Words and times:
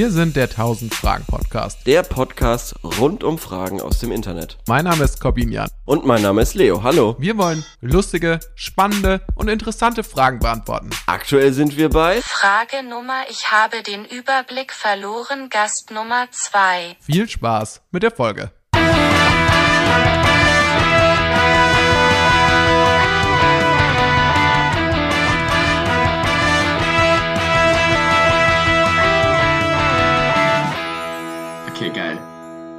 Wir 0.00 0.10
sind 0.10 0.34
der 0.34 0.44
1000 0.44 0.94
Fragen 0.94 1.26
Podcast. 1.26 1.86
Der 1.86 2.02
Podcast 2.02 2.74
rund 2.82 3.22
um 3.22 3.36
Fragen 3.36 3.82
aus 3.82 3.98
dem 3.98 4.12
Internet. 4.12 4.56
Mein 4.66 4.86
Name 4.86 5.04
ist 5.04 5.20
Corbin 5.20 5.52
Jan. 5.52 5.68
Und 5.84 6.06
mein 6.06 6.22
Name 6.22 6.40
ist 6.40 6.54
Leo. 6.54 6.82
Hallo. 6.82 7.16
Wir 7.18 7.36
wollen 7.36 7.62
lustige, 7.82 8.40
spannende 8.54 9.20
und 9.34 9.48
interessante 9.48 10.02
Fragen 10.02 10.38
beantworten. 10.38 10.88
Aktuell 11.04 11.52
sind 11.52 11.76
wir 11.76 11.90
bei 11.90 12.22
Frage 12.22 12.82
Nummer 12.82 13.24
Ich 13.28 13.52
habe 13.52 13.82
den 13.82 14.06
Überblick 14.06 14.72
verloren, 14.72 15.50
Gast 15.50 15.90
Nummer 15.90 16.28
2. 16.30 16.96
Viel 17.00 17.28
Spaß 17.28 17.82
mit 17.90 18.02
der 18.02 18.10
Folge. 18.10 18.52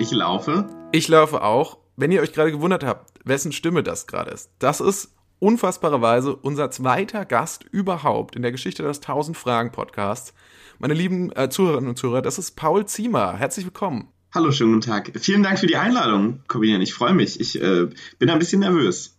Ich 0.02 0.10
laufe. 0.10 0.66
Ich 0.92 1.08
laufe 1.10 1.44
auch. 1.44 1.78
Wenn 1.96 2.12
ihr 2.12 2.22
euch 2.22 2.34
gerade 2.34 2.52
gewundert 2.52 2.84
habt, 2.84 3.20
wessen 3.24 3.52
Stimme 3.52 3.84
das 3.84 4.08
gerade 4.08 4.32
ist, 4.32 4.50
das 4.58 4.82
ist 4.82 5.14
unfassbarerweise 5.38 6.36
unser 6.36 6.72
zweiter 6.72 7.24
Gast 7.24 7.66
überhaupt 7.66 8.36
in 8.36 8.42
der 8.42 8.52
Geschichte 8.52 8.82
des 8.82 8.98
1000 8.98 9.38
Fragen 9.38 9.72
Podcasts. 9.72 10.34
Meine 10.80 10.96
lieben 10.96 11.32
äh, 11.36 11.50
Zuhörerinnen 11.50 11.90
und 11.90 11.98
Zuhörer, 11.98 12.24
das 12.24 12.40
ist 12.40 12.56
Paul 12.56 12.88
Ziemer. 12.88 13.38
Herzlich 13.38 13.64
willkommen. 13.64 14.08
Hallo, 14.34 14.52
schönen 14.52 14.74
guten 14.74 14.90
Tag. 14.90 15.12
Vielen 15.20 15.44
Dank 15.44 15.60
für 15.60 15.68
die 15.68 15.78
Einladung, 15.78 16.40
Corbinian. 16.48 16.82
Ich 16.82 16.96
freue 16.96 17.14
mich. 17.14 17.40
Ich 17.40 17.62
äh, 17.62 17.88
bin 18.18 18.32
ein 18.32 18.40
bisschen 18.40 18.62
nervös. 18.62 19.16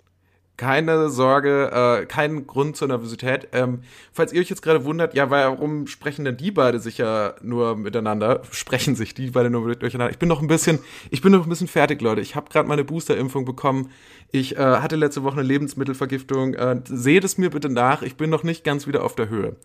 Keine 0.59 1.09
Sorge, 1.09 2.02
äh, 2.02 2.06
kein 2.06 2.47
Grund 2.47 2.77
zur 2.77 2.88
Nervosität. 2.88 3.48
Ähm, 3.52 3.80
falls 4.12 4.33
ihr 4.33 4.41
euch 4.41 4.51
jetzt 4.51 4.62
gerade 4.62 4.84
wundert, 4.84 5.15
ja, 5.15 5.30
warum 5.30 5.87
sprechen 5.87 6.24
denn 6.24 6.37
die 6.37 6.51
beide 6.51 6.79
sich 6.79 6.98
ja 6.98 7.34
nur 7.43 7.77
miteinander? 7.77 8.43
Sprechen 8.51 8.95
sich 8.95 9.15
die 9.15 9.30
beide 9.30 9.51
nur 9.51 9.74
durcheinander? 9.74 10.12
Ich 10.12 10.19
bin 10.19 10.29
noch 10.29 10.43
ein 10.43 10.48
bisschen, 10.48 10.79
ich 11.10 11.23
bin 11.23 11.33
noch 11.33 11.45
ein 11.45 11.48
bisschen 11.48 11.69
fertig, 11.69 12.02
Leute. 12.02 12.21
Ich 12.21 12.37
habe 12.37 12.51
gerade 12.51 12.68
meine 12.68 12.85
Boosterimpfung 12.85 13.45
bekommen. 13.45 13.91
Ich 14.30 14.57
äh, 14.57 14.60
hatte 14.60 14.96
letzte 14.96 15.23
Woche 15.23 15.35
eine 15.35 15.43
Lebensmittelvergiftung. 15.43 16.54
Äh, 16.54 16.82
seht 16.85 17.24
es 17.24 17.38
mir 17.38 17.51
bitte 17.51 17.71
nach. 17.71 18.02
Ich 18.02 18.16
bin 18.16 18.29
noch 18.30 18.43
nicht 18.43 18.63
ganz 18.63 18.87
wieder 18.87 19.04
auf 19.04 19.15
der 19.15 19.30
Höhe. 19.30 19.57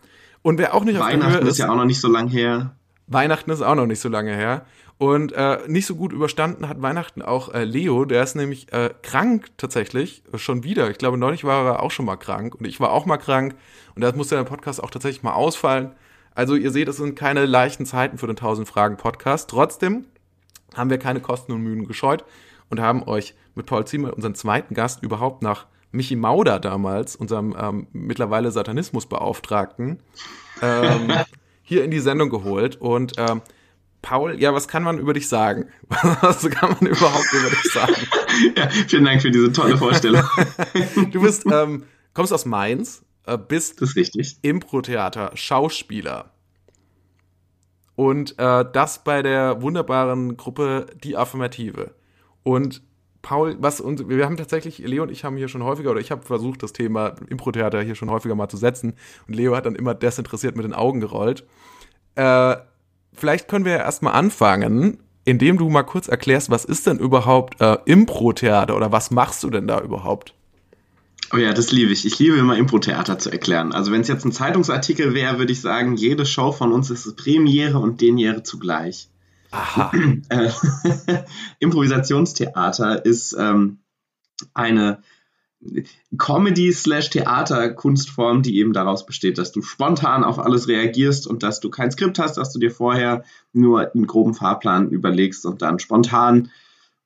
Und 0.42 0.58
wer 0.58 0.74
auch 0.74 0.84
nicht 0.84 0.98
auf 0.98 1.06
der 1.06 1.16
Höhe 1.16 1.24
Weihnachten 1.24 1.46
ist, 1.46 1.52
ist 1.52 1.58
ja 1.58 1.70
auch 1.70 1.76
noch 1.76 1.84
nicht 1.84 2.00
so 2.00 2.08
lang 2.08 2.28
her. 2.28 2.74
Weihnachten 3.08 3.50
ist 3.50 3.62
auch 3.62 3.74
noch 3.74 3.86
nicht 3.86 4.00
so 4.00 4.08
lange 4.08 4.34
her. 4.34 4.66
Und 4.98 5.32
äh, 5.32 5.60
nicht 5.68 5.86
so 5.86 5.94
gut 5.94 6.12
überstanden 6.12 6.68
hat 6.68 6.82
Weihnachten 6.82 7.22
auch 7.22 7.54
äh, 7.54 7.62
Leo, 7.62 8.04
der 8.04 8.24
ist 8.24 8.34
nämlich 8.34 8.72
äh, 8.72 8.90
krank 9.02 9.46
tatsächlich, 9.56 10.24
äh, 10.32 10.38
schon 10.38 10.64
wieder. 10.64 10.90
Ich 10.90 10.98
glaube, 10.98 11.16
neulich 11.16 11.44
war 11.44 11.64
er 11.66 11.82
auch 11.84 11.92
schon 11.92 12.04
mal 12.04 12.16
krank 12.16 12.56
und 12.56 12.66
ich 12.66 12.80
war 12.80 12.90
auch 12.90 13.06
mal 13.06 13.16
krank 13.16 13.54
und 13.94 14.02
da 14.02 14.10
musste 14.12 14.34
der 14.34 14.42
Podcast 14.42 14.82
auch 14.82 14.90
tatsächlich 14.90 15.22
mal 15.22 15.34
ausfallen. 15.34 15.92
Also 16.34 16.56
ihr 16.56 16.72
seht, 16.72 16.88
es 16.88 16.96
sind 16.96 17.14
keine 17.14 17.46
leichten 17.46 17.86
Zeiten 17.86 18.18
für 18.18 18.26
den 18.26 18.36
1000 18.36 18.66
Fragen 18.66 18.96
Podcast. 18.96 19.48
Trotzdem 19.50 20.04
haben 20.74 20.90
wir 20.90 20.98
keine 20.98 21.20
Kosten 21.20 21.52
und 21.52 21.62
Mühen 21.62 21.86
gescheut 21.86 22.24
und 22.68 22.80
haben 22.80 23.04
euch 23.04 23.34
mit 23.54 23.66
Paul 23.66 23.86
Ziemer, 23.86 24.14
unseren 24.14 24.34
zweiten 24.34 24.74
Gast, 24.74 25.02
überhaupt 25.04 25.42
nach 25.42 25.66
Michi 25.92 26.16
Mauder 26.16 26.58
damals, 26.58 27.14
unserem 27.14 27.56
ähm, 27.58 27.86
mittlerweile 27.92 28.50
Satanismusbeauftragten, 28.50 30.00
ähm, 30.60 31.12
hier 31.62 31.84
in 31.84 31.90
die 31.90 32.00
Sendung 32.00 32.30
geholt. 32.30 32.76
Und 32.80 33.12
ähm, 33.16 33.42
Paul, 34.02 34.40
ja, 34.40 34.54
was 34.54 34.68
kann 34.68 34.82
man 34.82 34.98
über 34.98 35.12
dich 35.12 35.28
sagen? 35.28 35.66
Was 36.20 36.48
kann 36.48 36.76
man 36.80 36.90
überhaupt 36.90 37.32
über 37.32 37.50
dich 37.50 37.72
sagen? 37.72 37.94
Ja, 38.56 38.68
vielen 38.68 39.04
Dank 39.04 39.20
für 39.20 39.30
diese 39.30 39.52
tolle 39.52 39.76
Vorstellung. 39.76 40.22
Du 41.10 41.22
bist, 41.22 41.44
ähm, 41.50 41.84
kommst 42.14 42.32
aus 42.32 42.44
Mainz, 42.44 43.04
äh, 43.26 43.36
bist 43.36 43.80
Das 43.82 43.90
ist 43.90 43.96
richtig. 43.96 44.38
Impro-Theater, 44.42 45.32
Schauspieler. 45.34 46.30
Und 47.96 48.38
äh, 48.38 48.64
das 48.72 49.02
bei 49.02 49.22
der 49.22 49.60
wunderbaren 49.60 50.36
Gruppe 50.36 50.86
Die 51.02 51.16
Affirmative. 51.16 51.94
Und 52.44 52.82
Paul, 53.22 53.56
was 53.58 53.80
und 53.80 54.08
wir 54.08 54.24
haben 54.24 54.36
tatsächlich, 54.36 54.78
Leo 54.78 55.02
und 55.02 55.10
ich 55.10 55.24
haben 55.24 55.36
hier 55.36 55.48
schon 55.48 55.64
häufiger, 55.64 55.90
oder 55.90 56.00
ich 56.00 56.12
habe 56.12 56.24
versucht, 56.24 56.62
das 56.62 56.72
Thema 56.72 57.16
Impro-Theater 57.28 57.82
hier 57.82 57.96
schon 57.96 58.10
häufiger 58.10 58.36
mal 58.36 58.48
zu 58.48 58.56
setzen. 58.56 58.94
Und 59.26 59.34
Leo 59.34 59.56
hat 59.56 59.66
dann 59.66 59.74
immer 59.74 59.94
desinteressiert 59.94 60.54
mit 60.54 60.64
den 60.64 60.74
Augen 60.74 61.00
gerollt. 61.00 61.44
Äh, 62.14 62.56
vielleicht 63.12 63.48
können 63.48 63.64
wir 63.64 63.72
ja 63.72 63.78
erstmal 63.78 64.14
anfangen, 64.14 64.98
indem 65.24 65.58
du 65.58 65.68
mal 65.68 65.82
kurz 65.82 66.08
erklärst, 66.08 66.50
was 66.50 66.64
ist 66.64 66.86
denn 66.86 66.98
überhaupt 66.98 67.60
äh, 67.60 67.76
Impro-Theater 67.84 68.74
oder 68.74 68.92
was 68.92 69.10
machst 69.10 69.42
du 69.42 69.50
denn 69.50 69.66
da 69.66 69.80
überhaupt? 69.80 70.34
Oh 71.32 71.36
ja, 71.36 71.52
das 71.52 71.70
liebe 71.72 71.92
ich. 71.92 72.06
Ich 72.06 72.18
liebe 72.18 72.38
immer 72.38 72.56
Impro-Theater 72.56 73.18
zu 73.18 73.30
erklären. 73.30 73.72
Also 73.72 73.92
wenn 73.92 74.00
es 74.00 74.08
jetzt 74.08 74.24
ein 74.24 74.32
Zeitungsartikel 74.32 75.12
wäre, 75.12 75.38
würde 75.38 75.52
ich 75.52 75.60
sagen, 75.60 75.96
jede 75.96 76.24
Show 76.24 76.52
von 76.52 76.72
uns 76.72 76.88
ist 76.88 77.16
Premiere 77.16 77.78
und 77.78 78.00
Deniere 78.00 78.42
zugleich. 78.42 79.08
Aha. 79.50 79.92
Äh, 80.30 80.50
Improvisationstheater 81.58 83.04
ist 83.04 83.36
ähm, 83.38 83.78
eine 84.54 85.02
Comedy-Slash-Theater-Kunstform, 86.16 88.42
die 88.42 88.58
eben 88.58 88.72
daraus 88.72 89.06
besteht, 89.06 89.38
dass 89.38 89.52
du 89.52 89.62
spontan 89.62 90.24
auf 90.24 90.38
alles 90.38 90.68
reagierst 90.68 91.26
und 91.26 91.42
dass 91.42 91.60
du 91.60 91.70
kein 91.70 91.90
Skript 91.90 92.18
hast, 92.18 92.36
dass 92.36 92.52
du 92.52 92.58
dir 92.58 92.70
vorher 92.70 93.24
nur 93.52 93.92
einen 93.92 94.06
groben 94.06 94.34
Fahrplan 94.34 94.90
überlegst 94.90 95.46
und 95.46 95.62
dann 95.62 95.78
spontan, 95.78 96.50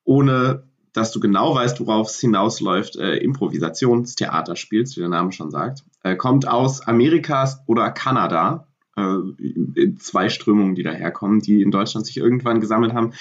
ohne 0.05 0.65
dass 0.93 1.13
du 1.13 1.21
genau 1.21 1.55
weißt, 1.55 1.81
worauf 1.81 2.09
es 2.09 2.21
hinausläuft, 2.21 2.97
äh, 2.97 3.17
Improvisationstheater 3.17 4.57
spielst, 4.57 4.97
wie 4.97 5.01
der 5.01 5.09
Name 5.09 5.33
schon 5.33 5.51
sagt. 5.51 5.85
Äh, 6.03 6.17
kommt 6.17 6.47
aus 6.47 6.83
Amerika 6.83 7.49
oder 7.67 7.91
Kanada. 7.91 8.69
Äh, 8.97 9.95
zwei 9.99 10.29
Strömungen, 10.29 10.75
die 10.75 10.83
daherkommen, 10.83 11.41
die 11.41 11.63
in 11.63 11.71
Deutschland 11.71 12.07
sich 12.07 12.19
irgendwann 12.19 12.61
gesammelt 12.61 12.93
haben. 12.93 13.15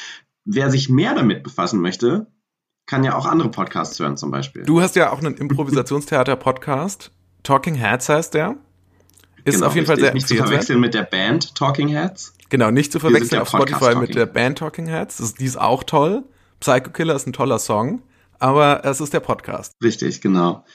Wer 0.43 0.69
sich 0.69 0.89
mehr 0.89 1.15
damit 1.15 1.43
befassen 1.43 1.79
möchte, 1.79 2.27
kann 2.91 3.05
ja 3.05 3.15
auch 3.15 3.25
andere 3.25 3.49
Podcasts 3.49 3.97
hören 4.01 4.17
zum 4.17 4.31
Beispiel. 4.31 4.63
Du 4.63 4.81
hast 4.81 4.97
ja 4.97 5.13
auch 5.13 5.19
einen 5.19 5.35
Improvisationstheater-Podcast. 5.35 7.11
Talking 7.41 7.75
Heads 7.75 8.09
heißt 8.09 8.33
der. 8.33 8.57
Ist 9.45 9.55
Genau, 9.55 9.67
auf 9.67 9.75
jeden 9.75 9.87
Fall 9.87 9.95
richtig. 9.95 10.07
sehr 10.07 10.13
Nicht 10.13 10.27
zu 10.27 10.35
verwechseln 10.35 10.81
mit 10.81 10.93
der 10.93 11.03
Band 11.03 11.55
Talking 11.55 11.87
Heads. 11.87 12.33
Genau, 12.49 12.69
nicht 12.69 12.91
zu 12.91 12.99
verwechseln 12.99 13.41
auf 13.41 13.47
Spotify 13.47 13.75
Podcast 13.75 14.01
mit 14.01 14.09
Talking 14.09 14.15
der 14.17 14.25
Band 14.25 14.57
Talking 14.57 14.87
Heads. 14.87 15.17
Das, 15.19 15.35
die 15.35 15.45
ist 15.45 15.55
auch 15.57 15.85
toll. 15.85 16.25
Psycho 16.59 16.89
Killer 16.91 17.15
ist 17.15 17.25
ein 17.27 17.31
toller 17.31 17.59
Song. 17.59 18.01
Aber 18.39 18.83
es 18.83 18.99
ist 18.99 19.13
der 19.13 19.21
Podcast. 19.21 19.71
Richtig, 19.81 20.19
genau. 20.19 20.65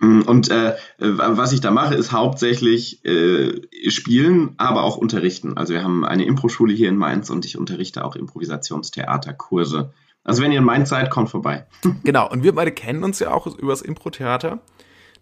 Mm, 0.00 0.22
Und 0.22 0.50
äh, 0.50 0.74
was 0.98 1.52
ich 1.52 1.60
da 1.60 1.70
mache, 1.70 1.94
ist 1.94 2.10
hauptsächlich 2.10 3.04
äh, 3.04 3.52
spielen, 3.88 4.54
aber 4.56 4.82
auch 4.82 4.96
unterrichten. 4.96 5.56
Also 5.56 5.74
wir 5.74 5.84
haben 5.84 6.04
eine 6.04 6.24
Impro-Schule 6.24 6.74
hier 6.74 6.88
in 6.88 6.96
Mainz 6.96 7.30
und 7.30 7.44
ich 7.44 7.56
unterrichte 7.56 8.04
auch 8.04 8.16
Improvisationstheaterkurse. 8.16 9.92
Also 10.24 10.42
wenn 10.42 10.52
ihr 10.52 10.58
in 10.58 10.64
Mainz 10.64 10.90
seid, 10.90 11.10
kommt 11.10 11.30
vorbei. 11.30 11.66
Genau, 12.04 12.30
und 12.30 12.42
wir 12.42 12.54
beide 12.54 12.72
kennen 12.72 13.04
uns 13.04 13.18
ja 13.18 13.32
auch 13.32 13.46
übers 13.46 13.82
Impro-Theater. 13.82 14.60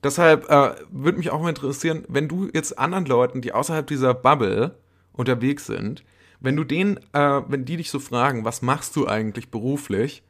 Deshalb 0.02 0.48
äh, 0.48 0.74
würde 0.90 1.18
mich 1.18 1.30
auch 1.30 1.42
mal 1.42 1.50
interessieren, 1.50 2.04
wenn 2.08 2.28
du 2.28 2.48
jetzt 2.52 2.78
anderen 2.78 3.04
Leuten, 3.04 3.42
die 3.42 3.52
außerhalb 3.52 3.86
dieser 3.86 4.14
Bubble 4.14 4.76
unterwegs 5.12 5.66
sind, 5.66 6.04
wenn 6.40 6.56
du 6.56 6.64
denen, 6.64 6.98
äh, 7.12 7.42
wenn 7.48 7.66
die 7.66 7.76
dich 7.76 7.90
so 7.90 7.98
fragen, 7.98 8.44
was 8.44 8.62
machst 8.62 8.96
du 8.96 9.06
eigentlich 9.06 9.50
beruflich, 9.50 10.22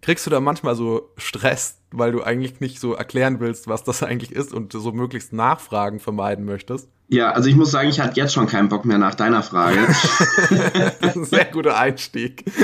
kriegst 0.00 0.24
du 0.26 0.30
da 0.30 0.40
manchmal 0.40 0.74
so 0.74 1.10
Stress, 1.16 1.78
weil 1.90 2.12
du 2.12 2.22
eigentlich 2.22 2.60
nicht 2.60 2.80
so 2.80 2.94
erklären 2.94 3.40
willst, 3.40 3.68
was 3.68 3.84
das 3.84 4.02
eigentlich 4.02 4.32
ist 4.32 4.54
und 4.54 4.72
so 4.72 4.92
möglichst 4.92 5.32
Nachfragen 5.32 6.00
vermeiden 6.00 6.44
möchtest? 6.44 6.88
Ja, 7.08 7.32
also 7.32 7.48
ich 7.48 7.56
muss 7.56 7.70
sagen, 7.70 7.88
ich 7.88 8.00
hatte 8.00 8.20
jetzt 8.20 8.34
schon 8.34 8.46
keinen 8.46 8.68
Bock 8.68 8.84
mehr 8.84 8.98
nach 8.98 9.14
deiner 9.14 9.42
Frage. 9.42 9.78
Das 11.00 11.10
ist 11.10 11.16
ein 11.16 11.24
sehr 11.24 11.46
guter 11.46 11.78
Einstieg. 11.78 12.44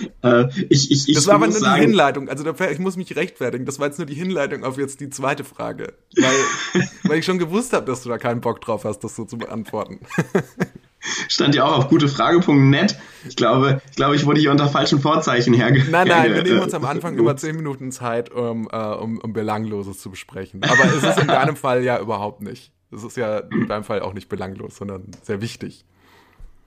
äh, 0.22 0.46
ich, 0.68 0.90
ich, 0.90 1.08
ich 1.08 1.14
Das 1.14 1.26
war 1.26 1.36
aber 1.36 1.46
nur 1.46 1.56
die 1.56 1.60
sagen, 1.60 1.80
Hinleitung. 1.80 2.28
Also 2.28 2.44
ich 2.48 2.78
muss 2.78 2.96
mich 2.96 3.16
rechtfertigen. 3.16 3.66
Das 3.66 3.78
war 3.78 3.86
jetzt 3.86 3.98
nur 3.98 4.06
die 4.06 4.14
Hinleitung 4.14 4.64
auf 4.64 4.78
jetzt 4.78 5.00
die 5.00 5.10
zweite 5.10 5.44
Frage. 5.44 5.94
Weil, 6.16 6.88
weil 7.04 7.18
ich 7.18 7.24
schon 7.24 7.38
gewusst 7.38 7.72
habe, 7.72 7.86
dass 7.86 8.02
du 8.02 8.08
da 8.08 8.18
keinen 8.18 8.40
Bock 8.40 8.60
drauf 8.60 8.84
hast, 8.84 9.00
das 9.00 9.16
so 9.16 9.24
zu 9.24 9.38
beantworten. 9.38 10.00
stand 11.28 11.54
ja 11.54 11.64
auch 11.64 11.78
auf 11.78 11.88
gutefrage.net. 11.88 12.98
Ich 13.28 13.36
glaube, 13.36 13.80
ich 13.90 13.96
glaube, 13.96 14.16
ich 14.16 14.26
wurde 14.26 14.40
hier 14.40 14.50
unter 14.50 14.68
falschen 14.68 15.00
Vorzeichen 15.00 15.54
herge... 15.54 15.84
Nein, 15.90 16.08
nein, 16.08 16.34
wir 16.34 16.42
nehmen 16.42 16.60
uns 16.60 16.72
äh, 16.72 16.76
am 16.76 16.84
Anfang 16.84 17.16
immer 17.16 17.36
zehn 17.36 17.56
Minuten 17.56 17.90
Zeit, 17.92 18.30
um, 18.30 18.68
äh, 18.70 18.76
um, 18.76 19.18
um 19.18 19.32
Belangloses 19.32 19.98
zu 19.98 20.10
besprechen. 20.10 20.62
Aber 20.62 20.84
es 20.84 21.02
ist 21.02 21.18
in 21.18 21.28
deinem 21.28 21.56
Fall 21.56 21.82
ja 21.82 21.98
überhaupt 21.98 22.42
nicht. 22.42 22.72
Es 22.92 23.04
ist 23.04 23.16
ja 23.16 23.38
in 23.38 23.68
deinem 23.68 23.84
Fall 23.84 24.00
auch 24.00 24.12
nicht 24.12 24.28
belanglos, 24.28 24.76
sondern 24.76 25.10
sehr 25.22 25.40
wichtig. 25.40 25.84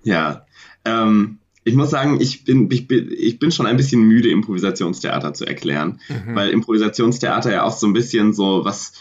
Ja, 0.04 0.46
ähm, 0.86 1.40
ich 1.66 1.76
muss 1.76 1.90
sagen, 1.90 2.20
ich 2.20 2.44
bin, 2.44 2.70
ich, 2.72 2.88
bin, 2.88 3.10
ich 3.16 3.40
bin 3.40 3.52
schon 3.52 3.66
ein 3.66 3.78
bisschen 3.78 4.02
müde, 4.02 4.30
Improvisationstheater 4.30 5.34
zu 5.34 5.46
erklären, 5.46 6.00
weil 6.36 6.50
Improvisationstheater 6.50 7.52
ja 7.52 7.64
auch 7.64 7.76
so 7.78 7.88
ein 7.88 7.94
bisschen 7.94 8.34
so 8.34 8.66
was 8.66 8.94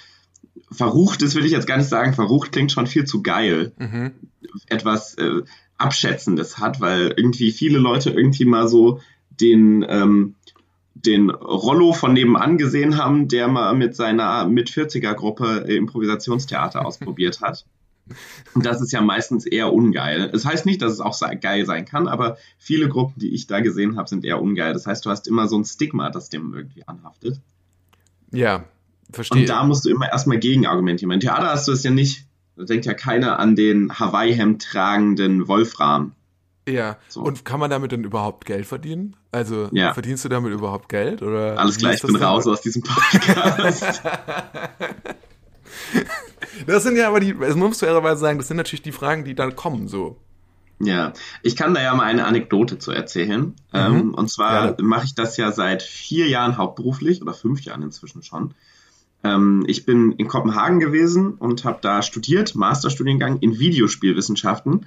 Verruchtes 0.70 1.34
will 1.34 1.44
ich 1.44 1.52
jetzt 1.52 1.66
gar 1.66 1.76
nicht 1.76 1.88
sagen, 1.88 2.14
verrucht 2.14 2.52
klingt 2.52 2.72
schon 2.72 2.86
viel 2.86 3.04
zu 3.04 3.22
geil, 3.22 3.72
Mhm. 3.78 4.12
etwas 4.68 5.14
äh, 5.14 5.42
Abschätzendes 5.76 6.58
hat, 6.58 6.80
weil 6.80 7.12
irgendwie 7.16 7.52
viele 7.52 7.78
Leute 7.78 8.10
irgendwie 8.10 8.44
mal 8.44 8.68
so 8.68 9.00
den, 9.40 9.84
ähm, 9.88 10.34
den 10.94 11.30
Rollo 11.30 11.92
von 11.92 12.12
nebenan 12.12 12.58
gesehen 12.58 12.96
haben, 12.96 13.28
der 13.28 13.48
mal 13.48 13.74
mit 13.74 13.96
seiner 13.96 14.46
mit 14.46 14.70
40er 14.70 15.14
Gruppe 15.14 15.64
äh, 15.68 15.76
Improvisationstheater 15.76 16.86
ausprobiert 16.86 17.40
hat. 17.40 17.66
Und 18.54 18.66
das 18.66 18.81
ist 18.82 18.93
ja 18.93 19.00
meistens 19.00 19.46
eher 19.46 19.72
ungeil. 19.72 20.31
Das 20.31 20.44
heißt 20.44 20.66
nicht, 20.66 20.82
dass 20.82 20.93
es 20.93 21.00
auch 21.00 21.19
geil 21.40 21.64
sein 21.66 21.84
kann, 21.84 22.08
aber 22.08 22.37
viele 22.58 22.88
Gruppen, 22.88 23.19
die 23.20 23.32
ich 23.34 23.46
da 23.46 23.60
gesehen 23.60 23.96
habe, 23.96 24.08
sind 24.08 24.25
eher 24.25 24.43
ungeil. 24.43 24.72
Das 24.72 24.87
heißt, 24.87 25.06
du 25.06 25.10
hast 25.10 25.28
immer 25.28 25.49
so 25.49 25.56
ein 25.58 25.64
Stigma, 25.64 26.10
das 26.10 26.28
dem 26.28 26.52
irgendwie 26.52 26.87
anhaftet. 26.87 27.40
Ja, 28.32 28.64
verstehe. 29.12 29.43
Und 29.43 29.49
da 29.49 29.64
musst 29.64 29.84
du 29.84 29.90
immer 29.90 30.10
erstmal 30.10 30.38
gegen 30.38 30.66
argumentieren. 30.66 31.12
Im 31.12 31.20
Theater 31.20 31.49
hast 31.49 31.69
du 31.69 31.72
es 31.72 31.82
ja 31.84 31.90
nicht. 31.90 32.26
Da 32.56 32.64
denkt 32.64 32.84
ja 32.87 32.94
keiner 32.94 33.38
an 33.38 33.56
den 33.56 33.99
Hawaii-Hemd 33.99 34.62
tragenden 34.62 35.48
Wolfram. 35.48 36.12
Ja, 36.69 36.98
So. 37.08 37.22
und 37.22 37.44
kann 37.44 37.58
man 37.58 37.70
damit 37.70 37.90
denn 37.93 38.05
überhaupt 38.05 38.44
Geld 38.44 38.66
verdienen? 38.66 39.16
Also 39.32 39.69
Ja. 39.72 39.94
verdienst 39.94 40.25
du 40.25 40.28
damit 40.28 40.52
überhaupt 40.52 40.88
Geld? 40.88 41.22
Oder 41.22 41.58
Alles 41.58 41.78
klar, 41.78 41.94
ich 41.94 42.02
bin 42.02 42.14
raus 42.16 42.46
aus 42.46 42.60
diesem 42.60 42.82
Podcast. 42.82 44.02
Das 46.66 46.82
sind 46.82 46.96
ja 46.96 47.08
aber 47.08 47.20
die, 47.20 47.34
das 47.38 47.56
musst 47.56 47.80
du 47.80 47.86
ehrlicherweise 47.86 48.20
sagen, 48.20 48.38
das 48.38 48.48
sind 48.48 48.56
natürlich 48.56 48.82
die 48.82 48.92
Fragen, 48.92 49.24
die 49.24 49.34
dann 49.34 49.56
kommen, 49.56 49.88
so. 49.88 50.16
Ja, 50.80 51.12
ich 51.42 51.56
kann 51.56 51.74
da 51.74 51.82
ja 51.82 51.94
mal 51.94 52.04
eine 52.04 52.24
Anekdote 52.24 52.78
zu 52.78 52.90
erzählen. 52.90 53.54
Ähm, 53.72 54.14
und 54.14 54.28
zwar 54.28 54.74
Gerne. 54.74 54.82
mache 54.82 55.06
ich 55.06 55.14
das 55.14 55.36
ja 55.36 55.52
seit 55.52 55.82
vier 55.82 56.26
Jahren 56.28 56.58
hauptberuflich 56.58 57.22
oder 57.22 57.32
fünf 57.32 57.62
Jahren 57.62 57.82
inzwischen 57.82 58.22
schon. 58.22 58.54
Ähm, 59.22 59.64
ich 59.68 59.86
bin 59.86 60.12
in 60.12 60.26
Kopenhagen 60.26 60.80
gewesen 60.80 61.34
und 61.34 61.64
habe 61.64 61.78
da 61.80 62.02
studiert, 62.02 62.56
Masterstudiengang 62.56 63.38
in 63.38 63.58
Videospielwissenschaften. 63.58 64.86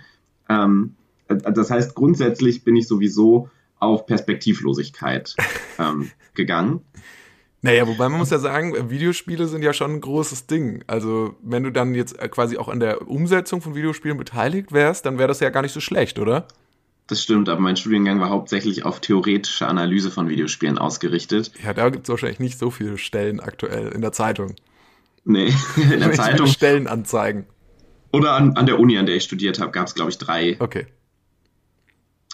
Ähm, 0.49 0.95
äh, 1.29 1.37
das 1.37 1.71
heißt, 1.71 1.95
grundsätzlich 1.95 2.63
bin 2.63 2.75
ich 2.75 2.87
sowieso 2.87 3.49
auf 3.79 4.05
Perspektivlosigkeit 4.05 5.35
ähm, 5.79 6.11
gegangen. 6.33 6.81
Naja, 7.65 7.87
wobei 7.87 8.09
man 8.09 8.19
muss 8.19 8.29
ja 8.29 8.37
sagen, 8.37 8.91
Videospiele 8.91 9.47
sind 9.47 9.63
ja 9.63 9.73
schon 9.73 9.93
ein 9.93 10.01
großes 10.01 10.45
Ding. 10.45 10.83
Also, 10.85 11.33
wenn 11.41 11.63
du 11.63 11.71
dann 11.71 11.95
jetzt 11.95 12.19
äh, 12.19 12.29
quasi 12.29 12.57
auch 12.57 12.69
an 12.69 12.79
der 12.79 13.07
Umsetzung 13.09 13.59
von 13.59 13.73
Videospielen 13.73 14.19
beteiligt 14.19 14.71
wärst, 14.71 15.07
dann 15.07 15.17
wäre 15.17 15.27
das 15.27 15.39
ja 15.39 15.49
gar 15.49 15.63
nicht 15.63 15.71
so 15.71 15.79
schlecht, 15.79 16.19
oder? 16.19 16.47
Das 17.07 17.23
stimmt, 17.23 17.49
aber 17.49 17.59
mein 17.59 17.75
Studiengang 17.75 18.19
war 18.19 18.29
hauptsächlich 18.29 18.85
auf 18.85 18.99
theoretische 18.99 19.67
Analyse 19.67 20.11
von 20.11 20.29
Videospielen 20.29 20.77
ausgerichtet. 20.77 21.51
Ja, 21.63 21.73
da 21.73 21.89
gibt 21.89 22.03
es 22.03 22.09
wahrscheinlich 22.09 22.39
nicht 22.39 22.59
so 22.59 22.69
viele 22.69 22.99
Stellen 22.99 23.39
aktuell 23.39 23.87
in 23.93 24.01
der 24.01 24.11
Zeitung. 24.11 24.53
Nee, 25.23 25.51
in 25.91 26.01
der 26.01 26.11
Zeitung 26.13 26.45
Stellenanzeigen. 26.45 27.47
oder 28.13 28.33
an, 28.33 28.55
an 28.57 28.67
der 28.67 28.79
Uni, 28.79 28.95
an 28.99 29.07
der 29.07 29.15
ich 29.15 29.23
studiert 29.23 29.59
habe, 29.59 29.71
gab 29.71 29.87
es, 29.87 29.95
glaube 29.95 30.11
ich, 30.11 30.19
drei, 30.19 30.55
Okay. 30.59 30.85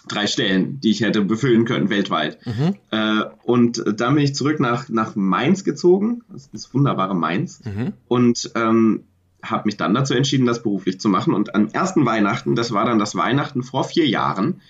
Drei 0.08 0.26
Stellen, 0.26 0.80
die 0.80 0.90
ich 0.90 1.00
hätte 1.00 1.22
befüllen 1.22 1.64
können 1.64 1.90
weltweit. 1.90 2.38
Mhm. 2.46 2.76
Äh, 2.90 3.24
und 3.44 3.82
dann 3.96 4.14
bin 4.14 4.24
ich 4.24 4.34
zurück 4.34 4.60
nach, 4.60 4.88
nach 4.88 5.14
Mainz 5.16 5.64
gezogen, 5.64 6.22
das 6.32 6.42
ist 6.42 6.54
das 6.54 6.74
wunderbare 6.74 7.14
Mainz, 7.14 7.60
Mhm. 7.64 7.92
und 8.08 8.50
ähm, 8.54 9.04
habe 9.42 9.64
mich 9.66 9.76
dann 9.76 9.94
dazu 9.94 10.14
entschieden, 10.14 10.46
das 10.46 10.62
beruflich 10.62 11.00
zu 11.00 11.08
machen. 11.08 11.34
Und 11.34 11.54
am 11.54 11.68
ersten 11.68 12.06
Weihnachten, 12.06 12.54
das 12.54 12.72
war 12.72 12.84
dann 12.84 12.98
das 13.00 13.16
Weihnachten 13.16 13.62
vor 13.64 13.82
vier 13.84 14.06
Jahren, 14.06 14.60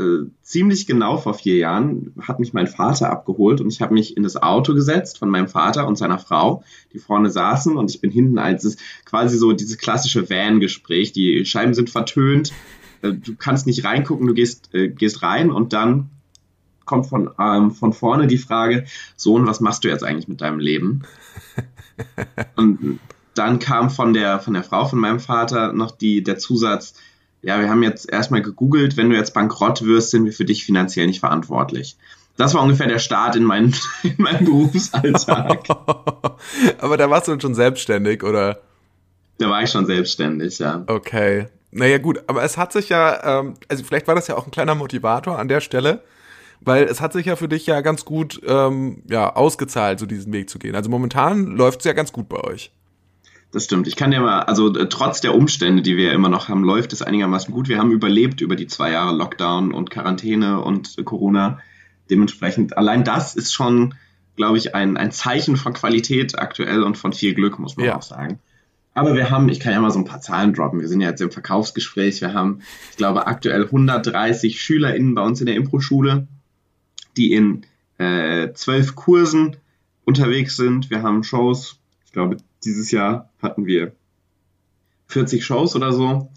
äh, 0.00 0.26
ziemlich 0.42 0.86
genau 0.86 1.18
vor 1.18 1.34
vier 1.34 1.56
Jahren, 1.56 2.12
hat 2.20 2.38
mich 2.40 2.52
mein 2.52 2.66
Vater 2.68 3.10
abgeholt 3.10 3.60
und 3.60 3.68
ich 3.72 3.80
habe 3.80 3.94
mich 3.94 4.16
in 4.16 4.22
das 4.22 4.36
Auto 4.36 4.74
gesetzt 4.74 5.18
von 5.18 5.28
meinem 5.28 5.48
Vater 5.48 5.86
und 5.86 5.96
seiner 5.98 6.18
Frau, 6.18 6.62
die 6.92 6.98
vorne 6.98 7.30
saßen 7.30 7.76
und 7.76 7.90
ich 7.90 8.00
bin 8.00 8.10
hinten 8.10 8.38
als 8.38 8.64
es 8.64 8.76
quasi 9.04 9.36
so 9.36 9.52
dieses 9.52 9.78
klassische 9.78 10.28
Van-Gespräch. 10.30 11.12
Die 11.12 11.44
Scheiben 11.44 11.74
sind 11.74 11.90
vertönt, 11.90 12.52
äh, 13.02 13.12
du 13.12 13.34
kannst 13.36 13.66
nicht 13.66 13.84
reingucken, 13.84 14.26
du 14.26 14.34
gehst, 14.34 14.74
äh, 14.74 14.88
gehst 14.88 15.22
rein 15.22 15.50
und 15.50 15.72
dann 15.72 16.10
kommt 16.84 17.06
von, 17.06 17.30
ähm, 17.38 17.70
von 17.70 17.92
vorne 17.92 18.26
die 18.26 18.38
Frage, 18.38 18.86
Sohn, 19.14 19.46
was 19.46 19.60
machst 19.60 19.84
du 19.84 19.88
jetzt 19.88 20.02
eigentlich 20.02 20.26
mit 20.26 20.40
deinem 20.40 20.58
Leben? 20.58 21.02
Und 22.56 22.98
dann 23.34 23.58
kam 23.58 23.90
von 23.90 24.14
der, 24.14 24.40
von 24.40 24.54
der 24.54 24.64
Frau 24.64 24.86
von 24.86 24.98
meinem 24.98 25.20
Vater 25.20 25.72
noch 25.72 25.90
die, 25.90 26.22
der 26.22 26.38
Zusatz, 26.38 26.94
ja, 27.42 27.60
wir 27.60 27.68
haben 27.68 27.82
jetzt 27.82 28.10
erstmal 28.10 28.42
gegoogelt, 28.42 28.96
wenn 28.96 29.10
du 29.10 29.16
jetzt 29.16 29.34
bankrott 29.34 29.82
wirst, 29.84 30.10
sind 30.10 30.24
wir 30.24 30.32
für 30.32 30.44
dich 30.44 30.64
finanziell 30.64 31.06
nicht 31.06 31.20
verantwortlich. 31.20 31.96
Das 32.36 32.54
war 32.54 32.62
ungefähr 32.62 32.88
der 32.88 32.98
Start 32.98 33.36
in 33.36 33.44
meinen, 33.44 33.74
in 34.02 34.14
meinen 34.16 34.44
Berufsalltag. 34.44 35.68
Aber 36.78 36.96
da 36.96 37.10
warst 37.10 37.28
du 37.28 37.32
dann 37.32 37.40
schon 37.40 37.54
selbstständig, 37.54 38.24
oder? 38.24 38.60
Da 39.38 39.48
war 39.50 39.62
ich 39.62 39.70
schon 39.70 39.86
selbstständig, 39.86 40.58
ja. 40.58 40.82
Okay. 40.86 41.46
Naja, 41.70 41.98
gut, 41.98 42.22
aber 42.26 42.42
es 42.42 42.56
hat 42.56 42.72
sich 42.72 42.88
ja, 42.88 43.40
ähm, 43.40 43.54
also 43.68 43.84
vielleicht 43.84 44.08
war 44.08 44.14
das 44.14 44.26
ja 44.28 44.36
auch 44.36 44.46
ein 44.46 44.50
kleiner 44.50 44.74
Motivator 44.74 45.38
an 45.38 45.48
der 45.48 45.60
Stelle, 45.60 46.02
weil 46.60 46.84
es 46.84 47.00
hat 47.00 47.12
sich 47.12 47.26
ja 47.26 47.36
für 47.36 47.48
dich 47.48 47.66
ja 47.66 47.82
ganz 47.82 48.04
gut 48.04 48.40
ähm, 48.46 49.02
ja, 49.08 49.34
ausgezahlt, 49.34 49.98
so 49.98 50.06
diesen 50.06 50.32
Weg 50.32 50.48
zu 50.48 50.58
gehen. 50.58 50.74
Also 50.74 50.90
momentan 50.90 51.46
läuft 51.46 51.80
es 51.80 51.84
ja 51.84 51.92
ganz 51.92 52.12
gut 52.12 52.28
bei 52.28 52.38
euch. 52.38 52.72
Das 53.50 53.64
stimmt. 53.64 53.86
Ich 53.86 53.96
kann 53.96 54.10
dir 54.10 54.20
mal, 54.20 54.40
also 54.40 54.74
äh, 54.74 54.88
trotz 54.88 55.20
der 55.20 55.34
Umstände, 55.34 55.82
die 55.82 55.96
wir 55.96 56.06
ja 56.08 56.12
immer 56.12 56.28
noch 56.28 56.48
haben, 56.48 56.64
läuft 56.64 56.92
es 56.92 57.00
einigermaßen 57.00 57.52
gut. 57.52 57.68
Wir 57.68 57.78
haben 57.78 57.92
überlebt 57.92 58.40
über 58.40 58.56
die 58.56 58.66
zwei 58.66 58.90
Jahre 58.90 59.16
Lockdown 59.16 59.72
und 59.72 59.90
Quarantäne 59.90 60.60
und 60.60 60.98
äh, 60.98 61.02
Corona. 61.02 61.58
Dementsprechend, 62.10 62.76
allein 62.76 63.04
das 63.04 63.34
ist 63.36 63.52
schon, 63.54 63.94
glaube 64.36 64.58
ich, 64.58 64.74
ein, 64.74 64.96
ein 64.96 65.12
Zeichen 65.12 65.56
von 65.56 65.72
Qualität 65.72 66.38
aktuell 66.38 66.82
und 66.82 66.98
von 66.98 67.12
viel 67.12 67.34
Glück, 67.34 67.58
muss 67.58 67.76
man 67.76 67.86
Ja. 67.86 67.96
auch 67.96 68.02
sagen. 68.02 68.40
Aber 68.98 69.14
wir 69.14 69.30
haben, 69.30 69.48
ich 69.48 69.60
kann 69.60 69.72
ja 69.72 69.80
mal 69.80 69.92
so 69.92 70.00
ein 70.00 70.04
paar 70.04 70.20
Zahlen 70.20 70.52
droppen. 70.52 70.80
Wir 70.80 70.88
sind 70.88 71.00
ja 71.00 71.10
jetzt 71.10 71.20
im 71.20 71.30
Verkaufsgespräch. 71.30 72.20
Wir 72.20 72.34
haben, 72.34 72.62
ich 72.90 72.96
glaube, 72.96 73.28
aktuell 73.28 73.62
130 73.62 74.60
SchülerInnen 74.60 75.14
bei 75.14 75.22
uns 75.22 75.38
in 75.38 75.46
der 75.46 75.54
Impro-Schule, 75.54 76.26
die 77.16 77.32
in 77.32 77.64
äh, 77.98 78.52
zwölf 78.54 78.96
Kursen 78.96 79.56
unterwegs 80.04 80.56
sind. 80.56 80.90
Wir 80.90 81.04
haben 81.04 81.22
Shows. 81.22 81.78
Ich 82.06 82.12
glaube, 82.12 82.38
dieses 82.64 82.90
Jahr 82.90 83.30
hatten 83.40 83.66
wir 83.66 83.92
40 85.06 85.44
Shows 85.44 85.76
oder 85.76 85.92
so. 85.92 86.28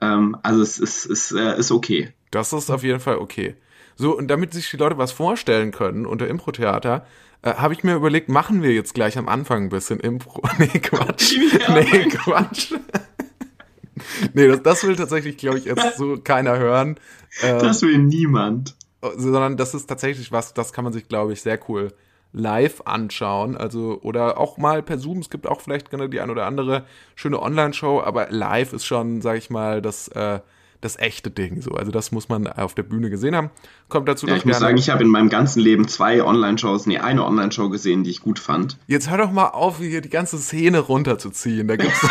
Ähm, 0.00 0.38
also 0.42 0.62
es 0.62 0.78
ist, 0.78 1.04
ist, 1.04 1.32
äh, 1.32 1.58
ist 1.58 1.70
okay. 1.70 2.14
Das 2.30 2.54
ist 2.54 2.70
auf 2.70 2.82
jeden 2.82 3.00
Fall 3.00 3.18
okay. 3.18 3.56
So, 3.94 4.16
und 4.16 4.28
damit 4.28 4.54
sich 4.54 4.70
die 4.70 4.78
Leute 4.78 4.96
was 4.96 5.12
vorstellen 5.12 5.70
können 5.70 6.06
unter 6.06 6.28
Impro-Theater, 6.28 7.04
äh, 7.42 7.54
habe 7.54 7.74
ich 7.74 7.84
mir 7.84 7.94
überlegt, 7.94 8.28
machen 8.28 8.62
wir 8.62 8.72
jetzt 8.72 8.94
gleich 8.94 9.16
am 9.18 9.28
Anfang 9.28 9.64
ein 9.64 9.68
bisschen 9.68 10.00
Impro. 10.00 10.42
Nee, 10.58 10.66
Quatsch. 10.68 11.36
Ja. 11.36 11.74
Nee, 11.74 12.08
Quatsch. 12.08 12.72
nee, 14.34 14.48
das, 14.48 14.62
das 14.62 14.84
will 14.86 14.96
tatsächlich, 14.96 15.36
glaube 15.38 15.58
ich, 15.58 15.64
jetzt 15.64 15.96
so 15.96 16.16
keiner 16.18 16.58
hören. 16.58 16.96
Äh, 17.42 17.58
Das 17.58 17.82
will 17.82 17.98
niemand. 17.98 18.74
sondern 19.16 19.56
das 19.56 19.74
ist 19.74 19.86
tatsächlich 19.86 20.32
was, 20.32 20.54
das 20.54 20.72
kann 20.72 20.84
man 20.84 20.92
sich, 20.92 21.08
glaube 21.08 21.32
ich, 21.32 21.42
sehr 21.42 21.58
cool 21.68 21.92
live 22.32 22.82
anschauen. 22.84 23.56
Also, 23.56 24.00
oder 24.02 24.38
auch 24.38 24.58
mal 24.58 24.82
per 24.82 24.98
Zoom. 24.98 25.18
Es 25.20 25.30
gibt 25.30 25.46
auch 25.46 25.60
vielleicht 25.62 25.88
gerne 25.90 26.08
die 26.10 26.20
ein 26.20 26.28
oder 26.30 26.44
andere 26.44 26.84
schöne 27.14 27.40
Online-Show, 27.40 28.02
aber 28.02 28.28
live 28.30 28.72
ist 28.74 28.84
schon, 28.84 29.22
sag 29.22 29.38
ich 29.38 29.48
mal, 29.48 29.80
das, 29.80 30.08
äh, 30.08 30.40
das 30.80 30.98
echte 30.98 31.30
Ding 31.30 31.62
so. 31.62 31.72
Also, 31.72 31.90
das 31.90 32.12
muss 32.12 32.28
man 32.28 32.46
auf 32.46 32.74
der 32.74 32.82
Bühne 32.82 33.10
gesehen 33.10 33.34
haben. 33.34 33.50
Kommt 33.88 34.08
dazu 34.08 34.26
Ja, 34.26 34.32
noch 34.32 34.38
ich 34.38 34.44
muss 34.44 34.58
sagen, 34.58 34.76
ich 34.76 34.90
habe 34.90 35.04
in 35.04 35.10
meinem 35.10 35.28
ganzen 35.28 35.60
Leben 35.60 35.88
zwei 35.88 36.22
Online-Shows, 36.22 36.86
nee, 36.86 36.98
eine 36.98 37.24
Online-Show 37.24 37.68
gesehen, 37.68 38.04
die 38.04 38.10
ich 38.10 38.22
gut 38.22 38.38
fand. 38.38 38.78
Jetzt 38.86 39.10
hör 39.10 39.18
doch 39.18 39.32
mal 39.32 39.48
auf, 39.48 39.78
hier 39.78 40.00
die 40.00 40.10
ganze 40.10 40.38
Szene 40.38 40.78
runterzuziehen. 40.80 41.68
Da 41.68 41.76
gibt's, 41.76 42.06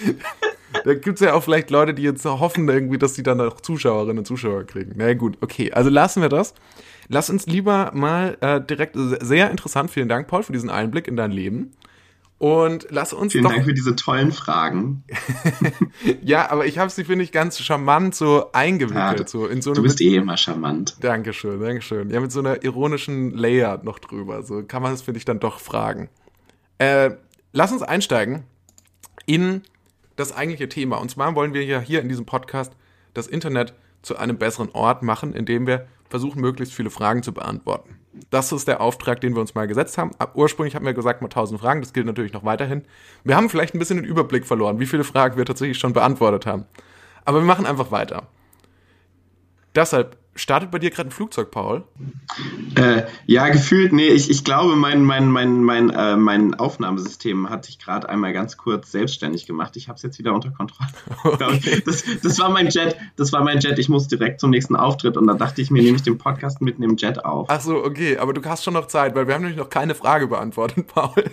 da 0.84 0.94
gibt's 0.94 1.20
ja 1.20 1.34
auch 1.34 1.42
vielleicht 1.42 1.70
Leute, 1.70 1.94
die 1.94 2.02
jetzt 2.02 2.24
hoffen 2.24 2.68
irgendwie, 2.68 2.98
dass 2.98 3.14
sie 3.14 3.22
dann 3.22 3.40
auch 3.40 3.60
Zuschauerinnen 3.60 4.18
und 4.18 4.26
Zuschauer 4.26 4.64
kriegen. 4.64 4.92
Na 4.96 5.12
gut, 5.14 5.38
okay. 5.40 5.72
Also 5.72 5.90
lassen 5.90 6.22
wir 6.22 6.28
das. 6.28 6.54
Lass 7.08 7.30
uns 7.30 7.46
lieber 7.46 7.92
mal 7.94 8.36
äh, 8.40 8.60
direkt, 8.60 8.96
sehr 8.96 9.50
interessant, 9.50 9.90
vielen 9.90 10.08
Dank, 10.08 10.26
Paul, 10.26 10.42
für 10.42 10.52
diesen 10.52 10.70
Einblick 10.70 11.06
in 11.06 11.16
dein 11.16 11.30
Leben. 11.30 11.72
Und 12.38 12.86
lass 12.90 13.14
uns 13.14 13.32
Vielen 13.32 13.44
doch, 13.44 13.52
Dank 13.52 13.64
für 13.64 13.72
diese 13.72 13.96
tollen 13.96 14.30
Fragen. 14.30 15.04
ja, 16.22 16.50
aber 16.50 16.66
ich 16.66 16.78
habe 16.78 16.90
sie, 16.90 17.04
finde 17.04 17.24
ich, 17.24 17.32
ganz 17.32 17.58
charmant 17.58 18.14
so 18.14 18.52
eingewickelt, 18.52 19.20
Ja, 19.20 19.26
so 19.26 19.46
in 19.46 19.62
so 19.62 19.72
Du 19.72 19.82
bist 19.82 20.02
eh 20.02 20.16
immer 20.16 20.36
charmant. 20.36 20.96
Dankeschön, 21.00 21.60
Dankeschön. 21.60 22.10
Ja, 22.10 22.20
mit 22.20 22.30
so 22.32 22.40
einer 22.40 22.62
ironischen 22.62 23.30
Layer 23.30 23.80
noch 23.82 23.98
drüber. 23.98 24.42
So 24.42 24.62
kann 24.62 24.82
man 24.82 24.92
das, 24.92 25.00
finde 25.00 25.16
ich, 25.18 25.24
dann 25.24 25.40
doch 25.40 25.60
fragen. 25.60 26.10
Äh, 26.76 27.12
lass 27.52 27.72
uns 27.72 27.82
einsteigen 27.82 28.44
in 29.24 29.62
das 30.16 30.36
eigentliche 30.36 30.68
Thema. 30.68 30.96
Und 30.96 31.10
zwar 31.10 31.34
wollen 31.34 31.54
wir 31.54 31.64
ja 31.64 31.80
hier 31.80 32.02
in 32.02 32.08
diesem 32.08 32.26
Podcast 32.26 32.74
das 33.14 33.26
Internet 33.26 33.72
zu 34.02 34.16
einem 34.16 34.36
besseren 34.36 34.70
Ort 34.72 35.02
machen, 35.02 35.32
indem 35.32 35.66
wir 35.66 35.86
versuchen, 36.10 36.40
möglichst 36.40 36.74
viele 36.74 36.90
Fragen 36.90 37.22
zu 37.22 37.32
beantworten. 37.32 37.98
Das 38.30 38.52
ist 38.52 38.66
der 38.68 38.80
Auftrag, 38.80 39.20
den 39.20 39.34
wir 39.34 39.40
uns 39.40 39.54
mal 39.54 39.66
gesetzt 39.66 39.98
haben. 39.98 40.10
Ab- 40.18 40.32
Ursprünglich 40.34 40.74
hatten 40.74 40.86
wir 40.86 40.94
gesagt, 40.94 41.20
mal 41.22 41.26
1000 41.26 41.60
Fragen. 41.60 41.80
Das 41.80 41.92
gilt 41.92 42.06
natürlich 42.06 42.32
noch 42.32 42.44
weiterhin. 42.44 42.82
Wir 43.24 43.36
haben 43.36 43.50
vielleicht 43.50 43.74
ein 43.74 43.78
bisschen 43.78 43.98
den 43.98 44.04
Überblick 44.06 44.46
verloren, 44.46 44.78
wie 44.80 44.86
viele 44.86 45.04
Fragen 45.04 45.36
wir 45.36 45.44
tatsächlich 45.44 45.78
schon 45.78 45.92
beantwortet 45.92 46.46
haben. 46.46 46.64
Aber 47.24 47.40
wir 47.40 47.46
machen 47.46 47.66
einfach 47.66 47.90
weiter. 47.90 48.28
Deshalb 49.74 50.16
startet 50.36 50.70
bei 50.70 50.78
dir 50.78 50.90
gerade 50.90 51.08
ein 51.08 51.12
Flugzeug, 51.12 51.50
Paul. 51.50 51.84
Äh, 52.74 53.02
ja, 53.26 53.48
gefühlt, 53.48 53.92
nee, 53.92 54.08
ich, 54.08 54.30
ich 54.30 54.44
glaube, 54.44 54.76
mein, 54.76 55.04
mein, 55.04 55.30
mein, 55.30 55.62
mein, 55.62 55.90
äh, 55.90 56.16
mein 56.16 56.54
Aufnahmesystem 56.54 57.50
hat 57.50 57.64
sich 57.64 57.78
gerade 57.78 58.08
einmal 58.08 58.32
ganz 58.32 58.56
kurz 58.56 58.92
selbstständig 58.92 59.46
gemacht. 59.46 59.76
Ich 59.76 59.88
habe 59.88 59.96
es 59.96 60.02
jetzt 60.02 60.18
wieder 60.18 60.34
unter 60.34 60.50
Kontrolle. 60.50 60.90
Okay. 61.46 61.82
Das, 61.84 62.04
das 62.22 62.38
war 62.38 62.50
mein 62.50 62.68
Jet, 62.68 62.96
das 63.16 63.32
war 63.32 63.42
mein 63.42 63.58
Jet. 63.60 63.78
Ich 63.78 63.88
muss 63.88 64.08
direkt 64.08 64.40
zum 64.40 64.50
nächsten 64.50 64.76
Auftritt 64.76 65.16
und 65.16 65.26
da 65.26 65.34
dachte 65.34 65.60
ich 65.60 65.70
mir, 65.70 65.82
nehme 65.82 65.96
ich 65.96 66.02
den 66.02 66.18
Podcast 66.18 66.60
mitten 66.60 66.82
im 66.82 66.96
Jet 66.96 67.24
auf. 67.24 67.48
Ach 67.50 67.60
so, 67.60 67.84
okay, 67.84 68.18
aber 68.18 68.32
du 68.32 68.42
hast 68.44 68.64
schon 68.64 68.74
noch 68.74 68.86
Zeit, 68.86 69.14
weil 69.14 69.26
wir 69.26 69.34
haben 69.34 69.42
nämlich 69.42 69.58
noch 69.58 69.70
keine 69.70 69.94
Frage 69.94 70.26
beantwortet, 70.26 70.86
Paul. 70.94 71.24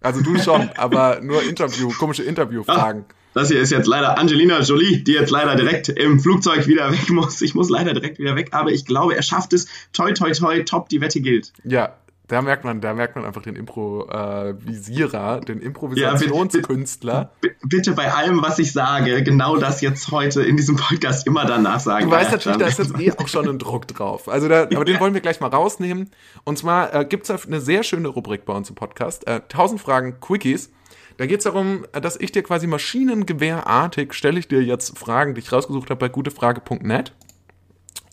Also 0.00 0.20
du 0.20 0.38
schon, 0.38 0.70
aber 0.76 1.20
nur 1.20 1.42
Interview, 1.42 1.90
komische 1.98 2.22
Interviewfragen. 2.22 3.04
Das 3.34 3.48
hier 3.48 3.60
ist 3.60 3.70
jetzt 3.70 3.86
leider 3.86 4.18
Angelina 4.18 4.60
Jolie, 4.60 4.98
die 4.98 5.12
jetzt 5.12 5.30
leider 5.30 5.56
direkt 5.56 5.88
im 5.88 6.20
Flugzeug 6.20 6.66
wieder 6.66 6.92
weg 6.92 7.10
muss. 7.10 7.40
Ich 7.40 7.54
muss 7.54 7.70
leider 7.70 7.94
direkt 7.94 8.18
wieder 8.18 8.36
weg, 8.36 8.48
aber 8.52 8.70
ich 8.70 8.84
glaube, 8.84 9.16
er 9.16 9.22
schafft 9.22 9.52
es. 9.52 9.66
Toi, 9.92 10.12
toi, 10.12 10.32
toi, 10.32 10.62
top, 10.62 10.88
die 10.88 11.00
Wette 11.00 11.20
gilt. 11.20 11.52
Ja, 11.64 11.94
da 12.28 12.40
merkt 12.40 12.64
man, 12.64 12.80
da 12.80 12.94
merkt 12.94 13.14
man 13.14 13.26
einfach 13.26 13.42
den 13.42 13.56
Improvisierer, 13.56 15.40
den 15.40 15.60
Improvisationskünstler. 15.60 17.30
B 17.40 17.50
bitte 17.64 17.92
bei 17.92 18.12
allem, 18.12 18.42
was 18.42 18.58
ich 18.58 18.72
sage, 18.72 19.22
genau 19.22 19.56
das 19.56 19.82
jetzt 19.82 20.10
heute 20.10 20.42
in 20.42 20.56
diesem 20.56 20.76
Podcast 20.76 21.26
immer 21.26 21.44
danach 21.44 21.80
sagen. 21.80 22.06
Du 22.06 22.10
weißt 22.10 22.32
natürlich, 22.32 22.58
da 22.58 22.66
ist 22.66 22.78
jetzt 22.78 22.98
eh 22.98 23.12
auch 23.12 23.28
schon 23.28 23.48
ein 23.48 23.58
Druck 23.58 23.86
drauf. 23.88 24.28
Also 24.28 24.48
da, 24.48 24.62
aber 24.62 24.84
den 24.84 24.98
wollen 25.00 25.14
wir 25.14 25.20
gleich 25.20 25.40
mal 25.40 25.48
rausnehmen. 25.48 26.10
Und 26.44 26.58
zwar 26.58 26.94
äh, 26.94 27.04
gibt 27.04 27.28
es 27.28 27.46
eine 27.46 27.60
sehr 27.60 27.82
schöne 27.82 28.08
Rubrik 28.08 28.44
bei 28.46 28.54
uns 28.54 28.70
im 28.70 28.76
Podcast. 28.76 29.26
Äh, 29.26 29.42
1000 29.42 29.80
Fragen 29.80 30.20
Quickies. 30.20 30.70
Da 31.16 31.26
geht 31.26 31.38
es 31.38 31.44
darum, 31.44 31.86
dass 31.92 32.16
ich 32.16 32.32
dir 32.32 32.42
quasi 32.42 32.66
maschinengewehrartig 32.66 34.12
stelle 34.14 34.38
ich 34.38 34.48
dir 34.48 34.62
jetzt 34.62 34.98
Fragen, 34.98 35.34
die 35.34 35.40
ich 35.40 35.52
rausgesucht 35.52 35.90
habe 35.90 35.98
bei 35.98 36.08
gutefrage.net. 36.08 37.12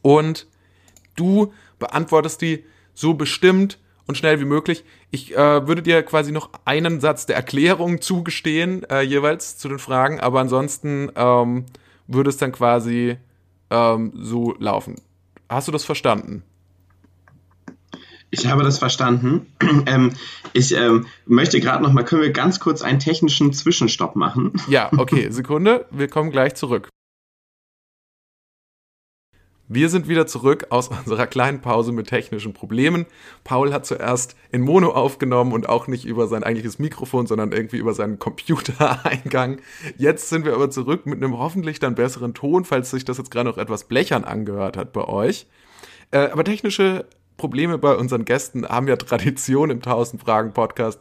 Und 0.01 0.47
du 1.15 1.53
beantwortest 1.77 2.41
die 2.41 2.65
so 2.93 3.13
bestimmt 3.13 3.79
und 4.07 4.15
schnell 4.15 4.39
wie 4.39 4.45
möglich. 4.45 4.83
Ich 5.11 5.35
äh, 5.35 5.67
würde 5.67 5.81
dir 5.81 6.01
quasi 6.03 6.31
noch 6.31 6.49
einen 6.65 6.99
Satz 6.99 7.25
der 7.25 7.35
Erklärung 7.35 8.01
zugestehen, 8.01 8.83
äh, 8.89 9.01
jeweils 9.01 9.57
zu 9.57 9.69
den 9.69 9.79
Fragen, 9.79 10.19
aber 10.19 10.39
ansonsten 10.39 11.11
ähm, 11.15 11.65
würde 12.07 12.29
es 12.29 12.37
dann 12.37 12.51
quasi 12.51 13.17
ähm, 13.69 14.11
so 14.15 14.55
laufen. 14.57 14.95
Hast 15.47 15.67
du 15.67 15.71
das 15.71 15.85
verstanden? 15.85 16.43
Ich 18.31 18.47
habe 18.47 18.63
das 18.63 18.77
verstanden. 18.77 19.47
ähm, 19.85 20.13
ich 20.53 20.75
ähm, 20.75 21.07
möchte 21.25 21.59
gerade 21.59 21.83
noch 21.83 21.93
mal, 21.93 22.03
können 22.03 22.21
wir 22.21 22.31
ganz 22.31 22.59
kurz 22.59 22.81
einen 22.81 22.99
technischen 22.99 23.53
Zwischenstopp 23.53 24.15
machen? 24.15 24.53
Ja, 24.69 24.91
okay, 24.95 25.29
Sekunde, 25.31 25.85
wir 25.89 26.07
kommen 26.07 26.31
gleich 26.31 26.53
zurück. 26.53 26.89
Wir 29.67 29.89
sind 29.89 30.07
wieder 30.07 30.27
zurück 30.27 30.67
aus 30.69 30.87
unserer 31.05 31.27
kleinen 31.27 31.61
Pause 31.61 31.91
mit 31.91 32.07
technischen 32.07 32.53
Problemen. 32.53 33.05
Paul 33.43 33.73
hat 33.73 33.85
zuerst 33.85 34.35
in 34.51 34.61
Mono 34.61 34.91
aufgenommen 34.91 35.53
und 35.53 35.67
auch 35.67 35.87
nicht 35.87 36.05
über 36.05 36.27
sein 36.27 36.43
eigentliches 36.43 36.77
Mikrofon, 36.77 37.25
sondern 37.25 37.51
irgendwie 37.51 37.77
über 37.77 37.93
seinen 37.93 38.19
Computereingang. 38.19 39.59
Jetzt 39.97 40.29
sind 40.29 40.45
wir 40.45 40.53
aber 40.53 40.69
zurück 40.69 41.05
mit 41.05 41.23
einem 41.23 41.37
hoffentlich 41.37 41.79
dann 41.79 41.95
besseren 41.95 42.33
Ton, 42.33 42.65
falls 42.65 42.91
sich 42.91 43.05
das 43.05 43.17
jetzt 43.17 43.31
gerade 43.31 43.49
noch 43.49 43.57
etwas 43.57 43.85
blechern 43.85 44.23
angehört 44.23 44.77
hat 44.77 44.93
bei 44.93 45.05
euch. 45.05 45.47
Äh, 46.11 46.29
aber 46.29 46.43
technische 46.43 47.05
Probleme 47.39 47.79
bei 47.79 47.95
unseren 47.95 48.25
Gästen 48.25 48.67
haben 48.67 48.87
ja 48.87 48.95
Tradition 48.95 49.71
im 49.71 49.77
1000 49.77 50.21
Fragen 50.21 50.53
Podcast. 50.53 50.99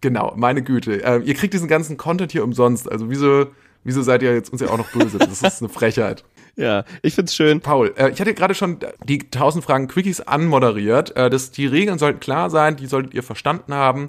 Genau, 0.00 0.32
meine 0.36 0.62
Güte. 0.62 1.04
Äh, 1.04 1.20
ihr 1.20 1.34
kriegt 1.34 1.54
diesen 1.54 1.68
ganzen 1.68 1.96
Content 1.96 2.32
hier 2.32 2.42
umsonst. 2.42 2.90
Also 2.90 3.08
wieso, 3.08 3.46
wieso 3.84 4.02
seid 4.02 4.22
ihr 4.22 4.34
jetzt 4.34 4.50
uns 4.50 4.60
ja 4.60 4.68
auch 4.68 4.78
noch 4.78 4.90
böse? 4.90 5.18
Das 5.18 5.42
ist 5.42 5.62
eine 5.62 5.68
Frechheit. 5.68 6.24
Ja, 6.54 6.84
ich 7.00 7.14
find's 7.14 7.34
schön. 7.34 7.62
Paul, 7.62 7.94
äh, 7.96 8.10
ich 8.10 8.20
hatte 8.20 8.34
gerade 8.34 8.54
schon 8.54 8.78
die 9.04 9.22
1000 9.22 9.64
Fragen 9.64 9.88
Quickies 9.88 10.20
anmoderiert. 10.20 11.16
Äh, 11.16 11.30
das, 11.30 11.50
die 11.50 11.64
Regeln 11.64 11.98
sollten 11.98 12.20
klar 12.20 12.50
sein, 12.50 12.76
die 12.76 12.84
solltet 12.84 13.14
ihr 13.14 13.22
verstanden 13.22 13.72
haben. 13.72 14.08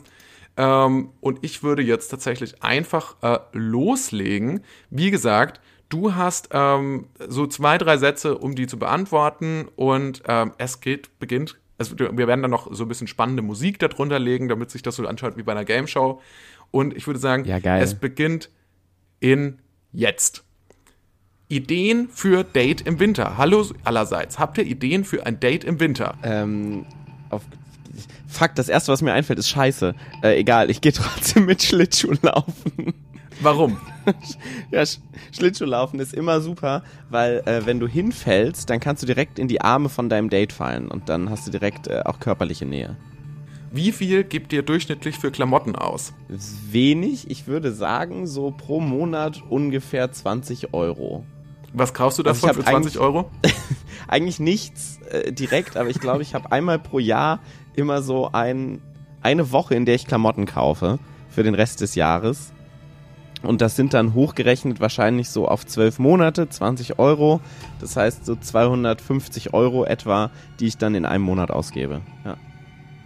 Ähm, 0.58 1.12
und 1.22 1.40
ich 1.42 1.64
würde 1.64 1.82
jetzt 1.82 2.10
tatsächlich 2.10 2.62
einfach 2.62 3.16
äh, 3.22 3.40
loslegen. 3.54 4.60
Wie 4.90 5.10
gesagt, 5.10 5.62
du 5.94 6.16
hast 6.16 6.50
ähm, 6.52 7.06
so 7.28 7.46
zwei, 7.46 7.78
drei 7.78 7.98
Sätze, 7.98 8.38
um 8.38 8.56
die 8.56 8.68
zu 8.68 8.80
beantworten. 8.80 9.68
Und 9.76 10.24
ähm, 10.28 10.52
es 10.58 10.82
geht, 10.82 11.20
beginnt, 11.20 11.60
also 11.78 11.98
wir 11.98 12.28
werden 12.28 12.42
dann 12.42 12.52
noch 12.52 12.74
so 12.74 12.84
ein 12.84 12.88
bisschen 12.88 13.08
spannende 13.08 13.44
Musik 13.44 13.80
darunter 13.80 14.20
legen, 14.20 14.48
damit 14.50 14.72
sich 14.72 14.82
das 14.82 14.96
so 14.96 15.06
anschaut 15.06 15.38
wie 15.38 15.44
bei 15.44 15.52
einer 15.52 15.66
Game 15.66 15.88
Show. 15.88 16.22
Und 16.72 16.96
ich 16.96 17.06
würde 17.06 17.20
sagen, 17.20 17.46
Ja, 17.46 17.58
es 17.78 17.96
beginnt 17.96 18.50
in 19.20 19.60
jetzt. 19.92 20.44
Ideen 21.50 22.10
für 22.10 22.44
Date 22.44 22.82
im 22.82 23.00
Winter. 23.00 23.38
Hallo 23.38 23.64
allerseits. 23.84 24.40
Habt 24.40 24.58
ihr 24.58 24.66
Ideen 24.66 25.04
für 25.04 25.26
ein 25.28 25.40
Date 25.40 25.64
im 25.64 25.80
Winter? 25.80 26.16
Ähm, 26.24 26.86
auf, 27.30 27.44
fuck, 28.28 28.56
das 28.56 28.70
erste, 28.70 28.92
was 28.92 29.04
mir 29.04 29.14
einfällt, 29.14 29.38
ist 29.38 29.50
scheiße. 29.50 29.94
Äh, 30.24 30.40
egal, 30.40 30.72
ich 30.72 30.82
gehe 30.82 30.94
trotzdem 30.94 31.46
mit 31.46 31.62
Schlittschuhlaufen. 31.62 32.94
Warum? 33.44 33.78
ja, 34.72 34.86
Sch 34.86 35.00
Schlittschuhlaufen 35.32 36.00
ist 36.00 36.14
immer 36.14 36.40
super, 36.42 36.84
weil 37.10 37.42
äh, 37.46 37.66
wenn 37.66 37.80
du 37.80 37.88
hinfällst, 37.88 38.70
dann 38.70 38.80
kannst 38.80 39.04
du 39.04 39.08
direkt 39.08 39.38
in 39.38 39.48
die 39.48 39.62
Arme 39.62 39.90
von 39.90 40.10
deinem 40.10 40.30
Date 40.30 40.54
fallen 40.54 40.88
und 40.88 41.10
dann 41.10 41.30
hast 41.30 41.46
du 41.48 41.52
direkt 41.52 41.88
äh, 41.88 42.02
auch 42.06 42.20
körperliche 42.20 42.66
Nähe. 42.66 42.96
Wie 43.72 43.92
viel 43.92 44.24
gebt 44.24 44.54
ihr 44.54 44.62
durchschnittlich 44.62 45.18
für 45.18 45.32
Klamotten 45.32 45.76
aus? 45.76 46.14
Wenig, 46.30 47.30
ich 47.32 47.48
würde 47.48 47.74
sagen, 47.74 48.28
so 48.28 48.52
pro 48.52 48.80
Monat 48.80 49.42
ungefähr 49.50 50.12
20 50.12 50.74
Euro. 50.74 51.26
Was 51.74 51.94
kaufst 51.94 52.20
du 52.20 52.24
Also 52.24 52.46
davon 52.46 52.62
ich 52.62 52.66
für 52.66 52.72
hab 52.72 52.84
20 52.84 53.00
Euro? 53.00 53.32
Eigentlich 54.08 54.40
nichts 54.40 55.00
äh, 55.10 55.32
direkt, 55.32 55.76
aber 55.76 55.90
ich 55.90 56.00
glaube, 56.00 56.22
ich 56.22 56.36
habe 56.36 56.52
einmal 56.52 56.78
pro 56.78 57.00
Jahr 57.00 57.40
immer 57.76 58.04
so 58.04 58.30
ein, 58.32 58.80
eine 59.22 59.52
Woche, 59.52 59.74
in 59.74 59.86
der 59.86 59.96
ich 59.96 60.06
Klamotten 60.06 60.46
kaufe 60.46 61.00
für 61.30 61.42
den 61.42 61.56
Rest 61.56 61.82
des 61.82 61.96
Jahres. 61.96 62.54
Und 63.44 63.62
das 63.62 63.76
sind 63.76 63.94
dann 63.94 64.14
hochgerechnet 64.14 64.80
wahrscheinlich 64.80 65.30
so 65.30 65.48
auf 65.48 65.66
zwölf 65.66 66.00
Monate, 66.00 66.50
20 66.50 66.98
Euro. 66.98 67.42
Das 67.80 67.96
heißt 67.96 68.26
so 68.26 68.36
250 68.36 69.54
Euro 69.54 69.86
etwa, 69.86 70.32
die 70.60 70.66
ich 70.68 70.78
dann 70.78 70.96
in 70.96 71.06
einem 71.06 71.24
Monat 71.24 71.52
ausgebe. 71.52 72.02
Ja. 72.26 72.38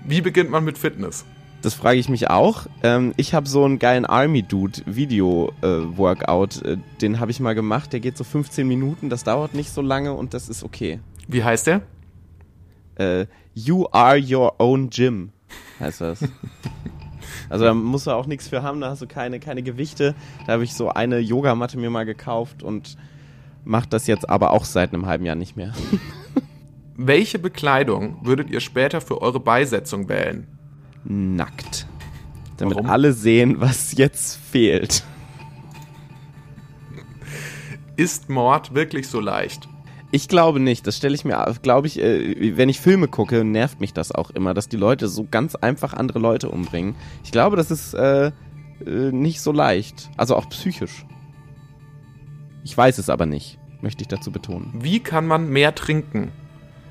Wie 0.05 0.21
beginnt 0.21 0.51
man 0.51 0.63
mit 0.63 0.77
Fitness? 0.77 1.25
Das 1.63 1.73
frage 1.73 1.97
ich 1.99 2.07
mich 2.07 2.29
auch. 2.29 2.67
Ähm, 2.83 3.15
ich 3.17 3.33
habe 3.33 3.49
so 3.49 3.65
einen 3.65 3.79
geilen 3.79 4.05
Army-Dude-Video-Workout. 4.05 6.61
Äh, 6.61 6.77
den 7.01 7.19
habe 7.19 7.31
ich 7.31 7.39
mal 7.39 7.55
gemacht. 7.55 7.91
Der 7.91 7.99
geht 7.99 8.15
so 8.15 8.23
15 8.23 8.67
Minuten. 8.67 9.09
Das 9.09 9.23
dauert 9.23 9.55
nicht 9.55 9.71
so 9.71 9.81
lange 9.81 10.13
und 10.13 10.35
das 10.35 10.49
ist 10.49 10.63
okay. 10.63 10.99
Wie 11.27 11.43
heißt 11.43 11.65
der? 11.67 11.81
Äh, 12.95 13.27
you 13.53 13.85
are 13.91 14.19
your 14.19 14.55
own 14.59 14.89
gym, 14.89 15.31
heißt 15.79 16.01
das. 16.01 16.19
Also 17.49 17.65
da 17.65 17.73
musst 17.73 18.07
du 18.07 18.11
auch 18.11 18.25
nichts 18.25 18.47
für 18.47 18.63
haben, 18.63 18.81
da 18.81 18.89
hast 18.89 19.01
du 19.01 19.07
keine, 19.07 19.39
keine 19.39 19.63
Gewichte. 19.63 20.15
Da 20.45 20.53
habe 20.53 20.63
ich 20.63 20.73
so 20.73 20.89
eine 20.89 21.19
Yogamatte 21.19 21.77
mir 21.77 21.89
mal 21.89 22.05
gekauft 22.05 22.63
und 22.63 22.97
mache 23.63 23.87
das 23.89 24.07
jetzt 24.07 24.29
aber 24.29 24.51
auch 24.51 24.65
seit 24.65 24.93
einem 24.93 25.05
halben 25.05 25.25
Jahr 25.25 25.35
nicht 25.35 25.55
mehr. 25.55 25.73
Welche 26.95 27.37
Bekleidung 27.39 28.17
würdet 28.25 28.49
ihr 28.49 28.59
später 28.59 29.01
für 29.01 29.21
eure 29.21 29.39
Beisetzung 29.39 30.09
wählen? 30.09 30.47
Nackt. 31.03 31.87
Damit 32.57 32.77
Warum? 32.77 32.89
alle 32.89 33.13
sehen, 33.13 33.61
was 33.61 33.95
jetzt 33.97 34.37
fehlt. 34.37 35.03
Ist 37.95 38.29
Mord 38.29 38.73
wirklich 38.73 39.07
so 39.07 39.19
leicht? 39.19 39.69
Ich 40.11 40.29
glaube 40.29 40.59
nicht. 40.59 40.87
Das 40.87 40.97
stelle 40.97 41.15
ich 41.15 41.25
mir, 41.25 41.53
glaube 41.61 41.87
ich, 41.87 41.99
äh, 41.99 42.55
wenn 42.57 42.69
ich 42.69 42.79
Filme 42.79 43.07
gucke, 43.07 43.43
nervt 43.43 43.81
mich 43.81 43.93
das 43.93 44.11
auch 44.11 44.29
immer, 44.29 44.53
dass 44.53 44.69
die 44.69 44.77
Leute 44.77 45.07
so 45.07 45.27
ganz 45.29 45.55
einfach 45.55 45.93
andere 45.93 46.19
Leute 46.19 46.49
umbringen. 46.49 46.95
Ich 47.23 47.31
glaube, 47.31 47.57
das 47.57 47.71
ist 47.71 47.93
äh, 47.93 48.27
äh, 48.85 49.11
nicht 49.11 49.41
so 49.41 49.51
leicht. 49.51 50.09
Also 50.15 50.35
auch 50.35 50.47
psychisch. 50.49 51.05
Ich 52.63 52.77
weiß 52.77 52.97
es 52.97 53.09
aber 53.09 53.25
nicht, 53.25 53.59
möchte 53.81 54.01
ich 54.01 54.07
dazu 54.07 54.31
betonen. 54.31 54.71
Wie 54.73 54.99
kann 54.99 55.27
man 55.27 55.49
mehr 55.49 55.75
trinken? 55.75 56.31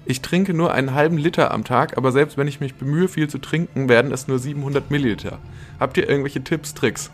Ich 0.05 0.21
trinke 0.21 0.55
nur 0.55 0.73
einen 0.73 0.95
halben 0.95 1.19
Liter 1.19 1.53
am 1.53 1.65
Tag, 1.65 1.97
aber 1.97 2.13
selbst 2.13 2.37
wenn 2.37 2.47
ich 2.47 2.61
mich 2.61 2.77
bemühe, 2.77 3.09
viel 3.09 3.29
zu 3.29 3.39
trinken, 3.39 3.89
werden 3.89 4.13
es 4.13 4.29
nur 4.29 4.39
700 4.39 4.91
Milliliter. 4.91 5.39
Habt 5.81 5.97
ihr 5.97 6.09
irgendwelche 6.09 6.45
Tipps, 6.45 6.75
Tricks? 6.75 7.11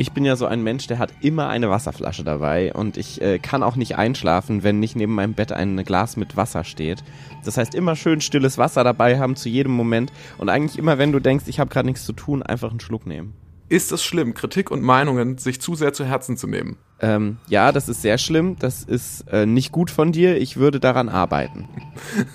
Ich 0.00 0.12
bin 0.12 0.24
ja 0.24 0.36
so 0.36 0.46
ein 0.46 0.62
Mensch, 0.62 0.86
der 0.86 1.00
hat 1.00 1.12
immer 1.22 1.48
eine 1.48 1.70
Wasserflasche 1.70 2.22
dabei 2.22 2.72
und 2.72 2.96
ich 2.96 3.20
äh, 3.20 3.40
kann 3.40 3.64
auch 3.64 3.74
nicht 3.74 3.96
einschlafen, 3.98 4.62
wenn 4.62 4.78
nicht 4.78 4.94
neben 4.94 5.12
meinem 5.12 5.34
Bett 5.34 5.50
ein 5.50 5.76
Glas 5.84 6.16
mit 6.16 6.36
Wasser 6.36 6.62
steht. 6.62 7.02
Das 7.44 7.56
heißt, 7.56 7.74
immer 7.74 7.96
schön 7.96 8.20
stilles 8.20 8.58
Wasser 8.58 8.84
dabei 8.84 9.18
haben 9.18 9.34
zu 9.34 9.48
jedem 9.48 9.72
Moment 9.72 10.12
und 10.38 10.50
eigentlich 10.50 10.78
immer, 10.78 10.98
wenn 10.98 11.10
du 11.10 11.18
denkst, 11.18 11.46
ich 11.48 11.58
habe 11.58 11.68
gerade 11.68 11.86
nichts 11.86 12.04
zu 12.04 12.12
tun, 12.12 12.44
einfach 12.44 12.70
einen 12.70 12.78
Schluck 12.78 13.08
nehmen. 13.08 13.34
Ist 13.68 13.90
es 13.90 14.04
schlimm, 14.04 14.34
Kritik 14.34 14.70
und 14.70 14.82
Meinungen 14.82 15.36
sich 15.36 15.60
zu 15.60 15.74
sehr 15.74 15.92
zu 15.92 16.04
Herzen 16.04 16.36
zu 16.36 16.46
nehmen? 16.46 16.76
Ähm, 17.00 17.38
ja, 17.48 17.72
das 17.72 17.88
ist 17.88 18.00
sehr 18.00 18.18
schlimm, 18.18 18.54
das 18.56 18.84
ist 18.84 19.22
äh, 19.32 19.46
nicht 19.46 19.72
gut 19.72 19.90
von 19.90 20.12
dir, 20.12 20.40
ich 20.40 20.56
würde 20.56 20.78
daran 20.78 21.08
arbeiten. 21.08 21.68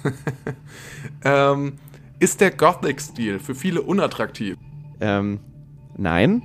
Ähm, 1.26 1.74
ist 2.20 2.42
der 2.42 2.52
Gothic-Stil 2.52 3.40
für 3.40 3.56
viele 3.56 3.82
unattraktiv? 3.82 4.58
Ähm, 5.00 5.40
nein, 5.98 6.42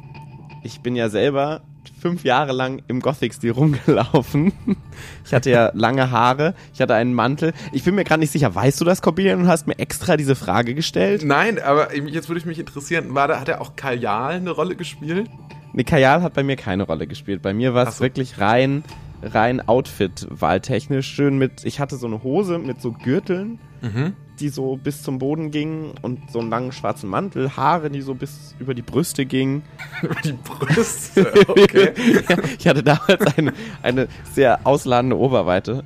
ich 0.69 0.81
bin 0.81 0.95
ja 0.95 1.09
selber 1.09 1.63
fünf 1.99 2.25
Jahre 2.25 2.53
lang 2.53 2.83
im 2.89 3.01
Gothic-Stil 3.01 3.53
rumgelaufen. 3.53 4.53
Ich 5.25 5.35
hatte 5.35 5.51
ja 5.51 5.71
lange 5.75 6.11
Haare, 6.11 6.55
ich 6.73 6.81
hatte 6.81 6.95
einen 6.95 7.13
Mantel. 7.13 7.53
Ich 7.73 7.85
bin 7.85 7.95
mir 7.95 8.05
gerade 8.05 8.21
nicht 8.21 8.33
sicher, 8.33 8.55
weißt 8.55 8.81
du 8.81 8.85
das, 8.85 9.03
Corbinian, 9.03 9.41
und 9.41 9.47
hast 9.47 9.67
mir 9.67 9.79
extra 9.79 10.17
diese 10.17 10.35
Frage 10.35 10.75
gestellt? 10.75 11.23
Nein, 11.23 11.61
aber 11.61 11.95
jetzt 11.95 12.29
würde 12.29 12.41
ich 12.41 12.47
mich 12.47 12.59
interessieren, 12.59 13.15
war 13.15 13.29
da, 13.29 13.39
hat 13.39 13.49
er 13.49 13.61
auch 13.61 13.77
Kajal 13.77 14.37
eine 14.37 14.51
Rolle 14.51 14.75
gespielt? 14.75 15.29
Nee, 15.75 15.85
Kajal 15.85 16.23
hat 16.23 16.35
bei 16.35 16.43
mir 16.43 16.57
keine 16.57 16.85
Rolle 16.85 17.07
gespielt. 17.07 17.43
Bei 17.43 17.53
mir 17.53 17.75
war 17.75 17.87
es 17.87 17.99
so. 17.99 18.05
wirklich 18.05 18.41
rein, 18.41 18.83
rein 19.23 19.67
Outfit-wahltechnisch. 19.69 21.07
Schön 21.07 21.39
mit, 21.39 21.65
ich 21.65 21.79
hatte 21.79 21.97
so 21.97 22.07
eine 22.07 22.23
Hose 22.23 22.59
mit 22.59 22.81
so 22.81 22.93
Gürteln. 22.93 23.59
Mhm. 23.83 24.15
Die 24.41 24.49
so 24.49 24.77
bis 24.77 25.03
zum 25.03 25.19
Boden 25.19 25.51
gingen 25.51 25.95
und 26.03 26.31
so 26.31 26.41
einen 26.41 26.51
langen 26.51 26.73
schwarzen 26.73 27.09
Mantel, 27.09 27.57
Haare, 27.57 27.91
die 27.91 28.01
so 28.01 28.15
bis 28.15 28.55
über 28.59 28.75
die 28.75 28.83
Brüste 28.83 29.27
gingen. 29.27 29.63
Über 30.03 30.15
die 30.23 30.33
Brüste, 30.33 31.33
okay. 31.49 31.93
ja, 32.29 32.37
ich 32.59 32.69
hatte 32.69 32.83
damals 32.83 33.37
eine, 33.37 33.53
eine 33.83 34.09
sehr 34.33 34.61
ausladende 34.65 35.19
Oberweite. 35.19 35.85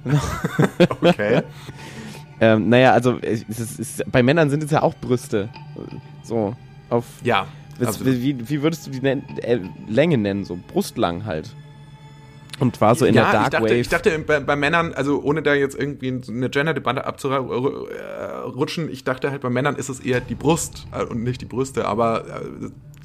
okay. 1.00 1.42
ähm, 2.40 2.68
naja, 2.68 2.92
also 2.92 3.12
ist, 3.16 3.48
es, 3.48 4.02
bei 4.10 4.22
Männern 4.22 4.50
sind 4.50 4.62
es 4.62 4.70
ja 4.70 4.82
auch 4.82 4.94
Brüste. 4.94 5.48
So, 6.22 6.54
auf. 6.90 7.06
Ja. 7.22 7.46
Absolut. 7.80 8.20
wie, 8.20 8.48
wie 8.48 8.62
würdest 8.62 8.86
du 8.86 8.90
die 8.90 9.04
äh, 9.06 9.60
Länge 9.88 10.18
nennen? 10.18 10.44
So 10.44 10.58
brustlang 10.68 11.24
halt. 11.24 11.50
Und 12.62 12.80
war 12.80 12.94
so 12.94 13.04
in 13.04 13.14
ja, 13.14 13.24
der 13.24 13.32
Dark 13.32 13.44
ich 13.46 13.50
dachte, 13.50 13.64
Wave. 13.64 13.80
ich 13.80 13.88
dachte 13.88 14.18
bei, 14.20 14.38
bei 14.38 14.54
Männern, 14.54 14.94
also 14.94 15.20
ohne 15.20 15.42
da 15.42 15.52
jetzt 15.52 15.76
irgendwie 15.76 16.20
eine 16.28 16.48
Gender-Debatte 16.48 17.04
abzurutschen, 17.04 18.88
ich 18.88 19.02
dachte 19.02 19.32
halt 19.32 19.42
bei 19.42 19.50
Männern 19.50 19.74
ist 19.74 19.88
es 19.88 19.98
eher 19.98 20.20
die 20.20 20.36
Brust 20.36 20.86
äh, 20.96 21.02
und 21.02 21.24
nicht 21.24 21.40
die 21.40 21.46
Brüste, 21.46 21.86
aber 21.86 22.24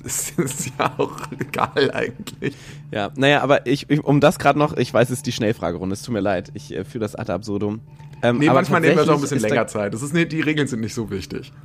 es 0.08 0.32
ist 0.32 0.72
ja 0.80 0.94
auch 0.98 1.20
egal 1.38 1.92
eigentlich. 1.92 2.56
Ja, 2.92 3.12
naja, 3.16 3.42
aber 3.42 3.68
ich, 3.68 3.90
ich 3.90 4.04
um 4.04 4.20
das 4.20 4.40
gerade 4.40 4.58
noch, 4.58 4.76
ich 4.78 4.94
weiß, 4.94 5.10
es 5.10 5.20
ist 5.20 5.26
die 5.28 5.32
Schnellfragerunde, 5.32 5.94
es 5.94 6.02
tut 6.02 6.14
mir 6.14 6.22
leid, 6.22 6.52
ich 6.54 6.74
äh, 6.74 6.84
führe 6.84 7.02
das 7.04 7.16
ad 7.16 7.32
absurdum. 7.32 7.82
Ähm, 8.24 8.40
Nee, 8.40 8.48
aber 8.48 8.56
manchmal 8.60 8.82
nehmen 8.82 8.96
wir 8.96 9.04
auch 9.04 9.16
ein 9.16 9.22
bisschen 9.22 9.40
länger 9.40 9.66
ist 9.66 9.72
Zeit. 9.72 9.94
Das 9.94 10.02
ist 10.02 10.14
nicht, 10.14 10.32
die 10.32 10.42
Regeln 10.42 10.68
sind 10.68 10.80
nicht 10.82 10.94
so 10.94 11.12
wichtig. 11.12 11.52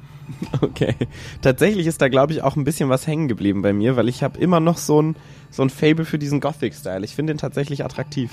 Okay. 0.61 0.94
Tatsächlich 1.42 1.87
ist 1.87 2.00
da, 2.00 2.08
glaube 2.08 2.32
ich, 2.32 2.42
auch 2.42 2.56
ein 2.56 2.64
bisschen 2.64 2.88
was 2.88 3.06
hängen 3.06 3.26
geblieben 3.26 3.61
bei 3.61 3.72
mir, 3.72 3.96
weil 3.96 4.08
ich 4.08 4.22
habe 4.22 4.38
immer 4.38 4.61
noch 4.61 4.78
so 4.78 5.02
ein, 5.02 5.16
so 5.50 5.62
ein 5.62 5.68
Fable 5.68 6.04
für 6.04 6.18
diesen 6.18 6.40
Gothic-Style. 6.40 7.04
Ich 7.04 7.14
finde 7.14 7.34
den 7.34 7.38
tatsächlich 7.38 7.84
attraktiv. 7.84 8.30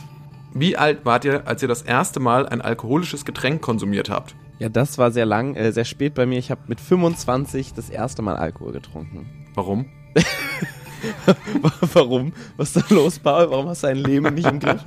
Wie 0.54 0.78
alt 0.78 1.04
wart 1.04 1.26
ihr, 1.26 1.48
als 1.48 1.62
ihr 1.62 1.68
das 1.68 1.82
erste 1.82 2.20
Mal 2.20 2.48
ein 2.48 2.62
alkoholisches 2.62 3.26
Getränk 3.26 3.62
konsumiert 3.62 4.10
habt? 4.10 4.36
Ja, 4.60 4.70
das 4.70 4.98
war 4.98 5.12
sehr 5.12 5.26
lang, 5.26 5.56
äh, 5.56 5.72
sehr 5.72 5.86
spät 5.86 6.14
bei 6.14 6.26
mir. 6.26 6.38
Ich 6.38 6.52
habe 6.52 6.62
mit 6.68 6.82
25 6.82 7.74
das 7.74 7.90
erste 7.90 8.22
Mal 8.22 8.36
Alkohol 8.36 8.74
getrunken. 8.74 9.26
Warum? 9.56 9.86
Warum? 11.94 12.34
Was 12.58 12.76
ist 12.76 12.92
da 12.92 12.96
los, 12.96 13.20
Paul? 13.20 13.50
Warum 13.52 13.68
hast 13.68 13.84
du 13.84 13.88
dein 13.88 13.98
Leben 13.98 14.34
nicht 14.34 14.48
im 14.48 14.60
Griff? 14.60 14.82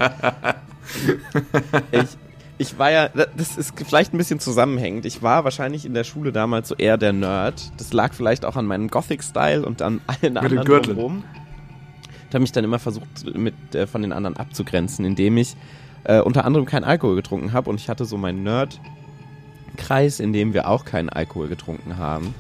Ich, 1.93 2.09
ich 2.59 2.79
war 2.79 2.91
ja, 2.91 3.09
das 3.09 3.57
ist 3.57 3.75
vielleicht 3.87 4.13
ein 4.13 4.19
bisschen 4.19 4.41
zusammenhängend. 4.41 5.07
Ich 5.07 5.23
war 5.23 5.45
wahrscheinlich 5.45 5.85
in 5.85 5.95
der 5.95 6.05
Schule 6.05 6.33
damals 6.33 6.69
so 6.69 6.75
eher 6.75 6.99
der 6.99 7.13
Nerd. 7.13 7.73
Das 7.79 7.93
lag 7.93 8.15
vielleicht 8.15 8.45
auch 8.45 8.57
an 8.57 8.67
meinem 8.67 8.89
Gothic-Style 8.89 9.65
und 9.65 9.83
an 9.83 10.01
allen 10.07 10.35
den 10.35 10.37
anderen 10.37 10.65
Gürteln. 10.65 10.97
drumherum. 10.97 11.25
Ich 12.29 12.35
habe 12.35 12.43
mich 12.43 12.53
dann 12.53 12.65
immer 12.65 12.79
versucht, 12.79 13.07
mit, 13.37 13.75
äh, 13.75 13.87
von 13.87 14.03
den 14.03 14.13
anderen 14.13 14.37
abzugrenzen, 14.37 15.05
indem 15.05 15.37
ich 15.37 15.55
äh, 16.05 16.21
unter 16.21 16.45
anderem 16.45 16.67
keinen 16.67 16.85
Alkohol 16.85 17.17
getrunken 17.17 17.53
habe 17.53 17.69
und 17.69 17.81
ich 17.81 17.89
hatte 17.89 18.05
so 18.05 18.17
meinen 18.17 18.43
Nerd-Kreis, 18.43 20.19
in 20.19 20.33
dem 20.33 20.55
wir 20.55 20.67
auch 20.69 20.85
keinen 20.85 21.09
Alkohol 21.11 21.49
getrunken 21.49 21.99
haben. 21.99 22.35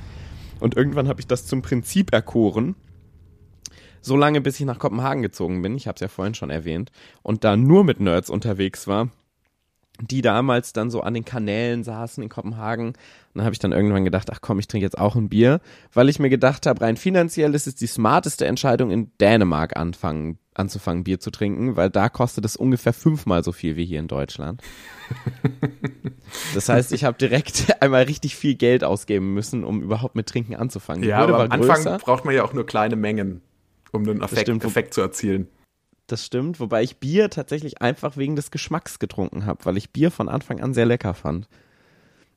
Und 0.62 0.76
irgendwann 0.76 1.08
habe 1.08 1.20
ich 1.20 1.26
das 1.26 1.46
zum 1.46 1.62
Prinzip 1.62 2.12
erkoren, 2.12 2.76
so 4.00 4.16
lange 4.16 4.40
bis 4.40 4.58
ich 4.58 4.66
nach 4.66 4.78
Kopenhagen 4.78 5.22
gezogen 5.22 5.62
bin, 5.62 5.76
ich 5.76 5.86
habe 5.86 5.94
es 5.96 6.00
ja 6.00 6.08
vorhin 6.08 6.34
schon 6.34 6.50
erwähnt, 6.50 6.90
und 7.22 7.44
da 7.44 7.56
nur 7.56 7.84
mit 7.84 8.00
Nerds 8.00 8.30
unterwegs 8.30 8.86
war, 8.86 9.10
die 10.00 10.22
damals 10.22 10.72
dann 10.72 10.90
so 10.90 11.00
an 11.02 11.14
den 11.14 11.24
Kanälen 11.24 11.84
saßen 11.84 12.22
in 12.22 12.28
Kopenhagen. 12.28 12.88
Und 12.88 12.96
dann 13.34 13.44
habe 13.44 13.52
ich 13.52 13.58
dann 13.58 13.72
irgendwann 13.72 14.04
gedacht, 14.04 14.30
ach 14.32 14.40
komm, 14.40 14.58
ich 14.58 14.66
trinke 14.66 14.84
jetzt 14.84 14.98
auch 14.98 15.14
ein 15.14 15.28
Bier, 15.28 15.60
weil 15.92 16.08
ich 16.08 16.18
mir 16.18 16.30
gedacht 16.30 16.66
habe, 16.66 16.80
rein 16.80 16.96
finanziell 16.96 17.54
ist 17.54 17.66
es 17.66 17.74
die 17.74 17.86
smarteste 17.86 18.46
Entscheidung 18.46 18.90
in 18.90 19.12
Dänemark 19.20 19.76
anfangen, 19.76 20.38
anzufangen 20.54 21.04
Bier 21.04 21.20
zu 21.20 21.30
trinken, 21.30 21.76
weil 21.76 21.90
da 21.90 22.08
kostet 22.08 22.44
es 22.44 22.56
ungefähr 22.56 22.92
fünfmal 22.92 23.44
so 23.44 23.52
viel 23.52 23.76
wie 23.76 23.84
hier 23.84 24.00
in 24.00 24.08
Deutschland. 24.08 24.62
Das 26.54 26.68
heißt, 26.68 26.92
ich 26.92 27.04
habe 27.04 27.16
direkt 27.18 27.74
einmal 27.82 28.04
richtig 28.04 28.36
viel 28.36 28.54
Geld 28.54 28.84
ausgeben 28.84 29.34
müssen, 29.34 29.64
um 29.64 29.82
überhaupt 29.82 30.14
mit 30.16 30.26
Trinken 30.28 30.54
anzufangen. 30.54 31.02
Die 31.02 31.08
Ja, 31.08 31.20
Hürde 31.20 31.34
aber 31.34 31.44
am 31.44 31.50
war 31.50 31.58
Anfang 31.58 31.76
größer. 31.76 31.98
braucht 31.98 32.24
man 32.24 32.34
ja 32.34 32.42
auch 32.44 32.52
nur 32.54 32.64
kleine 32.66 32.96
Mengen, 32.96 33.42
um 33.92 34.04
den 34.04 34.22
Effekt, 34.22 34.42
stimmt. 34.42 34.64
Effekt 34.64 34.94
zu 34.94 35.00
erzielen. 35.02 35.48
Das 36.06 36.24
stimmt, 36.24 36.58
wobei 36.60 36.82
ich 36.82 36.98
Bier 36.98 37.30
tatsächlich 37.30 37.80
einfach 37.82 38.16
wegen 38.16 38.36
des 38.36 38.50
Geschmacks 38.50 38.98
getrunken 38.98 39.46
habe, 39.46 39.64
weil 39.64 39.76
ich 39.76 39.90
Bier 39.90 40.10
von 40.10 40.28
Anfang 40.28 40.60
an 40.60 40.74
sehr 40.74 40.86
lecker 40.86 41.14
fand. 41.14 41.48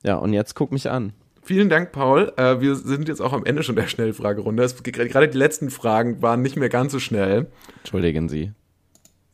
Ja, 0.02 0.16
und 0.16 0.32
jetzt 0.32 0.54
guck 0.54 0.72
mich 0.72 0.90
an. 0.90 1.12
Vielen 1.42 1.68
Dank, 1.68 1.92
Paul. 1.92 2.32
Äh, 2.36 2.60
wir 2.60 2.74
sind 2.76 3.08
jetzt 3.08 3.20
auch 3.20 3.32
am 3.32 3.44
Ende 3.44 3.62
schon 3.62 3.76
der 3.76 3.86
Schnellfragerunde. 3.86 4.62
Es, 4.62 4.82
gerade 4.82 5.28
die 5.28 5.38
letzten 5.38 5.70
Fragen 5.70 6.20
waren 6.20 6.42
nicht 6.42 6.56
mehr 6.56 6.68
ganz 6.68 6.92
so 6.92 6.98
schnell, 6.98 7.46
Entschuldigen 7.78 8.28
Sie. 8.28 8.52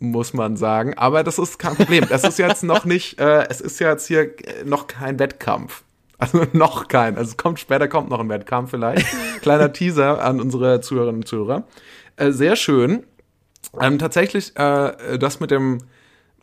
Muss 0.03 0.35
man 0.35 0.57
sagen. 0.57 0.95
Aber 0.99 1.23
das 1.23 1.39
ist 1.39 1.59
kein 1.59 1.77
Problem. 1.77 2.05
Es 2.11 2.25
ist 2.25 2.39
jetzt 2.39 2.65
noch 2.65 2.85
nicht, 2.85 3.21
äh, 3.21 3.47
es 3.49 3.61
ist 3.61 3.79
jetzt 3.79 4.09
hier 4.09 4.23
äh, 4.23 4.65
noch 4.65 4.89
kein 4.89 5.19
Wettkampf. 5.19 5.85
Also 6.19 6.45
noch 6.53 6.89
kein. 6.89 7.17
Also 7.17 7.31
es 7.31 7.37
kommt 7.37 7.61
später 7.61 7.87
kommt 7.87 8.11
noch 8.11 8.19
ein 8.19 8.29
Wettkampf 8.29 8.71
vielleicht. 8.71 9.07
Kleiner 9.43 9.73
Teaser 9.73 10.23
an 10.23 10.41
unsere 10.41 10.81
Zuhörerinnen 10.81 11.23
und 11.23 11.29
Zuhörer. 11.29 11.65
Äh, 12.17 12.33
sehr 12.33 12.57
schön. 12.57 13.05
Ähm, 13.81 13.99
tatsächlich, 13.99 14.57
äh, 14.57 15.19
das 15.19 15.41
mit 15.41 15.51
dem 15.53 15.79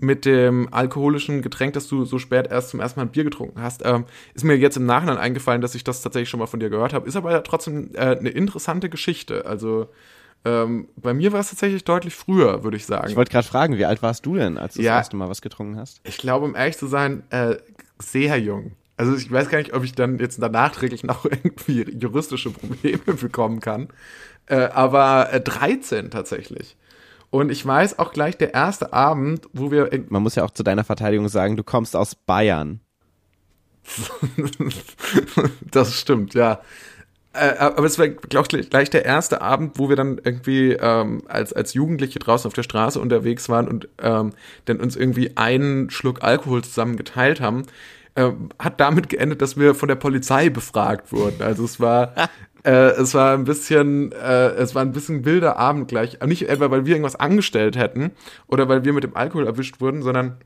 mit 0.02 0.24
dem 0.24 0.70
alkoholischen 0.72 1.42
Getränk, 1.42 1.74
das 1.74 1.90
du 1.90 2.06
so 2.06 2.20
spät 2.20 2.48
erst 2.50 2.70
zum 2.70 2.80
ersten 2.80 3.02
Mal 3.02 3.08
ein 3.08 3.12
Bier 3.12 3.26
getrunken 3.26 3.62
hast, 3.62 3.82
ähm, 3.86 4.06
ist 4.34 4.46
mir 4.46 4.56
jetzt 4.56 4.78
im 4.78 4.86
Nachhinein 4.86 5.18
eingefallen, 5.18 5.60
dass 5.60 5.76
ich 5.76 5.84
das 5.84 6.02
tatsächlich 6.02 6.30
schon 6.30 6.40
mal 6.40 6.46
von 6.46 6.62
dir 6.62 6.70
gehört 6.70 6.94
habe. 6.94 7.06
Ist 7.06 7.18
aber 7.18 7.44
trotzdem 7.44 7.90
äh, 7.96 8.16
eine 8.18 8.30
interessante 8.30 8.90
Geschichte. 8.90 9.46
Also 9.46 9.90
ähm, 10.46 10.88
bei 10.96 11.14
mir 11.14 11.32
war 11.34 11.42
es 11.42 11.50
tatsächlich 11.50 11.84
deutlich 11.84 12.16
früher, 12.16 12.64
würde 12.64 12.78
ich 12.78 12.86
sagen. 12.86 13.10
Ich 13.10 13.16
wollte 13.16 13.32
gerade 13.32 13.48
fragen, 13.48 13.78
wie 13.78 13.86
alt 13.86 14.02
warst 14.02 14.26
du 14.26 14.36
denn, 14.36 14.58
als 14.58 14.76
du 14.76 14.82
Ja. 14.82 14.94
das 14.94 15.00
erste 15.02 15.18
Mal 15.18 15.30
was 15.30 15.42
getrunken 15.42 15.78
hast? 15.78 16.00
Ich 16.04 16.18
glaube, 16.18 16.46
um 16.46 16.56
ehrlich 16.56 16.78
zu 16.78 16.88
sein, 16.88 17.24
äh, 17.30 17.58
sehr 18.00 18.40
jung. 18.40 18.72
Also 18.98 19.16
ich 19.16 19.32
weiß 19.32 19.50
gar 19.50 19.60
nicht, 19.60 19.74
ob 19.74 19.84
ich 19.84 19.94
dann 19.94 20.20
jetzt 20.20 20.40
nachträglich 20.40 21.04
noch 21.04 21.26
irgendwie 21.26 21.84
juristische 21.98 22.52
Probleme 22.52 23.00
bekommen 23.20 23.60
kann. 23.60 23.90
Äh, 24.46 24.56
aber 24.74 25.32
äh, 25.32 25.42
13 25.42 26.10
tatsächlich. 26.10 26.76
Und 27.30 27.52
ich 27.52 27.66
weiß 27.66 28.00
auch 28.00 28.12
gleich 28.12 28.38
der 28.38 28.54
erste 28.54 28.92
Abend, 28.92 29.48
wo 29.54 29.72
wir 29.72 29.90
Man 30.10 30.24
muss 30.24 30.36
ja 30.36 30.44
auch 30.44 30.52
zu 30.52 30.64
deiner 30.64 30.84
Verteidigung 30.84 31.30
sagen, 31.30 31.58
du 31.58 31.64
kommst 31.64 31.96
aus 31.96 32.16
Bayern. 32.16 32.80
das 35.72 36.00
stimmt, 36.00 36.34
ja. 36.34 36.62
Äh, 37.34 37.58
aber 37.60 37.86
es 37.86 38.00
war, 38.00 38.08
glaube 38.08 38.48
ich, 38.58 38.70
gleich 38.70 38.90
der 38.90 39.06
erste 39.06 39.42
Abend, 39.42 39.78
wo 39.78 39.88
wir 39.88 39.96
dann 39.96 40.20
irgendwie 40.24 40.74
ähm, 40.74 41.22
als, 41.28 41.54
als 41.54 41.74
Jugendliche 41.76 42.18
draußen 42.18 42.48
auf 42.48 42.54
der 42.54 42.64
Straße 42.64 43.00
unterwegs 43.00 43.50
waren 43.50 43.68
und 43.68 43.88
ähm, 44.02 44.32
dann 44.66 44.80
uns 44.80 44.96
irgendwie 44.96 45.38
einen 45.38 45.92
Schluck 45.92 46.24
Alkohol 46.24 46.64
zusammen 46.64 46.98
geteilt 46.98 47.40
haben, 47.40 47.66
ähm, 48.16 48.50
hat 48.58 48.80
damit 48.80 49.10
geendet, 49.10 49.42
dass 49.44 49.58
wir 49.58 49.76
von 49.76 49.88
der 49.88 49.96
Polizei 49.96 50.50
befragt 50.50 51.12
wurden. 51.12 51.44
Also 51.44 51.66
es 51.66 51.80
war, 51.80 52.14
äh, 52.64 52.72
es 52.72 53.14
war 53.14 53.36
ein 53.36 53.44
bisschen, 53.44 54.12
äh, 54.12 54.50
es 54.54 54.74
war 54.74 54.82
ein 54.82 54.92
bisschen 54.92 55.24
wilder 55.24 55.58
Abend 55.58 55.88
gleich. 55.88 56.20
Nicht 56.26 56.50
etwa, 56.50 56.72
weil 56.72 56.86
wir 56.86 56.96
irgendwas 56.96 57.16
angestellt 57.16 57.78
hätten 57.78 58.12
oder 58.48 58.68
weil 58.68 58.86
wir 58.86 58.94
mit 58.94 59.04
dem 59.04 59.16
Alkohol 59.16 59.46
erwischt 59.46 59.82
wurden, 59.82 60.02
sondern 60.02 60.38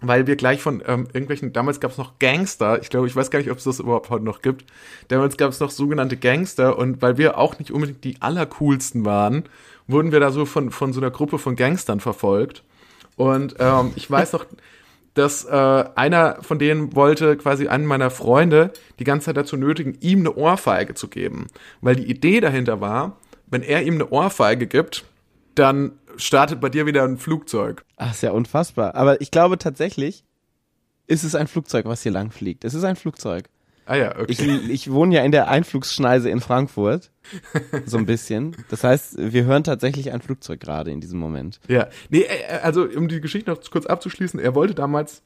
weil 0.00 0.26
wir 0.26 0.36
gleich 0.36 0.62
von 0.62 0.82
ähm, 0.86 1.06
irgendwelchen, 1.12 1.52
damals 1.52 1.80
gab 1.80 1.90
es 1.90 1.98
noch 1.98 2.18
Gangster, 2.18 2.80
ich 2.80 2.90
glaube, 2.90 3.06
ich 3.06 3.16
weiß 3.16 3.30
gar 3.30 3.38
nicht, 3.38 3.50
ob 3.50 3.58
es 3.58 3.64
das 3.64 3.80
überhaupt 3.80 4.10
heute 4.10 4.24
noch 4.24 4.42
gibt, 4.42 4.64
damals 5.08 5.36
gab 5.36 5.50
es 5.50 5.60
noch 5.60 5.70
sogenannte 5.70 6.16
Gangster 6.16 6.78
und 6.78 7.02
weil 7.02 7.18
wir 7.18 7.38
auch 7.38 7.58
nicht 7.58 7.70
unbedingt 7.70 8.04
die 8.04 8.16
allercoolsten 8.20 9.04
waren, 9.04 9.44
wurden 9.86 10.12
wir 10.12 10.20
da 10.20 10.30
so 10.30 10.46
von, 10.46 10.70
von 10.70 10.92
so 10.92 11.00
einer 11.00 11.10
Gruppe 11.10 11.38
von 11.38 11.56
Gangstern 11.56 12.00
verfolgt. 12.00 12.62
Und 13.16 13.56
ähm, 13.58 13.92
ich 13.96 14.10
weiß 14.10 14.32
noch, 14.32 14.46
dass 15.14 15.44
äh, 15.44 15.84
einer 15.94 16.38
von 16.42 16.58
denen 16.58 16.94
wollte 16.94 17.36
quasi 17.36 17.68
einen 17.68 17.84
meiner 17.84 18.10
Freunde 18.10 18.72
die 18.98 19.04
ganze 19.04 19.26
Zeit 19.26 19.36
dazu 19.36 19.56
nötigen, 19.56 19.98
ihm 20.00 20.20
eine 20.20 20.34
Ohrfeige 20.34 20.94
zu 20.94 21.08
geben, 21.08 21.48
weil 21.80 21.96
die 21.96 22.08
Idee 22.08 22.40
dahinter 22.40 22.80
war, 22.80 23.16
wenn 23.48 23.62
er 23.62 23.82
ihm 23.82 23.94
eine 23.94 24.08
Ohrfeige 24.10 24.66
gibt, 24.66 25.04
dann 25.54 25.92
startet 26.20 26.60
bei 26.60 26.68
dir 26.68 26.86
wieder 26.86 27.04
ein 27.04 27.18
Flugzeug. 27.18 27.84
Ach, 27.96 28.12
ist 28.12 28.22
ja 28.22 28.32
unfassbar. 28.32 28.94
Aber 28.94 29.20
ich 29.20 29.30
glaube 29.30 29.58
tatsächlich, 29.58 30.24
ist 31.06 31.24
es 31.24 31.34
ein 31.34 31.48
Flugzeug, 31.48 31.86
was 31.86 32.02
hier 32.02 32.12
lang 32.12 32.30
fliegt. 32.30 32.64
Es 32.64 32.74
ist 32.74 32.84
ein 32.84 32.96
Flugzeug. 32.96 33.48
Ah 33.86 33.96
ja, 33.96 34.10
okay. 34.16 34.26
Ich, 34.28 34.70
ich 34.70 34.92
wohne 34.92 35.16
ja 35.16 35.24
in 35.24 35.32
der 35.32 35.48
Einflugsschneise 35.48 36.30
in 36.30 36.40
Frankfurt. 36.40 37.10
So 37.86 37.98
ein 37.98 38.06
bisschen. 38.06 38.56
Das 38.68 38.84
heißt, 38.84 39.16
wir 39.18 39.44
hören 39.44 39.64
tatsächlich 39.64 40.12
ein 40.12 40.20
Flugzeug 40.20 40.60
gerade 40.60 40.92
in 40.92 41.00
diesem 41.00 41.18
Moment. 41.18 41.58
Ja, 41.66 41.88
nee, 42.08 42.22
äh, 42.22 42.60
also 42.62 42.84
um 42.84 43.08
die 43.08 43.20
Geschichte 43.20 43.50
noch 43.50 43.60
kurz 43.68 43.86
abzuschließen, 43.86 44.38
er 44.38 44.54
wollte 44.54 44.74
damals, 44.74 45.22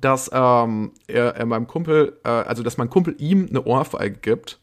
dass 0.00 0.30
ähm, 0.32 0.92
er, 1.08 1.34
er 1.34 1.46
meinem 1.46 1.66
Kumpel, 1.66 2.20
äh, 2.24 2.28
also 2.28 2.62
dass 2.62 2.76
mein 2.76 2.90
Kumpel 2.90 3.16
ihm 3.18 3.48
eine 3.48 3.64
Ohrfeige 3.64 4.18
gibt, 4.20 4.60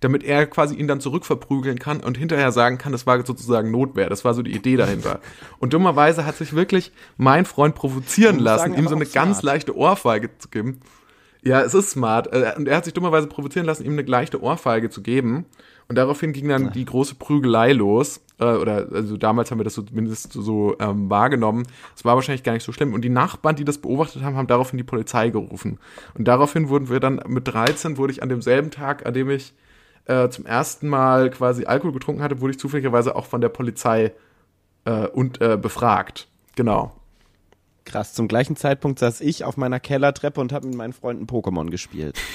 damit 0.00 0.22
er 0.24 0.46
quasi 0.46 0.74
ihn 0.74 0.88
dann 0.88 1.00
zurückverprügeln 1.00 1.78
kann 1.78 2.00
und 2.00 2.16
hinterher 2.16 2.52
sagen 2.52 2.78
kann, 2.78 2.92
das 2.92 3.06
war 3.06 3.24
sozusagen 3.24 3.70
Notwehr. 3.70 4.08
Das 4.08 4.24
war 4.24 4.34
so 4.34 4.42
die 4.42 4.54
Idee 4.54 4.76
dahinter. 4.76 5.20
Und 5.58 5.72
dummerweise 5.72 6.26
hat 6.26 6.36
sich 6.36 6.54
wirklich 6.54 6.92
mein 7.16 7.44
Freund 7.44 7.74
provozieren 7.74 8.38
lassen, 8.38 8.74
ihm 8.74 8.88
so 8.88 8.94
eine 8.94 9.06
ganz 9.06 9.38
smart. 9.38 9.42
leichte 9.42 9.76
Ohrfeige 9.76 10.30
zu 10.38 10.48
geben. 10.48 10.80
Ja, 11.42 11.60
es 11.60 11.74
ist 11.74 11.90
smart. 11.90 12.32
Äh, 12.32 12.54
Und 12.56 12.66
er 12.66 12.76
hat 12.76 12.84
sich 12.84 12.94
dummerweise 12.94 13.28
provozieren 13.28 13.66
lassen, 13.66 13.84
ihm 13.84 13.92
eine 13.92 14.02
leichte 14.02 14.42
Ohrfeige 14.42 14.90
zu 14.90 15.00
geben. 15.00 15.46
Und 15.88 15.96
daraufhin 15.96 16.32
ging 16.32 16.48
dann 16.48 16.72
die 16.72 16.84
große 16.84 17.14
Prügelei 17.14 17.72
los. 17.72 18.20
Äh, 18.40 18.56
oder 18.56 18.88
also 18.92 19.16
damals 19.16 19.50
haben 19.52 19.60
wir 19.60 19.64
das 19.64 19.74
so 19.74 19.82
zumindest 19.82 20.32
so 20.32 20.74
ähm, 20.80 21.08
wahrgenommen. 21.08 21.64
Es 21.94 22.04
war 22.04 22.16
wahrscheinlich 22.16 22.42
gar 22.42 22.52
nicht 22.54 22.64
so 22.64 22.72
schlimm. 22.72 22.92
Und 22.94 23.02
die 23.02 23.10
Nachbarn, 23.10 23.54
die 23.54 23.64
das 23.64 23.78
beobachtet 23.78 24.22
haben, 24.22 24.36
haben 24.36 24.48
daraufhin 24.48 24.78
die 24.78 24.84
Polizei 24.84 25.30
gerufen. 25.30 25.78
Und 26.14 26.26
daraufhin 26.26 26.68
wurden 26.68 26.88
wir 26.88 26.98
dann 26.98 27.20
mit 27.28 27.46
13 27.46 27.96
wurde 27.96 28.12
ich 28.12 28.24
an 28.24 28.28
demselben 28.28 28.72
Tag, 28.72 29.06
an 29.06 29.14
dem 29.14 29.30
ich 29.30 29.54
äh, 30.06 30.28
zum 30.28 30.46
ersten 30.46 30.88
Mal 30.88 31.30
quasi 31.30 31.64
Alkohol 31.64 31.92
getrunken 31.92 32.22
hatte, 32.22 32.40
wurde 32.40 32.52
ich 32.52 32.58
zufälligerweise 32.58 33.16
auch 33.16 33.26
von 33.26 33.40
der 33.40 33.48
Polizei 33.48 34.12
äh, 34.84 35.06
und 35.08 35.40
äh, 35.40 35.56
befragt. 35.56 36.28
Genau. 36.54 36.92
Krass, 37.84 38.14
zum 38.14 38.26
gleichen 38.26 38.56
Zeitpunkt 38.56 38.98
saß 38.98 39.20
ich 39.20 39.44
auf 39.44 39.56
meiner 39.56 39.78
Kellertreppe 39.78 40.40
und 40.40 40.52
habe 40.52 40.66
mit 40.66 40.76
meinen 40.76 40.92
Freunden 40.92 41.26
Pokémon 41.26 41.70
gespielt. 41.70 42.18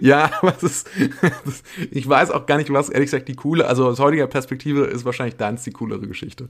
Ja, 0.00 0.30
aber 0.40 0.54
es 0.56 0.62
ist, 0.62 0.88
das, 1.20 1.62
ich 1.90 2.08
weiß 2.08 2.30
auch 2.30 2.46
gar 2.46 2.56
nicht, 2.56 2.72
was 2.72 2.88
ehrlich 2.88 3.08
gesagt 3.08 3.28
die 3.28 3.34
coole, 3.34 3.66
also 3.66 3.86
aus 3.86 3.98
heutiger 3.98 4.26
Perspektive 4.26 4.84
ist 4.84 5.04
wahrscheinlich 5.04 5.36
deins 5.36 5.64
die 5.64 5.72
coolere 5.72 6.06
Geschichte. 6.06 6.48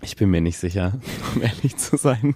Ich 0.00 0.16
bin 0.16 0.30
mir 0.30 0.40
nicht 0.40 0.58
sicher, 0.58 0.92
um 1.34 1.42
ehrlich 1.42 1.76
zu 1.76 1.96
sein. 1.96 2.34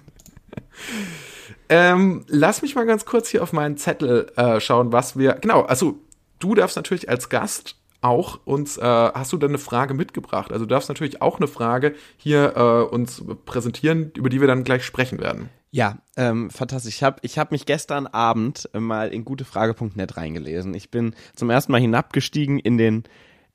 Ähm, 1.69 2.23
lass 2.27 2.61
mich 2.61 2.75
mal 2.75 2.85
ganz 2.85 3.05
kurz 3.05 3.29
hier 3.29 3.43
auf 3.43 3.53
meinen 3.53 3.77
Zettel 3.77 4.31
äh, 4.35 4.59
schauen, 4.59 4.91
was 4.91 5.17
wir. 5.17 5.33
Genau, 5.33 5.63
also 5.63 5.99
du 6.39 6.55
darfst 6.55 6.75
natürlich 6.75 7.09
als 7.09 7.29
Gast 7.29 7.75
auch 8.01 8.39
uns, 8.45 8.77
äh, 8.77 8.81
hast 8.83 9.33
du 9.33 9.37
denn 9.37 9.49
eine 9.49 9.57
Frage 9.57 9.93
mitgebracht? 9.93 10.51
Also 10.51 10.65
du 10.65 10.69
darfst 10.69 10.87
natürlich 10.89 11.21
auch 11.21 11.37
eine 11.37 11.47
Frage 11.47 11.95
hier 12.15 12.53
äh, 12.55 12.93
uns 12.93 13.23
präsentieren, 13.45 14.11
über 14.15 14.29
die 14.29 14.39
wir 14.39 14.47
dann 14.47 14.63
gleich 14.63 14.85
sprechen 14.85 15.19
werden. 15.19 15.49
Ja, 15.71 15.97
ähm, 16.15 16.49
fantastisch. 16.49 16.95
Ich 16.95 17.03
habe 17.03 17.17
ich 17.23 17.37
hab 17.37 17.51
mich 17.51 17.65
gestern 17.65 18.07
Abend 18.07 18.69
mal 18.73 19.09
in 19.09 19.25
gutefrage.net 19.25 20.15
reingelesen. 20.15 20.73
Ich 20.73 20.91
bin 20.91 21.13
zum 21.35 21.49
ersten 21.49 21.71
Mal 21.71 21.81
hinabgestiegen 21.81 22.59
in 22.59 22.77
den, 22.77 23.03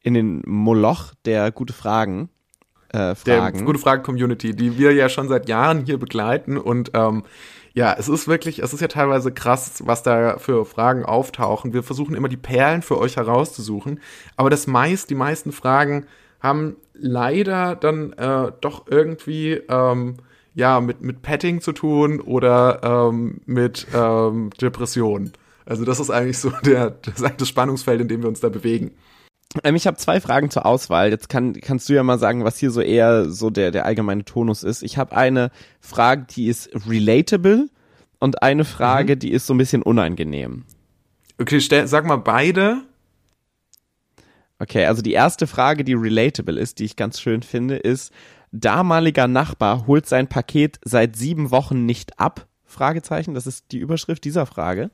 in 0.01 0.15
den 0.15 0.43
Moloch 0.45 1.15
der 1.25 1.51
gute 1.53 1.73
Fragen. 1.73 2.29
Äh, 2.91 3.15
Der 3.25 3.39
Fragen. 3.39 3.65
gute 3.65 3.79
Frage 3.79 4.03
Community, 4.03 4.55
die 4.55 4.77
wir 4.77 4.93
ja 4.93 5.09
schon 5.09 5.29
seit 5.29 5.49
Jahren 5.49 5.87
hier 5.87 5.99
begleiten 5.99 6.59
und 6.59 6.91
ähm, 6.95 7.23
ja, 7.75 7.95
es 7.99 8.09
ist 8.09 8.29
wirklich, 8.29 8.63
es 8.63 8.73
ist 8.73 8.81
ja 8.81 8.89
teilweise 8.89 9.33
krass, 9.33 9.83
was 9.87 10.03
da 10.03 10.39
für 10.39 10.65
Fragen 10.65 11.05
auftauchen. 11.05 11.73
Wir 11.73 11.83
versuchen 11.83 12.15
immer 12.15 12.29
die 12.29 12.37
Perlen 12.37 12.83
für 12.83 12.99
euch 12.99 13.17
herauszusuchen, 13.17 14.01
aber 14.37 14.51
das 14.51 14.67
meist, 14.67 15.11
die 15.11 15.15
meisten 15.15 15.53
Fragen 15.53 16.07
haben 16.41 16.77
leider 16.95 17.77
dann 17.77 18.13
äh, 18.13 18.53
doch 18.61 18.87
irgendwie 18.89 19.61
ähm, 19.69 20.17
ja 20.55 20.81
mit 20.81 21.01
mit 21.01 21.23
Petting 21.23 21.61
zu 21.61 21.73
tun 21.73 22.21
oder 22.21 22.81
ähm, 22.83 23.41
mit 23.47 23.87
ähm, 23.95 24.51
Depression. 24.61 25.33
Also 25.65 25.85
das 25.85 26.01
ist 26.01 26.11
eigentlich 26.11 26.39
so 26.39 26.51
der 26.65 26.91
das, 26.91 27.25
das 27.37 27.49
Spannungsfeld, 27.49 28.01
in 28.01 28.09
dem 28.09 28.23
wir 28.23 28.29
uns 28.29 28.41
da 28.41 28.49
bewegen. 28.49 28.93
Ähm, 29.65 29.77
ich 29.77 29.87
habe 29.87 29.97
zwei 29.97 30.21
Fragen 30.21 30.51
zur 30.51 30.67
Auswahl. 30.67 31.11
Jetzt 31.11 31.29
kann, 31.29 31.53
kannst 31.55 31.89
du 31.89 31.93
ja 31.95 32.03
mal 32.03 32.19
sagen, 32.19 32.45
was 32.45 32.59
hier 32.59 32.71
so 32.71 32.81
eher 32.81 33.31
so 33.31 33.51
der, 33.51 33.71
der 33.71 33.85
allgemeine 33.87 34.25
Tonus 34.25 34.63
ist. 34.63 34.83
Ich 34.83 34.99
habe 34.99 35.17
eine 35.17 35.51
Frage, 35.81 36.27
die 36.29 36.47
ist 36.47 36.71
relatable 36.89 37.69
und 38.19 38.43
eine 38.43 38.65
Frage, 38.65 39.17
die 39.17 39.33
ist 39.33 39.47
so 39.47 39.55
ein 39.55 39.59
bisschen 39.59 39.83
unangenehm. 39.83 40.65
Okay, 41.39 41.61
stell, 41.61 41.87
sag 41.87 42.07
mal 42.07 42.17
beide. 42.17 42.83
Okay, 44.59 44.87
also 44.87 45.03
die 45.03 45.13
erste 45.13 45.47
Frage, 45.49 45.83
die 45.83 45.95
relatable 45.95 46.59
ist, 46.59 46.79
die 46.79 46.85
ich 46.85 46.95
ganz 46.95 47.21
schön 47.21 47.43
finde, 47.43 47.77
ist, 47.77 48.13
damaliger 48.53 49.27
Nachbar 49.27 49.87
holt 49.89 50.07
sein 50.07 50.29
Paket 50.29 50.79
seit 50.85 51.17
sieben 51.17 51.51
Wochen 51.51 51.85
nicht 51.85 52.21
ab? 52.21 52.47
Fragezeichen, 52.65 53.35
das 53.35 53.47
ist 53.47 53.67
die 53.73 53.79
Überschrift 53.79 54.25
dieser 54.25 54.47
Frage. 54.47 54.89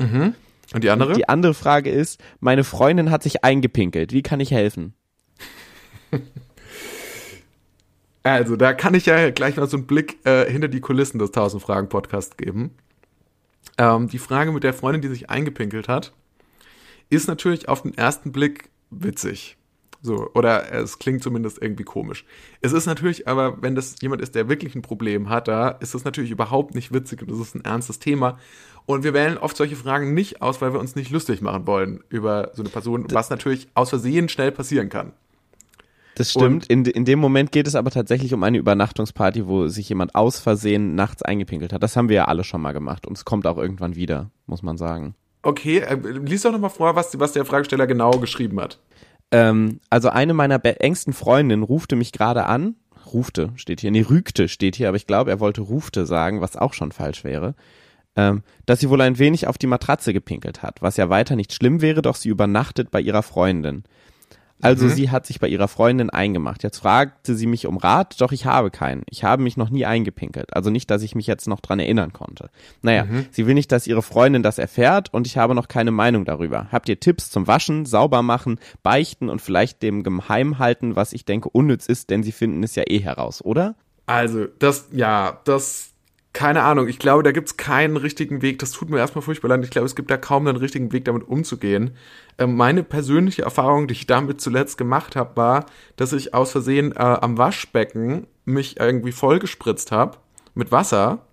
Und 0.74 0.84
die 0.84 0.90
andere? 0.90 1.14
Die 1.14 1.28
andere 1.28 1.54
Frage 1.54 1.90
ist, 1.90 2.20
meine 2.40 2.64
Freundin 2.64 3.10
hat 3.10 3.22
sich 3.22 3.44
eingepinkelt, 3.44 4.12
wie 4.12 4.22
kann 4.22 4.40
ich 4.40 4.50
helfen? 4.50 4.94
Also, 8.24 8.56
da 8.56 8.74
kann 8.74 8.92
ich 8.92 9.06
ja 9.06 9.30
gleich 9.30 9.56
mal 9.56 9.68
so 9.68 9.78
einen 9.78 9.86
Blick 9.86 10.18
äh, 10.26 10.50
hinter 10.50 10.68
die 10.68 10.80
Kulissen 10.80 11.18
des 11.18 11.30
1000 11.30 11.62
Fragen 11.62 11.88
Podcast 11.88 12.36
geben. 12.36 12.74
Ähm, 13.78 14.08
die 14.08 14.18
Frage 14.18 14.52
mit 14.52 14.64
der 14.64 14.74
Freundin, 14.74 15.00
die 15.00 15.08
sich 15.08 15.30
eingepinkelt 15.30 15.88
hat, 15.88 16.12
ist 17.10 17.28
natürlich 17.28 17.68
auf 17.68 17.82
den 17.82 17.96
ersten 17.96 18.32
Blick 18.32 18.70
witzig. 18.90 19.57
So, 20.00 20.30
oder 20.34 20.72
es 20.72 20.98
klingt 20.98 21.22
zumindest 21.22 21.60
irgendwie 21.60 21.82
komisch. 21.82 22.24
Es 22.60 22.72
ist 22.72 22.86
natürlich 22.86 23.26
aber, 23.26 23.60
wenn 23.62 23.74
das 23.74 23.96
jemand 24.00 24.22
ist, 24.22 24.34
der 24.34 24.48
wirklich 24.48 24.74
ein 24.76 24.82
Problem 24.82 25.28
hat, 25.28 25.48
da 25.48 25.70
ist 25.70 25.94
das 25.94 26.04
natürlich 26.04 26.30
überhaupt 26.30 26.74
nicht 26.74 26.92
witzig 26.92 27.22
und 27.22 27.30
das 27.30 27.40
ist 27.40 27.56
ein 27.56 27.64
ernstes 27.64 27.98
Thema. 27.98 28.38
Und 28.86 29.02
wir 29.02 29.12
wählen 29.12 29.36
oft 29.38 29.56
solche 29.56 29.76
Fragen 29.76 30.14
nicht 30.14 30.40
aus, 30.40 30.60
weil 30.60 30.72
wir 30.72 30.80
uns 30.80 30.94
nicht 30.94 31.10
lustig 31.10 31.42
machen 31.42 31.66
wollen 31.66 32.04
über 32.08 32.52
so 32.54 32.62
eine 32.62 32.70
Person, 32.70 33.06
was 33.10 33.28
natürlich 33.28 33.68
aus 33.74 33.90
Versehen 33.90 34.28
schnell 34.28 34.52
passieren 34.52 34.88
kann. 34.88 35.12
Das 36.14 36.32
stimmt. 36.32 36.66
In, 36.66 36.84
in 36.84 37.04
dem 37.04 37.20
Moment 37.20 37.52
geht 37.52 37.68
es 37.68 37.76
aber 37.76 37.90
tatsächlich 37.90 38.34
um 38.34 38.42
eine 38.42 38.58
Übernachtungsparty, 38.58 39.46
wo 39.46 39.68
sich 39.68 39.88
jemand 39.88 40.14
aus 40.14 40.40
Versehen 40.40 40.94
nachts 40.96 41.22
eingepinkelt 41.22 41.72
hat. 41.72 41.82
Das 41.82 41.96
haben 41.96 42.08
wir 42.08 42.16
ja 42.16 42.24
alle 42.24 42.44
schon 42.44 42.60
mal 42.60 42.72
gemacht 42.72 43.06
und 43.06 43.16
es 43.16 43.24
kommt 43.24 43.46
auch 43.46 43.56
irgendwann 43.56 43.94
wieder, 43.94 44.30
muss 44.46 44.62
man 44.62 44.78
sagen. 44.78 45.14
Okay, 45.42 45.78
äh, 45.78 45.94
lies 45.94 46.42
doch 46.42 46.50
nochmal 46.50 46.70
vor, 46.70 46.96
was, 46.96 47.18
was 47.20 47.32
der 47.32 47.44
Fragesteller 47.44 47.86
genau 47.86 48.10
geschrieben 48.12 48.60
hat. 48.60 48.80
Ähm, 49.30 49.80
also 49.90 50.08
eine 50.08 50.34
meiner 50.34 50.64
engsten 50.64 51.12
Freundinnen 51.12 51.62
rufte 51.62 51.96
mich 51.96 52.12
gerade 52.12 52.46
an. 52.46 52.76
Rufte 53.12 53.52
steht 53.56 53.80
hier. 53.80 53.90
Nee, 53.90 54.06
rügte 54.08 54.48
steht 54.48 54.76
hier, 54.76 54.88
aber 54.88 54.96
ich 54.96 55.06
glaube, 55.06 55.30
er 55.30 55.40
wollte 55.40 55.62
rufte 55.62 56.06
sagen, 56.06 56.40
was 56.40 56.56
auch 56.56 56.74
schon 56.74 56.92
falsch 56.92 57.24
wäre. 57.24 57.54
Ähm, 58.16 58.42
dass 58.66 58.80
sie 58.80 58.90
wohl 58.90 59.00
ein 59.00 59.18
wenig 59.18 59.46
auf 59.46 59.58
die 59.58 59.66
Matratze 59.66 60.12
gepinkelt 60.12 60.62
hat, 60.62 60.82
was 60.82 60.96
ja 60.96 61.08
weiter 61.08 61.36
nicht 61.36 61.52
schlimm 61.52 61.80
wäre, 61.80 62.02
doch 62.02 62.16
sie 62.16 62.28
übernachtet 62.30 62.90
bei 62.90 63.00
ihrer 63.00 63.22
Freundin. 63.22 63.84
Also 64.60 64.86
Mhm. 64.86 64.90
sie 64.90 65.10
hat 65.10 65.24
sich 65.26 65.38
bei 65.38 65.46
ihrer 65.48 65.68
Freundin 65.68 66.10
eingemacht. 66.10 66.62
Jetzt 66.64 66.78
fragte 66.78 67.34
sie 67.36 67.46
mich 67.46 67.66
um 67.66 67.76
Rat, 67.76 68.20
doch 68.20 68.32
ich 68.32 68.44
habe 68.44 68.70
keinen. 68.70 69.02
Ich 69.08 69.22
habe 69.22 69.42
mich 69.42 69.56
noch 69.56 69.70
nie 69.70 69.86
eingepinkelt. 69.86 70.54
Also 70.56 70.70
nicht, 70.70 70.90
dass 70.90 71.02
ich 71.02 71.14
mich 71.14 71.26
jetzt 71.28 71.46
noch 71.46 71.60
dran 71.60 71.78
erinnern 71.78 72.12
konnte. 72.12 72.50
Naja, 72.82 73.04
Mhm. 73.04 73.26
sie 73.30 73.46
will 73.46 73.54
nicht, 73.54 73.70
dass 73.70 73.86
ihre 73.86 74.02
Freundin 74.02 74.42
das 74.42 74.58
erfährt 74.58 75.14
und 75.14 75.26
ich 75.26 75.38
habe 75.38 75.54
noch 75.54 75.68
keine 75.68 75.92
Meinung 75.92 76.24
darüber. 76.24 76.66
Habt 76.72 76.88
ihr 76.88 76.98
Tipps 76.98 77.30
zum 77.30 77.46
Waschen, 77.46 77.86
sauber 77.86 78.22
machen, 78.22 78.58
beichten 78.82 79.28
und 79.28 79.40
vielleicht 79.40 79.82
dem 79.82 80.02
geheim 80.02 80.58
halten, 80.58 80.96
was 80.96 81.12
ich 81.12 81.24
denke 81.24 81.48
unnütz 81.50 81.86
ist, 81.86 82.10
denn 82.10 82.22
sie 82.22 82.32
finden 82.32 82.62
es 82.64 82.74
ja 82.74 82.82
eh 82.86 82.98
heraus, 83.00 83.44
oder? 83.44 83.76
Also, 84.06 84.46
das, 84.58 84.88
ja, 84.90 85.40
das, 85.44 85.90
keine 86.38 86.62
Ahnung. 86.62 86.86
Ich 86.86 87.00
glaube, 87.00 87.24
da 87.24 87.32
gibt's 87.32 87.56
keinen 87.56 87.96
richtigen 87.96 88.42
Weg. 88.42 88.60
Das 88.60 88.70
tut 88.70 88.90
mir 88.90 88.98
erstmal 88.98 89.22
furchtbar 89.22 89.48
leid. 89.48 89.64
Ich 89.64 89.70
glaube, 89.70 89.86
es 89.86 89.96
gibt 89.96 90.08
da 90.08 90.16
kaum 90.16 90.46
einen 90.46 90.56
richtigen 90.56 90.92
Weg, 90.92 91.04
damit 91.04 91.26
umzugehen. 91.26 91.96
Ähm, 92.38 92.54
meine 92.54 92.84
persönliche 92.84 93.42
Erfahrung, 93.42 93.88
die 93.88 93.94
ich 93.94 94.06
damit 94.06 94.40
zuletzt 94.40 94.78
gemacht 94.78 95.16
habe, 95.16 95.36
war, 95.36 95.66
dass 95.96 96.12
ich 96.12 96.34
aus 96.34 96.52
Versehen 96.52 96.92
äh, 96.92 97.00
am 97.00 97.38
Waschbecken 97.38 98.28
mich 98.44 98.78
irgendwie 98.78 99.10
vollgespritzt 99.10 99.90
habe 99.90 100.18
mit 100.54 100.70
Wasser 100.70 101.26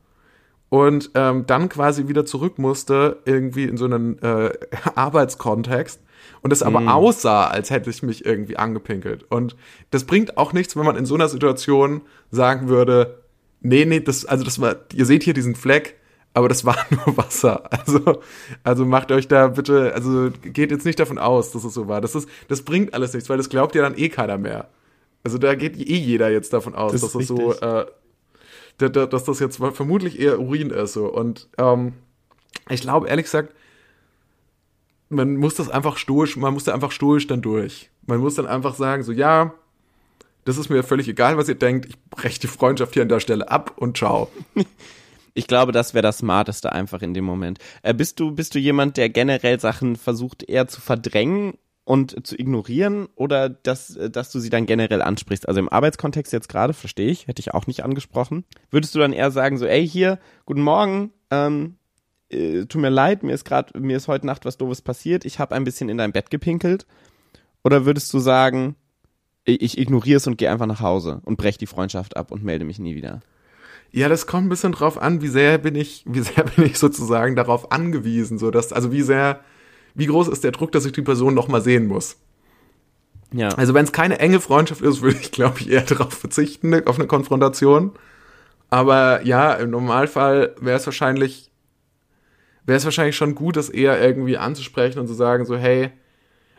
und 0.69 1.11
ähm, 1.13 1.45
dann 1.45 1.69
quasi 1.69 2.07
wieder 2.07 2.25
zurück 2.25 2.57
musste, 2.57 3.21
irgendwie 3.25 3.65
in 3.65 3.77
so 3.77 3.85
einen 3.85 4.17
äh, 4.23 4.53
Arbeitskontext. 4.95 6.01
Und 6.41 6.51
es 6.51 6.63
aber 6.63 6.91
aussah, 6.91 7.45
als 7.45 7.69
hätte 7.69 7.91
ich 7.91 8.01
mich 8.01 8.25
irgendwie 8.25 8.57
angepinkelt. 8.57 9.23
Und 9.29 9.55
das 9.91 10.05
bringt 10.05 10.37
auch 10.37 10.51
nichts, 10.51 10.75
wenn 10.75 10.85
man 10.85 10.95
in 10.95 11.05
so 11.05 11.13
einer 11.13 11.27
Situation 11.27 12.01
sagen 12.31 12.69
würde, 12.69 13.19
nee, 13.67 13.85
nee, 13.85 13.99
das, 13.99 14.25
also 14.25 14.43
das 14.43 14.59
war, 14.61 14.75
ihr 14.93 15.05
seht 15.05 15.23
hier 15.23 15.33
diesen 15.33 15.55
Fleck, 15.55 15.95
aber 16.33 16.49
das 16.49 16.65
war 16.65 16.77
nur 16.89 17.17
Wasser. 17.17 17.69
Also, 17.71 18.21
also 18.63 18.85
macht 18.85 19.11
euch 19.11 19.27
da 19.27 19.47
bitte, 19.47 19.93
also 19.93 20.29
geht 20.41 20.71
jetzt 20.71 20.85
nicht 20.85 20.99
davon 20.99 21.17
aus, 21.17 21.51
dass 21.51 21.63
es 21.63 21.73
so 21.73 21.87
war. 21.87 22.01
Das 22.01 22.15
ist, 22.15 22.27
das 22.47 22.61
bringt 22.63 22.93
alles 22.93 23.13
nichts, 23.13 23.29
weil 23.29 23.37
das 23.37 23.49
glaubt 23.49 23.75
ja 23.75 23.81
dann 23.81 23.97
eh 23.97 24.09
keiner 24.09 24.37
mehr. 24.37 24.69
Also 25.23 25.37
da 25.37 25.55
geht 25.55 25.77
eh 25.77 25.97
jeder 25.97 26.29
jetzt 26.29 26.53
davon 26.53 26.75
aus, 26.75 26.91
Das 26.91 27.01
dass 27.01 27.13
das 27.13 27.27
so, 27.27 27.53
äh, 27.53 27.85
da- 28.77 28.89
da- 28.89 29.05
dass 29.07 29.23
das 29.23 29.39
jetzt 29.39 29.57
vermutlich 29.57 30.19
eher 30.19 30.39
Urin 30.39 30.69
ist 30.69 30.93
so. 30.93 31.07
Und 31.11 31.47
ähm, 31.57 31.93
ich 32.69 32.81
glaube, 32.81 33.07
ehrlich 33.07 33.25
gesagt, 33.25 33.53
man 35.09 35.35
muss 35.37 35.55
das 35.55 35.69
einfach 35.69 35.97
stoisch, 35.97 36.35
man 36.37 36.53
muss 36.53 36.63
da 36.65 36.73
einfach 36.73 36.91
stoisch 36.91 37.27
dann 37.27 37.41
durch. 37.41 37.89
Man 38.05 38.19
muss 38.19 38.35
dann 38.35 38.47
einfach 38.47 38.75
sagen, 38.75 39.03
so, 39.03 39.11
ja, 39.11 39.53
das 40.45 40.57
ist 40.57 40.69
mir 40.69 40.83
völlig 40.83 41.07
egal, 41.07 41.37
was 41.37 41.49
ihr 41.49 41.55
denkt, 41.55 41.87
ich 41.87 42.01
breche 42.09 42.39
die 42.39 42.47
Freundschaft 42.47 42.93
hier 42.93 43.03
an 43.03 43.09
der 43.09 43.19
Stelle 43.19 43.49
ab 43.49 43.73
und 43.75 43.97
ciao. 43.97 44.31
Ich 45.37 45.47
glaube, 45.47 45.73
das 45.73 45.93
wäre 45.93 46.01
das 46.01 46.19
Smarteste 46.19 46.71
einfach 46.71 47.01
in 47.01 47.13
dem 47.13 47.25
Moment. 47.25 47.59
Äh, 47.83 47.93
bist 47.93 48.21
du 48.21 48.31
bist 48.31 48.55
du 48.55 48.59
jemand, 48.59 48.95
der 48.95 49.09
generell 49.09 49.59
Sachen 49.59 49.97
versucht 49.97 50.43
eher 50.43 50.69
zu 50.69 50.79
verdrängen 50.79 51.55
und 51.83 52.25
zu 52.25 52.39
ignorieren 52.39 53.09
oder 53.15 53.49
dass 53.49 53.97
äh, 53.97 54.09
dass 54.09 54.31
du 54.31 54.39
sie 54.39 54.49
dann 54.49 54.65
generell 54.65 55.01
ansprichst? 55.01 55.45
Also 55.49 55.59
im 55.59 55.67
Arbeitskontext 55.67 56.31
jetzt 56.31 56.47
gerade 56.47 56.71
verstehe 56.71 57.09
ich, 57.09 57.27
hätte 57.27 57.41
ich 57.41 57.53
auch 57.53 57.67
nicht 57.67 57.83
angesprochen. 57.83 58.45
Würdest 58.71 58.95
du 58.95 58.99
dann 58.99 59.11
eher 59.11 59.29
sagen 59.29 59.57
so, 59.57 59.65
ey 59.65 59.85
hier, 59.85 60.19
guten 60.45 60.61
Morgen, 60.61 61.11
ähm, 61.31 61.75
äh, 62.29 62.63
tut 62.63 62.81
mir 62.81 62.89
leid, 62.89 63.23
mir 63.23 63.33
ist 63.33 63.43
gerade 63.43 63.77
mir 63.77 63.97
ist 63.97 64.07
heute 64.07 64.25
Nacht 64.25 64.45
was 64.45 64.55
doofes 64.55 64.81
passiert, 64.81 65.25
ich 65.25 65.39
habe 65.39 65.53
ein 65.53 65.65
bisschen 65.65 65.89
in 65.89 65.97
dein 65.97 66.13
Bett 66.13 66.29
gepinkelt? 66.29 66.87
Oder 67.61 67.85
würdest 67.85 68.13
du 68.13 68.19
sagen, 68.19 68.77
ich, 69.45 69.77
ignoriere 69.77 70.17
es 70.17 70.27
und 70.27 70.37
gehe 70.37 70.51
einfach 70.51 70.65
nach 70.65 70.81
Hause 70.81 71.21
und 71.23 71.37
breche 71.37 71.59
die 71.59 71.67
Freundschaft 71.67 72.17
ab 72.17 72.31
und 72.31 72.43
melde 72.43 72.65
mich 72.65 72.79
nie 72.79 72.95
wieder? 72.95 73.21
Ja, 73.91 74.09
das 74.09 74.27
kommt 74.27 74.47
ein 74.47 74.49
bisschen 74.49 74.73
drauf 74.73 75.01
an, 75.01 75.21
wie 75.21 75.27
sehr 75.27 75.57
bin 75.57 75.75
ich, 75.75 76.03
wie 76.05 76.21
sehr 76.21 76.43
bin 76.43 76.65
ich 76.65 76.77
sozusagen 76.79 77.35
darauf 77.35 77.71
angewiesen, 77.71 78.37
so 78.37 78.51
dass, 78.51 78.73
also 78.73 78.91
wie 78.91 79.03
sehr, 79.03 79.39
wie 79.93 80.07
groß 80.07 80.27
ist 80.27 80.43
der 80.43 80.51
Druck, 80.51 80.71
dass 80.71 80.85
ich 80.85 80.91
die 80.91 81.01
Person 81.01 81.33
noch 81.33 81.47
mal 81.47 81.61
sehen 81.61 81.87
muss. 81.87 82.17
Ja. 83.31 83.49
Also 83.49 83.73
wenn 83.73 83.85
es 83.85 83.91
keine 83.91 84.19
enge 84.19 84.39
Freundschaft 84.39 84.81
ist, 84.81 85.01
würde 85.01 85.17
ich, 85.19 85.31
glaube 85.31 85.59
ich, 85.59 85.69
eher 85.69 85.81
darauf 85.81 86.13
verzichten, 86.13 86.85
auf 86.87 86.97
eine 86.97 87.07
Konfrontation. 87.07 87.91
Aber 88.69 89.23
ja, 89.23 89.53
im 89.53 89.69
Normalfall 89.69 90.55
wäre 90.59 90.77
es 90.77 90.85
wahrscheinlich, 90.85 91.51
wäre 92.65 92.77
es 92.77 92.85
wahrscheinlich 92.85 93.15
schon 93.15 93.35
gut, 93.35 93.55
das 93.55 93.69
eher 93.69 94.01
irgendwie 94.01 94.37
anzusprechen 94.37 94.99
und 94.99 95.07
zu 95.07 95.13
sagen, 95.13 95.45
so, 95.45 95.55
hey, 95.55 95.91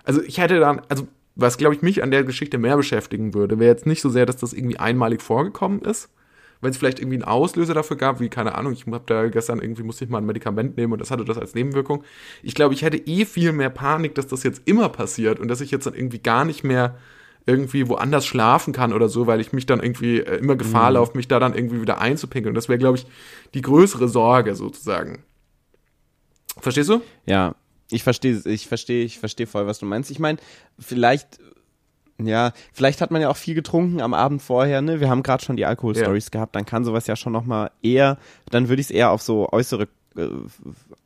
also 0.04 0.22
ich 0.22 0.38
hätte 0.38 0.60
dann, 0.60 0.82
also 0.88 1.08
was 1.36 1.58
glaube 1.58 1.74
ich 1.74 1.82
mich 1.82 2.02
an 2.02 2.10
der 2.10 2.24
Geschichte 2.24 2.58
mehr 2.58 2.76
beschäftigen 2.76 3.34
würde, 3.34 3.58
wäre 3.58 3.70
jetzt 3.70 3.86
nicht 3.86 4.00
so 4.00 4.08
sehr, 4.08 4.26
dass 4.26 4.36
das 4.36 4.52
irgendwie 4.52 4.78
einmalig 4.78 5.22
vorgekommen 5.22 5.82
ist, 5.82 6.08
wenn 6.62 6.70
es 6.70 6.78
vielleicht 6.78 6.98
irgendwie 6.98 7.16
einen 7.16 7.24
Auslöser 7.24 7.74
dafür 7.74 7.96
gab, 7.98 8.18
wie 8.18 8.30
keine 8.30 8.54
Ahnung, 8.54 8.72
ich 8.72 8.86
habe 8.86 9.04
da 9.06 9.28
gestern 9.28 9.60
irgendwie 9.60 9.82
musste 9.82 10.04
ich 10.04 10.10
mal 10.10 10.18
ein 10.18 10.26
Medikament 10.26 10.76
nehmen 10.76 10.94
und 10.94 10.98
das 11.00 11.10
hatte 11.10 11.24
das 11.26 11.36
als 11.38 11.54
Nebenwirkung. 11.54 12.02
Ich 12.42 12.54
glaube, 12.54 12.72
ich 12.74 12.82
hätte 12.82 12.96
eh 12.96 13.26
viel 13.26 13.52
mehr 13.52 13.70
Panik, 13.70 14.14
dass 14.14 14.26
das 14.26 14.42
jetzt 14.42 14.62
immer 14.64 14.88
passiert 14.88 15.38
und 15.38 15.48
dass 15.48 15.60
ich 15.60 15.70
jetzt 15.70 15.86
dann 15.86 15.94
irgendwie 15.94 16.18
gar 16.18 16.44
nicht 16.46 16.64
mehr 16.64 16.96
irgendwie 17.44 17.88
woanders 17.88 18.26
schlafen 18.26 18.72
kann 18.72 18.92
oder 18.92 19.08
so, 19.08 19.26
weil 19.28 19.40
ich 19.40 19.52
mich 19.52 19.66
dann 19.66 19.80
irgendwie 19.80 20.18
äh, 20.20 20.38
immer 20.38 20.56
Gefahr 20.56 20.90
Mhm. 20.90 20.94
laufe, 20.94 21.16
mich 21.16 21.28
da 21.28 21.38
dann 21.38 21.54
irgendwie 21.54 21.80
wieder 21.80 22.00
einzupinkeln. 22.00 22.54
Das 22.54 22.68
wäre, 22.68 22.78
glaube 22.78 22.98
ich, 22.98 23.06
die 23.54 23.60
größere 23.60 24.08
Sorge 24.08 24.54
sozusagen. 24.56 25.22
Verstehst 26.58 26.88
du? 26.88 27.02
Ja, 27.26 27.54
ich 27.90 28.02
verstehe, 28.02 28.40
ich 28.44 28.66
verstehe, 28.66 29.04
ich 29.04 29.18
verstehe 29.18 29.46
voll, 29.46 29.66
was 29.66 29.78
du 29.78 29.86
meinst. 29.86 30.10
Ich 30.10 30.18
meine, 30.18 30.38
vielleicht, 30.78 31.38
ja, 32.22 32.52
vielleicht 32.72 33.00
hat 33.00 33.10
man 33.10 33.20
ja 33.22 33.28
auch 33.28 33.36
viel 33.36 33.54
getrunken 33.54 34.00
am 34.00 34.14
Abend 34.14 34.42
vorher, 34.42 34.80
ne? 34.82 35.00
Wir 35.00 35.08
haben 35.10 35.22
gerade 35.22 35.44
schon 35.44 35.56
die 35.56 35.66
Alkohol-Stories 35.66 36.30
gehabt, 36.30 36.56
dann 36.56 36.64
kann 36.66 36.84
sowas 36.84 37.06
ja 37.06 37.14
schon 37.16 37.32
nochmal 37.32 37.70
eher, 37.82 38.18
dann 38.50 38.68
würde 38.68 38.80
ich 38.80 38.86
es 38.88 38.90
eher 38.90 39.10
auf 39.10 39.22
so 39.22 39.48
äußere 39.52 39.88
äh, 40.16 40.28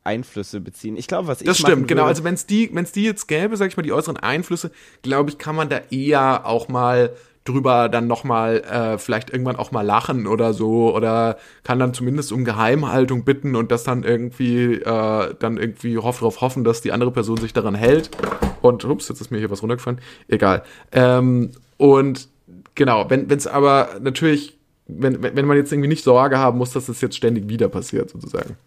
Einflüsse 0.03 0.61
beziehen. 0.61 0.95
Ich 0.97 1.07
glaube, 1.07 1.27
was 1.27 1.41
ich 1.41 1.47
Das 1.47 1.57
stimmt, 1.57 1.87
genau. 1.87 2.01
würde- 2.03 2.09
Also 2.09 2.23
wenn 2.23 2.33
es 2.33 2.45
die, 2.45 2.69
wenn's 2.73 2.91
die 2.91 3.03
jetzt 3.03 3.27
gäbe, 3.27 3.57
sag 3.57 3.67
ich 3.67 3.77
mal, 3.77 3.83
die 3.83 3.91
äußeren 3.93 4.17
Einflüsse, 4.17 4.71
glaube 5.01 5.29
ich, 5.29 5.37
kann 5.37 5.55
man 5.55 5.69
da 5.69 5.81
eher 5.91 6.45
auch 6.45 6.67
mal 6.69 7.11
drüber 7.51 7.89
dann 7.89 8.07
nochmal 8.07 8.61
äh, 8.61 8.97
vielleicht 8.97 9.29
irgendwann 9.29 9.55
auch 9.55 9.71
mal 9.71 9.81
lachen 9.81 10.27
oder 10.27 10.53
so 10.53 10.95
oder 10.95 11.37
kann 11.63 11.79
dann 11.79 11.93
zumindest 11.93 12.31
um 12.31 12.45
Geheimhaltung 12.45 13.23
bitten 13.23 13.55
und 13.55 13.71
das 13.71 13.83
dann 13.83 14.03
irgendwie 14.03 14.75
äh, 14.75 15.35
dann 15.39 15.57
irgendwie 15.57 15.97
hoff, 15.97 16.19
darauf 16.19 16.41
hoffen, 16.41 16.63
dass 16.63 16.81
die 16.81 16.91
andere 16.91 17.11
Person 17.11 17.37
sich 17.37 17.53
daran 17.53 17.75
hält 17.75 18.11
und 18.61 18.85
ups, 18.85 19.09
jetzt 19.09 19.21
ist 19.21 19.31
mir 19.31 19.39
hier 19.39 19.51
was 19.51 19.61
runtergefallen, 19.61 19.99
egal. 20.27 20.63
Ähm, 20.91 21.51
und 21.77 22.27
genau, 22.75 23.09
wenn 23.09 23.29
es 23.29 23.47
aber 23.47 23.89
natürlich, 24.01 24.57
wenn, 24.87 25.21
wenn 25.23 25.45
man 25.45 25.57
jetzt 25.57 25.71
irgendwie 25.71 25.89
nicht 25.89 26.03
Sorge 26.03 26.37
haben 26.37 26.57
muss, 26.57 26.71
dass 26.71 26.85
das 26.87 27.01
jetzt 27.01 27.15
ständig 27.15 27.49
wieder 27.49 27.69
passiert 27.69 28.09
sozusagen. 28.09 28.57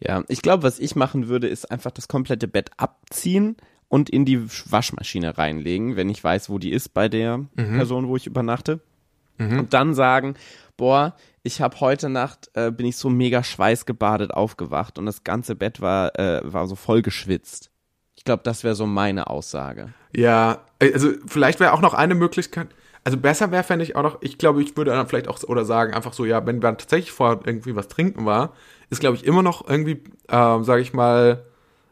Ja, 0.00 0.22
ich 0.28 0.42
glaube, 0.42 0.62
was 0.62 0.78
ich 0.78 0.94
machen 0.94 1.28
würde, 1.28 1.48
ist 1.48 1.70
einfach 1.70 1.90
das 1.90 2.08
komplette 2.08 2.46
Bett 2.46 2.70
abziehen 2.76 3.56
und 3.88 4.10
in 4.10 4.24
die 4.24 4.42
Waschmaschine 4.70 5.38
reinlegen, 5.38 5.96
wenn 5.96 6.08
ich 6.08 6.22
weiß, 6.22 6.50
wo 6.50 6.58
die 6.58 6.72
ist 6.72 6.94
bei 6.94 7.08
der 7.08 7.46
Person, 7.76 8.08
wo 8.08 8.16
ich 8.16 8.26
übernachte. 8.26 8.80
Und 9.58 9.72
dann 9.72 9.94
sagen, 9.94 10.34
boah, 10.76 11.14
ich 11.42 11.60
habe 11.60 11.80
heute 11.80 12.08
Nacht, 12.08 12.50
äh, 12.54 12.70
bin 12.70 12.86
ich 12.86 12.96
so 12.96 13.08
mega 13.08 13.44
schweißgebadet 13.44 14.32
aufgewacht 14.32 14.98
und 14.98 15.06
das 15.06 15.24
ganze 15.24 15.54
Bett 15.54 15.80
war, 15.80 16.18
äh, 16.18 16.40
war 16.44 16.66
so 16.66 16.74
voll 16.74 17.02
geschwitzt. 17.02 17.70
Ich 18.16 18.24
glaube, 18.24 18.42
das 18.42 18.64
wäre 18.64 18.74
so 18.74 18.86
meine 18.86 19.28
Aussage. 19.28 19.92
Ja, 20.14 20.62
also 20.80 21.12
vielleicht 21.26 21.60
wäre 21.60 21.72
auch 21.72 21.80
noch 21.80 21.94
eine 21.94 22.14
Möglichkeit. 22.14 22.68
Also 23.04 23.16
besser 23.16 23.50
wäre, 23.52 23.62
fände 23.62 23.84
ich 23.84 23.96
auch 23.96 24.02
noch, 24.02 24.18
ich 24.22 24.38
glaube, 24.38 24.60
ich 24.62 24.76
würde 24.76 24.90
dann 24.90 25.06
vielleicht 25.06 25.28
auch 25.28 25.42
oder 25.44 25.64
sagen, 25.64 25.94
einfach 25.94 26.12
so, 26.12 26.24
ja, 26.24 26.44
wenn 26.44 26.58
man 26.58 26.76
tatsächlich 26.78 27.12
vor 27.12 27.40
irgendwie 27.44 27.76
was 27.76 27.88
trinken 27.88 28.26
war, 28.26 28.52
ist, 28.90 29.00
glaube 29.00 29.16
ich, 29.16 29.24
immer 29.24 29.42
noch 29.42 29.68
irgendwie, 29.68 30.02
ähm, 30.28 30.64
sage 30.64 30.82
ich 30.82 30.92
mal, 30.92 31.44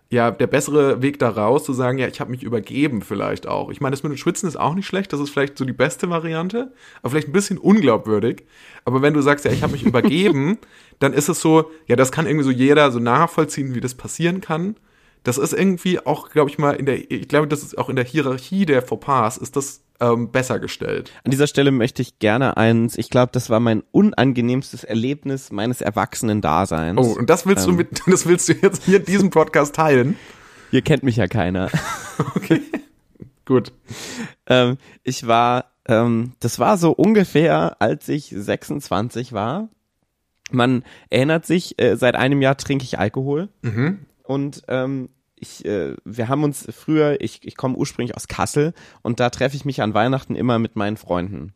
ja, 0.09 0.31
der 0.31 0.47
bessere 0.47 1.03
Weg 1.03 1.19
da 1.19 1.31
raus, 1.31 1.65
zu 1.65 1.73
sagen, 1.73 1.99
ja, 1.99 2.07
ich 2.07 2.21
habe 2.21 2.31
mich 2.31 2.45
übergeben 2.45 3.03
vielleicht 3.03 3.49
auch. 3.49 3.71
Ich 3.71 3.81
meine, 3.81 3.93
das 3.93 4.05
mit 4.05 4.13
dem 4.13 4.17
Schwitzen 4.17 4.49
ist 4.49 4.57
auch 4.57 4.75
nicht 4.75 4.87
schlecht, 4.87 5.13
das 5.13 5.19
ist 5.19 5.31
vielleicht 5.31 5.59
so 5.59 5.65
die 5.65 5.73
beste 5.73 6.09
Variante, 6.11 6.73
aber 7.03 7.11
vielleicht 7.11 7.29
ein 7.29 7.33
bisschen 7.33 7.59
unglaubwürdig. 7.59 8.45
Aber 8.85 9.03
wenn 9.03 9.15
du 9.15 9.21
sagst, 9.21 9.45
ja, 9.45 9.51
ich 9.51 9.63
habe 9.63 9.73
mich 9.73 9.83
übergeben, 9.87 10.59
dann 11.01 11.13
ist 11.13 11.29
es 11.29 11.41
so, 11.41 11.71
ja, 11.87 11.97
das 11.97 12.13
kann 12.13 12.27
irgendwie 12.27 12.45
so 12.45 12.53
jeder 12.53 12.93
so 12.93 13.01
nachvollziehen, 13.01 13.75
wie 13.75 13.81
das 13.81 13.95
passieren 13.97 14.41
kann. 14.41 14.77
Das 15.25 15.39
ist 15.39 15.53
irgendwie 15.53 15.99
auch, 15.99 16.31
glaube 16.31 16.51
ich 16.51 16.59
mal, 16.59 16.77
in 16.77 16.87
der, 16.87 17.11
ich 17.11 17.27
glaube, 17.27 17.49
das 17.49 17.65
ist 17.65 17.77
auch 17.77 17.89
in 17.89 17.97
der 17.97 18.05
Hierarchie 18.05 18.65
der 18.65 18.83
Fauxpas, 18.83 19.39
ist 19.39 19.57
das 19.57 19.83
ähm, 20.01 20.31
besser 20.31 20.59
gestellt. 20.59 21.11
An 21.25 21.31
dieser 21.31 21.47
Stelle 21.47 21.71
möchte 21.71 22.03
ich 22.03 22.19
gerne 22.19 22.57
eins, 22.57 22.97
ich 22.99 23.11
glaube, 23.11 23.31
das 23.33 23.49
war 23.51 23.61
mein 23.61 23.83
unangenehmstes 23.93 24.85
Erlebnis 24.85 25.51
meines 25.53 25.81
Erwachsenen-Daseins. 25.81 26.99
Oh, 26.99 27.19
und 27.19 27.31
das 27.31 27.47
willst 27.47 27.67
du 27.67 27.71
Ähm. 27.71 27.77
mit, 27.77 28.03
das 28.07 28.27
willst 28.27 28.49
du 28.49 28.53
jetzt 28.55 28.85
hier 28.85 28.99
in 28.99 29.05
diesem 29.05 29.31
Podcast 29.31 29.75
teilen? 29.75 30.17
Hier 30.71 30.83
kennt 30.83 31.03
mich 31.03 31.17
ja 31.17 31.27
keiner. 31.29 31.71
Gut. 33.45 33.73
ähm, 34.49 34.77
ich 35.05 35.27
war, 35.27 35.67
ähm, 35.87 36.33
das 36.41 36.59
war 36.59 36.77
so 36.79 36.91
ungefähr, 36.93 37.77
als 37.81 38.09
ich 38.09 38.35
26 38.37 39.33
war. 39.33 39.69
Man 40.51 40.85
erinnert 41.11 41.47
sich, 41.47 41.81
äh, 41.81 41.97
seit 41.97 42.17
einem 42.17 42.43
Jahr 42.43 42.57
trinke 42.57 42.85
ich 42.85 42.99
Alkohol. 42.99 43.49
Und 44.25 44.63
ähm, 44.69 45.09
ich, 45.37 45.65
äh, 45.65 45.95
wir 46.05 46.29
haben 46.29 46.45
uns 46.45 46.67
früher, 46.73 47.21
ich, 47.21 47.47
ich 47.47 47.57
komme 47.57 47.77
ursprünglich 47.77 48.17
aus 48.17 48.29
Kassel 48.29 48.73
und 49.03 49.21
da 49.21 49.31
treffe 49.31 49.57
ich 49.57 49.65
mich 49.65 49.83
an 49.83 49.95
Weihnachten 49.95 50.35
immer 50.35 50.59
mit 50.59 50.77
meinen 50.77 50.97
Freunden. 50.97 51.53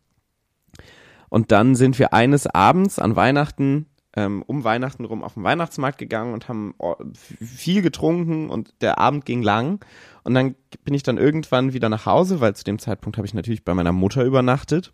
Und 1.28 1.52
dann 1.52 1.74
sind 1.74 1.98
wir 1.98 2.12
eines 2.12 2.46
Abends 2.46 2.98
an 2.98 3.16
Weihnachten, 3.16 3.86
ähm, 4.16 4.42
um 4.46 4.64
Weihnachten 4.64 5.04
rum 5.04 5.22
auf 5.22 5.34
den 5.34 5.44
Weihnachtsmarkt 5.44 5.98
gegangen 5.98 6.34
und 6.34 6.48
haben 6.48 6.74
oh, 6.78 6.96
viel 7.14 7.82
getrunken 7.82 8.50
und 8.50 8.74
der 8.80 8.98
Abend 8.98 9.24
ging 9.24 9.42
lang. 9.42 9.84
Und 10.24 10.34
dann 10.34 10.56
bin 10.84 10.94
ich 10.94 11.04
dann 11.04 11.18
irgendwann 11.18 11.72
wieder 11.72 11.88
nach 11.88 12.06
Hause, 12.06 12.40
weil 12.40 12.54
zu 12.54 12.64
dem 12.64 12.78
Zeitpunkt 12.78 13.16
habe 13.16 13.26
ich 13.26 13.34
natürlich 13.34 13.64
bei 13.64 13.74
meiner 13.74 13.92
Mutter 13.92 14.24
übernachtet. 14.24 14.92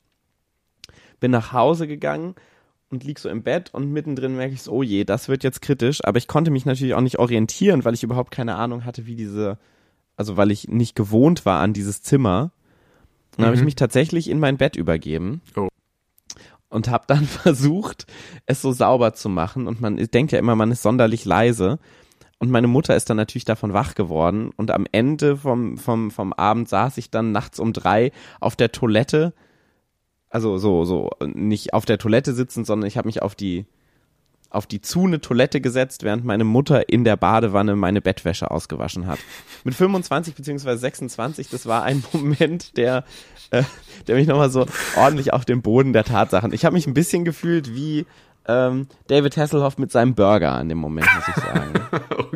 Bin 1.18 1.30
nach 1.30 1.52
Hause 1.52 1.88
gegangen 1.88 2.34
und 2.90 3.04
lieg 3.04 3.18
so 3.18 3.28
im 3.28 3.42
Bett 3.42 3.72
und 3.74 3.92
mittendrin 3.92 4.36
merke 4.36 4.54
ich 4.54 4.62
so, 4.62 4.72
oh 4.72 4.82
je, 4.82 5.04
das 5.04 5.28
wird 5.28 5.42
jetzt 5.44 5.60
kritisch. 5.62 6.04
Aber 6.04 6.18
ich 6.18 6.28
konnte 6.28 6.50
mich 6.50 6.66
natürlich 6.66 6.94
auch 6.94 7.00
nicht 7.00 7.18
orientieren, 7.18 7.84
weil 7.84 7.94
ich 7.94 8.02
überhaupt 8.02 8.30
keine 8.30 8.54
Ahnung 8.54 8.84
hatte, 8.84 9.06
wie 9.06 9.16
diese, 9.16 9.58
also 10.16 10.36
weil 10.36 10.50
ich 10.50 10.68
nicht 10.68 10.94
gewohnt 10.94 11.44
war 11.44 11.60
an 11.60 11.72
dieses 11.72 12.02
Zimmer. 12.02 12.52
Dann 13.36 13.46
habe 13.46 13.56
ich 13.56 13.64
mich 13.64 13.74
tatsächlich 13.74 14.30
in 14.30 14.38
mein 14.38 14.56
Bett 14.56 14.76
übergeben. 14.76 15.42
Oh. 15.56 15.68
Und 16.68 16.88
habe 16.88 17.04
dann 17.06 17.24
versucht, 17.24 18.06
es 18.46 18.62
so 18.62 18.72
sauber 18.72 19.14
zu 19.14 19.28
machen. 19.28 19.66
Und 19.66 19.80
man 19.80 19.96
denkt 19.96 20.32
ja 20.32 20.38
immer, 20.38 20.56
man 20.56 20.70
ist 20.70 20.82
sonderlich 20.82 21.24
leise. 21.24 21.78
Und 22.38 22.50
meine 22.50 22.66
Mutter 22.66 22.94
ist 22.94 23.10
dann 23.10 23.16
natürlich 23.16 23.44
davon 23.46 23.72
wach 23.72 23.94
geworden. 23.94 24.50
Und 24.56 24.70
am 24.70 24.86
Ende 24.92 25.38
vom, 25.38 25.76
vom, 25.78 26.10
vom 26.10 26.32
Abend 26.32 26.68
saß 26.68 26.98
ich 26.98 27.10
dann 27.10 27.32
nachts 27.32 27.58
um 27.58 27.72
drei 27.72 28.12
auf 28.40 28.56
der 28.56 28.72
Toilette. 28.72 29.32
Also 30.30 30.58
so, 30.58 30.84
so, 30.84 31.10
nicht 31.24 31.72
auf 31.72 31.84
der 31.84 31.98
Toilette 31.98 32.34
sitzen, 32.34 32.64
sondern 32.64 32.88
ich 32.88 32.96
habe 32.96 33.06
mich 33.06 33.22
auf 33.22 33.34
die, 33.34 33.64
auf 34.50 34.66
die 34.66 34.80
zu 34.80 35.04
eine 35.04 35.20
Toilette 35.20 35.60
gesetzt, 35.60 36.02
während 36.02 36.24
meine 36.24 36.44
Mutter 36.44 36.88
in 36.88 37.04
der 37.04 37.16
Badewanne 37.16 37.76
meine 37.76 38.00
Bettwäsche 38.00 38.50
ausgewaschen 38.50 39.06
hat. 39.06 39.18
Mit 39.64 39.74
25 39.74 40.34
beziehungsweise 40.34 40.78
26, 40.78 41.48
das 41.48 41.66
war 41.66 41.84
ein 41.84 42.02
Moment, 42.12 42.76
der, 42.76 43.04
äh, 43.50 43.62
der 44.06 44.16
mich 44.16 44.26
nochmal 44.26 44.50
so 44.50 44.66
ordentlich 44.96 45.32
auf 45.32 45.44
den 45.44 45.62
Boden 45.62 45.92
der 45.92 46.04
Tatsachen. 46.04 46.52
Ich 46.52 46.64
habe 46.64 46.74
mich 46.74 46.86
ein 46.86 46.94
bisschen 46.94 47.24
gefühlt 47.24 47.74
wie 47.74 48.06
ähm, 48.48 48.86
David 49.08 49.36
Hasselhoff 49.36 49.78
mit 49.78 49.90
seinem 49.90 50.14
Burger 50.14 50.52
an 50.52 50.68
dem 50.68 50.78
Moment, 50.78 51.08
muss 51.14 51.28
ich 51.28 51.42
sagen. 51.42 51.72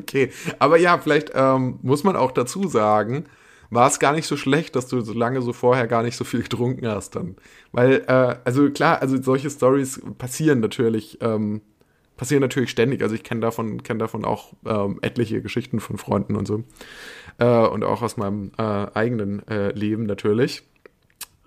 Okay. 0.01 0.33
Aber 0.59 0.77
ja, 0.77 0.99
vielleicht 0.99 1.31
ähm, 1.35 1.79
muss 1.83 2.03
man 2.03 2.17
auch 2.17 2.33
dazu 2.33 2.67
sagen, 2.67 3.27
war 3.71 3.87
es 3.87 3.99
gar 4.01 4.13
nicht 4.13 4.27
so 4.27 4.37
schlecht, 4.37 4.77
dass 4.77 4.89
du 4.89 5.01
so 5.01 5.13
lange 5.13 5.43
so 5.43 5.53
vorher 5.53 5.87
gar 5.87 6.03
nicht 6.03 6.17
so 6.17 6.25
viel 6.25 6.43
getrunken 6.43 6.87
hast 6.87 7.17
dann. 7.17 7.37
Weil, 7.73 8.05
äh, 8.07 8.37
also 8.45 8.69
klar, 8.71 9.01
also 9.01 9.21
solche 9.23 9.49
Stories 9.49 10.01
passieren 10.19 10.61
natürlich, 10.61 11.19
ähm, 11.21 11.63
passieren 12.17 12.43
natürlich 12.43 12.71
ständig. 12.71 13.03
Also 13.03 13.15
ich 13.15 13.23
kenne 13.23 13.41
davon, 13.41 13.83
kenne 13.83 13.99
davon 13.99 14.25
auch 14.25 14.53
ähm, 14.67 14.99
etliche 15.03 15.41
Geschichten 15.41 15.81
von 15.81 15.97
Freunden 15.97 16.37
und 16.37 16.47
so. 16.47 16.65
Äh, 17.39 17.67
und 17.67 17.85
auch 17.85 18.03
aus 18.03 18.17
meinem 18.17 18.51
äh, 18.59 18.63
eigenen 18.63 19.47
äh, 19.49 19.71
Leben 19.73 20.05
natürlich. 20.05 20.65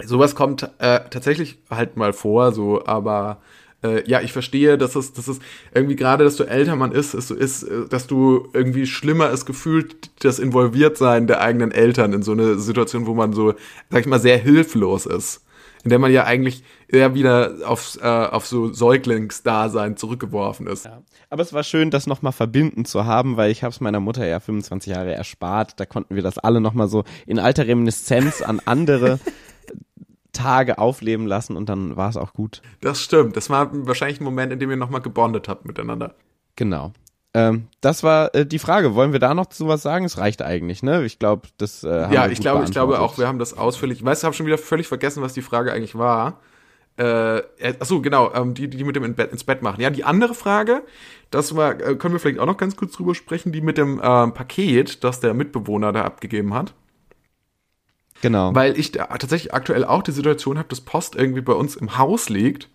Sowas 0.04 0.34
kommt 0.34 0.64
äh, 0.80 1.02
tatsächlich 1.10 1.60
halt 1.70 1.98
mal 1.98 2.14
vor, 2.14 2.52
so, 2.52 2.86
aber 2.86 3.42
äh, 3.84 4.08
ja, 4.10 4.22
ich 4.22 4.34
verstehe, 4.34 4.78
dass 4.78 4.96
es, 4.96 5.14
dass 5.14 5.28
es 5.28 5.40
irgendwie 5.74 5.96
gerade, 5.96 6.24
dass 6.24 6.36
du 6.36 6.44
älter 6.44 6.76
man 6.76 6.92
ist, 6.92 7.14
ist, 7.14 7.32
ist, 7.32 7.64
äh, 7.64 7.88
dass 7.90 8.08
du 8.08 8.50
irgendwie 8.54 8.86
schlimmer 8.86 9.30
ist 9.30 9.46
gefühlt, 9.46 10.12
das 10.24 10.40
Involviertsein 10.40 11.28
der 11.28 11.42
eigenen 11.42 11.72
Eltern 11.72 12.14
in 12.14 12.24
so 12.24 12.32
eine 12.32 12.58
Situation, 12.60 13.06
wo 13.06 13.14
man 13.14 13.34
so, 13.34 13.54
sag 13.90 14.02
ich 14.02 14.08
mal, 14.08 14.20
sehr 14.20 14.38
hilflos 14.38 15.06
ist. 15.06 15.42
In 15.84 15.90
der 15.90 16.00
man 16.00 16.14
ja 16.14 16.24
eigentlich 16.24 16.64
eher 16.88 17.14
wieder 17.14 17.56
auf, 17.66 17.98
äh, 18.02 18.08
auf 18.08 18.48
so 18.48 18.72
Säuglingsdasein 18.72 19.98
zurückgeworfen 19.98 20.66
ist. 20.66 20.88
Aber 21.30 21.42
es 21.42 21.52
war 21.52 21.64
schön, 21.64 21.92
das 21.92 22.08
nochmal 22.08 22.32
verbinden 22.32 22.86
zu 22.86 23.04
haben, 23.04 23.36
weil 23.36 23.52
ich 23.52 23.64
habe 23.64 23.74
es 23.74 23.82
meiner 23.82 24.00
Mutter 24.00 24.26
ja 24.26 24.40
25 24.40 24.94
Jahre 24.94 25.14
erspart. 25.14 25.78
Da 25.82 25.86
konnten 25.86 26.16
wir 26.16 26.24
das 26.24 26.38
alle 26.38 26.62
nochmal 26.62 26.88
so 26.88 27.04
in 27.28 27.38
alter 27.38 27.68
Reminiszenz 27.68 28.42
an 28.42 28.62
andere 28.64 29.20
Tage 30.34 30.78
aufleben 30.78 31.26
lassen 31.28 31.56
und 31.56 31.70
dann 31.70 31.96
war 31.96 32.10
es 32.10 32.18
auch 32.18 32.34
gut. 32.34 32.62
Das 32.82 33.02
stimmt. 33.02 33.38
Das 33.38 33.50
war 33.50 33.70
wahrscheinlich 33.72 34.20
ein 34.20 34.24
Moment, 34.26 34.52
in 34.52 34.60
dem 34.60 34.70
ihr 34.70 34.76
nochmal 34.78 35.02
gebondet 35.02 35.48
habt 35.48 35.66
miteinander. 35.66 36.16
Genau. 36.56 36.92
Ähm, 37.34 37.68
das 37.82 38.04
war 38.04 38.34
äh, 38.36 38.46
die 38.46 38.60
Frage. 38.60 38.94
Wollen 38.94 39.12
wir 39.12 39.20
da 39.20 39.34
noch 39.34 39.48
zu 39.48 39.68
was 39.68 39.82
sagen? 39.82 40.06
Es 40.06 40.18
reicht 40.18 40.42
eigentlich, 40.42 40.84
ne? 40.84 41.04
Ich 41.04 41.18
glaube, 41.18 41.48
das 41.58 41.84
äh, 41.84 41.88
haben 41.88 42.14
Ja, 42.14 42.26
wir 42.26 42.32
ich 42.32 42.42
glaube, 42.42 42.64
ich 42.64 42.72
glaube 42.72 43.00
auch, 43.00 43.18
wir 43.18 43.28
haben 43.28 43.40
das 43.40 43.58
ausführlich. 43.58 44.00
Ich 44.00 44.06
weiß, 44.06 44.20
ich 44.20 44.24
habe 44.26 44.36
schon 44.36 44.46
wieder 44.46 44.58
völlig 44.58 44.88
vergessen, 44.88 45.24
was 45.24 45.34
die 45.34 45.42
Frage 45.42 45.72
eigentlich 45.74 45.96
war. 45.96 46.40
Äh, 46.98 47.40
äh, 47.40 47.74
achso, 47.80 48.02
genau, 48.02 48.32
ähm, 48.36 48.54
die, 48.54 48.70
die 48.70 48.84
mit 48.84 48.96
dem 48.96 49.04
ins 49.04 49.44
Bett 49.44 49.64
machen. 49.64 49.82
Ja, 49.82 49.90
die 49.90 50.04
andere 50.04 50.36
Frage, 50.36 50.84
das 51.32 51.56
war, 51.56 51.72
äh, 51.82 51.96
können 51.96 52.14
wir 52.14 52.20
vielleicht 52.20 52.38
auch 52.40 52.46
noch 52.46 52.58
ganz 52.58 52.76
kurz 52.76 52.94
drüber 52.94 53.16
sprechen, 53.16 53.52
die 53.52 53.62
mit 53.62 53.80
dem 53.80 54.00
ähm, 54.04 54.34
Paket, 54.36 55.04
das 55.04 55.20
der 55.20 55.34
Mitbewohner 55.34 55.92
da 55.92 56.04
abgegeben 56.04 56.54
hat. 56.54 56.76
Genau. 58.24 58.56
Weil 58.56 58.80
ich 58.80 58.94
tatsächlich 58.94 59.54
aktuell 59.54 59.84
auch 59.84 60.02
die 60.02 60.14
Situation 60.14 60.58
habe, 60.58 60.70
dass 60.70 60.80
Post 60.80 61.16
irgendwie 61.16 61.42
bei 61.42 61.52
uns 61.52 61.76
im 61.76 61.98
Haus 61.98 62.30
liegt, 62.30 62.70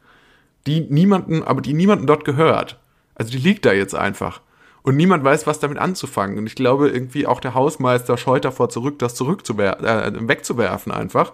die 0.66 0.82
niemanden, 0.82 1.42
aber 1.42 1.62
die 1.62 1.72
niemanden 1.72 2.06
dort 2.06 2.26
gehört. 2.26 2.78
Also 3.14 3.30
die 3.30 3.38
liegt 3.38 3.64
da 3.64 3.72
jetzt 3.72 3.94
einfach. 3.94 4.42
Und 4.82 4.96
niemand 4.96 5.24
weiß, 5.24 5.46
was 5.46 5.58
damit 5.58 5.78
anzufangen. 5.78 6.36
Und 6.36 6.46
ich 6.46 6.54
glaube, 6.54 6.90
irgendwie 6.90 7.26
auch 7.26 7.40
der 7.40 7.54
Hausmeister 7.54 8.18
scheut 8.18 8.44
davor 8.44 8.68
zurück, 8.68 8.98
das 8.98 9.14
zurückzuwer 9.14 9.80
äh, 9.82 10.12
wegzuwerfen 10.28 10.92
einfach. 10.92 11.32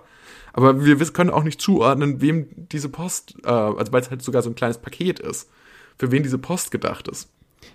Aber 0.53 0.85
wir 0.85 0.97
können 1.07 1.31
auch 1.31 1.43
nicht 1.43 1.61
zuordnen, 1.61 2.21
wem 2.21 2.47
diese 2.55 2.91
Post, 2.91 3.35
äh, 3.45 3.51
also 3.51 3.93
weil 3.93 4.01
es 4.01 4.11
halt 4.11 4.23
sogar 4.23 4.43
so 4.43 4.51
ein 4.51 4.55
kleines 4.55 4.79
Paket 4.79 5.19
ist, 5.19 5.51
für 5.99 6.13
wen 6.13 6.23
diese 6.23 6.39
Post 6.39 6.71
gedacht 6.71 7.09
ist. 7.09 7.31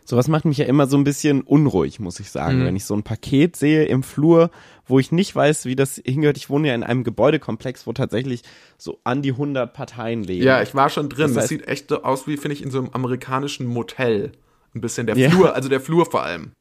Sowas 0.10 0.28
macht 0.28 0.43
mich 0.45 0.58
ja 0.58 0.65
immer 0.65 0.88
so 0.88 0.98
ein 0.98 1.04
bisschen 1.04 1.41
unruhig, 1.41 2.00
muss 2.00 2.19
ich 2.19 2.32
sagen, 2.32 2.62
Mhm. 2.62 2.65
wenn 2.65 2.76
ich 2.76 2.84
so 2.86 2.95
ein 2.95 3.04
Paket 3.04 3.56
sehe 3.56 3.86
im 3.86 4.02
Flur, 4.02 4.50
wo 4.88 4.98
ich 4.98 5.12
nicht 5.12 5.36
weiß, 5.36 5.65
wie 5.65 5.76
das 5.76 6.02
hingehört. 6.04 6.36
Ich 6.38 6.50
wohne 6.50 6.69
ja 6.69 6.74
in 6.74 6.82
einem 6.84 7.04
Gebäudekomplex, 7.04 7.86
wo 7.86 7.93
tatsächlich 7.93 8.41
so 8.80 9.00
an 9.04 9.22
die 9.22 9.34
100 9.34 9.72
Parteien 9.72 10.24
leben. 10.24 10.43
Ja, 10.43 10.63
ich 10.63 10.74
war 10.74 10.89
schon 10.89 11.10
drin. 11.10 11.26
Das 11.28 11.34
Das, 11.36 11.43
heißt- 11.45 11.48
sieht 11.50 11.67
echt 11.67 11.89
so 11.89 12.02
aus 12.02 12.26
wie, 12.26 12.38
finde 12.38 12.56
ich, 12.56 12.63
in 12.63 12.72
so 12.72 12.80
einem 12.80 12.89
amerikanischen 12.91 13.67
Motel. 13.67 14.32
Ein 14.74 14.82
bisschen 14.82 15.06
der 15.06 15.15
Ja. 15.15 15.30
Flur, 15.30 15.54
also 15.54 15.69
der 15.69 15.80
Flur 15.80 16.08
vor 16.08 16.24
allem. 16.24 16.54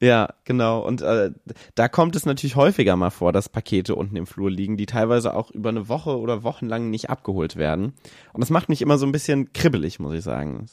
Ja, 0.00 0.28
genau. 0.44 0.80
Und 0.80 1.00
äh, 1.00 1.30
da 1.74 1.88
kommt 1.88 2.16
es 2.16 2.26
natürlich 2.26 2.54
häufiger 2.54 2.96
mal 2.96 3.10
vor, 3.10 3.32
dass 3.32 3.48
Pakete 3.48 3.94
unten 3.94 4.16
im 4.16 4.26
Flur 4.26 4.50
liegen, 4.50 4.76
die 4.76 4.84
teilweise 4.84 5.34
auch 5.34 5.50
über 5.50 5.70
eine 5.70 5.88
Woche 5.88 6.18
oder 6.18 6.42
Wochenlang 6.42 6.90
nicht 6.90 7.08
abgeholt 7.08 7.56
werden. 7.56 7.94
Und 8.34 8.40
das 8.40 8.50
macht 8.50 8.68
mich 8.68 8.82
immer 8.82 8.98
so 8.98 9.06
ein 9.06 9.12
bisschen 9.12 9.54
kribbelig, 9.54 9.98
muss 9.98 10.12
ich 10.12 10.22
sagen. 10.22 10.66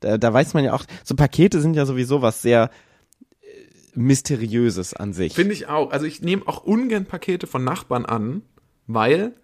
Da, 0.00 0.18
da 0.18 0.32
weiß 0.32 0.52
man 0.52 0.64
ja 0.64 0.74
auch, 0.74 0.84
so 1.02 1.14
Pakete 1.14 1.60
sind 1.60 1.76
ja 1.76 1.86
sowieso 1.86 2.20
was 2.20 2.42
sehr 2.42 2.70
äh, 3.40 3.46
Mysteriöses 3.94 4.92
an 4.92 5.14
sich. 5.14 5.32
Finde 5.32 5.54
ich 5.54 5.68
auch. 5.68 5.90
Also 5.90 6.04
ich 6.04 6.20
nehme 6.20 6.42
auch 6.46 6.62
ungern 6.62 7.06
Pakete 7.06 7.46
von 7.46 7.64
Nachbarn 7.64 8.04
an, 8.04 8.42
weil 8.86 9.34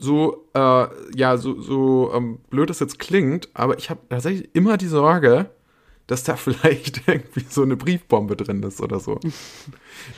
so, 0.00 0.48
äh, 0.54 0.86
ja, 1.14 1.36
so, 1.36 1.60
so 1.60 2.12
ähm, 2.12 2.40
blöd 2.50 2.70
das 2.70 2.80
jetzt 2.80 2.98
klingt, 2.98 3.50
aber 3.54 3.78
ich 3.78 3.88
habe 3.88 4.00
tatsächlich 4.08 4.52
immer 4.52 4.76
die 4.76 4.88
Sorge, 4.88 5.50
dass 6.06 6.24
da 6.24 6.36
vielleicht 6.36 7.06
irgendwie 7.06 7.44
so 7.48 7.62
eine 7.62 7.76
Briefbombe 7.76 8.36
drin 8.36 8.62
ist 8.62 8.80
oder 8.80 9.00
so. 9.00 9.20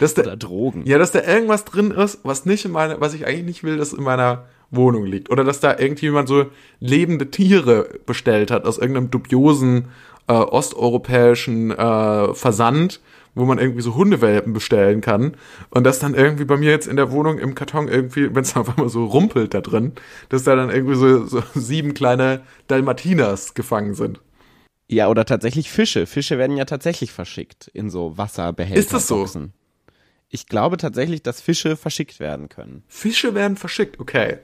Dass 0.01 0.16
Oder 0.18 0.31
da, 0.31 0.37
Drogen. 0.37 0.83
ja, 0.87 0.99
dass 0.99 1.12
da 1.12 1.23
irgendwas 1.23 1.64
drin 1.64 1.90
ist, 1.90 2.20
was 2.23 2.47
nicht 2.47 2.64
in 2.64 2.73
meiner, 2.73 3.01
was 3.01 3.14
ich 3.14 3.27
eigentlich 3.27 3.44
nicht 3.44 3.64
will, 3.64 3.77
dass 3.77 3.92
in 3.92 4.05
meiner 4.05 4.47
Wohnung 4.70 5.05
liegt. 5.07 5.31
Oder 5.31 5.44
dass 5.44 5.61
da 5.61 5.79
irgendjemand 5.79 6.29
so 6.29 6.47
lebende 6.81 7.31
Tiere 7.31 7.88
bestellt 8.07 8.51
hat 8.51 8.64
aus 8.64 8.79
irgendeinem 8.79 9.11
dubiosen 9.11 9.88
äh, 10.27 10.33
osteuropäischen 10.33 11.70
äh, 11.70 12.35
Versand, 12.35 13.01
wo 13.35 13.44
man 13.44 13.59
irgendwie 13.59 13.83
so 13.83 13.94
Hundewelpen 13.94 14.53
bestellen 14.53 15.01
kann. 15.01 15.37
Und 15.70 15.85
das 15.85 15.99
dann 15.99 16.14
irgendwie 16.14 16.44
bei 16.44 16.57
mir 16.57 16.70
jetzt 16.70 16.87
in 16.87 16.97
der 16.97 17.11
Wohnung 17.11 17.38
im 17.38 17.55
Karton 17.55 17.88
irgendwie, 17.88 18.35
wenn 18.35 18.42
es 18.42 18.57
auf 18.57 18.68
einmal 18.77 18.88
so 18.88 19.05
rumpelt 19.07 19.55
da 19.55 19.61
drin, 19.61 19.92
dass 20.29 20.44
da 20.44 20.57
dann 20.57 20.70
irgendwie 20.70 20.94
so, 20.94 21.25
so 21.27 21.42
sieben 21.55 21.94
kleine 21.94 22.42
Dalmatinas 22.68 23.55
gefangen 23.55 23.94
sind. 23.94 24.20
Ja, 24.88 25.09
oder 25.09 25.25
tatsächlich 25.25 25.70
Fische. 25.70 26.07
Fische 26.07 26.38
werden 26.38 26.57
ja 26.57 26.64
tatsächlich 26.64 27.12
verschickt 27.12 27.68
in 27.68 27.90
so 27.90 28.16
Wasserbehälter. 28.18 28.79
Ist 28.79 28.92
das 28.92 29.07
so? 29.07 29.16
Boxen. 29.16 29.53
Ich 30.29 30.47
glaube 30.47 30.77
tatsächlich, 30.77 31.23
dass 31.23 31.40
Fische 31.40 31.77
verschickt 31.77 32.20
werden 32.20 32.49
können. 32.49 32.83
Fische 32.88 33.35
werden 33.35 33.57
verschickt, 33.57 34.01
okay. 34.01 34.38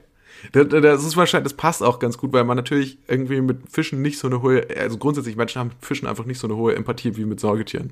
Das, 0.53 1.03
ist 1.03 1.17
wahrscheinlich, 1.17 1.51
das 1.51 1.57
passt 1.57 1.83
auch 1.83 1.99
ganz 1.99 2.17
gut, 2.17 2.33
weil 2.33 2.45
man 2.45 2.57
natürlich 2.57 2.97
irgendwie 3.07 3.41
mit 3.41 3.69
Fischen 3.69 4.01
nicht 4.01 4.17
so 4.17 4.27
eine 4.27 4.41
hohe, 4.41 4.65
also 4.79 4.97
grundsätzlich 4.97 5.35
Menschen 5.35 5.59
haben 5.59 5.67
mit 5.67 5.85
Fischen 5.85 6.07
einfach 6.07 6.25
nicht 6.25 6.39
so 6.39 6.47
eine 6.47 6.55
hohe 6.55 6.75
Empathie 6.75 7.15
wie 7.17 7.25
mit 7.25 7.39
Säugetieren. 7.39 7.91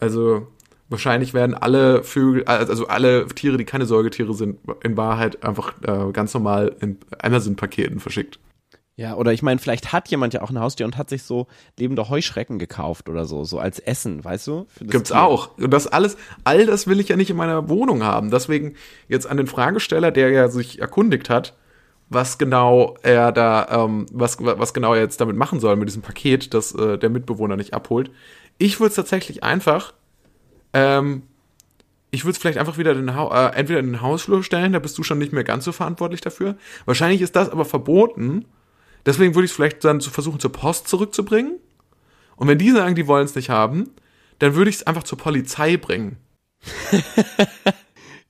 Also 0.00 0.46
wahrscheinlich 0.88 1.34
werden 1.34 1.54
alle 1.54 2.02
Vögel, 2.04 2.44
also 2.44 2.86
alle 2.86 3.26
Tiere, 3.26 3.56
die 3.56 3.64
keine 3.64 3.86
Säugetiere 3.86 4.32
sind, 4.32 4.58
in 4.82 4.96
Wahrheit 4.96 5.42
einfach 5.42 5.74
äh, 5.82 6.12
ganz 6.12 6.32
normal 6.32 6.76
in 6.80 6.98
Amazon-Paketen 7.18 8.00
verschickt. 8.00 8.38
Ja, 8.96 9.16
oder 9.16 9.32
ich 9.32 9.42
meine, 9.42 9.58
vielleicht 9.58 9.92
hat 9.92 10.08
jemand 10.08 10.34
ja 10.34 10.42
auch 10.42 10.50
ein 10.50 10.60
Haustier 10.60 10.86
und 10.86 10.96
hat 10.96 11.10
sich 11.10 11.24
so 11.24 11.48
lebende 11.76 12.08
Heuschrecken 12.08 12.60
gekauft 12.60 13.08
oder 13.08 13.24
so, 13.24 13.44
so 13.44 13.58
als 13.58 13.80
Essen, 13.80 14.24
weißt 14.24 14.46
du? 14.46 14.66
Gibt's 14.80 15.10
Tier. 15.10 15.20
auch. 15.20 15.58
Und 15.58 15.72
das 15.72 15.88
alles, 15.88 16.16
all 16.44 16.64
das 16.66 16.86
will 16.86 17.00
ich 17.00 17.08
ja 17.08 17.16
nicht 17.16 17.30
in 17.30 17.36
meiner 17.36 17.68
Wohnung 17.68 18.04
haben. 18.04 18.30
Deswegen 18.30 18.74
jetzt 19.08 19.26
an 19.26 19.36
den 19.36 19.48
Fragesteller, 19.48 20.12
der 20.12 20.30
ja 20.30 20.48
sich 20.48 20.80
erkundigt 20.80 21.28
hat, 21.28 21.54
was 22.08 22.38
genau 22.38 22.96
er 23.02 23.32
da, 23.32 23.66
ähm, 23.84 24.06
was, 24.12 24.38
was 24.40 24.72
genau 24.72 24.94
er 24.94 25.00
jetzt 25.00 25.20
damit 25.20 25.36
machen 25.36 25.58
soll 25.58 25.74
mit 25.74 25.88
diesem 25.88 26.02
Paket, 26.02 26.54
das 26.54 26.72
äh, 26.74 26.96
der 26.96 27.10
Mitbewohner 27.10 27.56
nicht 27.56 27.74
abholt. 27.74 28.12
Ich 28.58 28.78
würde 28.78 28.90
es 28.90 28.94
tatsächlich 28.94 29.42
einfach, 29.42 29.92
ähm, 30.72 31.22
ich 32.12 32.24
würde 32.24 32.32
es 32.32 32.38
vielleicht 32.38 32.58
einfach 32.58 32.78
wieder 32.78 32.94
den 32.94 33.16
Hau 33.16 33.32
äh, 33.32 33.56
entweder 33.56 33.80
in 33.80 33.86
den 33.86 34.02
Hausflur 34.02 34.44
stellen, 34.44 34.72
da 34.72 34.78
bist 34.78 34.96
du 34.98 35.02
schon 35.02 35.18
nicht 35.18 35.32
mehr 35.32 35.42
ganz 35.42 35.64
so 35.64 35.72
verantwortlich 35.72 36.20
dafür. 36.20 36.56
Wahrscheinlich 36.84 37.22
ist 37.22 37.34
das 37.34 37.50
aber 37.50 37.64
verboten. 37.64 38.44
Deswegen 39.06 39.34
würde 39.34 39.44
ich 39.44 39.50
es 39.50 39.54
vielleicht 39.56 39.84
dann 39.84 40.00
zu 40.00 40.10
versuchen, 40.10 40.40
zur 40.40 40.52
Post 40.52 40.88
zurückzubringen. 40.88 41.58
Und 42.36 42.48
wenn 42.48 42.58
die 42.58 42.70
sagen, 42.70 42.94
die 42.94 43.06
wollen 43.06 43.24
es 43.24 43.34
nicht 43.34 43.50
haben, 43.50 43.90
dann 44.38 44.54
würde 44.54 44.70
ich 44.70 44.76
es 44.76 44.86
einfach 44.86 45.02
zur 45.04 45.18
Polizei 45.18 45.76
bringen. 45.76 46.16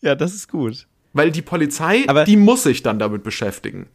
Ja, 0.01 0.15
das 0.15 0.35
ist 0.35 0.49
gut. 0.51 0.87
Weil 1.15 1.31
die 1.31 1.41
Polizei, 1.43 2.05
Aber- 2.09 2.25
die 2.25 2.37
muss 2.37 2.63
sich 2.65 2.83
dann 2.83 2.99
damit 2.99 3.23
beschäftigen. 3.23 3.89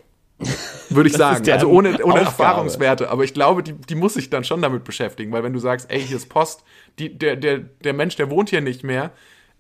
Würde 0.90 1.10
ich 1.10 1.16
sagen. 1.18 1.48
Also 1.52 1.68
ohne, 1.68 2.04
ohne. 2.04 2.22
Erfahrungswerte. 2.22 3.10
Aber 3.12 3.24
ich 3.24 3.34
glaube, 3.36 3.62
die, 3.62 3.74
die 3.74 3.94
muss 3.96 4.16
sich 4.16 4.30
dann 4.32 4.44
schon 4.44 4.62
damit 4.62 4.84
beschäftigen. 4.86 5.32
Weil 5.32 5.44
wenn 5.44 5.54
du 5.54 5.60
sagst, 5.60 5.92
ey, 5.92 6.02
hier 6.02 6.18
ist 6.18 6.28
Post, 6.30 6.64
die, 6.98 7.16
der, 7.16 7.36
der, 7.36 7.60
der 7.60 7.94
Mensch, 7.94 8.16
der 8.16 8.30
wohnt 8.32 8.50
hier 8.50 8.62
nicht 8.62 8.84
mehr. 8.84 9.12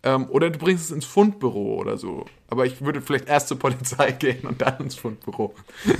Ähm, 0.03 0.27
oder 0.29 0.49
du 0.49 0.57
bringst 0.57 0.85
es 0.85 0.91
ins 0.91 1.05
Fundbüro 1.05 1.75
oder 1.75 1.97
so. 1.97 2.25
Aber 2.47 2.65
ich 2.65 2.81
würde 2.81 3.01
vielleicht 3.01 3.27
erst 3.27 3.49
zur 3.49 3.59
Polizei 3.59 4.11
gehen 4.19 4.47
und 4.47 4.61
dann 4.61 4.77
ins 4.79 4.95
Fundbüro. 4.95 5.53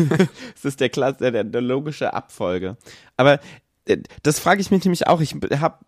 Das 0.54 0.66
ist 0.66 0.80
der, 0.80 0.90
Klasse, 0.90 1.32
der, 1.32 1.44
der 1.44 1.62
logische 1.62 2.14
Abfolge. 2.14 2.78
Aber 3.18 3.40
äh, 3.86 3.98
das 4.24 4.40
frage 4.40 4.62
ich 4.62 4.72
mich 4.72 4.84
nämlich 4.84 5.08
auch. 5.08 5.22
Ich 5.22 5.36
habe 5.60 5.80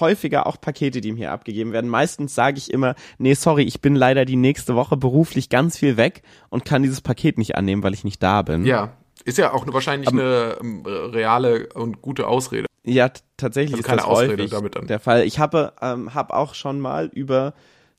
häufiger 0.00 0.46
auch 0.46 0.60
Pakete, 0.60 1.00
die 1.00 1.12
mir 1.12 1.18
hier 1.18 1.32
abgegeben 1.32 1.72
werden. 1.72 1.90
Meistens 1.90 2.34
sage 2.34 2.58
ich 2.58 2.72
immer, 2.72 2.94
nee, 3.18 3.34
sorry, 3.34 3.62
ich 3.62 3.80
bin 3.80 3.94
leider 3.94 4.24
die 4.24 4.36
nächste 4.36 4.74
Woche 4.74 4.96
beruflich 4.96 5.48
ganz 5.48 5.78
viel 5.78 5.96
weg 5.96 6.22
und 6.48 6.64
kann 6.64 6.82
dieses 6.82 7.00
Paket 7.00 7.38
nicht 7.38 7.56
annehmen, 7.56 7.82
weil 7.82 7.94
ich 7.94 8.04
nicht 8.04 8.22
da 8.22 8.42
bin. 8.42 8.64
Ja. 8.64 8.92
Ist 9.28 9.36
ja 9.36 9.52
auch 9.52 9.66
wahrscheinlich 9.66 10.08
eine 10.08 10.56
ähm, 10.58 10.86
reale 10.86 11.68
und 11.74 12.00
gute 12.00 12.26
Ausrede. 12.26 12.66
Ja, 12.82 13.10
tatsächlich 13.36 13.74
Also 13.74 13.80
ist 13.80 13.86
keine 13.86 13.98
das 13.98 14.06
Ausrede 14.06 14.32
häufig 14.38 14.50
damit 14.50 14.74
dann. 14.74 14.86
der 14.86 15.00
Fall. 15.00 15.24
Ich 15.24 15.38
habe 15.38 15.74
ähm, 15.82 16.14
hab 16.14 16.32
auch 16.32 16.54
schon 16.54 16.80
mal 16.80 17.10
über 17.12 17.52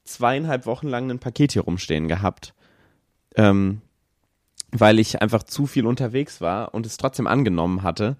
zweieinhalb 0.05 0.65
Wochen 0.65 0.87
lang 0.87 1.11
ein 1.11 1.19
Paket 1.19 1.51
hier 1.51 1.61
rumstehen 1.61 2.07
gehabt, 2.07 2.55
ähm, 3.35 3.83
weil 4.71 4.97
ich 4.97 5.21
einfach 5.21 5.43
zu 5.43 5.67
viel 5.67 5.85
unterwegs 5.85 6.41
war 6.41 6.73
und 6.73 6.87
es 6.87 6.97
trotzdem 6.97 7.27
angenommen 7.27 7.83
hatte 7.83 8.17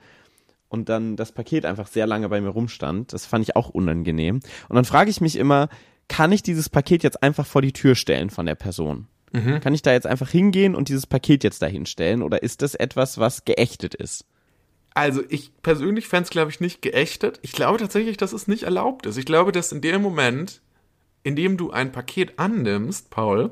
und 0.67 0.88
dann 0.88 1.15
das 1.15 1.32
Paket 1.32 1.65
einfach 1.65 1.88
sehr 1.88 2.06
lange 2.06 2.30
bei 2.30 2.39
mir 2.39 2.50
rumstand. 2.50 3.12
Das 3.12 3.26
fand 3.26 3.41
ich 3.41 3.56
auch 3.56 3.69
unangenehm. 3.69 4.39
Und 4.67 4.76
dann 4.76 4.86
frage 4.86 5.10
ich 5.10 5.19
mich 5.19 5.36
immer, 5.36 5.67
kann 6.10 6.32
ich 6.32 6.43
dieses 6.43 6.69
Paket 6.69 7.02
jetzt 7.02 7.24
einfach 7.24 7.48
vor 7.48 7.63
die 7.63 7.74
Tür 7.74 7.95
stellen 7.95 8.30
von 8.30 8.45
der 8.45 8.54
Person? 8.54 9.08
Mhm. 9.32 9.60
Kann 9.62 9.74
ich 9.74 9.82
da 9.82 9.92
jetzt 9.92 10.08
einfach 10.08 10.30
hingehen 10.30 10.76
und 10.76 10.89
dieses 10.89 11.06
Paket 11.06 11.44
jetzt 11.44 11.62
dahin 11.62 11.86
stellen 11.86 12.22
oder 12.22 12.44
ist 12.44 12.62
das 12.62 12.76
etwas, 12.76 13.18
was 13.18 13.46
geächtet 13.46 13.96
ist? 13.96 14.26
Also 14.94 15.22
ich 15.30 15.52
persönlich 15.62 16.08
fände 16.08 16.24
es, 16.24 16.30
glaube 16.30 16.52
ich, 16.52 16.60
nicht 16.60 16.82
geächtet. 16.82 17.39
Ich 17.42 17.52
glaube 17.52 17.78
tatsächlich, 17.78 18.18
dass 18.18 18.34
es 18.34 18.48
nicht 18.48 18.63
erlaubt 18.63 19.06
ist. 19.06 19.18
Ich 19.18 19.26
glaube, 19.26 19.52
dass 19.52 19.72
in 19.72 19.82
dem 19.82 20.02
Moment, 20.02 20.62
in 21.24 21.36
dem 21.36 21.58
du 21.58 21.72
ein 21.72 21.92
Paket 21.92 22.39
annimmst, 22.39 23.10
Paul, 23.10 23.52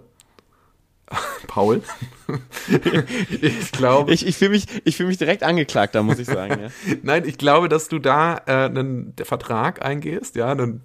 Paul, 1.47 1.81
ich 3.41 3.71
glaube, 3.71 4.13
Ich, 4.13 4.25
ich 4.25 4.37
fühle 4.37 4.51
mich, 4.51 4.65
ich 4.83 4.97
fühl 4.97 5.07
mich 5.07 5.17
direkt 5.17 5.43
angeklagt, 5.43 5.95
da 5.95 6.03
muss 6.03 6.19
ich 6.19 6.27
sagen. 6.27 6.63
Ja. 6.63 6.95
nein, 7.03 7.23
ich 7.25 7.37
glaube, 7.37 7.69
dass 7.69 7.87
du 7.87 7.99
da 7.99 8.41
äh, 8.45 8.65
einen 8.65 9.13
Vertrag 9.23 9.85
eingehst, 9.85 10.35
ja, 10.35 10.51
einen 10.51 10.81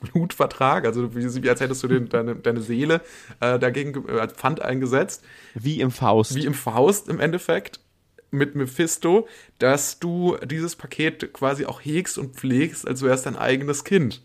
Blutvertrag, 0.00 0.84
also 0.84 1.14
wie, 1.14 1.42
wie 1.42 1.50
als 1.50 1.60
hättest 1.60 1.82
du 1.82 1.88
den, 1.88 2.08
deine, 2.08 2.36
deine 2.36 2.60
Seele 2.60 3.00
äh, 3.40 3.58
dagegen 3.58 4.04
äh, 4.08 4.18
als 4.18 4.32
Pfand 4.34 4.62
eingesetzt. 4.62 5.24
Wie 5.54 5.80
im 5.80 5.90
Faust. 5.90 6.34
wie 6.34 6.44
im 6.44 6.54
Faust 6.54 7.08
im 7.08 7.20
Endeffekt 7.20 7.80
mit 8.30 8.54
Mephisto, 8.54 9.26
dass 9.58 9.98
du 9.98 10.36
dieses 10.44 10.76
Paket 10.76 11.32
quasi 11.32 11.64
auch 11.64 11.80
hegst 11.80 12.18
und 12.18 12.36
pflegst, 12.36 12.86
als 12.86 13.02
wär's 13.02 13.22
dein 13.22 13.36
eigenes 13.36 13.84
Kind. 13.84 14.22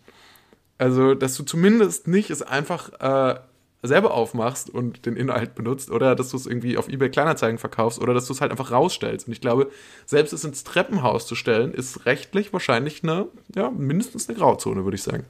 Also, 0.77 1.13
dass 1.13 1.35
du 1.35 1.43
zumindest 1.43 2.07
nicht 2.07 2.29
es 2.29 2.41
einfach 2.41 2.91
äh, 2.99 3.39
selber 3.83 4.13
aufmachst 4.13 4.69
und 4.69 5.05
den 5.05 5.15
Inhalt 5.15 5.55
benutzt 5.55 5.91
oder 5.91 6.15
dass 6.15 6.29
du 6.29 6.37
es 6.37 6.45
irgendwie 6.45 6.77
auf 6.77 6.87
eBay 6.87 7.09
Kleinanzeigen 7.09 7.57
verkaufst 7.57 7.99
oder 7.99 8.13
dass 8.13 8.25
du 8.27 8.33
es 8.33 8.41
halt 8.41 8.51
einfach 8.51 8.71
rausstellst. 8.71 9.27
Und 9.27 9.33
ich 9.33 9.41
glaube, 9.41 9.69
selbst 10.05 10.33
es 10.33 10.43
ins 10.43 10.63
Treppenhaus 10.63 11.27
zu 11.27 11.35
stellen, 11.35 11.73
ist 11.73 12.05
rechtlich 12.05 12.53
wahrscheinlich 12.53 13.03
eine, 13.03 13.27
ja, 13.55 13.69
mindestens 13.69 14.27
eine 14.27 14.37
Grauzone, 14.37 14.83
würde 14.85 14.95
ich 14.95 15.03
sagen. 15.03 15.25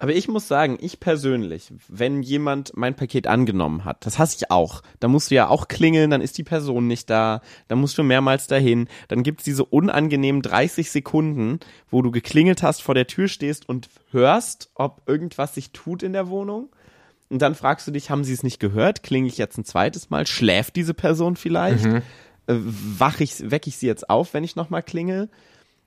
Aber 0.00 0.14
ich 0.14 0.28
muss 0.28 0.48
sagen, 0.48 0.78
ich 0.80 0.98
persönlich, 0.98 1.74
wenn 1.86 2.22
jemand 2.22 2.74
mein 2.74 2.96
Paket 2.96 3.26
angenommen 3.26 3.84
hat, 3.84 4.06
das 4.06 4.18
hasse 4.18 4.34
ich 4.38 4.50
auch. 4.50 4.80
Da 4.98 5.08
musst 5.08 5.30
du 5.30 5.34
ja 5.34 5.48
auch 5.48 5.68
klingeln, 5.68 6.08
dann 6.08 6.22
ist 6.22 6.38
die 6.38 6.42
Person 6.42 6.86
nicht 6.86 7.10
da, 7.10 7.42
dann 7.68 7.78
musst 7.80 7.98
du 7.98 8.02
mehrmals 8.02 8.46
dahin, 8.46 8.88
dann 9.08 9.22
gibt's 9.22 9.44
diese 9.44 9.62
unangenehmen 9.62 10.40
30 10.40 10.90
Sekunden, 10.90 11.60
wo 11.90 12.00
du 12.00 12.10
geklingelt 12.10 12.62
hast, 12.62 12.80
vor 12.80 12.94
der 12.94 13.08
Tür 13.08 13.28
stehst 13.28 13.68
und 13.68 13.90
hörst, 14.10 14.70
ob 14.74 15.02
irgendwas 15.04 15.54
sich 15.54 15.72
tut 15.72 16.02
in 16.02 16.14
der 16.14 16.28
Wohnung. 16.30 16.70
Und 17.28 17.42
dann 17.42 17.54
fragst 17.54 17.86
du 17.86 17.90
dich, 17.90 18.08
haben 18.08 18.24
sie 18.24 18.32
es 18.32 18.42
nicht 18.42 18.58
gehört? 18.58 19.02
Klinge 19.02 19.28
ich 19.28 19.36
jetzt 19.36 19.58
ein 19.58 19.66
zweites 19.66 20.08
Mal? 20.08 20.26
Schläft 20.26 20.76
diese 20.76 20.94
Person 20.94 21.36
vielleicht? 21.36 21.84
Mhm. 21.84 22.02
Äh, 22.46 22.54
wach 22.56 23.20
ich, 23.20 23.50
weck 23.50 23.66
ich 23.66 23.76
sie 23.76 23.86
jetzt 23.86 24.08
auf, 24.08 24.32
wenn 24.32 24.44
ich 24.44 24.56
nochmal 24.56 24.82
klingel? 24.82 25.28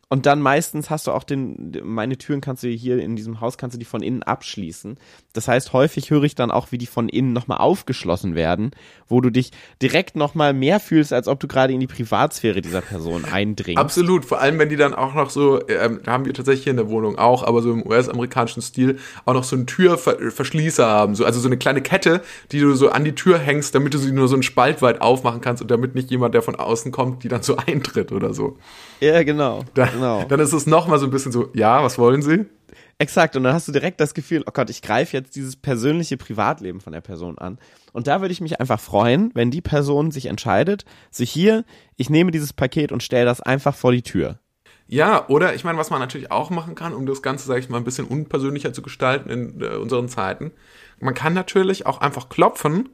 Und 0.09 0.27
dann 0.27 0.41
meistens 0.41 0.91
hast 0.91 1.07
du 1.07 1.11
auch 1.11 1.23
den, 1.23 1.71
meine 1.83 2.17
Türen 2.17 2.39
kannst 2.39 2.61
du 2.61 2.67
hier 2.67 2.99
in 2.99 3.15
diesem 3.15 3.41
Haus, 3.41 3.57
kannst 3.57 3.75
du 3.75 3.79
die 3.79 3.85
von 3.85 4.03
innen 4.03 4.21
abschließen. 4.21 4.97
Das 5.33 5.47
heißt, 5.47 5.73
häufig 5.73 6.11
höre 6.11 6.23
ich 6.23 6.35
dann 6.35 6.51
auch, 6.51 6.71
wie 6.71 6.77
die 6.77 6.85
von 6.85 7.09
innen 7.09 7.33
nochmal 7.33 7.57
aufgeschlossen 7.57 8.35
werden, 8.35 8.71
wo 9.07 9.21
du 9.21 9.31
dich 9.31 9.51
direkt 9.81 10.15
nochmal 10.15 10.53
mehr 10.53 10.79
fühlst, 10.79 11.13
als 11.13 11.27
ob 11.27 11.39
du 11.39 11.47
gerade 11.47 11.73
in 11.73 11.79
die 11.79 11.87
Privatsphäre 11.87 12.61
dieser 12.61 12.81
Person 12.81 13.25
eindringst. 13.25 13.79
Absolut, 13.79 14.23
vor 14.25 14.39
allem 14.39 14.59
wenn 14.59 14.69
die 14.69 14.75
dann 14.75 14.93
auch 14.93 15.15
noch 15.15 15.31
so, 15.31 15.67
ähm, 15.67 16.01
da 16.03 16.11
haben 16.11 16.25
wir 16.25 16.33
tatsächlich 16.35 16.65
hier 16.65 16.71
in 16.71 16.77
der 16.77 16.89
Wohnung 16.89 17.17
auch, 17.17 17.41
aber 17.43 17.63
so 17.63 17.71
im 17.71 17.83
US-amerikanischen 17.83 18.61
Stil 18.61 18.99
auch 19.25 19.33
noch 19.33 19.43
so 19.43 19.55
einen 19.55 19.65
Türverschließer 19.65 20.85
haben, 20.85 21.15
so, 21.15 21.25
also 21.25 21.39
so 21.39 21.47
eine 21.47 21.57
kleine 21.57 21.81
Kette, 21.81 22.21
die 22.51 22.59
du 22.59 22.75
so 22.75 22.89
an 22.89 23.03
die 23.03 23.15
Tür 23.15 23.39
hängst, 23.39 23.73
damit 23.73 23.95
du 23.95 23.97
sie 23.97 24.11
nur 24.11 24.27
so 24.27 24.35
einen 24.35 24.43
Spalt 24.43 24.83
weit 24.83 25.01
aufmachen 25.01 25.41
kannst 25.41 25.63
und 25.63 25.71
damit 25.71 25.95
nicht 25.95 26.11
jemand, 26.11 26.35
der 26.35 26.43
von 26.43 26.55
außen 26.55 26.91
kommt, 26.91 27.23
die 27.23 27.29
dann 27.29 27.41
so 27.41 27.57
eintritt 27.57 28.11
oder 28.11 28.33
so. 28.35 28.57
Ja, 28.99 29.23
genau. 29.23 29.65
Da, 29.73 29.89
genau. 30.03 30.25
Dann 30.27 30.39
ist 30.39 30.53
es 30.53 30.67
nochmal 30.67 30.99
so 30.99 31.05
ein 31.05 31.11
bisschen 31.11 31.31
so, 31.31 31.49
ja, 31.53 31.83
was 31.83 31.97
wollen 31.97 32.21
Sie? 32.21 32.45
Exakt, 32.99 33.35
und 33.35 33.43
dann 33.43 33.53
hast 33.53 33.67
du 33.67 33.71
direkt 33.71 33.99
das 33.99 34.13
Gefühl, 34.13 34.43
oh 34.45 34.51
Gott, 34.53 34.69
ich 34.69 34.81
greife 34.81 35.17
jetzt 35.17 35.35
dieses 35.35 35.55
persönliche 35.55 36.15
Privatleben 36.15 36.79
von 36.79 36.93
der 36.93 37.01
Person 37.01 37.37
an. 37.37 37.57
Und 37.91 38.07
da 38.07 38.21
würde 38.21 38.31
ich 38.31 38.41
mich 38.41 38.59
einfach 38.59 38.79
freuen, 38.79 39.31
wenn 39.33 39.51
die 39.51 39.61
Person 39.61 40.11
sich 40.11 40.27
entscheidet, 40.27 40.85
sich 41.11 41.31
hier, 41.31 41.65
ich 41.97 42.09
nehme 42.09 42.31
dieses 42.31 42.53
Paket 42.53 42.91
und 42.91 43.03
stelle 43.03 43.25
das 43.25 43.41
einfach 43.41 43.75
vor 43.75 43.91
die 43.91 44.03
Tür. 44.03 44.39
Ja, 44.87 45.27
oder 45.27 45.55
ich 45.55 45.63
meine, 45.63 45.77
was 45.77 45.89
man 45.89 45.99
natürlich 45.99 46.31
auch 46.31 46.49
machen 46.49 46.75
kann, 46.75 46.93
um 46.93 47.05
das 47.05 47.21
Ganze, 47.21 47.47
sage 47.47 47.61
ich 47.61 47.69
mal, 47.69 47.77
ein 47.77 47.83
bisschen 47.83 48.05
unpersönlicher 48.05 48.73
zu 48.73 48.81
gestalten 48.81 49.29
in 49.29 49.61
äh, 49.61 49.75
unseren 49.75 50.07
Zeiten, 50.07 50.51
man 50.99 51.13
kann 51.13 51.33
natürlich 51.33 51.85
auch 51.85 51.99
einfach 51.99 52.29
klopfen 52.29 52.89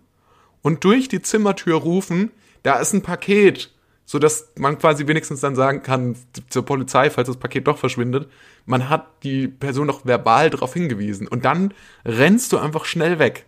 und 0.61 0.83
durch 0.83 1.09
die 1.09 1.21
Zimmertür 1.21 1.77
rufen, 1.77 2.31
da 2.63 2.79
ist 2.79 2.93
ein 2.93 3.01
Paket 3.01 3.71
so 4.09 4.17
dass 4.17 4.51
man 4.57 4.79
quasi 4.79 5.05
wenigstens 5.05 5.39
dann 5.41 5.55
sagen 5.55 5.83
kann 5.83 6.15
zur 6.49 6.65
Polizei, 6.65 7.11
falls 7.11 7.27
das 7.27 7.37
Paket 7.37 7.67
doch 7.67 7.77
verschwindet, 7.77 8.27
man 8.65 8.89
hat 8.89 9.05
die 9.21 9.47
Person 9.47 9.85
doch 9.85 10.03
verbal 10.03 10.49
darauf 10.49 10.73
hingewiesen 10.73 11.27
und 11.27 11.45
dann 11.45 11.75
rennst 12.03 12.51
du 12.51 12.57
einfach 12.57 12.85
schnell 12.85 13.19
weg. 13.19 13.45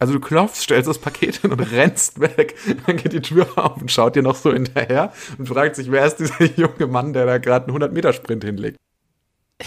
Also 0.00 0.14
du 0.14 0.18
klopfst, 0.18 0.62
stellst 0.62 0.88
das 0.88 0.98
Paket 0.98 1.36
hin 1.36 1.52
und 1.52 1.60
rennst 1.60 2.18
weg. 2.18 2.56
Dann 2.84 2.96
geht 2.96 3.12
die 3.12 3.20
Tür 3.20 3.46
auf 3.54 3.80
und 3.80 3.88
schaut 3.88 4.16
dir 4.16 4.24
noch 4.24 4.34
so 4.34 4.52
hinterher 4.52 5.12
und 5.38 5.46
fragt 5.46 5.76
sich, 5.76 5.92
wer 5.92 6.04
ist 6.04 6.16
dieser 6.16 6.42
junge 6.56 6.88
Mann, 6.88 7.12
der 7.12 7.24
da 7.26 7.38
gerade 7.38 7.68
einen 7.68 7.80
100-Meter-Sprint 7.80 8.42
hinlegt. 8.44 8.76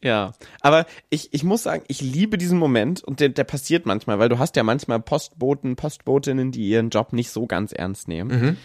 Ja, 0.00 0.32
aber 0.60 0.86
ich, 1.10 1.32
ich 1.32 1.44
muss 1.44 1.64
sagen, 1.64 1.82
ich 1.86 2.00
liebe 2.00 2.38
diesen 2.38 2.58
Moment 2.58 3.02
und 3.04 3.20
der, 3.20 3.28
der 3.28 3.44
passiert 3.44 3.84
manchmal, 3.84 4.18
weil 4.18 4.28
du 4.28 4.38
hast 4.38 4.56
ja 4.56 4.62
manchmal 4.62 5.00
Postboten, 5.00 5.76
Postbotinnen, 5.76 6.50
die 6.52 6.68
ihren 6.68 6.90
Job 6.90 7.12
nicht 7.12 7.30
so 7.30 7.46
ganz 7.46 7.72
ernst 7.72 8.08
nehmen. 8.08 8.30
Mhm 8.30 8.56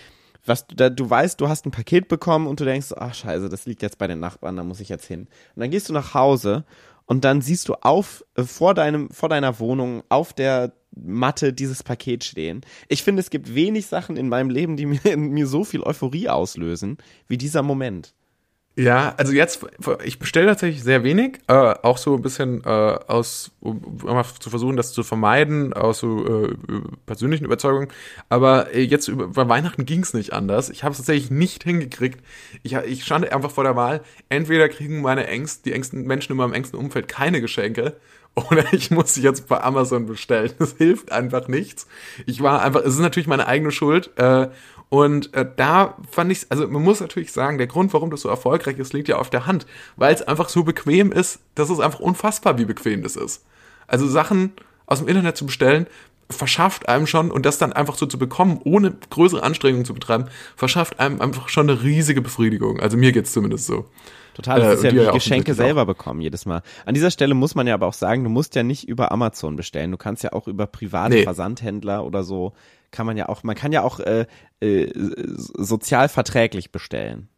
was 0.47 0.67
du 0.67 0.75
da, 0.75 0.89
du 0.89 1.09
weißt, 1.09 1.39
du 1.39 1.49
hast 1.49 1.65
ein 1.65 1.71
Paket 1.71 2.07
bekommen 2.07 2.47
und 2.47 2.59
du 2.59 2.65
denkst, 2.65 2.93
ach 2.95 3.13
scheiße, 3.13 3.49
das 3.49 3.65
liegt 3.65 3.81
jetzt 3.81 3.97
bei 3.97 4.07
den 4.07 4.19
Nachbarn, 4.19 4.55
da 4.55 4.63
muss 4.63 4.79
ich 4.79 4.89
jetzt 4.89 5.05
hin. 5.05 5.27
Und 5.55 5.61
dann 5.61 5.71
gehst 5.71 5.89
du 5.89 5.93
nach 5.93 6.13
Hause 6.13 6.65
und 7.05 7.23
dann 7.23 7.41
siehst 7.41 7.69
du 7.69 7.75
auf 7.81 8.23
äh, 8.35 8.43
vor 8.43 8.73
deinem 8.73 9.09
vor 9.11 9.29
deiner 9.29 9.59
Wohnung 9.59 10.03
auf 10.09 10.33
der 10.33 10.73
Matte 10.95 11.53
dieses 11.53 11.83
Paket 11.83 12.23
stehen. 12.23 12.61
Ich 12.87 13.03
finde, 13.03 13.19
es 13.21 13.29
gibt 13.29 13.53
wenig 13.53 13.87
Sachen 13.87 14.17
in 14.17 14.29
meinem 14.29 14.49
Leben, 14.49 14.77
die 14.77 14.85
mir, 15.03 15.17
mir 15.17 15.47
so 15.47 15.63
viel 15.63 15.81
Euphorie 15.81 16.29
auslösen 16.29 16.97
wie 17.27 17.37
dieser 17.37 17.63
Moment. 17.63 18.13
Ja, 18.79 19.15
also 19.17 19.33
jetzt, 19.33 19.65
ich 20.03 20.19
bestelle 20.19 20.45
tatsächlich 20.45 20.83
sehr 20.83 21.03
wenig, 21.03 21.39
äh, 21.47 21.53
auch 21.53 21.97
so 21.97 22.13
ein 22.15 22.21
bisschen 22.21 22.63
äh, 22.63 22.67
aus, 22.67 23.49
um, 23.59 23.81
um 24.03 24.23
zu 24.39 24.51
versuchen, 24.51 24.77
das 24.77 24.93
zu 24.93 25.01
vermeiden, 25.01 25.73
aus 25.73 25.97
so 25.97 26.45
äh, 26.45 26.55
persönlichen 27.07 27.43
Überzeugungen. 27.45 27.87
Aber 28.29 28.71
äh, 28.75 28.83
jetzt 28.83 29.07
über, 29.07 29.29
bei 29.29 29.49
Weihnachten 29.49 29.87
ging 29.87 30.03
es 30.03 30.13
nicht 30.13 30.31
anders. 30.31 30.69
Ich 30.69 30.83
habe 30.83 30.91
es 30.91 30.99
tatsächlich 30.99 31.31
nicht 31.31 31.63
hingekriegt. 31.63 32.23
Ich, 32.61 32.73
ich 32.73 33.03
stand 33.03 33.31
einfach 33.33 33.49
vor 33.49 33.63
der 33.63 33.75
Wahl, 33.75 34.01
entweder 34.29 34.69
kriegen 34.69 35.01
meine 35.01 35.25
Ängst, 35.25 35.65
die 35.65 35.73
engsten 35.73 36.03
Menschen 36.03 36.33
in 36.33 36.37
meinem 36.37 36.53
engsten 36.53 36.77
Umfeld 36.79 37.07
keine 37.07 37.41
Geschenke 37.41 37.97
oder 38.37 38.65
ich 38.73 38.91
muss 38.91 39.13
sie 39.13 39.21
jetzt 39.21 39.47
bei 39.47 39.61
Amazon 39.61 40.05
bestellen. 40.05 40.51
Das 40.59 40.75
hilft 40.77 41.11
einfach 41.11 41.47
nichts. 41.47 41.87
Ich 42.25 42.41
war 42.41 42.61
einfach, 42.61 42.81
es 42.81 42.93
ist 42.93 42.99
natürlich 42.99 43.27
meine 43.27 43.47
eigene 43.47 43.71
Schuld. 43.71 44.11
Äh, 44.17 44.49
und 44.89 45.33
äh, 45.33 45.45
da 45.55 45.97
fand 46.09 46.31
ich, 46.31 46.45
also 46.49 46.67
man 46.67 46.81
muss 46.81 47.01
natürlich 47.01 47.33
sagen, 47.33 47.57
der 47.57 47.67
Grund, 47.67 47.93
warum 47.93 48.09
das 48.09 48.21
so 48.21 48.29
erfolgreich 48.29 48.77
ist, 48.77 48.93
liegt 48.93 49.09
ja 49.09 49.17
auf 49.17 49.29
der 49.29 49.45
Hand, 49.45 49.65
weil 49.97 50.13
es 50.13 50.21
einfach 50.21 50.47
so 50.47 50.63
bequem 50.63 51.11
ist, 51.11 51.39
das 51.55 51.69
ist 51.69 51.79
einfach 51.79 51.99
unfassbar, 51.99 52.57
wie 52.57 52.65
bequem 52.65 53.03
das 53.03 53.17
ist. 53.17 53.43
Also 53.87 54.07
Sachen 54.07 54.53
aus 54.85 54.99
dem 54.99 55.09
Internet 55.09 55.35
zu 55.35 55.45
bestellen, 55.45 55.87
verschafft 56.29 56.87
einem 56.89 57.07
schon, 57.07 57.31
und 57.31 57.45
das 57.45 57.57
dann 57.57 57.73
einfach 57.73 57.95
so 57.95 58.05
zu 58.05 58.17
bekommen, 58.17 58.59
ohne 58.63 58.93
größere 59.09 59.43
Anstrengungen 59.43 59.85
zu 59.85 59.93
betreiben, 59.93 60.25
verschafft 60.55 60.99
einem 60.99 61.21
einfach 61.21 61.49
schon 61.49 61.69
eine 61.69 61.83
riesige 61.83 62.21
Befriedigung. 62.21 62.79
Also 62.79 62.97
mir 62.97 63.11
geht's 63.11 63.31
zumindest 63.33 63.65
so. 63.65 63.85
Total, 64.37 64.59
das 64.59 64.69
Äh, 64.69 64.73
ist 64.75 64.83
ja 64.83 64.91
wie 64.91 64.95
ja 64.97 65.09
auch 65.09 65.13
Geschenke 65.15 65.51
auch. 65.53 65.55
selber 65.55 65.85
bekommen 65.87 66.21
jedes 66.21 66.45
Mal. 66.45 66.61
An 66.85 66.93
dieser 66.93 67.09
Stelle 67.09 67.33
muss 67.33 67.55
man 67.55 67.65
ja 67.65 67.73
aber 67.73 67.87
auch 67.87 67.93
sagen, 67.93 68.23
du 68.23 68.29
musst 68.29 68.53
ja 68.53 68.61
nicht 68.61 68.87
über 68.87 69.11
Amazon 69.11 69.55
bestellen. 69.55 69.89
Du 69.89 69.97
kannst 69.97 70.23
ja 70.23 70.31
auch 70.33 70.47
über 70.47 70.67
private 70.67 71.15
Nee. 71.15 71.23
Versandhändler 71.23 72.05
oder 72.05 72.23
so 72.23 72.53
kann 72.91 73.07
man 73.07 73.17
ja 73.17 73.27
auch, 73.29 73.41
man 73.41 73.55
kann 73.55 73.71
ja 73.71 73.81
auch 73.81 73.99
äh, 73.99 74.27
äh, 74.61 74.91
sozial 75.25 76.07
verträglich 76.07 76.71
bestellen. 76.71 77.29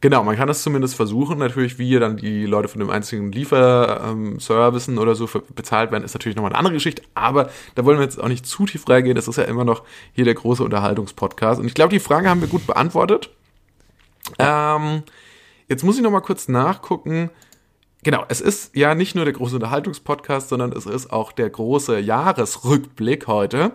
Genau, 0.00 0.24
man 0.24 0.36
kann 0.36 0.48
das 0.48 0.62
zumindest 0.62 0.96
versuchen. 0.96 1.38
Natürlich, 1.38 1.78
wie 1.78 1.98
dann 1.98 2.16
die 2.16 2.46
Leute 2.46 2.68
von 2.68 2.80
dem 2.80 2.88
einzigen 2.88 3.30
Lieferservicen 3.30 4.96
oder 4.98 5.14
so 5.14 5.28
bezahlt 5.54 5.92
werden, 5.92 6.02
ist 6.02 6.14
natürlich 6.14 6.34
nochmal 6.34 6.52
eine 6.52 6.58
andere 6.58 6.72
Geschichte. 6.74 7.02
Aber 7.14 7.50
da 7.74 7.84
wollen 7.84 7.98
wir 7.98 8.04
jetzt 8.04 8.18
auch 8.20 8.28
nicht 8.28 8.46
zu 8.46 8.64
tief 8.64 8.88
reingehen. 8.88 9.14
Das 9.16 9.28
ist 9.28 9.36
ja 9.36 9.44
immer 9.44 9.64
noch 9.64 9.82
hier 10.14 10.24
der 10.24 10.34
große 10.34 10.64
Unterhaltungspodcast. 10.64 11.60
Und 11.60 11.66
ich 11.66 11.74
glaube, 11.74 11.90
die 11.90 12.00
Frage 12.00 12.28
haben 12.30 12.40
wir 12.40 12.48
gut 12.48 12.66
beantwortet. 12.66 13.30
Ähm, 14.38 15.02
jetzt 15.68 15.84
muss 15.84 15.96
ich 15.96 16.02
nochmal 16.02 16.22
kurz 16.22 16.48
nachgucken. 16.48 17.30
Genau, 18.04 18.24
es 18.28 18.40
ist 18.40 18.76
ja 18.76 18.94
nicht 18.94 19.14
nur 19.14 19.24
der 19.24 19.34
große 19.34 19.56
Unterhaltungspodcast, 19.56 20.48
sondern 20.48 20.72
es 20.72 20.86
ist 20.86 21.12
auch 21.12 21.32
der 21.32 21.50
große 21.50 21.98
Jahresrückblick 21.98 23.26
heute. 23.26 23.72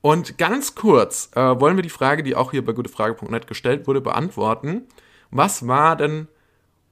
Und 0.00 0.38
ganz 0.38 0.74
kurz 0.74 1.30
äh, 1.34 1.40
wollen 1.60 1.76
wir 1.76 1.82
die 1.82 1.88
Frage, 1.88 2.22
die 2.22 2.36
auch 2.36 2.52
hier 2.52 2.64
bei 2.64 2.72
gutefrage.net 2.72 3.46
gestellt 3.46 3.86
wurde, 3.86 4.00
beantworten. 4.00 4.82
Was 5.30 5.66
war 5.66 5.96
denn 5.96 6.28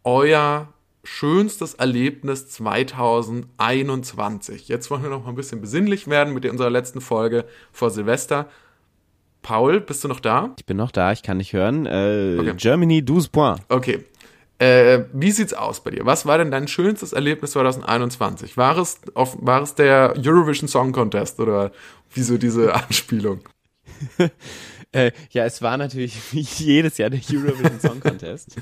euer 0.03 0.68
schönstes 1.05 1.74
Erlebnis 1.74 2.49
2021? 2.49 4.68
Jetzt 4.68 4.91
wollen 4.91 5.03
wir 5.03 5.11
noch 5.11 5.24
mal 5.24 5.31
ein 5.31 5.37
bisschen 5.37 5.61
besinnlich 5.61 6.09
werden 6.09 6.35
mit 6.35 6.45
unserer 6.47 6.70
letzten 6.70 7.01
Folge 7.01 7.45
vor 7.72 7.91
Silvester. 7.91 8.49
Paul, 9.43 9.81
bist 9.81 10.03
du 10.03 10.09
noch 10.09 10.20
da? 10.20 10.51
Ich 10.59 10.66
bin 10.66 10.77
noch 10.77 10.91
da, 10.91 11.12
ich 11.12 11.22
kann 11.22 11.37
nicht 11.37 11.53
hören. 11.53 11.87
Äh, 11.87 12.39
Okay. 12.41 12.55
Germany 12.57 13.05
12 13.05 13.31
points. 13.31 13.62
Okay. 13.68 14.05
Äh, 14.59 15.04
wie 15.12 15.32
sieht's 15.32 15.52
aus 15.52 15.82
bei 15.82 15.90
dir? 15.90 16.07
Was 16.07 16.24
war 16.24 16.38
denn 16.38 16.50
dein 16.50 16.66
schönstes 16.66 17.12
Erlebnis 17.12 17.50
2021? 17.52 18.57
War 18.57 18.78
es, 18.78 19.00
auf, 19.14 19.36
war 19.40 19.62
es 19.62 19.74
der 19.74 20.14
Eurovision 20.16 20.68
Song 20.68 20.92
Contest 20.92 21.38
oder 21.40 21.72
wieso 22.14 22.38
diese 22.38 22.74
Anspielung? 22.74 23.40
Äh, 24.92 25.12
ja, 25.30 25.44
es 25.44 25.61
war 25.61 25.76
natürlich 25.76 26.16
wie 26.32 26.40
jedes 26.40 26.96
Jahr 26.96 27.11
der 27.11 27.20
Eurovision 27.20 27.80
Song 27.80 28.00
Contest. 28.00 28.57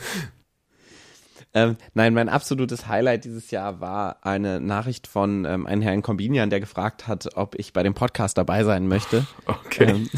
ähm, 1.55 1.77
nein, 1.95 2.13
mein 2.13 2.29
absolutes 2.29 2.89
Highlight 2.89 3.25
dieses 3.25 3.53
Jahr 3.53 3.81
war 3.81 4.25
eine 4.27 4.61
Nachricht 4.61 5.07
von 5.07 5.45
ähm, 5.45 5.67
einem 5.67 5.83
Herrn 5.83 6.03
Kombinian, 6.03 6.51
der 6.51 6.59
gefragt 6.59 7.07
hat, 7.07 7.37
ob 7.37 7.55
ich 7.55 7.73
bei 7.73 7.85
dem 7.85 7.95
Podcast 7.95 8.37
dabei 8.37 8.65
sein 8.65 8.89
möchte. 8.89 9.27
Okay. 9.47 9.91
Ähm, 9.91 10.11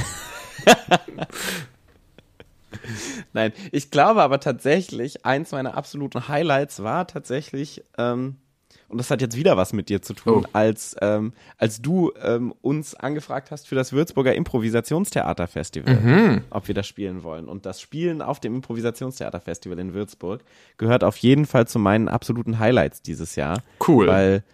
Nein, 3.33 3.53
ich 3.73 3.91
glaube 3.91 4.23
aber 4.23 4.41
tatsächlich, 4.41 5.25
eins 5.27 5.53
meiner 5.53 5.77
absoluten 5.77 6.29
Highlights 6.29 6.83
war 6.83 7.07
tatsächlich, 7.07 7.83
ähm, 7.99 8.37
und 8.89 8.99
das 8.99 9.11
hat 9.11 9.21
jetzt 9.21 9.37
wieder 9.37 9.57
was 9.57 9.73
mit 9.73 9.89
dir 9.89 10.01
zu 10.01 10.15
tun, 10.15 10.45
Oh. 10.47 10.49
als, 10.53 10.95
ähm, 11.01 11.33
als 11.59 11.83
du 11.83 12.13
ähm, 12.23 12.55
uns 12.63 12.95
angefragt 12.95 13.51
hast 13.51 13.67
für 13.67 13.75
das 13.75 13.93
Würzburger 13.93 14.37
Improvisationstheaterfestival, 14.37 16.43
ob 16.51 16.69
wir 16.69 16.75
das 16.75 16.87
spielen 16.87 17.23
wollen. 17.23 17.49
Und 17.49 17.67
das 17.67 17.81
Spielen 17.81 18.23
auf 18.23 18.41
dem 18.41 18.55
Improvisationstheaterfestival 18.55 19.79
in 19.79 19.95
Würzburg 19.95 20.43
gehört 20.79 21.05
auf 21.05 21.17
jeden 21.17 21.47
Fall 21.47 21.67
zu 21.67 21.79
meinen 21.79 22.09
absoluten 22.09 22.59
Highlights 22.59 23.03
dieses 23.03 23.37
Jahr. 23.37 23.63
Cool. 23.87 24.07
Weil 24.07 24.45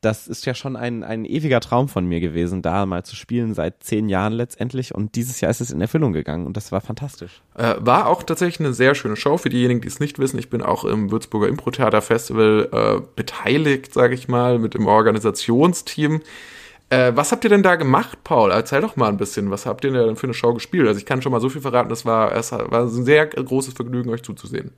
das 0.00 0.28
ist 0.28 0.46
ja 0.46 0.54
schon 0.54 0.76
ein, 0.76 1.04
ein 1.04 1.24
ewiger 1.24 1.60
Traum 1.60 1.88
von 1.88 2.06
mir 2.06 2.20
gewesen, 2.20 2.62
da 2.62 2.86
mal 2.86 3.04
zu 3.04 3.16
spielen, 3.16 3.54
seit 3.54 3.82
zehn 3.82 4.08
Jahren 4.08 4.32
letztendlich. 4.32 4.94
Und 4.94 5.14
dieses 5.14 5.40
Jahr 5.40 5.50
ist 5.50 5.60
es 5.60 5.70
in 5.70 5.80
Erfüllung 5.80 6.12
gegangen 6.12 6.46
und 6.46 6.56
das 6.56 6.72
war 6.72 6.80
fantastisch. 6.80 7.42
Äh, 7.54 7.74
war 7.80 8.06
auch 8.06 8.22
tatsächlich 8.22 8.60
eine 8.60 8.72
sehr 8.72 8.94
schöne 8.94 9.16
Show. 9.16 9.36
Für 9.36 9.50
diejenigen, 9.50 9.82
die 9.82 9.88
es 9.88 10.00
nicht 10.00 10.18
wissen, 10.18 10.38
ich 10.38 10.48
bin 10.48 10.62
auch 10.62 10.84
im 10.84 11.10
Würzburger 11.10 11.48
Impro-Theater 11.48 12.00
Festival 12.00 12.68
äh, 12.72 13.02
beteiligt, 13.14 13.92
sage 13.92 14.14
ich 14.14 14.28
mal, 14.28 14.58
mit 14.58 14.74
dem 14.74 14.86
Organisationsteam. 14.86 16.22
Äh, 16.88 17.12
was 17.14 17.30
habt 17.30 17.44
ihr 17.44 17.50
denn 17.50 17.62
da 17.62 17.76
gemacht, 17.76 18.24
Paul? 18.24 18.50
Erzähl 18.50 18.80
doch 18.80 18.96
mal 18.96 19.08
ein 19.08 19.18
bisschen. 19.18 19.50
Was 19.50 19.66
habt 19.66 19.84
ihr 19.84 19.92
denn 19.92 20.16
für 20.16 20.26
eine 20.26 20.34
Show 20.34 20.54
gespielt? 20.54 20.88
Also 20.88 20.98
ich 20.98 21.06
kann 21.06 21.20
schon 21.20 21.32
mal 21.32 21.40
so 21.40 21.50
viel 21.50 21.60
verraten, 21.60 21.92
es 21.92 22.06
war, 22.06 22.34
es 22.34 22.52
war 22.52 22.82
ein 22.82 23.04
sehr 23.04 23.26
großes 23.26 23.74
Vergnügen, 23.74 24.10
euch 24.10 24.22
zuzusehen. 24.22 24.72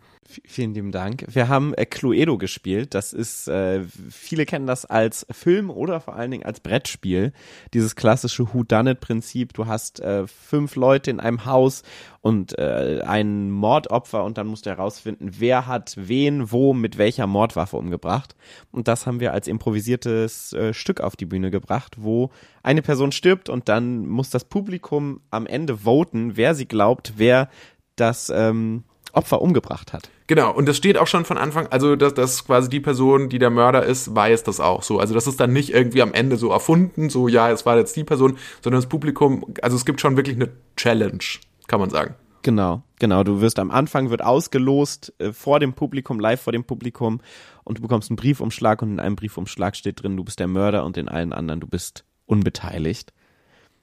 Vielen 0.45 0.75
lieben 0.75 0.93
Dank. 0.93 1.25
Wir 1.29 1.49
haben 1.49 1.75
äh, 1.75 1.87
Cluedo 1.87 2.39
gespielt. 2.39 2.95
Das 2.95 3.13
ist, 3.13 3.49
äh, 3.49 3.83
viele 4.11 4.47
kennen 4.47 4.67
das 4.67 4.85
als 4.85 5.27
Film 5.31 5.71
oder 5.71 6.01
vor 6.01 6.17
allen 6.17 6.31
Dingen 6.31 6.45
als 6.45 6.61
Brettspiel. 6.61 7.33
Dieses 7.75 7.97
klassische 7.97 8.53
Who-Done-It-Prinzip. 8.53 9.53
Du 9.53 9.67
hast 9.67 10.01
äh, 10.01 10.27
fünf 10.27 10.77
Leute 10.77 11.11
in 11.11 11.21
einem 11.21 11.45
Haus 11.45 11.83
und 12.21 12.57
äh, 12.59 13.03
ein 13.05 13.51
Mordopfer 13.51 14.25
und 14.25 14.39
dann 14.39 14.47
musst 14.47 14.67
du 14.67 14.71
herausfinden, 14.71 15.31
wer 15.39 15.67
hat 15.67 15.95
wen, 15.97 16.53
wo, 16.53 16.73
mit 16.73 16.97
welcher 16.97 17.27
Mordwaffe 17.27 17.77
umgebracht. 17.77 18.37
Und 18.71 18.89
das 18.89 19.07
haben 19.07 19.21
wir 19.21 19.33
als 19.33 19.49
improvisiertes 19.49 20.53
äh, 20.53 20.73
Stück 20.73 21.01
auf 21.01 21.17
die 21.17 21.27
Bühne 21.27 21.51
gebracht, 21.51 21.97
wo 21.99 22.31
eine 22.63 22.83
Person 22.83 23.13
stirbt 23.13 23.49
und 23.49 23.69
dann 23.69 24.07
muss 24.07 24.31
das 24.31 24.45
Publikum 24.45 25.21
am 25.31 25.47
Ende 25.47 25.79
voten, 25.79 26.37
wer 26.37 26.55
sie 26.55 26.67
glaubt, 26.67 27.15
wer 27.17 27.49
das 27.97 28.33
ähm, 28.35 28.85
Opfer 29.13 29.43
umgebracht 29.43 29.93
hat. 29.93 30.11
Genau, 30.27 30.53
und 30.53 30.67
das 30.67 30.77
steht 30.77 30.97
auch 30.97 31.07
schon 31.07 31.25
von 31.25 31.39
Anfang, 31.39 31.67
also 31.69 31.97
dass, 31.97 32.15
dass 32.15 32.45
quasi 32.45 32.69
die 32.69 32.81
Person, 32.81 33.29
die 33.29 33.39
der 33.39 33.51
Mörder 33.51 33.85
ist, 33.85 34.15
weiß 34.15 34.45
das 34.45 34.61
auch 34.61 34.83
so. 34.83 34.99
Also 34.99 35.15
das 35.15 35.27
ist 35.27 35.41
dann 35.41 35.53
nicht 35.53 35.71
irgendwie 35.71 36.03
am 36.03 36.13
Ende 36.13 36.37
so 36.37 36.51
erfunden, 36.51 37.11
so 37.11 37.29
ja, 37.29 37.51
es 37.51 37.67
war 37.67 37.77
jetzt 37.77 37.97
die 37.97 38.05
Person, 38.05 38.39
sondern 38.63 38.81
das 38.81 38.89
Publikum, 38.89 39.55
also 39.63 39.77
es 39.77 39.85
gibt 39.85 40.01
schon 40.01 40.17
wirklich 40.17 40.37
eine 40.37 40.49
Challenge, 40.77 41.23
kann 41.67 41.81
man 41.81 41.91
sagen. 41.91 42.15
Genau, 42.43 42.83
genau. 42.99 43.23
Du 43.23 43.41
wirst 43.41 43.59
am 43.59 43.71
Anfang 43.71 44.11
wird 44.11 44.23
ausgelost 44.23 45.13
äh, 45.19 45.33
vor 45.33 45.61
dem 45.61 45.75
Publikum, 45.75 46.19
live 46.19 46.41
vor 46.41 46.53
dem 46.53 46.65
Publikum 46.65 47.21
und 47.65 47.79
du 47.79 47.83
bekommst 47.83 48.11
einen 48.11 48.17
Briefumschlag 48.17 48.83
und 48.83 48.91
in 48.91 49.01
einem 49.01 49.17
Briefumschlag 49.17 49.77
steht 49.77 50.03
drin, 50.03 50.17
du 50.17 50.25
bist 50.25 50.41
der 50.41 50.49
Mörder 50.49 50.85
und 50.85 50.97
in 50.97 51.09
allen 51.09 51.33
anderen 51.33 51.61
du 51.61 51.69
bist 51.69 52.05
unbeteiligt. 52.27 53.13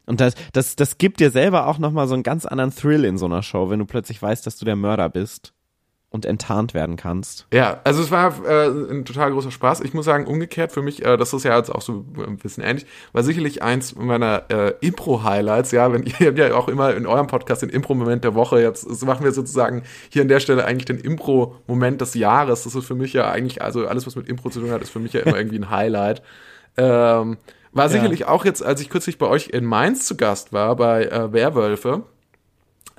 Und 0.10 0.20
das, 0.20 0.34
das, 0.54 0.76
das 0.76 0.98
gibt 0.98 1.20
dir 1.20 1.30
selber 1.30 1.68
auch 1.68 1.78
nochmal 1.78 2.08
so 2.08 2.16
einen 2.16 2.24
ganz 2.24 2.48
anderen 2.48 2.76
Thrill 2.76 3.06
in 3.06 3.20
so 3.20 3.28
einer 3.28 3.44
Show, 3.44 3.70
wenn 3.70 3.78
du 3.78 3.86
plötzlich 3.86 4.20
weißt, 4.20 4.46
dass 4.48 4.58
du 4.58 4.66
der 4.66 4.76
Mörder 4.76 5.08
bist 5.08 5.54
und 6.10 6.26
enttarnt 6.26 6.74
werden 6.74 6.96
kannst. 6.96 7.46
Ja, 7.54 7.80
also 7.84 8.02
es 8.02 8.10
war 8.10 8.44
äh, 8.44 8.70
ein 8.92 9.06
total 9.06 9.32
großer 9.32 9.52
Spaß. 9.52 9.82
Ich 9.82 9.94
muss 9.94 10.06
sagen, 10.06 10.26
umgekehrt 10.26 10.72
für 10.72 10.82
mich, 10.82 11.06
äh, 11.06 11.16
das 11.16 11.32
ist 11.34 11.44
ja 11.44 11.56
jetzt 11.56 11.70
auch 11.70 11.82
so 11.82 12.04
ein 12.26 12.38
bisschen 12.38 12.64
ähnlich, 12.64 12.88
war 13.14 13.22
sicherlich 13.22 13.62
eins 13.62 13.96
meiner 13.96 14.46
äh, 14.50 14.74
Impro-Highlights, 14.82 15.72
ja, 15.74 15.94
wenn 15.94 16.02
ihr 16.20 16.28
habt 16.30 16.40
ja 16.40 16.56
auch 16.56 16.70
immer 16.70 16.96
in 16.96 17.06
eurem 17.06 17.28
Podcast 17.28 17.62
den 17.62 17.70
Impro-Moment 17.70 18.24
der 18.24 18.34
Woche, 18.34 18.60
jetzt 18.60 19.06
machen 19.06 19.24
wir 19.24 19.32
sozusagen 19.32 19.84
hier 20.10 20.24
an 20.24 20.28
der 20.28 20.40
Stelle 20.40 20.66
eigentlich 20.66 20.86
den 20.86 20.98
Impro-Moment 20.98 22.02
des 22.02 22.16
Jahres. 22.16 22.64
Das 22.64 22.74
ist 22.74 22.86
für 22.86 22.96
mich 22.96 23.14
ja 23.14 23.30
eigentlich, 23.30 23.62
also 23.62 23.86
alles, 23.86 24.08
was 24.08 24.16
mit 24.16 24.28
Impro 24.28 24.50
zu 24.50 24.60
tun 24.60 24.72
hat, 24.72 24.82
ist 24.82 24.90
für 24.90 24.98
mich 25.00 25.14
ja 25.14 25.20
immer 25.20 25.38
irgendwie 25.38 25.60
ein 25.60 25.70
Highlight. 25.70 26.24
Ähm, 26.78 27.38
war 27.72 27.86
ja. 27.86 27.90
sicherlich 27.90 28.26
auch 28.26 28.46
jetzt, 28.46 28.64
als 28.64 28.82
ich 28.82 28.90
kürzlich 28.90 29.18
bei 29.18 29.28
euch 29.28 29.50
in 29.50 29.66
Mainz 29.66 30.06
zu 30.06 30.18
Gast 30.18 30.54
war, 30.54 30.76
bei 30.76 31.06
äh, 31.06 31.32
Werwölfe, 31.32 32.04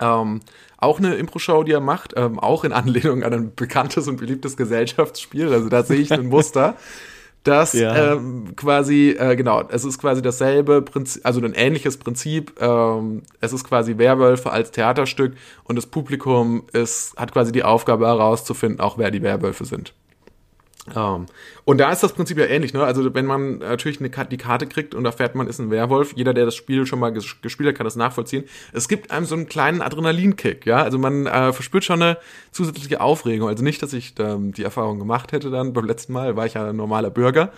ähm, 0.00 0.40
auch 0.78 0.98
eine 0.98 1.14
Impro-Show, 1.14 1.62
die 1.64 1.72
er 1.72 1.80
macht, 1.80 2.14
ähm, 2.16 2.38
auch 2.38 2.64
in 2.64 2.72
Anlehnung 2.72 3.22
an 3.22 3.32
ein 3.32 3.54
bekanntes 3.54 4.08
und 4.08 4.16
beliebtes 4.16 4.56
Gesellschaftsspiel. 4.56 5.52
Also 5.52 5.68
da 5.68 5.82
sehe 5.82 5.98
ich 5.98 6.12
ein 6.12 6.26
Muster. 6.28 6.76
dass 7.42 7.72
ja. 7.72 8.14
ähm, 8.14 8.54
quasi, 8.54 9.16
äh, 9.18 9.34
genau, 9.34 9.62
es 9.68 9.84
ist 9.84 9.98
quasi 9.98 10.20
dasselbe 10.20 10.82
Prinzip, 10.82 11.24
also 11.24 11.40
ein 11.40 11.54
ähnliches 11.54 11.96
Prinzip. 11.96 12.52
Ähm, 12.60 13.22
es 13.40 13.52
ist 13.52 13.64
quasi 13.64 13.96
Werwölfe 13.96 14.50
als 14.50 14.70
Theaterstück 14.72 15.34
und 15.64 15.76
das 15.76 15.86
Publikum 15.86 16.64
ist, 16.72 17.16
hat 17.16 17.32
quasi 17.32 17.50
die 17.50 17.62
Aufgabe 17.62 18.06
herauszufinden, 18.06 18.80
auch 18.80 18.98
wer 18.98 19.10
die 19.10 19.22
Werwölfe 19.22 19.64
sind. 19.64 19.94
Um, 20.94 21.26
und 21.64 21.78
da 21.78 21.92
ist 21.92 22.02
das 22.02 22.12
Prinzip 22.12 22.38
ja 22.38 22.46
ähnlich, 22.46 22.72
ne? 22.72 22.82
Also 22.82 23.14
wenn 23.14 23.26
man 23.26 23.58
natürlich 23.58 24.00
eine, 24.00 24.10
die 24.26 24.36
Karte 24.36 24.66
kriegt 24.66 24.94
und 24.94 25.04
erfährt, 25.04 25.34
man 25.34 25.46
ist 25.46 25.58
ein 25.58 25.70
Werwolf, 25.70 26.12
jeder, 26.16 26.34
der 26.34 26.44
das 26.44 26.54
Spiel 26.54 26.86
schon 26.86 26.98
mal 26.98 27.10
ges 27.12 27.40
gespielt 27.42 27.68
hat, 27.68 27.76
kann 27.76 27.84
das 27.84 27.96
nachvollziehen. 27.96 28.44
Es 28.72 28.88
gibt 28.88 29.10
einem 29.10 29.26
so 29.26 29.34
einen 29.34 29.46
kleinen 29.46 29.82
Adrenalinkick, 29.82 30.66
ja? 30.66 30.82
Also 30.82 30.98
man 30.98 31.26
äh, 31.26 31.52
verspürt 31.52 31.84
schon 31.84 32.02
eine 32.02 32.18
zusätzliche 32.50 33.00
Aufregung. 33.00 33.48
Also 33.48 33.62
nicht, 33.62 33.82
dass 33.82 33.92
ich 33.92 34.14
ähm, 34.18 34.52
die 34.52 34.64
Erfahrung 34.64 34.98
gemacht 34.98 35.32
hätte 35.32 35.50
dann 35.50 35.72
beim 35.72 35.84
letzten 35.84 36.12
Mal, 36.12 36.36
war 36.36 36.46
ich 36.46 36.54
ja 36.54 36.68
ein 36.68 36.76
normaler 36.76 37.10
Bürger. 37.10 37.52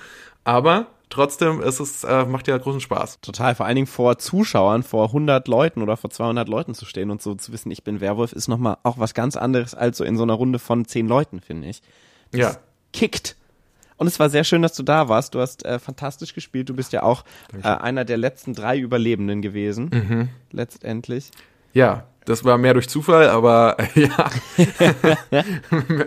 Aber 0.44 0.88
trotzdem 1.12 1.60
ist 1.60 1.78
es, 1.78 2.04
äh, 2.04 2.24
macht 2.24 2.48
ja 2.48 2.56
großen 2.56 2.80
Spaß. 2.80 3.20
Total, 3.20 3.54
vor 3.54 3.66
allen 3.66 3.76
Dingen 3.76 3.86
vor 3.86 4.18
Zuschauern, 4.18 4.82
vor 4.82 5.08
100 5.08 5.46
Leuten 5.46 5.82
oder 5.82 5.96
vor 5.96 6.10
200 6.10 6.48
Leuten 6.48 6.74
zu 6.74 6.84
stehen 6.84 7.10
und 7.10 7.22
so 7.22 7.34
zu 7.34 7.52
wissen, 7.52 7.70
ich 7.70 7.84
bin 7.84 8.00
Werwolf, 8.00 8.32
ist 8.32 8.48
nochmal 8.48 8.78
auch 8.82 8.98
was 8.98 9.14
ganz 9.14 9.36
anderes 9.36 9.74
als 9.74 9.98
so 9.98 10.04
in 10.04 10.16
so 10.16 10.22
einer 10.22 10.34
Runde 10.34 10.58
von 10.58 10.84
10 10.84 11.06
Leuten, 11.06 11.40
finde 11.40 11.68
ich. 11.68 11.82
Das 12.32 12.40
ja. 12.40 12.56
Kickt 12.92 13.36
und 14.02 14.08
es 14.08 14.18
war 14.18 14.28
sehr 14.30 14.42
schön, 14.42 14.62
dass 14.62 14.74
du 14.74 14.82
da 14.82 15.08
warst. 15.08 15.36
Du 15.36 15.38
hast 15.38 15.64
äh, 15.64 15.78
fantastisch 15.78 16.34
gespielt. 16.34 16.68
Du 16.68 16.74
bist 16.74 16.92
ja 16.92 17.04
auch 17.04 17.24
äh, 17.62 17.68
einer 17.68 18.04
der 18.04 18.16
letzten 18.16 18.52
drei 18.52 18.76
Überlebenden 18.76 19.42
gewesen. 19.42 19.90
Mhm. 19.92 20.28
Letztendlich. 20.50 21.30
Ja, 21.72 22.08
das 22.24 22.44
war 22.44 22.56
mehr 22.58 22.74
durch 22.74 22.88
Zufall, 22.88 23.28
aber 23.28 23.76
ja, 23.94 24.30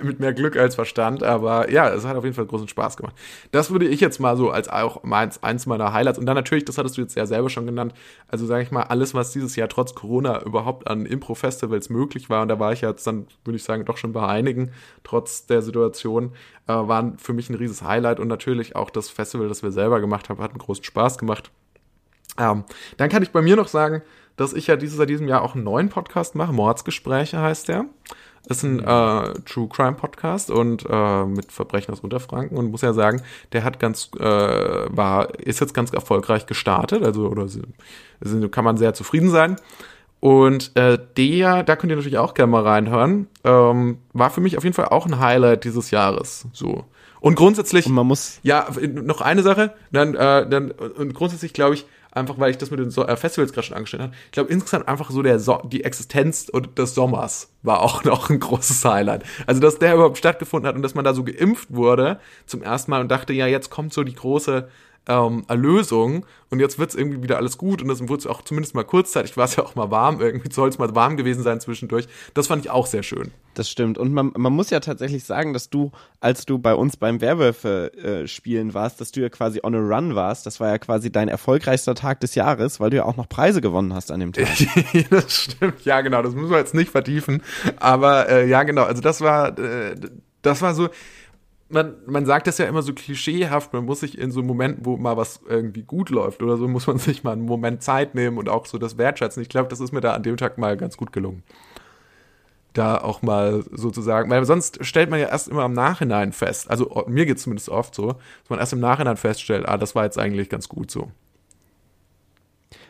mit 0.02 0.20
mehr 0.20 0.34
Glück 0.34 0.56
als 0.56 0.76
Verstand. 0.76 1.24
Aber 1.24 1.70
ja, 1.70 1.90
es 1.90 2.06
hat 2.06 2.16
auf 2.16 2.24
jeden 2.24 2.36
Fall 2.36 2.46
großen 2.46 2.68
Spaß 2.68 2.98
gemacht. 2.98 3.16
Das 3.52 3.72
würde 3.72 3.88
ich 3.88 4.00
jetzt 4.00 4.20
mal 4.20 4.38
so 4.38 4.50
als 4.50 4.70
auch 4.70 5.04
meins, 5.04 5.44
eins 5.44 5.66
meiner 5.66 5.92
Highlights. 5.92 6.18
Und 6.18 6.26
dann 6.26 6.36
natürlich, 6.36 6.66
das 6.66 6.78
hattest 6.78 6.98
du 6.98 7.02
jetzt 7.02 7.16
ja 7.16 7.26
selber 7.26 7.50
schon 7.50 7.66
genannt, 7.66 7.94
also 8.28 8.46
sage 8.46 8.64
ich 8.64 8.72
mal, 8.72 8.84
alles, 8.84 9.14
was 9.14 9.32
dieses 9.32 9.56
Jahr 9.56 9.68
trotz 9.68 9.94
Corona 9.94 10.42
überhaupt 10.44 10.88
an 10.88 11.06
Impro-Festivals 11.06 11.90
möglich 11.90 12.30
war, 12.30 12.42
und 12.42 12.48
da 12.48 12.60
war 12.60 12.72
ich 12.72 12.82
jetzt 12.82 13.06
dann, 13.06 13.28
würde 13.44 13.58
ich 13.58 13.64
sagen, 13.64 13.86
doch 13.86 13.98
schon 13.98 14.14
bei 14.14 14.26
einigen, 14.26 14.72
trotz 15.04 15.46
der 15.48 15.62
Situation, 15.62 16.32
äh, 16.68 16.74
waren 16.74 17.18
für 17.18 17.34
mich 17.34 17.50
ein 17.50 17.56
rieses 17.56 17.84
Highlight. 17.84 18.20
Und 18.20 18.30
natürlich 18.30 18.76
auch 18.76 18.90
das 18.90 19.10
Festival, 19.10 19.50
das 19.50 19.64
wir 19.64 19.72
selber 19.72 20.00
gemacht 20.00 20.30
haben, 20.30 20.42
hat 20.42 20.52
einen 20.52 20.60
großen 20.60 20.84
Spaß 20.84 21.18
gemacht. 21.18 21.52
Ähm, 22.38 22.64
dann 22.98 23.10
kann 23.10 23.24
ich 23.24 23.32
bei 23.32 23.42
mir 23.42 23.56
noch 23.56 23.68
sagen, 23.68 24.02
dass 24.38 24.54
ich 24.54 24.68
ja 24.68 24.76
dieses 24.76 24.98
seit 24.98 25.10
diesem 25.10 25.28
Jahr 25.28 25.42
auch 25.42 25.56
einen 25.56 25.64
neuen 25.64 25.90
Podcast 25.90 26.36
mache. 26.36 26.54
Mordsgespräche 26.54 27.40
heißt 27.40 27.68
der. 27.68 27.86
Ist 28.48 28.64
ein 28.64 28.80
äh, 28.80 29.34
True 29.46 29.68
Crime 29.68 29.94
Podcast 29.94 30.52
und 30.52 30.86
äh, 30.88 31.26
mit 31.26 31.52
Verbrechen 31.52 31.92
aus 31.92 32.02
Unterfranken 32.02 32.58
und 32.58 32.70
muss 32.70 32.82
ja 32.82 32.94
sagen, 32.94 33.24
der 33.54 33.64
hat 33.64 33.80
ganz 33.80 34.12
äh, 34.20 34.24
war 34.24 35.34
ist 35.40 35.62
jetzt 35.62 35.74
ganz 35.74 35.92
erfolgreich 35.92 36.46
gestartet, 36.46 37.04
also 37.04 37.28
oder 37.28 37.48
sind, 37.48 38.52
kann 38.52 38.64
man 38.64 38.78
sehr 38.78 38.94
zufrieden 38.94 39.32
sein. 39.32 39.56
Und 40.20 40.76
äh, 40.76 41.00
der, 41.18 41.64
da 41.64 41.76
könnt 41.76 41.92
ihr 41.92 41.96
natürlich 41.96 42.20
auch 42.20 42.36
gerne 42.36 42.52
mal 42.52 42.64
reinhören, 42.64 43.28
ähm, 43.44 43.98
war 44.14 44.30
für 44.30 44.42
mich 44.42 44.58
auf 44.58 44.64
jeden 44.64 44.76
Fall 44.76 44.90
auch 44.90 45.08
ein 45.08 45.20
Highlight 45.20 45.64
dieses 45.64 45.90
Jahres. 45.90 46.48
So 46.54 46.86
und 47.26 47.34
grundsätzlich, 47.34 47.88
und 47.88 47.94
man 47.94 48.06
muss 48.06 48.40
ja 48.44 48.68
noch 48.88 49.22
eine 49.22 49.42
Sache, 49.42 49.74
dann 49.92 50.14
äh, 50.14 50.48
dann 50.48 50.70
und 50.70 51.16
grundsätzlich 51.16 51.54
glaube 51.54 51.74
ich 51.74 51.88
einfach 52.16 52.40
weil 52.40 52.52
ich 52.52 52.58
das 52.58 52.72
mit 52.72 52.80
den 52.80 52.90
so 52.90 53.06
äh, 53.06 53.16
Festivals 53.18 53.54
gerade 53.54 53.68
schon 53.68 53.78
angestellt 53.78 54.04
habe. 54.04 54.14
Ich 54.26 54.32
glaube 54.32 54.52
insgesamt 54.52 54.88
einfach 54.88 55.12
so 55.12 55.22
der 55.22 55.40
so 55.40 55.62
die 55.66 55.84
Existenz 55.84 56.52
des 56.78 56.96
Sommers 56.96 57.52
war 57.62 57.82
auch 57.82 58.04
noch 58.06 58.30
ein 58.30 58.40
großes 58.40 58.84
Highlight. 58.86 59.24
Also 59.46 59.62
dass 59.62 59.78
der 59.80 59.94
überhaupt 59.96 60.18
stattgefunden 60.18 60.68
hat 60.68 60.76
und 60.76 60.82
dass 60.82 60.96
man 60.96 61.06
da 61.06 61.14
so 61.14 61.24
geimpft 61.24 61.74
wurde 61.74 62.20
zum 62.46 62.64
ersten 62.64 62.92
Mal 62.92 63.02
und 63.02 63.10
dachte, 63.10 63.34
ja 63.34 63.48
jetzt 63.48 63.70
kommt 63.70 63.94
so 63.94 64.04
die 64.04 64.16
große 64.16 64.68
ähm, 65.08 65.46
Erlösung 65.48 66.26
und 66.50 66.60
jetzt 66.60 66.80
wird's 66.80 66.96
irgendwie 66.96 67.22
wieder 67.22 67.38
alles 67.38 67.58
gut 67.58 67.82
und 67.82 67.88
das 67.88 68.02
wurde 68.08 68.20
es 68.20 68.28
auch 68.28 68.42
zumindest 68.42 68.76
mal 68.76 68.84
kurzzeitig, 68.84 69.38
war 69.38 69.46
es 69.46 69.56
ja 69.56 69.64
auch 69.64 69.76
mal 69.76 69.92
warm, 69.92 70.22
irgendwie 70.22 70.52
soll 70.52 70.70
es 70.70 70.78
mal 70.78 70.94
warm 70.96 71.18
gewesen 71.18 71.44
sein 71.44 71.60
zwischendurch. 71.60 72.08
Das 72.34 72.48
fand 72.48 72.64
ich 72.64 72.72
auch 72.72 72.88
sehr 72.88 73.04
schön. 73.04 73.32
Das 73.54 73.70
stimmt 73.70 73.98
und 73.98 74.14
man, 74.14 74.32
man 74.36 74.54
muss 74.54 74.70
ja 74.70 74.80
tatsächlich 74.80 75.24
sagen, 75.24 75.54
dass 75.54 75.70
du, 75.70 75.92
als 76.20 76.46
du 76.46 76.58
bei 76.60 76.74
uns 76.74 76.98
beim 76.98 77.22
Werwölfe 77.22 77.94
äh, 77.94 78.28
spielen 78.28 78.74
warst, 78.74 79.02
dass 79.02 79.12
du 79.12 79.22
ja 79.22 79.30
quasi 79.30 79.60
on 79.64 79.76
a 79.76 79.80
run 79.80 80.16
warst, 80.16 80.46
das 80.46 80.60
war 80.60 80.70
ja 80.70 80.78
quasi 80.78 81.12
dein 81.12 81.28
erfolgreichster 81.28 81.96
Tag 81.96 82.20
des 82.20 82.36
Jahres, 82.36 82.80
weil 82.80 82.90
du 82.90 82.98
ja 82.98 83.06
auch 83.06 83.18
noch 83.18 83.30
Preise 83.30 83.62
gewonnen 83.62 83.94
hast 83.94 84.12
an 84.12 84.20
dem 84.20 84.34
Tag. 84.34 84.48
das 85.10 85.34
stimmt, 85.34 85.86
ja 85.86 86.02
genau, 86.02 86.22
das 86.22 86.34
müssen 86.34 86.52
wir 86.52 86.58
jetzt 86.58 86.74
nicht 86.74 86.92
vertiefen, 86.92 87.44
aber 87.78 88.30
äh, 88.30 88.48
ja 88.48 88.64
genau, 88.64 88.84
also 88.84 89.02
das 89.02 89.22
war, 89.22 89.58
äh, 89.60 89.96
das 90.42 90.62
war 90.62 90.74
so, 90.74 90.90
man, 91.76 91.96
man 92.08 92.26
sagt 92.26 92.48
das 92.48 92.58
ja 92.58 92.66
immer 92.66 92.82
so 92.82 92.94
klischeehaft, 92.94 93.74
man 93.74 93.86
muss 93.86 94.00
sich 94.00 94.18
in 94.18 94.32
so 94.32 94.42
Momenten, 94.42 94.86
wo 94.86 94.98
mal 94.98 95.18
was 95.18 95.42
irgendwie 95.48 95.84
gut 95.84 96.10
läuft 96.10 96.42
oder 96.42 96.58
so, 96.58 96.68
muss 96.70 96.88
man 96.88 96.98
sich 96.98 97.24
mal 97.24 97.34
einen 97.34 97.46
Moment 97.46 97.84
Zeit 97.84 98.16
nehmen 98.16 98.40
und 98.40 98.50
auch 98.50 98.66
so 98.66 98.80
das 98.80 98.98
wertschätzen. 98.98 99.44
Ich 99.44 99.50
glaube, 99.50 99.70
das 99.70 99.80
ist 99.80 99.92
mir 99.92 100.02
da 100.02 100.14
an 100.14 100.24
dem 100.24 100.38
Tag 100.38 100.58
mal 100.58 100.78
ganz 100.78 100.98
gut 100.98 101.12
gelungen. 101.12 101.44
Da 102.74 102.98
auch 102.98 103.22
mal 103.22 103.64
sozusagen, 103.72 104.30
weil 104.30 104.44
sonst 104.46 104.84
stellt 104.84 105.10
man 105.10 105.20
ja 105.20 105.28
erst 105.28 105.48
immer 105.48 105.66
im 105.66 105.74
Nachhinein 105.74 106.34
fest, 106.34 106.70
also 106.70 107.06
mir 107.08 107.26
geht 107.26 107.38
es 107.38 107.44
zumindest 107.44 107.70
oft 107.70 107.94
so, 107.94 108.08
dass 108.08 108.50
man 108.50 108.60
erst 108.60 108.74
im 108.74 108.80
Nachhinein 108.80 109.18
feststellt, 109.18 109.68
ah, 109.68 109.78
das 109.78 109.96
war 109.96 110.04
jetzt 110.04 110.18
eigentlich 110.18 110.50
ganz 110.50 110.68
gut 110.68 110.90
so. 110.90 111.12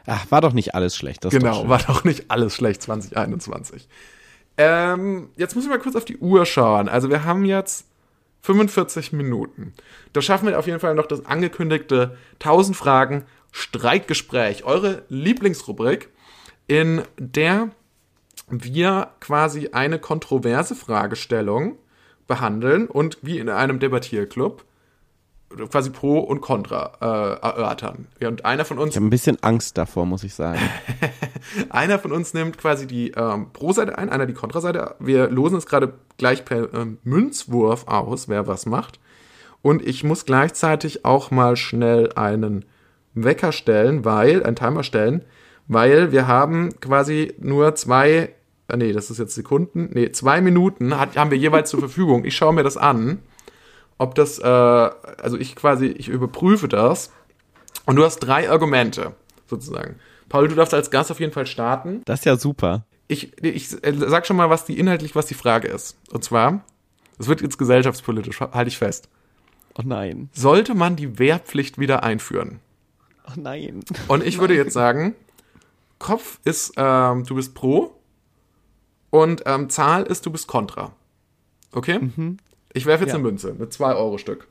Ach, 0.08 0.30
war 0.32 0.42
doch 0.42 0.54
nicht 0.54 0.76
alles 0.76 0.96
schlecht. 0.96 1.26
Das 1.26 1.32
genau, 1.32 1.64
doch 1.64 1.70
war 1.70 1.80
doch 1.80 2.04
nicht 2.04 2.30
alles 2.30 2.56
schlecht 2.56 2.84
2021. 2.84 3.88
Ähm, 4.58 5.30
jetzt 5.36 5.56
muss 5.56 5.66
ich 5.66 5.70
mal 5.70 5.80
kurz 5.80 5.96
auf 5.96 6.06
die 6.06 6.18
Uhr 6.18 6.46
schauen. 6.46 6.88
Also 6.88 7.10
wir 7.10 7.24
haben 7.24 7.46
jetzt 7.46 7.86
45 8.46 9.12
Minuten. 9.12 9.74
Da 10.14 10.22
schaffen 10.22 10.48
wir 10.48 10.60
auf 10.60 10.68
jeden 10.68 10.80
Fall 10.80 10.94
noch 10.94 11.08
das 11.08 11.26
angekündigte 11.26 12.18
1000 12.36 12.78
Fragen 12.78 13.26
Streitgespräch, 13.52 14.66
eure 14.66 15.04
Lieblingsrubrik, 15.10 16.10
in 16.68 17.02
der 17.18 17.72
wir 18.48 19.12
quasi 19.20 19.70
eine 19.72 19.98
kontroverse 19.98 20.76
Fragestellung 20.76 21.80
behandeln 22.28 22.88
und 22.88 23.18
wie 23.24 23.40
in 23.40 23.50
einem 23.50 23.80
Debattierclub 23.80 24.64
quasi 25.70 25.90
Pro 25.90 26.20
und 26.20 26.42
Contra 26.42 26.94
äh, 27.02 27.46
erörtern. 27.46 28.08
Ja, 28.20 28.28
und 28.28 28.46
einer 28.46 28.66
von 28.66 28.78
uns. 28.78 28.92
Ich 28.92 28.96
habe 28.98 29.06
ein 29.06 29.12
bisschen 29.12 29.42
Angst 29.42 29.78
davor, 29.78 30.06
muss 30.06 30.24
ich 30.24 30.34
sagen. 30.34 30.60
einer 31.70 32.00
von 32.00 32.12
uns 32.12 32.34
nimmt 32.34 32.58
quasi 32.58 32.88
die 32.88 33.12
ähm, 33.12 33.48
Pro-Seite 33.54 33.98
ein, 33.98 34.10
einer 34.10 34.26
die 34.26 34.34
Kontra-Seite. 34.34 34.96
Wir 35.00 35.30
losen 35.30 35.58
es 35.58 35.66
gerade 35.66 35.94
gleich 36.18 36.46
per 36.46 36.74
ähm, 36.74 36.98
Münzwurf 37.04 37.88
aus, 37.88 38.28
wer 38.28 38.48
was 38.48 38.66
macht. 38.66 39.00
Und 39.62 39.82
ich 39.82 40.04
muss 40.04 40.26
gleichzeitig 40.26 41.06
auch 41.06 41.32
mal 41.32 41.56
schnell 41.56 42.12
einen 42.14 42.66
Wecker 43.14 43.52
stellen, 43.52 44.06
weil, 44.06 44.44
einen 44.44 44.56
Timer 44.56 44.84
stellen, 44.84 45.24
weil 45.68 46.12
wir 46.12 46.28
haben 46.28 46.80
quasi 46.82 47.34
nur 47.40 47.76
zwei, 47.76 48.34
äh, 48.68 48.78
nee, 48.78 48.94
das 48.94 49.10
ist 49.10 49.20
jetzt 49.20 49.36
Sekunden, 49.36 49.90
nee, 49.94 50.12
zwei 50.12 50.42
Minuten 50.42 51.00
hat, 51.00 51.18
haben 51.18 51.32
wir 51.32 51.38
jeweils 51.38 51.70
zur 51.70 51.80
Verfügung. 51.80 52.26
Ich 52.26 52.36
schaue 52.36 52.54
mir 52.54 52.64
das 52.64 52.78
an 52.78 53.20
ob 53.98 54.16
das, 54.16 54.40
äh, 54.40 54.44
also 54.46 55.38
ich 55.38 55.56
quasi, 55.56 55.88
ich 55.88 56.08
überprüfe 56.08 56.68
das 56.68 57.12
und 57.86 57.96
du 57.96 58.04
hast 58.04 58.20
drei 58.20 58.50
Argumente, 58.50 59.14
sozusagen. 59.48 60.00
Paul, 60.30 60.48
du 60.48 60.56
darfst 60.56 60.74
als 60.74 60.92
Gast 60.92 61.12
auf 61.12 61.20
jeden 61.20 61.32
Fall 61.32 61.46
starten. 61.46 62.02
Das 62.06 62.20
ist 62.20 62.26
ja 62.26 62.38
super. 62.38 62.86
Ich, 63.08 63.42
ich 63.44 63.72
äh, 63.84 63.94
sag 64.08 64.26
schon 64.26 64.38
mal, 64.38 64.50
was 64.50 64.66
die 64.66 64.80
inhaltlich, 64.80 65.16
was 65.16 65.28
die 65.28 65.36
Frage 65.36 65.68
ist. 65.68 65.98
Und 66.12 66.24
zwar, 66.24 66.64
es 67.20 67.28
wird 67.28 67.42
jetzt 67.42 67.58
gesellschaftspolitisch, 67.58 68.40
halte 68.40 68.68
ich 68.68 68.78
fest. 68.78 69.10
Oh 69.78 69.84
nein. 69.86 70.30
Sollte 70.34 70.74
man 70.74 70.96
die 70.96 71.20
Wehrpflicht 71.20 71.78
wieder 71.78 72.04
einführen? 72.04 72.60
Oh 73.28 73.34
nein. 73.36 73.82
Und 74.08 74.26
ich 74.26 74.40
würde 74.40 74.56
jetzt 74.56 74.74
sagen, 74.74 75.16
Kopf 76.00 76.40
ist, 76.44 76.74
ähm, 76.78 77.26
du 77.26 77.36
bist 77.36 77.54
pro 77.54 77.96
und 79.10 79.44
ähm, 79.46 79.70
Zahl 79.70 80.04
ist, 80.04 80.26
du 80.26 80.32
bist 80.32 80.48
kontra. 80.48 80.94
Okay? 81.72 82.00
Mhm. 82.00 82.38
Ich 82.76 82.86
werfe 82.86 83.06
jetzt 83.06 83.12
ja. 83.12 83.16
eine 83.16 83.24
Münze 83.24 83.56
mit 83.58 83.72
2 83.72 83.96
Euro 83.96 84.18
Stück. 84.18 84.48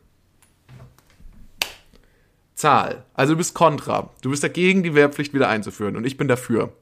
Zahl. 2.54 3.04
Also 3.12 3.34
du 3.34 3.38
bist 3.38 3.54
kontra. 3.54 4.10
Du 4.22 4.30
bist 4.30 4.42
dagegen, 4.42 4.82
die 4.82 4.94
Wehrpflicht 4.94 5.34
wieder 5.34 5.48
einzuführen. 5.48 5.94
Und 5.94 6.06
ich 6.06 6.16
bin 6.16 6.26
dafür. 6.26 6.72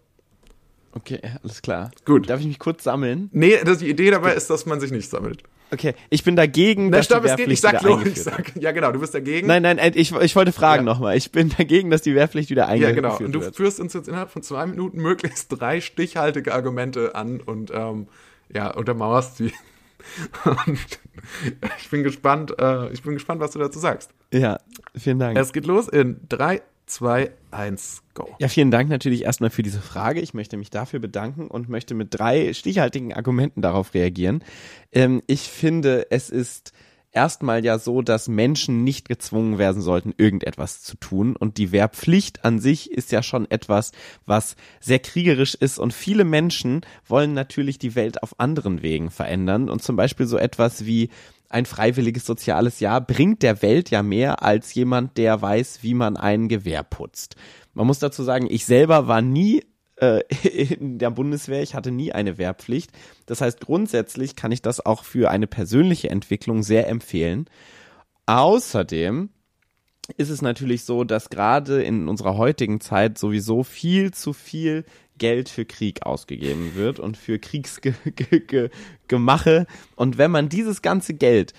Okay, 0.93 1.21
alles 1.43 1.61
klar. 1.61 1.91
Gut. 2.05 2.31
Darf 2.31 2.39
ich 2.41 2.47
mich 2.47 2.61
kurz 2.61 2.85
sammeln? 2.85 3.29
Nee, 3.33 3.59
das, 3.65 3.79
die 3.79 3.91
Idee 3.91 4.13
dabei 4.13 4.35
ist, 4.35 4.51
dass 4.51 4.67
man 4.67 4.79
sich 4.79 4.93
nicht 4.93 5.11
sammelt. 5.11 5.43
Okay, 5.73 5.95
ich 6.11 6.23
bin 6.23 6.37
dagegen, 6.37 6.91
Na, 6.91 6.99
dass 6.99 7.07
stopp, 7.07 7.23
die 7.23 7.29
Wehrpflicht 7.31 7.63
geht. 7.63 7.73
Ich 7.73 7.81
sag, 7.81 7.83
wieder 7.83 8.07
ich 8.07 8.23
sag, 8.23 8.53
ja 8.57 8.73
genau, 8.73 8.93
du 8.93 9.01
bist 9.01 9.15
dagegen. 9.15 9.49
Nein, 9.49 9.63
nein, 9.63 9.79
ich, 9.95 10.13
ich 10.13 10.37
wollte 10.37 10.53
fragen 10.53 10.87
ja. 10.87 10.93
nochmal. 10.93 11.17
Ich 11.17 11.33
bin 11.33 11.49
dagegen, 11.57 11.91
dass 11.91 12.03
die 12.03 12.15
Wehrpflicht 12.15 12.51
wieder 12.51 12.69
eingeführt 12.69 12.97
wird. 12.97 13.05
Ja, 13.05 13.11
genau. 13.17 13.27
Und 13.27 13.33
du 13.33 13.41
wird. 13.41 13.57
führst 13.57 13.81
uns 13.81 13.95
jetzt 13.95 14.07
innerhalb 14.07 14.31
von 14.31 14.43
zwei 14.43 14.67
Minuten 14.67 15.01
möglichst 15.01 15.49
drei 15.49 15.81
stichhaltige 15.81 16.55
Argumente 16.55 17.15
an 17.15 17.41
und 17.41 17.73
ähm, 17.75 18.07
ja, 18.55 18.71
untermauerst 18.71 19.39
sie. 19.39 19.53
Ich 21.79 21.91
bin 21.91 22.03
gespannt, 22.03 22.55
äh, 22.59 22.93
ich 22.93 23.03
bin 23.03 23.15
gespannt, 23.15 23.41
was 23.41 23.53
du 23.53 23.59
dazu 23.59 23.79
sagst. 23.79 24.11
Ja, 24.33 24.59
vielen 24.97 25.19
Dank. 25.19 25.39
Es 25.39 25.53
geht 25.53 25.67
los 25.67 25.89
in 25.89 26.21
3, 26.29 26.63
2, 26.87 27.31
1, 27.51 28.03
go. 28.15 28.29
Ja, 28.39 28.49
vielen 28.49 28.71
Dank 28.71 28.91
natürlich 28.91 29.23
erstmal 29.23 29.51
für 29.51 29.63
diese 29.63 29.81
Frage. 29.81 30.21
Ich 30.21 30.35
möchte 30.35 30.57
mich 30.57 30.71
dafür 30.71 31.01
bedanken 31.01 31.47
und 31.47 31.69
möchte 31.69 31.95
mit 31.95 32.09
drei 32.11 32.53
stichhaltigen 32.53 33.13
Argumenten 33.13 33.63
darauf 33.63 33.95
reagieren. 33.95 34.43
Ähm, 34.91 35.23
ich 35.27 35.43
finde, 35.43 36.07
es 36.11 36.29
ist 36.29 36.73
erstmal 37.13 37.65
ja 37.65 37.79
so, 37.79 38.03
dass 38.03 38.29
Menschen 38.29 38.85
nicht 38.85 39.09
gezwungen 39.09 39.59
werden 39.59 39.83
sollten, 39.83 40.15
irgendetwas 40.17 40.83
zu 40.83 40.97
tun. 40.97 41.37
Und 41.37 41.59
die 41.59 41.73
Wehrpflicht 41.73 42.45
an 42.45 42.59
sich 42.59 42.91
ist 42.91 43.13
ja 43.13 43.23
schon 43.23 43.51
etwas, 43.51 43.93
was 44.27 44.57
sehr 44.81 44.99
kriegerisch 44.99 45.55
ist. 45.55 45.79
Und 45.79 45.93
viele 45.93 46.25
Menschen 46.25 46.81
wollen 47.07 47.35
natürlich 47.35 47.79
die 47.79 47.95
Welt 47.95 48.23
auf 48.23 48.41
anderen 48.41 48.83
Wegen 48.83 49.11
verändern. 49.11 49.69
Und 49.69 49.83
zum 49.83 49.97
Beispiel 49.97 50.27
so 50.27 50.39
etwas 50.39 50.87
wie 50.87 51.11
ein 51.49 51.67
freiwilliges 51.67 52.25
soziales 52.25 52.81
Jahr 52.81 53.01
bringt 53.03 53.43
der 53.43 53.61
Welt 53.61 53.91
ja 53.91 54.03
mehr 54.03 54.43
als 54.43 54.73
jemand, 54.73 55.19
der 55.19 55.41
weiß, 55.41 55.81
wie 55.83 55.95
man 55.95 56.17
ein 56.17 56.49
Gewehr 56.49 56.83
putzt. 56.83 57.37
Man 57.75 57.87
muss 57.87 57.99
dazu 57.99 58.23
sagen, 58.23 58.47
ich 58.51 58.65
selber 58.65 59.07
war 59.07 59.21
nie 59.21 59.63
äh, 60.03 60.23
in 60.75 60.99
der 60.99 61.11
Bundeswehr. 61.11 61.63
Ich 61.63 61.75
hatte 61.75 61.91
nie 61.91 62.13
eine 62.13 62.37
Wehrpflicht. 62.37 62.91
Das 63.27 63.41
heißt, 63.41 63.61
grundsätzlich 63.61 64.37
kann 64.37 64.53
ich 64.53 64.61
das 64.61 64.85
auch 64.85 65.05
für 65.05 65.31
eine 65.31 65.47
persönliche 65.47 66.11
Entwicklung 66.11 66.63
sehr 66.63 66.89
empfehlen. 66.89 67.47
Außerdem 68.27 69.31
ist 70.17 70.31
es 70.31 70.43
natürlich 70.43 70.85
so, 70.85 71.05
dass 71.05 71.31
gerade 71.31 71.83
in 71.83 72.09
unserer 72.09 72.37
heutigen 72.37 72.81
Zeit 72.81 73.19
sowieso 73.19 73.63
viel 73.63 74.13
zu 74.13 74.33
viel 74.33 74.85
Geld 75.19 75.49
für 75.49 75.65
Krieg 75.65 76.05
ausgegeben 76.05 76.75
wird 76.75 76.99
und 76.99 77.17
für 77.17 77.39
Kriegsgemache. 77.39 79.67
Und 79.97 80.19
wenn 80.19 80.33
man 80.33 80.49
dieses 80.49 80.83
ganze 80.83 81.15
Geld 81.15 81.53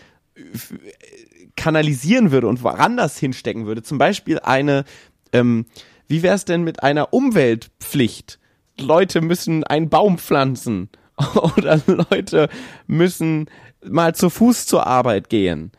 kanalisieren 1.56 2.32
würde 2.32 2.48
und 2.48 2.64
woanders 2.64 3.18
hinstecken 3.18 3.68
würde, 3.68 3.84
zum 3.84 4.00
Beispiel 4.00 4.40
eine 4.40 4.84
ähm, 5.32 5.68
wie 6.08 6.24
wäre 6.24 6.36
es 6.36 6.46
denn 6.46 6.64
mit 6.64 6.84
einer 6.84 7.14
Umweltpflicht? 7.14 8.40
Leute 8.80 9.22
müssen 9.22 9.64
einen 9.64 9.90
Baum 9.90 10.18
pflanzen 10.18 10.90
oder 11.56 11.80
Leute 11.86 12.50
müssen 12.88 13.50
mal 13.86 14.16
zu 14.16 14.30
Fuß 14.30 14.66
zur 14.66 14.88
Arbeit 14.88 15.30
gehen 15.30 15.72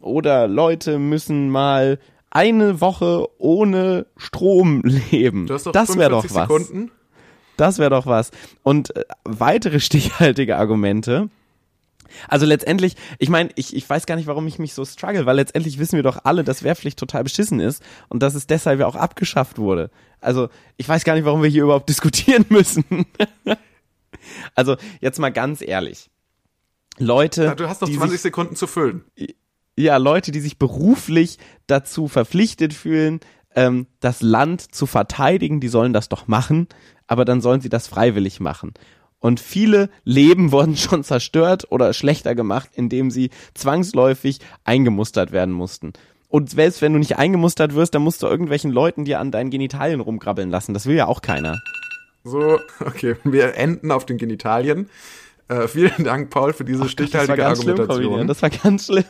oder 0.00 0.48
Leute 0.48 0.98
müssen 0.98 1.48
mal 1.48 1.98
eine 2.30 2.80
Woche 2.80 3.28
ohne 3.38 4.06
Strom 4.16 4.82
leben. 4.84 5.46
das 5.46 5.96
wäre 5.96 6.10
doch 6.10 6.24
was. 6.24 6.32
Sekunden. 6.32 6.90
Das 7.56 7.78
wäre 7.78 7.90
doch 7.90 8.06
was. 8.06 8.30
Und 8.62 8.96
äh, 8.96 9.04
weitere 9.24 9.80
stichhaltige 9.80 10.56
Argumente 10.56 11.28
also 12.28 12.46
letztendlich, 12.46 12.96
ich 13.18 13.28
meine, 13.28 13.50
ich, 13.56 13.74
ich 13.74 13.88
weiß 13.88 14.06
gar 14.06 14.16
nicht, 14.16 14.26
warum 14.26 14.46
ich 14.46 14.58
mich 14.58 14.74
so 14.74 14.84
struggle, 14.84 15.26
weil 15.26 15.36
letztendlich 15.36 15.78
wissen 15.78 15.96
wir 15.96 16.02
doch 16.02 16.24
alle, 16.24 16.44
dass 16.44 16.62
Wehrpflicht 16.62 16.98
total 16.98 17.24
beschissen 17.24 17.60
ist 17.60 17.82
und 18.08 18.22
dass 18.22 18.34
es 18.34 18.46
deshalb 18.46 18.80
ja 18.80 18.86
auch 18.86 18.96
abgeschafft 18.96 19.58
wurde. 19.58 19.90
Also 20.20 20.48
ich 20.76 20.88
weiß 20.88 21.04
gar 21.04 21.14
nicht, 21.14 21.24
warum 21.24 21.42
wir 21.42 21.50
hier 21.50 21.64
überhaupt 21.64 21.88
diskutieren 21.88 22.46
müssen. 22.48 22.84
also 24.54 24.76
jetzt 25.00 25.18
mal 25.18 25.30
ganz 25.30 25.60
ehrlich. 25.60 26.10
Leute. 26.98 27.44
Ja, 27.44 27.54
du 27.54 27.68
hast 27.68 27.80
noch 27.80 27.88
20 27.88 28.10
sich, 28.10 28.20
Sekunden 28.20 28.56
zu 28.56 28.66
füllen. 28.66 29.04
Ja, 29.76 29.96
Leute, 29.96 30.32
die 30.32 30.40
sich 30.40 30.58
beruflich 30.58 31.38
dazu 31.66 32.08
verpflichtet 32.08 32.74
fühlen, 32.74 33.20
ähm, 33.54 33.86
das 34.00 34.22
Land 34.22 34.74
zu 34.74 34.86
verteidigen, 34.86 35.60
die 35.60 35.68
sollen 35.68 35.92
das 35.92 36.08
doch 36.08 36.28
machen, 36.28 36.68
aber 37.06 37.24
dann 37.24 37.40
sollen 37.40 37.60
sie 37.60 37.68
das 37.68 37.86
freiwillig 37.86 38.40
machen. 38.40 38.74
Und 39.22 39.38
viele 39.38 39.88
Leben 40.04 40.50
wurden 40.50 40.76
schon 40.76 41.04
zerstört 41.04 41.68
oder 41.70 41.92
schlechter 41.92 42.34
gemacht, 42.34 42.70
indem 42.74 43.12
sie 43.12 43.30
zwangsläufig 43.54 44.40
eingemustert 44.64 45.30
werden 45.30 45.54
mussten. 45.54 45.92
Und 46.28 46.50
selbst 46.50 46.82
wenn 46.82 46.92
du 46.92 46.98
nicht 46.98 47.18
eingemustert 47.18 47.76
wirst, 47.76 47.94
dann 47.94 48.02
musst 48.02 48.20
du 48.24 48.26
irgendwelchen 48.26 48.72
Leuten 48.72 49.04
dir 49.04 49.20
an 49.20 49.30
deinen 49.30 49.50
Genitalien 49.50 50.00
rumgrabbeln 50.00 50.50
lassen. 50.50 50.74
Das 50.74 50.86
will 50.86 50.96
ja 50.96 51.06
auch 51.06 51.22
keiner. 51.22 51.60
So, 52.24 52.58
okay, 52.84 53.14
wir 53.22 53.54
enden 53.54 53.92
auf 53.92 54.04
den 54.06 54.18
Genitalien. 54.18 54.90
Äh, 55.46 55.68
vielen 55.68 56.02
Dank, 56.02 56.30
Paul, 56.30 56.52
für 56.52 56.64
diese 56.64 56.82
Ach, 56.82 56.88
stichhaltige 56.88 57.36
das 57.36 57.60
Argumentation. 57.60 58.14
Schlimm, 58.14 58.26
das 58.26 58.42
war 58.42 58.50
ganz 58.50 58.86
schlimm. 58.86 59.04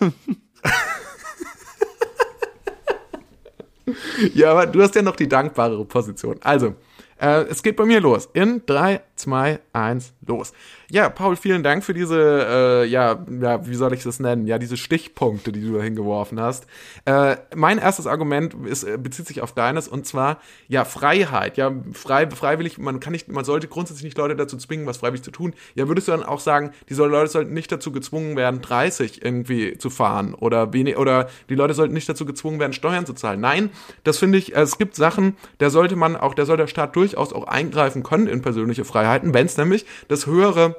ja, 4.34 4.50
aber 4.50 4.66
du 4.66 4.82
hast 4.82 4.94
ja 4.94 5.00
noch 5.00 5.16
die 5.16 5.28
dankbarere 5.28 5.86
Position. 5.86 6.36
Also, 6.42 6.74
äh, 7.22 7.44
es 7.48 7.62
geht 7.62 7.76
bei 7.76 7.84
mir 7.84 8.00
los. 8.00 8.28
In 8.34 8.62
3, 8.66 9.00
2, 9.16 9.60
1, 9.72 10.14
los. 10.26 10.52
Ja, 10.90 11.08
Paul, 11.08 11.36
vielen 11.36 11.62
Dank 11.62 11.84
für 11.84 11.94
diese, 11.94 12.16
äh, 12.16 12.84
ja, 12.86 13.24
ja, 13.40 13.66
wie 13.66 13.74
soll 13.74 13.92
ich 13.92 14.02
das 14.02 14.20
nennen? 14.20 14.46
Ja, 14.46 14.58
diese 14.58 14.76
Stichpunkte, 14.76 15.52
die 15.52 15.60
du 15.60 15.76
da 15.76 15.82
hingeworfen 15.82 16.40
hast. 16.40 16.66
Äh, 17.04 17.36
mein 17.54 17.78
erstes 17.78 18.06
Argument 18.06 18.54
ist, 18.66 18.84
äh, 18.84 18.98
bezieht 18.98 19.26
sich 19.26 19.40
auf 19.40 19.52
deines 19.52 19.88
und 19.88 20.06
zwar, 20.06 20.38
ja, 20.68 20.84
Freiheit. 20.84 21.56
Ja, 21.56 21.72
frei, 21.92 22.30
freiwillig, 22.30 22.78
man 22.78 23.00
kann 23.00 23.12
nicht, 23.12 23.28
man 23.28 23.44
sollte 23.44 23.68
grundsätzlich 23.68 24.04
nicht 24.04 24.18
Leute 24.18 24.36
dazu 24.36 24.56
zwingen, 24.56 24.86
was 24.86 24.98
freiwillig 24.98 25.22
zu 25.22 25.30
tun. 25.30 25.54
Ja, 25.74 25.88
würdest 25.88 26.08
du 26.08 26.12
dann 26.12 26.22
auch 26.22 26.40
sagen, 26.40 26.72
die 26.88 26.94
Leute 26.94 27.30
sollten 27.30 27.52
nicht 27.52 27.72
dazu 27.72 27.92
gezwungen 27.92 28.36
werden, 28.36 28.62
30 28.62 29.24
irgendwie 29.24 29.78
zu 29.78 29.90
fahren 29.90 30.34
oder 30.34 30.72
wenig, 30.72 30.96
oder 30.96 31.28
die 31.48 31.54
Leute 31.54 31.74
sollten 31.74 31.94
nicht 31.94 32.08
dazu 32.08 32.26
gezwungen 32.26 32.60
werden, 32.60 32.72
Steuern 32.72 33.06
zu 33.06 33.14
zahlen. 33.14 33.40
Nein, 33.40 33.70
das 34.04 34.18
finde 34.18 34.38
ich, 34.38 34.54
es 34.54 34.78
gibt 34.78 34.94
Sachen, 34.94 35.36
da 35.58 35.70
sollte 35.70 35.96
man 35.96 36.16
auch, 36.16 36.34
da 36.34 36.44
soll 36.44 36.56
der 36.56 36.66
Staat 36.66 36.94
durchaus 36.96 37.32
auch 37.32 37.44
eingreifen 37.44 38.02
können 38.02 38.26
in 38.26 38.42
persönliche 38.42 38.84
Freiheiten, 38.84 39.34
wenn 39.34 39.46
es 39.46 39.56
nämlich 39.56 39.86
das 40.12 40.26
höhere 40.26 40.76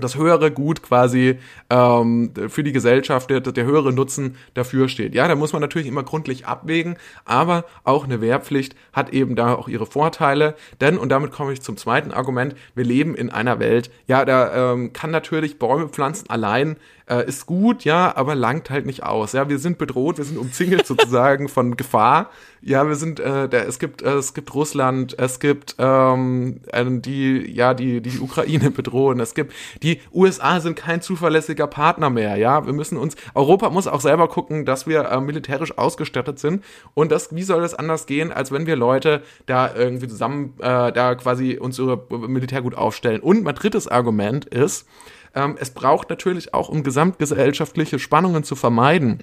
das 0.00 0.16
höhere 0.16 0.52
Gut 0.52 0.82
quasi 0.82 1.38
ähm, 1.70 2.32
für 2.48 2.62
die 2.62 2.72
Gesellschaft, 2.72 3.30
der, 3.30 3.40
der 3.40 3.64
höhere 3.64 3.92
Nutzen 3.92 4.36
dafür 4.54 4.88
steht. 4.88 5.14
Ja, 5.14 5.26
da 5.26 5.34
muss 5.34 5.52
man 5.52 5.60
natürlich 5.60 5.88
immer 5.88 6.04
gründlich 6.04 6.46
abwägen, 6.46 6.96
aber 7.24 7.64
auch 7.82 8.04
eine 8.04 8.20
Wehrpflicht 8.20 8.76
hat 8.92 9.10
eben 9.10 9.34
da 9.34 9.54
auch 9.54 9.66
ihre 9.66 9.86
Vorteile. 9.86 10.54
Denn, 10.80 10.98
und 10.98 11.08
damit 11.08 11.32
komme 11.32 11.52
ich 11.52 11.62
zum 11.62 11.76
zweiten 11.76 12.12
Argument, 12.12 12.54
wir 12.76 12.84
leben 12.84 13.14
in 13.14 13.30
einer 13.30 13.58
Welt, 13.58 13.90
ja, 14.06 14.24
da 14.24 14.72
ähm, 14.72 14.92
kann 14.92 15.10
natürlich 15.10 15.58
Bäume 15.58 15.88
pflanzen 15.88 16.30
allein 16.30 16.76
äh, 17.08 17.26
ist 17.26 17.46
gut, 17.46 17.84
ja, 17.84 18.14
aber 18.16 18.34
langt 18.34 18.70
halt 18.70 18.86
nicht 18.86 19.02
aus. 19.02 19.32
Ja, 19.32 19.48
wir 19.48 19.58
sind 19.58 19.78
bedroht, 19.78 20.18
wir 20.18 20.24
sind 20.24 20.38
umzingelt 20.38 20.86
sozusagen 20.86 21.48
von 21.48 21.76
Gefahr. 21.76 22.30
Ja, 22.60 22.86
wir 22.86 22.96
sind, 22.96 23.20
äh, 23.20 23.48
der, 23.48 23.68
es 23.68 23.78
gibt, 23.78 24.02
äh, 24.02 24.14
es 24.14 24.34
gibt 24.34 24.52
Russland, 24.54 25.18
es 25.18 25.38
gibt 25.40 25.76
ähm, 25.78 26.60
äh, 26.72 26.84
die, 26.88 27.50
ja, 27.52 27.72
die, 27.72 28.00
die 28.00 28.18
Ukraine 28.18 28.70
bedrohen, 28.72 29.20
es 29.20 29.34
gibt, 29.34 29.52
die 29.82 30.00
USA 30.12 30.60
sind 30.60 30.76
kein 30.76 31.00
zuverlässiger 31.00 31.66
Partner 31.66 32.10
mehr. 32.10 32.36
Ja, 32.36 32.66
wir 32.66 32.72
müssen 32.72 32.98
uns, 32.98 33.16
Europa 33.34 33.70
muss 33.70 33.86
auch 33.86 34.00
selber 34.00 34.28
gucken, 34.28 34.64
dass 34.64 34.86
wir 34.86 35.04
äh, 35.04 35.20
militärisch 35.20 35.78
ausgestattet 35.78 36.38
sind. 36.38 36.64
Und 36.94 37.12
das, 37.12 37.34
wie 37.34 37.42
soll 37.42 37.62
das 37.62 37.74
anders 37.74 38.06
gehen, 38.06 38.32
als 38.32 38.52
wenn 38.52 38.66
wir 38.66 38.76
Leute 38.76 39.22
da 39.46 39.74
irgendwie 39.74 40.08
zusammen, 40.08 40.54
äh, 40.58 40.92
da 40.92 41.14
quasi 41.14 41.58
unsere 41.60 42.06
Militär 42.10 42.62
gut 42.62 42.74
aufstellen? 42.74 43.20
Und 43.20 43.44
mein 43.44 43.54
drittes 43.54 43.88
Argument 43.88 44.44
ist, 44.46 44.86
ähm, 45.34 45.56
es 45.58 45.70
braucht 45.70 46.10
natürlich 46.10 46.54
auch, 46.54 46.68
um 46.68 46.82
gesamtgesellschaftliche 46.82 47.98
Spannungen 47.98 48.44
zu 48.44 48.56
vermeiden, 48.56 49.22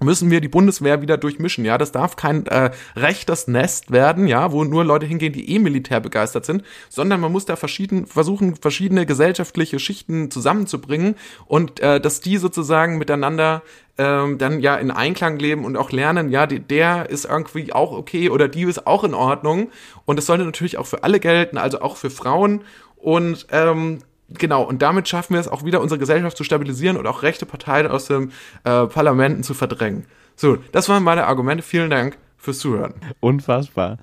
müssen 0.00 0.30
wir 0.30 0.40
die 0.40 0.48
Bundeswehr 0.48 1.02
wieder 1.02 1.16
durchmischen. 1.16 1.64
Ja, 1.64 1.78
das 1.78 1.92
darf 1.92 2.16
kein 2.16 2.46
äh, 2.46 2.70
rechtes 2.96 3.46
Nest 3.48 3.90
werden, 3.90 4.26
ja, 4.26 4.52
wo 4.52 4.64
nur 4.64 4.84
Leute 4.84 5.06
hingehen, 5.06 5.32
die 5.32 5.50
eh 5.50 5.58
militär 5.58 6.00
begeistert 6.00 6.44
sind, 6.44 6.64
sondern 6.88 7.20
man 7.20 7.32
muss 7.32 7.44
da 7.44 7.56
verschieden, 7.56 8.06
versuchen, 8.06 8.56
verschiedene 8.56 9.06
gesellschaftliche 9.06 9.78
Schichten 9.78 10.30
zusammenzubringen 10.30 11.16
und 11.46 11.80
äh, 11.80 12.00
dass 12.00 12.20
die 12.20 12.36
sozusagen 12.38 12.98
miteinander 12.98 13.62
ähm, 13.98 14.38
dann 14.38 14.60
ja 14.60 14.76
in 14.76 14.90
Einklang 14.90 15.38
leben 15.38 15.64
und 15.64 15.76
auch 15.76 15.92
lernen, 15.92 16.30
ja, 16.30 16.46
die, 16.46 16.60
der 16.60 17.10
ist 17.10 17.26
irgendwie 17.26 17.72
auch 17.72 17.92
okay 17.92 18.30
oder 18.30 18.48
die 18.48 18.62
ist 18.62 18.86
auch 18.86 19.04
in 19.04 19.14
Ordnung. 19.14 19.70
Und 20.06 20.16
das 20.16 20.26
sollte 20.26 20.44
natürlich 20.44 20.78
auch 20.78 20.86
für 20.86 21.04
alle 21.04 21.20
gelten, 21.20 21.58
also 21.58 21.80
auch 21.80 21.96
für 21.96 22.10
Frauen. 22.10 22.62
Und 22.96 23.46
ähm, 23.50 23.98
genau, 24.28 24.62
und 24.62 24.82
damit 24.82 25.08
schaffen 25.08 25.34
wir 25.34 25.40
es 25.40 25.48
auch 25.48 25.64
wieder, 25.64 25.80
unsere 25.80 25.98
Gesellschaft 25.98 26.36
zu 26.36 26.44
stabilisieren 26.44 26.96
und 26.96 27.06
auch 27.06 27.22
rechte 27.22 27.46
Parteien 27.46 27.86
aus 27.86 28.06
den 28.06 28.32
äh, 28.64 28.86
Parlamenten 28.86 29.42
zu 29.42 29.54
verdrängen. 29.54 30.06
So, 30.36 30.56
das 30.72 30.88
waren 30.88 31.02
meine 31.02 31.26
Argumente. 31.26 31.62
Vielen 31.62 31.90
Dank 31.90 32.18
fürs 32.36 32.58
Zuhören. 32.58 32.94
Unfassbar. 33.20 33.98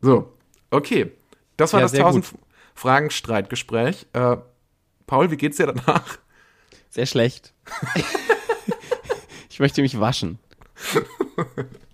So, 0.00 0.32
okay. 0.70 1.12
Das 1.56 1.72
war 1.72 1.80
ja, 1.80 1.84
das 1.84 1.94
1000 1.94 2.34
Fragen 2.74 3.10
Streitgespräch. 3.10 4.06
Äh, 4.12 4.36
Paul, 5.06 5.30
wie 5.30 5.36
geht's 5.36 5.56
dir 5.56 5.66
danach? 5.66 6.18
Sehr 6.90 7.06
schlecht. 7.06 7.54
ich 9.50 9.60
möchte 9.60 9.82
mich 9.82 9.98
waschen. 9.98 10.38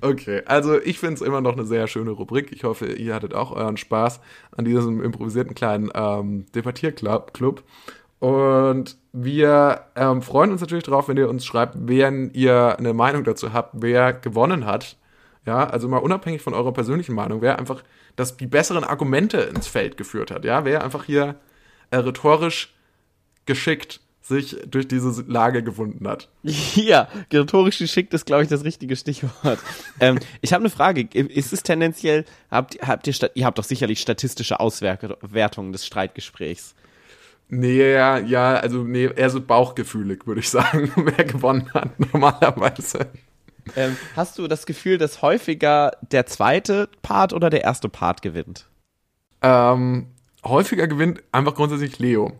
Okay, 0.00 0.42
also 0.46 0.80
ich 0.80 0.98
finde 0.98 1.14
es 1.14 1.20
immer 1.22 1.40
noch 1.40 1.54
eine 1.54 1.64
sehr 1.64 1.86
schöne 1.86 2.10
Rubrik. 2.10 2.52
Ich 2.52 2.64
hoffe, 2.64 2.86
ihr 2.86 3.14
hattet 3.14 3.34
auch 3.34 3.50
euren 3.52 3.76
Spaß 3.76 4.20
an 4.56 4.64
diesem 4.64 5.02
improvisierten 5.02 5.54
kleinen 5.54 5.90
ähm, 5.94 6.46
Debattierclub. 6.54 7.62
Und 8.20 8.96
wir 9.12 9.86
ähm, 9.96 10.22
freuen 10.22 10.52
uns 10.52 10.60
natürlich 10.60 10.84
darauf, 10.84 11.08
wenn 11.08 11.16
ihr 11.16 11.28
uns 11.28 11.44
schreibt, 11.44 11.74
wenn 11.76 12.30
ihr 12.32 12.78
eine 12.78 12.94
Meinung 12.94 13.24
dazu 13.24 13.52
habt, 13.52 13.74
wer 13.74 14.12
gewonnen 14.12 14.64
hat. 14.66 14.96
Ja, 15.46 15.64
also 15.66 15.88
mal 15.88 15.98
unabhängig 15.98 16.40
von 16.40 16.54
eurer 16.54 16.72
persönlichen 16.72 17.14
Meinung, 17.14 17.42
wer 17.42 17.58
einfach 17.58 17.82
das, 18.16 18.38
die 18.38 18.46
besseren 18.46 18.84
Argumente 18.84 19.38
ins 19.38 19.66
Feld 19.66 19.96
geführt 19.98 20.30
hat. 20.30 20.44
Ja, 20.44 20.64
wer 20.64 20.82
einfach 20.82 21.04
hier 21.04 21.36
äh, 21.90 21.98
rhetorisch 21.98 22.74
geschickt 23.44 24.00
sich 24.24 24.56
durch 24.66 24.88
diese 24.88 25.22
Lage 25.26 25.62
gewunden 25.62 26.08
hat. 26.08 26.28
Ja, 26.74 27.08
rhetorisch 27.32 27.78
geschickt 27.78 28.14
ist, 28.14 28.26
glaube 28.26 28.42
ich, 28.42 28.48
das 28.48 28.64
richtige 28.64 28.96
Stichwort. 28.96 29.58
ähm, 30.00 30.18
ich 30.40 30.52
habe 30.52 30.62
eine 30.62 30.70
Frage. 30.70 31.02
Ist 31.12 31.52
es 31.52 31.62
tendenziell, 31.62 32.24
habt, 32.50 32.78
habt 32.86 33.06
ihr, 33.06 33.14
ihr 33.34 33.44
habt 33.44 33.58
doch 33.58 33.64
sicherlich 33.64 34.00
statistische 34.00 34.60
Auswertungen 34.60 35.72
des 35.72 35.86
Streitgesprächs. 35.86 36.74
Nee, 37.48 37.92
ja, 37.92 38.18
ja, 38.18 38.54
also 38.54 38.82
nee, 38.82 39.10
eher 39.14 39.30
so 39.30 39.40
bauchgefühlig, 39.40 40.26
würde 40.26 40.40
ich 40.40 40.48
sagen, 40.48 40.90
wer 40.96 41.24
gewonnen 41.24 41.70
hat, 41.74 41.90
normalerweise. 42.12 43.06
Ähm, 43.76 43.96
hast 44.16 44.38
du 44.38 44.48
das 44.48 44.66
Gefühl, 44.66 44.98
dass 44.98 45.22
häufiger 45.22 45.92
der 46.10 46.26
zweite 46.26 46.88
Part 47.02 47.32
oder 47.32 47.50
der 47.50 47.62
erste 47.62 47.88
Part 47.88 48.22
gewinnt? 48.22 48.66
Ähm, 49.42 50.08
häufiger 50.44 50.86
gewinnt 50.86 51.22
einfach 51.32 51.54
grundsätzlich 51.54 51.98
Leo. 51.98 52.32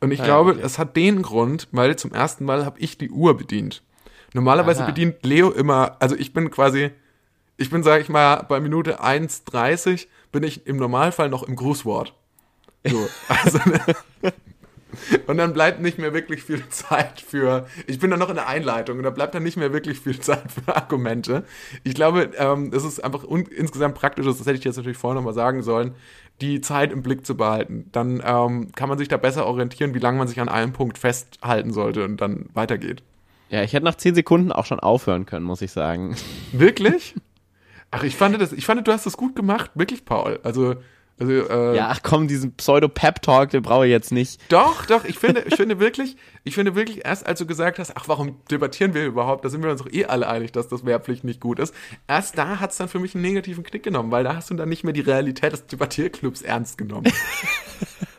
Und 0.00 0.10
ich 0.10 0.20
ah, 0.22 0.24
glaube, 0.24 0.52
okay. 0.52 0.60
es 0.62 0.78
hat 0.78 0.96
den 0.96 1.22
Grund, 1.22 1.68
weil 1.72 1.96
zum 1.96 2.12
ersten 2.12 2.44
Mal 2.44 2.64
habe 2.64 2.78
ich 2.80 2.98
die 2.98 3.10
Uhr 3.10 3.36
bedient. 3.36 3.82
Normalerweise 4.32 4.82
Aha. 4.82 4.90
bedient 4.90 5.24
Leo 5.24 5.50
immer, 5.50 5.96
also 6.00 6.14
ich 6.16 6.32
bin 6.32 6.50
quasi, 6.50 6.90
ich 7.56 7.70
bin, 7.70 7.82
sage 7.82 8.02
ich 8.02 8.08
mal, 8.08 8.44
bei 8.48 8.60
Minute 8.60 9.02
1,30 9.02 10.06
bin 10.32 10.42
ich 10.44 10.66
im 10.66 10.76
Normalfall 10.76 11.28
noch 11.28 11.42
im 11.42 11.56
Grußwort. 11.56 12.14
So, 12.84 13.08
also, 13.28 13.58
und 15.26 15.36
dann 15.36 15.52
bleibt 15.52 15.80
nicht 15.80 15.98
mehr 15.98 16.14
wirklich 16.14 16.42
viel 16.42 16.66
Zeit 16.68 17.20
für. 17.20 17.66
Ich 17.86 17.98
bin 17.98 18.10
dann 18.10 18.20
noch 18.20 18.30
in 18.30 18.36
der 18.36 18.46
Einleitung 18.46 18.98
und 18.98 19.04
da 19.04 19.10
bleibt 19.10 19.34
dann 19.34 19.42
nicht 19.42 19.56
mehr 19.56 19.72
wirklich 19.72 20.00
viel 20.00 20.20
Zeit 20.20 20.50
für 20.50 20.74
Argumente. 20.74 21.44
Ich 21.84 21.94
glaube, 21.94 22.30
ähm, 22.36 22.70
es 22.74 22.84
ist 22.84 23.02
einfach 23.02 23.24
insgesamt 23.24 23.94
praktisch, 23.96 24.26
das 24.26 24.40
hätte 24.40 24.52
ich 24.52 24.64
jetzt 24.64 24.76
natürlich 24.76 24.98
vorher 24.98 25.16
nochmal 25.16 25.34
sagen 25.34 25.62
sollen, 25.62 25.94
die 26.40 26.60
Zeit 26.60 26.92
im 26.92 27.02
Blick 27.02 27.26
zu 27.26 27.36
behalten. 27.36 27.88
Dann 27.92 28.22
ähm, 28.24 28.72
kann 28.72 28.88
man 28.88 28.98
sich 28.98 29.08
da 29.08 29.16
besser 29.16 29.46
orientieren, 29.46 29.94
wie 29.94 29.98
lange 29.98 30.18
man 30.18 30.28
sich 30.28 30.40
an 30.40 30.48
einem 30.48 30.72
Punkt 30.72 30.98
festhalten 30.98 31.72
sollte 31.72 32.04
und 32.04 32.20
dann 32.20 32.46
weitergeht. 32.54 33.02
Ja, 33.50 33.62
ich 33.62 33.72
hätte 33.72 33.84
nach 33.84 33.96
zehn 33.96 34.14
Sekunden 34.14 34.52
auch 34.52 34.64
schon 34.64 34.80
aufhören 34.80 35.26
können, 35.26 35.44
muss 35.44 35.60
ich 35.60 35.72
sagen. 35.72 36.16
Wirklich? 36.52 37.14
Ach, 37.90 38.04
ich 38.04 38.14
fand 38.14 38.40
das, 38.40 38.52
ich 38.52 38.64
fand, 38.64 38.86
du 38.86 38.92
hast 38.92 39.06
das 39.06 39.16
gut 39.16 39.34
gemacht, 39.34 39.72
wirklich, 39.74 40.04
Paul. 40.04 40.38
Also 40.44 40.76
also, 41.20 41.32
äh, 41.32 41.76
ja, 41.76 41.88
ach 41.90 42.00
komm, 42.02 42.28
diesen 42.28 42.54
Pseudo-Pep-Talk, 42.54 43.50
den 43.50 43.62
brauche 43.62 43.84
ich 43.84 43.90
jetzt 43.90 44.10
nicht. 44.10 44.40
Doch, 44.50 44.86
doch, 44.86 45.04
ich 45.04 45.18
finde, 45.18 45.42
ich 45.42 45.54
finde 45.54 45.78
wirklich, 45.78 46.16
ich 46.44 46.54
finde 46.54 46.74
wirklich, 46.74 47.04
erst 47.04 47.26
als 47.26 47.38
du 47.38 47.46
gesagt 47.46 47.78
hast, 47.78 47.94
ach, 47.94 48.08
warum 48.08 48.38
debattieren 48.50 48.94
wir 48.94 49.04
überhaupt, 49.04 49.44
da 49.44 49.50
sind 49.50 49.62
wir 49.62 49.70
uns 49.70 49.82
doch 49.82 49.92
eh 49.92 50.06
alle 50.06 50.28
einig, 50.28 50.52
dass 50.52 50.68
das 50.68 50.86
Wehrpflicht 50.86 51.24
nicht 51.24 51.38
gut 51.38 51.58
ist. 51.58 51.74
Erst 52.08 52.38
da 52.38 52.58
hat 52.58 52.70
es 52.70 52.78
dann 52.78 52.88
für 52.88 52.98
mich 52.98 53.14
einen 53.14 53.20
negativen 53.20 53.62
Knick 53.62 53.82
genommen, 53.82 54.10
weil 54.10 54.24
da 54.24 54.34
hast 54.34 54.48
du 54.48 54.54
dann 54.54 54.70
nicht 54.70 54.82
mehr 54.82 54.94
die 54.94 55.02
Realität 55.02 55.52
des 55.52 55.66
Debattierclubs 55.66 56.40
ernst 56.40 56.78
genommen. 56.78 57.12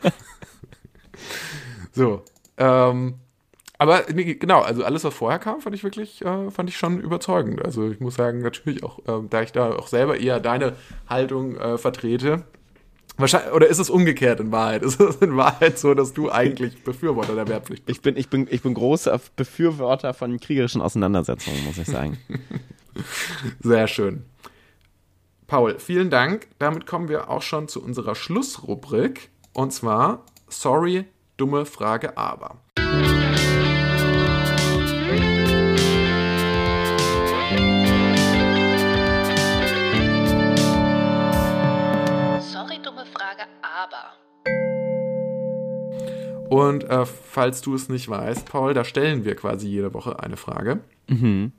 so, 1.92 2.24
ähm, 2.58 3.16
aber 3.80 4.04
nee, 4.14 4.36
genau, 4.36 4.62
also 4.62 4.84
alles, 4.84 5.04
was 5.06 5.16
vorher 5.16 5.40
kam, 5.40 5.60
fand 5.60 5.76
ich 5.76 5.84
wirklich, 5.84 6.24
äh, 6.24 6.52
fand 6.52 6.70
ich 6.70 6.78
schon 6.78 7.00
überzeugend. 7.02 7.66
Also 7.66 7.90
ich 7.90 8.00
muss 8.00 8.14
sagen, 8.14 8.44
natürlich 8.44 8.84
auch, 8.84 9.00
äh, 9.08 9.26
da 9.28 9.42
ich 9.42 9.54
da 9.54 9.72
auch 9.72 9.88
selber 9.88 10.20
eher 10.20 10.40
deine 10.40 10.74
Haltung 11.10 11.58
äh, 11.58 11.80
vertrete, 11.80 12.44
Wahrscheinlich, 13.18 13.54
oder 13.54 13.68
ist 13.68 13.80
es 13.80 13.90
umgekehrt 13.90 14.40
in 14.40 14.52
Wahrheit? 14.52 14.84
Ist 14.84 15.00
es 15.00 15.18
in 15.18 15.36
Wahrheit 15.38 15.78
so, 15.78 15.94
dass 15.94 16.14
du 16.14 16.32
eigentlich 16.32 16.84
Befürworter 16.84 17.36
der 17.36 17.48
Wehrpflicht 17.48 17.86
bist? 17.86 17.98
Ich 17.98 18.02
bin, 18.02 18.18
ich 18.18 18.30
bin, 18.30 18.48
ich 18.50 18.62
bin 18.62 18.74
großer 18.74 19.20
Befürworter 19.36 20.14
von 20.14 20.40
kriegerischen 20.40 20.82
Auseinandersetzungen, 20.82 21.64
muss 21.66 21.78
ich 21.78 21.88
sagen. 21.88 22.18
Sehr 23.60 23.88
schön. 23.88 24.26
Paul, 25.48 25.80
vielen 25.80 26.10
Dank. 26.10 26.48
Damit 26.60 26.86
kommen 26.86 27.10
wir 27.10 27.30
auch 27.30 27.42
schon 27.42 27.68
zu 27.68 27.84
unserer 27.84 28.16
Schlussrubrik. 28.16 29.30
Und 29.54 29.74
zwar, 29.74 30.26
sorry, 30.48 31.06
dumme 31.38 31.66
Frage, 31.66 32.18
aber. 32.18 32.52
aber. 32.52 32.60
Und 46.52 46.84
äh, 46.84 47.06
falls 47.06 47.62
du 47.62 47.74
es 47.76 47.88
nicht 47.88 48.10
weißt, 48.10 48.46
Paul, 48.46 48.74
da 48.74 48.84
stellen 48.84 49.24
wir 49.24 49.36
quasi 49.36 49.70
jede 49.70 49.94
Woche 49.94 50.20
eine 50.20 50.36
Frage. 50.36 50.82
Mhm. 51.08 51.54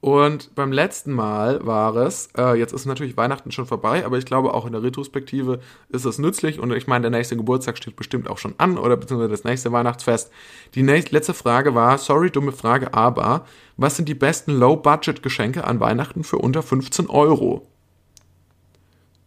Und 0.00 0.54
beim 0.54 0.70
letzten 0.70 1.12
Mal 1.12 1.64
war 1.64 1.96
es, 1.96 2.28
äh, 2.36 2.58
jetzt 2.58 2.74
ist 2.74 2.84
natürlich 2.84 3.16
Weihnachten 3.16 3.52
schon 3.52 3.64
vorbei, 3.64 4.04
aber 4.04 4.18
ich 4.18 4.26
glaube 4.26 4.52
auch 4.52 4.66
in 4.66 4.72
der 4.72 4.82
Retrospektive 4.82 5.60
ist 5.88 6.04
es 6.04 6.18
nützlich 6.18 6.60
und 6.60 6.70
ich 6.72 6.86
meine, 6.86 7.08
der 7.08 7.18
nächste 7.18 7.38
Geburtstag 7.38 7.78
steht 7.78 7.96
bestimmt 7.96 8.28
auch 8.28 8.36
schon 8.36 8.54
an 8.58 8.76
oder 8.76 8.98
beziehungsweise 8.98 9.30
das 9.30 9.44
nächste 9.44 9.72
Weihnachtsfest. 9.72 10.30
Die 10.74 10.82
nächste, 10.82 11.14
letzte 11.14 11.32
Frage 11.32 11.74
war, 11.74 11.96
sorry, 11.96 12.30
dumme 12.30 12.52
Frage, 12.52 12.92
aber 12.92 13.46
was 13.78 13.96
sind 13.96 14.10
die 14.10 14.14
besten 14.14 14.52
Low-Budget-Geschenke 14.52 15.64
an 15.64 15.80
Weihnachten 15.80 16.22
für 16.22 16.36
unter 16.36 16.62
15 16.62 17.08
Euro? 17.08 17.66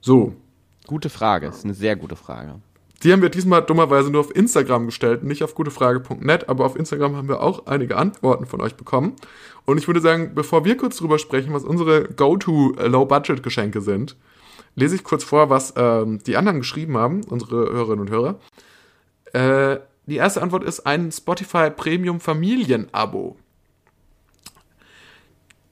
So, 0.01 0.35
Gute 0.87 1.09
Frage, 1.09 1.47
das 1.47 1.57
ist 1.57 1.65
eine 1.65 1.73
sehr 1.73 1.95
gute 1.95 2.15
Frage. 2.15 2.61
Die 3.03 3.11
haben 3.11 3.21
wir 3.21 3.29
diesmal 3.29 3.61
dummerweise 3.61 4.09
nur 4.09 4.21
auf 4.21 4.35
Instagram 4.35 4.85
gestellt, 4.85 5.23
nicht 5.23 5.43
auf 5.43 5.53
gutefrage.net, 5.53 6.49
aber 6.49 6.65
auf 6.65 6.75
Instagram 6.75 7.15
haben 7.15 7.27
wir 7.27 7.41
auch 7.41 7.67
einige 7.67 7.97
Antworten 7.97 8.45
von 8.45 8.61
euch 8.61 8.75
bekommen. 8.75 9.15
Und 9.65 9.77
ich 9.77 9.87
würde 9.87 9.99
sagen, 9.99 10.31
bevor 10.33 10.63
wir 10.63 10.77
kurz 10.77 10.97
drüber 10.97 11.19
sprechen, 11.19 11.53
was 11.53 11.63
unsere 11.63 12.05
Go-To 12.05 12.75
Low-Budget-Geschenke 12.77 13.81
sind, 13.81 14.15
lese 14.75 14.95
ich 14.95 15.03
kurz 15.03 15.23
vor, 15.23 15.49
was 15.49 15.73
ähm, 15.75 16.19
die 16.25 16.37
anderen 16.37 16.59
geschrieben 16.59 16.97
haben, 16.97 17.23
unsere 17.25 17.71
Hörerinnen 17.71 18.01
und 18.01 18.11
Hörer. 18.11 18.39
Äh, 19.33 19.79
die 20.05 20.17
erste 20.17 20.41
Antwort 20.41 20.63
ist 20.63 20.85
ein 20.85 21.11
Spotify 21.11 21.71
Premium 21.71 22.19
Familien-Abo. 22.19 23.37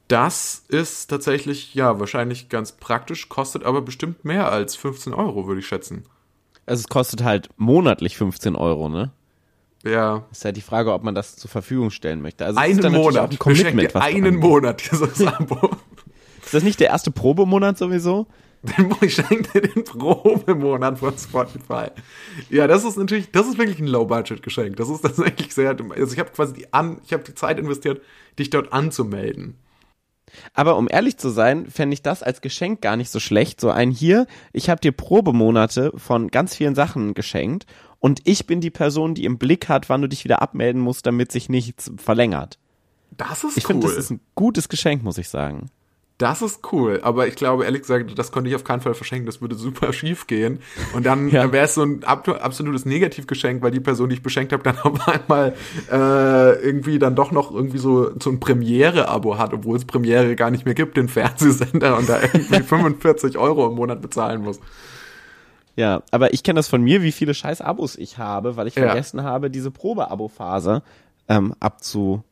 Das 0.08 0.66
ist 0.68 1.08
tatsächlich, 1.08 1.74
ja, 1.76 2.00
wahrscheinlich 2.00 2.50
ganz 2.50 2.74
praktisch, 2.74 3.30
kostet 3.30 3.64
aber 3.64 3.82
bestimmt 3.82 4.26
mehr 4.26 4.52
als 4.52 4.76
15 4.76 5.14
Euro, 5.14 5.48
würde 5.48 5.62
ich 5.62 5.68
schätzen. 5.68 6.04
Also 6.66 6.82
es 6.82 6.88
kostet 6.88 7.24
halt 7.24 7.50
monatlich 7.58 8.18
15 8.18 8.56
Euro, 8.56 8.90
ne? 8.90 9.12
Ja. 9.84 10.26
Ist 10.32 10.46
halt 10.46 10.56
die 10.56 10.62
Frage, 10.62 10.94
ob 10.94 11.04
man 11.04 11.14
das 11.14 11.36
zur 11.36 11.50
Verfügung 11.50 11.92
stellen 11.92 12.22
möchte. 12.22 12.46
Also 12.46 12.60
es 12.60 12.80
einen 12.80 12.94
Monat. 12.94 13.32
ein 13.32 13.40
Commitment, 13.40 13.96
einen 13.96 14.38
Monat 14.38 14.82
dieses 14.92 15.26
Abo. 15.28 15.72
Ist 16.44 16.54
das 16.54 16.64
nicht 16.64 16.80
der 16.80 16.90
erste 16.90 17.12
Probemonat 17.12 17.78
sowieso? 17.78 18.28
Ich 19.02 19.16
schenke 19.16 19.60
dir 19.60 19.68
den 19.68 19.84
Probemonat 19.84 20.98
von 21.00 21.18
Spotify. 21.18 21.88
Ja, 22.50 22.66
das 22.66 22.86
ist 22.86 22.98
natürlich, 22.98 23.30
das 23.32 23.46
ist 23.46 23.58
wirklich 23.58 23.80
ein 23.80 23.88
Low-Budget-Geschenk. 23.88 24.78
Das 24.78 24.88
ist 24.88 25.02
tatsächlich 25.02 25.54
sehr, 25.54 25.76
also 25.98 26.14
ich 26.14 26.20
habe 26.20 26.30
quasi 26.30 26.54
die 26.54 26.74
an, 26.74 27.02
ich 27.06 27.12
habe 27.12 27.24
die 27.24 27.36
Zeit 27.36 27.60
investiert, 27.60 28.02
dich 28.40 28.50
dort 28.50 28.72
anzumelden. 28.72 29.58
Aber 30.54 30.78
um 30.78 30.88
ehrlich 30.90 31.18
zu 31.18 31.30
sein, 31.30 31.70
fände 31.70 31.94
ich 31.94 32.02
das 32.02 32.24
als 32.24 32.42
Geschenk 32.42 32.82
gar 32.82 32.96
nicht 32.98 33.10
so 33.10 33.20
schlecht. 33.20 33.60
So 33.62 33.70
ein 33.70 33.92
hier, 33.92 34.28
ich 34.52 34.70
habe 34.70 34.82
dir 34.82 34.92
Probemonate 34.92 35.92
von 35.96 36.30
ganz 36.30 36.56
vielen 36.56 36.76
Sachen 36.76 37.14
geschenkt 37.14 37.66
und 38.00 38.22
ich 38.26 38.48
bin 38.48 38.62
die 38.62 38.72
Person, 38.72 39.16
die 39.16 39.26
im 39.26 39.38
Blick 39.38 39.70
hat, 39.70 39.90
wann 39.90 40.02
du 40.02 40.08
dich 40.10 40.24
wieder 40.24 40.42
abmelden 40.42 40.82
musst, 40.82 41.06
damit 41.06 41.32
sich 41.32 41.50
nichts 41.50 41.92
verlängert. 41.98 42.60
Das 43.16 43.44
ist 43.44 43.58
Ich 43.58 43.64
cool. 43.66 43.68
finde, 43.74 43.88
das 43.88 43.96
ist 43.98 44.10
ein 44.12 44.20
gutes 44.36 44.70
Geschenk, 44.70 45.04
muss 45.04 45.18
ich 45.18 45.30
sagen. 45.30 45.70
Das 46.20 46.44
ist 46.44 46.72
cool, 46.72 47.00
aber 47.04 47.28
ich 47.28 47.36
glaube, 47.36 47.66
ehrlich 47.66 47.82
gesagt, 47.82 48.18
das 48.18 48.32
konnte 48.32 48.48
ich 48.50 48.56
auf 48.56 48.64
keinen 48.64 48.82
Fall 48.82 48.94
verschenken, 48.94 49.26
das 49.26 49.42
würde 49.42 49.56
super 49.56 49.92
schief 49.94 50.28
gehen. 50.28 50.60
Und 50.94 51.06
dann 51.06 51.28
Ja. 51.30 51.52
wäre 51.52 51.66
es 51.66 51.74
so 51.74 51.82
ein 51.84 52.04
ab 52.04 52.28
absolutes 52.28 52.86
Negativgeschenk, 52.86 53.64
weil 53.64 53.72
die 53.72 53.80
Person, 53.80 54.10
die 54.10 54.16
ich 54.16 54.24
beschenkt 54.24 54.54
habe, 54.54 54.62
dann 54.64 54.78
auf 54.80 55.08
einmal 55.08 55.56
äh, 55.92 56.62
irgendwie 56.64 57.00
dann 57.00 57.16
doch 57.16 57.32
noch 57.32 57.52
irgendwie 57.52 57.80
so, 57.80 58.12
so 58.22 58.30
ein 58.30 58.40
Premiere-Abo 58.40 59.38
hat, 59.40 59.54
obwohl 59.54 59.76
es 59.76 59.86
Premiere 59.86 60.36
gar 60.36 60.52
nicht 60.52 60.66
mehr 60.66 60.76
gibt, 60.76 60.98
den 60.98 61.10
Fernsehsender 61.10 61.98
und 61.98 62.08
da 62.08 62.22
irgendwie 62.22 62.62
45 62.64 63.38
Euro 63.40 63.68
im 63.68 63.74
Monat 63.76 64.02
bezahlen 64.02 64.44
muss. 64.44 64.60
Ja, 65.76 66.04
aber 66.12 66.34
ich 66.34 66.44
kenne 66.44 66.58
das 66.60 66.68
von 66.68 66.84
mir, 66.84 67.02
wie 67.02 67.12
viele 67.12 67.34
scheiß 67.34 67.60
Abos 67.62 67.96
ich 67.98 68.20
habe, 68.20 68.56
weil 68.56 68.68
ich 68.68 68.76
Ja. 68.76 68.86
vergessen 68.86 69.24
habe, 69.24 69.50
diese 69.50 69.72
Probe-Abo-Phase 69.72 70.84
ähm, 71.28 71.56
abzu, 71.60 72.24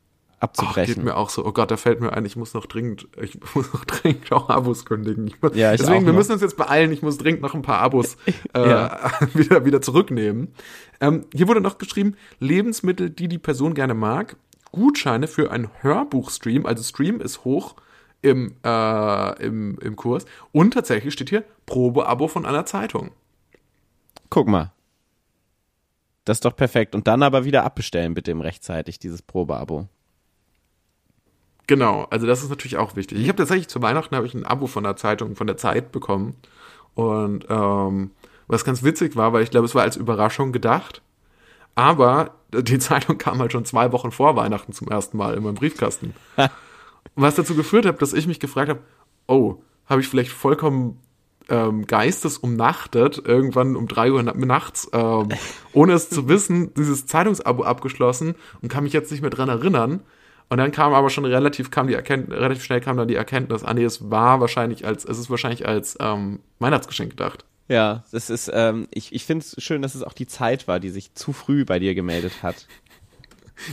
Ach, 0.42 0.48
abzubrechen. 0.48 0.94
geht 0.96 1.04
mir 1.04 1.16
auch 1.16 1.30
so. 1.30 1.44
Oh 1.46 1.52
Gott, 1.52 1.70
da 1.70 1.76
fällt 1.76 2.00
mir 2.00 2.12
ein, 2.12 2.24
ich 2.24 2.34
muss 2.34 2.52
noch 2.52 2.66
dringend, 2.66 3.06
ich 3.20 3.38
muss 3.54 3.72
noch 3.72 3.84
dringend 3.84 4.32
auch 4.32 4.48
Abos 4.48 4.84
kündigen. 4.84 5.28
Ich 5.28 5.40
muss, 5.40 5.54
Ja, 5.54 5.70
deswegen, 5.70 6.04
wir 6.04 6.12
müssen 6.12 6.32
uns 6.32 6.42
jetzt 6.42 6.56
beeilen. 6.56 6.90
Ich 6.90 7.00
muss 7.00 7.16
dringend 7.16 7.42
noch 7.42 7.54
ein 7.54 7.62
paar 7.62 7.78
Abos 7.78 8.16
äh, 8.54 8.68
Ja. 8.68 9.10
wieder, 9.34 9.64
wieder 9.64 9.80
zurücknehmen. 9.80 10.52
Ähm, 11.00 11.26
hier 11.32 11.46
wurde 11.46 11.60
noch 11.60 11.78
geschrieben, 11.78 12.16
Lebensmittel, 12.40 13.10
die 13.10 13.28
die 13.28 13.38
Person 13.38 13.74
gerne 13.74 13.94
mag, 13.94 14.36
Gutscheine 14.72 15.28
für 15.28 15.52
einen 15.52 15.70
Hörbuchstream, 15.80 16.66
also 16.66 16.82
Stream 16.82 17.20
ist 17.20 17.44
hoch 17.44 17.76
im, 18.20 18.56
äh, 18.64 19.44
im, 19.44 19.78
im 19.78 19.96
Kurs. 19.96 20.24
Und 20.50 20.74
tatsächlich 20.74 21.14
steht 21.14 21.30
hier 21.30 21.44
Probeabo 21.66 22.26
von 22.26 22.46
einer 22.46 22.66
Zeitung. 22.66 23.12
Guck 24.28 24.48
mal. 24.48 24.72
Das 26.24 26.38
ist 26.38 26.44
doch 26.44 26.56
perfekt. 26.56 26.94
Und 26.94 27.06
dann 27.06 27.22
aber 27.22 27.44
wieder 27.44 27.64
abbestellen, 27.64 28.14
bitte 28.14 28.30
im 28.30 28.40
rechtzeitig, 28.40 28.98
dieses 28.98 29.22
Probeabo. 29.22 29.88
Genau, 31.66 32.06
also 32.10 32.26
das 32.26 32.42
ist 32.42 32.50
natürlich 32.50 32.76
auch 32.76 32.96
wichtig. 32.96 33.18
Ich 33.18 33.28
habe 33.28 33.38
tatsächlich 33.38 33.68
zu 33.68 33.80
Weihnachten 33.82 34.16
habe 34.16 34.26
ich 34.26 34.34
ein 34.34 34.44
Abo 34.44 34.66
von 34.66 34.84
der 34.84 34.96
Zeitung, 34.96 35.36
von 35.36 35.46
der 35.46 35.56
Zeit 35.56 35.92
bekommen. 35.92 36.34
Und 36.94 37.46
ähm, 37.48 38.10
was 38.48 38.64
ganz 38.64 38.82
witzig 38.82 39.16
war, 39.16 39.32
weil 39.32 39.42
ich 39.42 39.50
glaube, 39.50 39.66
es 39.66 39.74
war 39.74 39.82
als 39.82 39.96
Überraschung 39.96 40.52
gedacht. 40.52 41.02
Aber 41.74 42.32
die 42.52 42.78
Zeitung 42.78 43.16
kam 43.16 43.38
halt 43.38 43.52
schon 43.52 43.64
zwei 43.64 43.92
Wochen 43.92 44.10
vor 44.10 44.36
Weihnachten 44.36 44.72
zum 44.72 44.88
ersten 44.88 45.16
Mal 45.16 45.34
in 45.34 45.42
meinem 45.42 45.54
Briefkasten. 45.54 46.14
was 47.14 47.34
dazu 47.34 47.54
geführt 47.54 47.86
hat, 47.86 48.02
dass 48.02 48.12
ich 48.12 48.26
mich 48.26 48.40
gefragt 48.40 48.68
habe, 48.68 48.80
oh, 49.26 49.56
habe 49.86 50.00
ich 50.00 50.08
vielleicht 50.08 50.32
vollkommen 50.32 50.98
ähm, 51.48 51.86
geistesumnachtet, 51.86 53.22
irgendwann 53.24 53.76
um 53.76 53.88
drei 53.88 54.12
Uhr 54.12 54.22
na- 54.22 54.34
nachts, 54.34 54.88
ähm, 54.92 55.28
ohne 55.72 55.92
es 55.94 56.08
zu 56.08 56.28
wissen, 56.28 56.72
dieses 56.74 57.06
Zeitungsabo 57.06 57.64
abgeschlossen 57.64 58.34
und 58.60 58.68
kann 58.70 58.84
mich 58.84 58.92
jetzt 58.92 59.10
nicht 59.10 59.22
mehr 59.22 59.30
dran 59.30 59.48
erinnern. 59.48 60.02
Und 60.52 60.58
dann 60.58 60.70
kam 60.70 60.92
aber 60.92 61.08
schon 61.08 61.24
relativ, 61.24 61.70
kam 61.70 61.86
die 61.86 61.94
Erkenntnis, 61.94 62.38
relativ 62.38 62.62
schnell 62.62 62.82
kam 62.82 62.98
dann 62.98 63.08
die 63.08 63.14
Erkenntnis, 63.14 63.64
ah 63.64 63.72
nee, 63.72 63.84
es 63.84 64.10
war 64.10 64.38
wahrscheinlich 64.38 64.84
als, 64.86 65.02
es 65.06 65.16
ist 65.16 65.30
wahrscheinlich 65.30 65.66
als 65.66 65.96
ähm, 65.98 66.40
Weihnachtsgeschenk 66.58 67.08
gedacht. 67.08 67.46
Ja, 67.68 68.04
das 68.12 68.28
ist, 68.28 68.50
ähm, 68.52 68.86
ich, 68.90 69.14
ich 69.14 69.24
finde 69.24 69.46
es 69.46 69.56
schön, 69.64 69.80
dass 69.80 69.94
es 69.94 70.02
auch 70.02 70.12
die 70.12 70.26
Zeit 70.26 70.68
war, 70.68 70.78
die 70.78 70.90
sich 70.90 71.14
zu 71.14 71.32
früh 71.32 71.64
bei 71.64 71.78
dir 71.78 71.94
gemeldet 71.94 72.42
hat. 72.42 72.66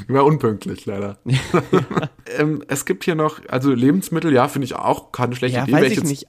Ich 0.08 0.14
war 0.14 0.24
unpünktlich, 0.24 0.86
leider. 0.86 1.18
ähm, 2.38 2.64
es 2.68 2.86
gibt 2.86 3.04
hier 3.04 3.16
noch, 3.16 3.42
also 3.50 3.74
Lebensmittel, 3.74 4.32
ja, 4.32 4.48
finde 4.48 4.66
ich 4.66 4.76
auch 4.76 5.12
keine 5.12 5.36
schlechte 5.36 5.58
Ja, 5.58 5.64
Idee. 5.64 5.74
weiß 5.74 5.92
ich 5.92 6.04
nicht. 6.04 6.28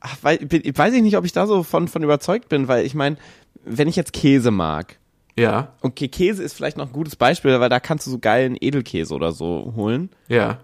Ach, 0.00 0.16
bin- 0.18 0.62
weiß 0.76 0.92
ich 0.94 1.02
nicht, 1.02 1.16
ob 1.16 1.24
ich 1.24 1.32
da 1.32 1.46
so 1.48 1.62
von, 1.64 1.88
von 1.88 2.02
überzeugt 2.04 2.48
bin, 2.48 2.68
weil 2.68 2.84
ich 2.86 2.94
meine, 2.94 3.16
wenn 3.64 3.88
ich 3.88 3.96
jetzt 3.96 4.12
Käse 4.12 4.50
mag, 4.52 4.98
Ja, 5.36 5.72
okay, 5.80 6.08
Käse 6.08 6.42
ist 6.42 6.54
vielleicht 6.54 6.76
noch 6.76 6.86
ein 6.86 6.92
gutes 6.92 7.16
Beispiel, 7.16 7.58
weil 7.60 7.68
da 7.68 7.80
kannst 7.80 8.06
du 8.06 8.10
so 8.10 8.18
geilen 8.18 8.56
Edelkäse 8.60 9.14
oder 9.14 9.32
so 9.32 9.72
holen. 9.76 10.10
ja. 10.28 10.58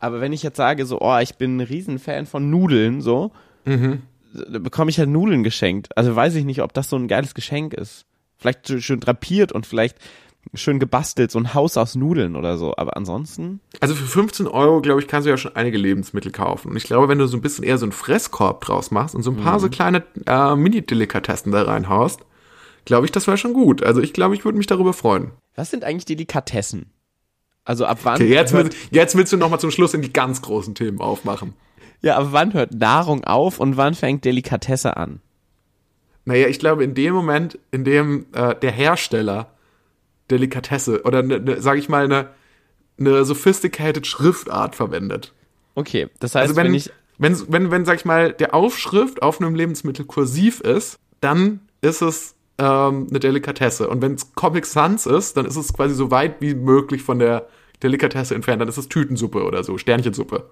Aber 0.00 0.20
wenn 0.20 0.32
ich 0.32 0.44
jetzt 0.44 0.56
sage, 0.56 0.86
so, 0.86 1.00
oh, 1.00 1.18
ich 1.18 1.34
bin 1.38 1.56
ein 1.56 1.60
Riesenfan 1.60 2.26
von 2.26 2.48
Nudeln, 2.50 3.00
so, 3.00 3.32
Mhm. 3.64 4.02
da 4.32 4.60
bekomme 4.60 4.90
ich 4.90 4.98
halt 5.00 5.08
Nudeln 5.08 5.42
geschenkt. 5.42 5.96
Also 5.98 6.14
weiß 6.14 6.36
ich 6.36 6.44
nicht, 6.44 6.62
ob 6.62 6.72
das 6.72 6.88
so 6.88 6.94
ein 6.94 7.08
geiles 7.08 7.34
Geschenk 7.34 7.74
ist. 7.74 8.04
Vielleicht 8.36 8.68
schön- 8.68 8.80
schön 8.80 9.00
drapiert 9.00 9.50
und 9.50 9.66
vielleicht 9.66 9.96
schön 10.54 10.78
gebastelt, 10.78 11.32
so 11.32 11.40
ein 11.40 11.52
Haus 11.52 11.76
aus 11.76 11.96
Nudeln 11.96 12.36
oder 12.36 12.56
so. 12.58 12.74
Aber 12.76 12.96
ansonsten, 12.96 13.58
Also 13.80 13.96
für 13.96 14.06
15 14.06 14.46
Euro, 14.46 14.80
glaube 14.82 15.00
ich, 15.00 15.08
kannst 15.08 15.26
du 15.26 15.30
ja 15.30 15.36
schon 15.36 15.56
einige 15.56 15.78
Lebensmittel 15.78 16.30
kaufen. 16.30 16.70
Und 16.70 16.76
ich 16.76 16.84
glaube, 16.84 17.08
wenn 17.08 17.18
du 17.18 17.26
so 17.26 17.36
ein 17.36 17.40
bisschen 17.42 17.64
eher 17.64 17.76
so 17.78 17.84
einen 17.84 17.90
Fresskorb 17.92 18.60
draus 18.64 18.92
machst 18.92 19.16
und 19.16 19.24
so 19.24 19.32
ein 19.32 19.36
paar 19.38 19.56
Mhm. 19.56 19.60
so 19.62 19.68
kleine 19.68 20.04
äh, 20.26 20.54
Mini-Delikatessen 20.54 21.50
da 21.50 21.62
reinhaust, 21.62 22.20
glaube 22.88 23.04
ich, 23.04 23.12
das 23.12 23.26
wäre 23.26 23.36
schon 23.36 23.52
gut. 23.52 23.82
Also 23.82 24.00
ich 24.00 24.14
glaube, 24.14 24.34
ich 24.34 24.46
würde 24.46 24.56
mich 24.56 24.66
darüber 24.66 24.94
freuen. 24.94 25.30
was 25.54 25.70
sind 25.70 25.84
eigentlich 25.84 26.06
Delikatessen? 26.06 26.86
Also 27.64 27.84
ab 27.84 27.98
wann? 28.02 28.14
Okay, 28.14 28.32
jetzt, 28.32 28.54
hört, 28.54 28.72
will, 28.72 28.80
jetzt 28.90 29.14
willst 29.14 29.30
du 29.30 29.36
noch 29.36 29.50
mal 29.50 29.58
zum 29.58 29.70
Schluss 29.70 29.92
in 29.92 30.00
die 30.00 30.10
ganz 30.12 30.40
großen 30.40 30.74
Themen 30.74 30.98
aufmachen. 30.98 31.52
ja, 32.00 32.16
aber 32.16 32.32
wann 32.32 32.54
hört 32.54 32.72
Nahrung 32.72 33.24
auf 33.24 33.60
und 33.60 33.76
wann 33.76 33.92
fängt 33.92 34.24
Delikatesse 34.24 34.96
an? 34.96 35.20
Naja, 36.24 36.48
ich 36.48 36.58
glaube, 36.58 36.82
in 36.82 36.94
dem 36.94 37.12
Moment, 37.12 37.58
in 37.70 37.84
dem 37.84 38.24
äh, 38.32 38.54
der 38.54 38.72
Hersteller 38.72 39.50
Delikatesse 40.30 41.02
oder, 41.04 41.22
ne, 41.22 41.40
ne, 41.40 41.60
sage 41.60 41.80
ich 41.80 41.90
mal, 41.90 42.04
eine 42.04 42.30
ne 42.96 43.22
sophisticated 43.22 44.06
Schriftart 44.06 44.74
verwendet. 44.74 45.34
Okay, 45.74 46.08
das 46.20 46.34
heißt, 46.34 46.48
Also 46.48 46.56
wenn, 46.56 46.68
wenn 46.68 46.74
ich, 46.74 46.90
wenn, 47.18 47.36
wenn, 47.52 47.70
wenn, 47.70 47.84
sag 47.84 47.96
ich 47.96 48.06
mal, 48.06 48.32
der 48.32 48.54
Aufschrift 48.54 49.20
auf 49.20 49.42
einem 49.42 49.54
Lebensmittel 49.54 50.06
kursiv 50.06 50.60
ist, 50.60 50.98
dann 51.20 51.60
ist 51.82 52.00
es 52.00 52.34
ähm, 52.58 53.06
eine 53.10 53.20
Delikatesse. 53.20 53.88
Und 53.88 54.02
wenn 54.02 54.14
es 54.14 54.34
Comic 54.34 54.66
Sans 54.66 55.06
ist, 55.06 55.36
dann 55.36 55.46
ist 55.46 55.56
es 55.56 55.72
quasi 55.72 55.94
so 55.94 56.10
weit 56.10 56.40
wie 56.40 56.54
möglich 56.54 57.02
von 57.02 57.18
der 57.18 57.48
Delikatesse 57.82 58.34
entfernt. 58.34 58.60
Dann 58.60 58.68
ist 58.68 58.78
es 58.78 58.88
Tütensuppe 58.88 59.44
oder 59.44 59.62
so, 59.64 59.78
Sternchensuppe. 59.78 60.50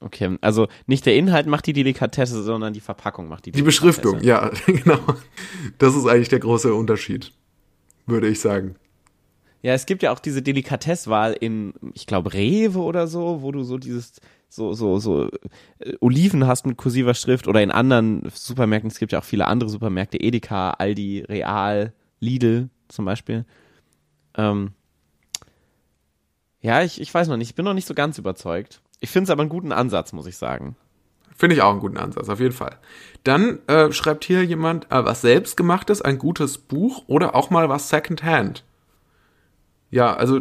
okay, 0.00 0.36
also 0.40 0.68
nicht 0.86 1.06
der 1.06 1.16
Inhalt 1.16 1.46
macht 1.46 1.66
die 1.66 1.72
Delikatesse, 1.72 2.42
sondern 2.42 2.72
die 2.72 2.80
Verpackung 2.80 3.28
macht 3.28 3.46
die 3.46 3.52
Die 3.52 3.62
Delikatesse. 3.62 4.00
Beschriftung, 4.02 4.20
ja, 4.22 4.50
genau. 4.66 4.98
Das 5.78 5.94
ist 5.96 6.06
eigentlich 6.06 6.28
der 6.28 6.40
große 6.40 6.74
Unterschied, 6.74 7.32
würde 8.06 8.28
ich 8.28 8.40
sagen. 8.40 8.76
Ja, 9.62 9.72
es 9.72 9.86
gibt 9.86 10.02
ja 10.02 10.12
auch 10.12 10.20
diese 10.20 10.42
Delikatesswahl 10.42 11.32
in, 11.32 11.72
ich 11.94 12.06
glaube, 12.06 12.32
Rewe 12.34 12.78
oder 12.78 13.06
so, 13.08 13.42
wo 13.42 13.50
du 13.52 13.64
so 13.64 13.78
dieses, 13.78 14.20
so, 14.48 14.72
so, 14.72 14.98
so 14.98 15.28
äh, 15.78 15.94
Oliven 16.00 16.46
hast 16.46 16.66
mit 16.66 16.76
kursiver 16.76 17.14
Schrift 17.14 17.48
oder 17.48 17.62
in 17.62 17.70
anderen 17.70 18.28
Supermärkten. 18.32 18.90
Es 18.90 18.98
gibt 18.98 19.12
ja 19.12 19.20
auch 19.20 19.24
viele 19.24 19.46
andere 19.46 19.70
Supermärkte, 19.70 20.18
Edeka, 20.18 20.70
Aldi, 20.70 21.24
Real, 21.28 21.92
Lidl 22.20 22.70
zum 22.88 23.04
Beispiel. 23.04 23.44
Ähm, 24.36 24.72
ja, 26.60 26.82
ich, 26.82 27.00
ich 27.00 27.12
weiß 27.12 27.28
noch 27.28 27.36
nicht, 27.36 27.50
ich 27.50 27.54
bin 27.54 27.64
noch 27.64 27.74
nicht 27.74 27.86
so 27.86 27.94
ganz 27.94 28.18
überzeugt. 28.18 28.80
Ich 29.00 29.10
finde 29.10 29.24
es 29.24 29.30
aber 29.30 29.42
einen 29.42 29.50
guten 29.50 29.72
Ansatz, 29.72 30.12
muss 30.12 30.26
ich 30.26 30.36
sagen. 30.36 30.76
Finde 31.36 31.54
ich 31.54 31.62
auch 31.62 31.70
einen 31.70 31.80
guten 31.80 31.98
Ansatz, 31.98 32.30
auf 32.30 32.40
jeden 32.40 32.54
Fall. 32.54 32.78
Dann 33.24 33.58
äh, 33.66 33.92
schreibt 33.92 34.24
hier 34.24 34.42
jemand 34.42 34.90
äh, 34.90 35.04
was 35.04 35.20
selbstgemachtes, 35.20 36.00
ein 36.00 36.18
gutes 36.18 36.56
Buch 36.56 37.04
oder 37.08 37.34
auch 37.34 37.50
mal 37.50 37.68
was 37.68 37.90
Secondhand. 37.90 38.64
Ja, 39.90 40.14
also 40.14 40.40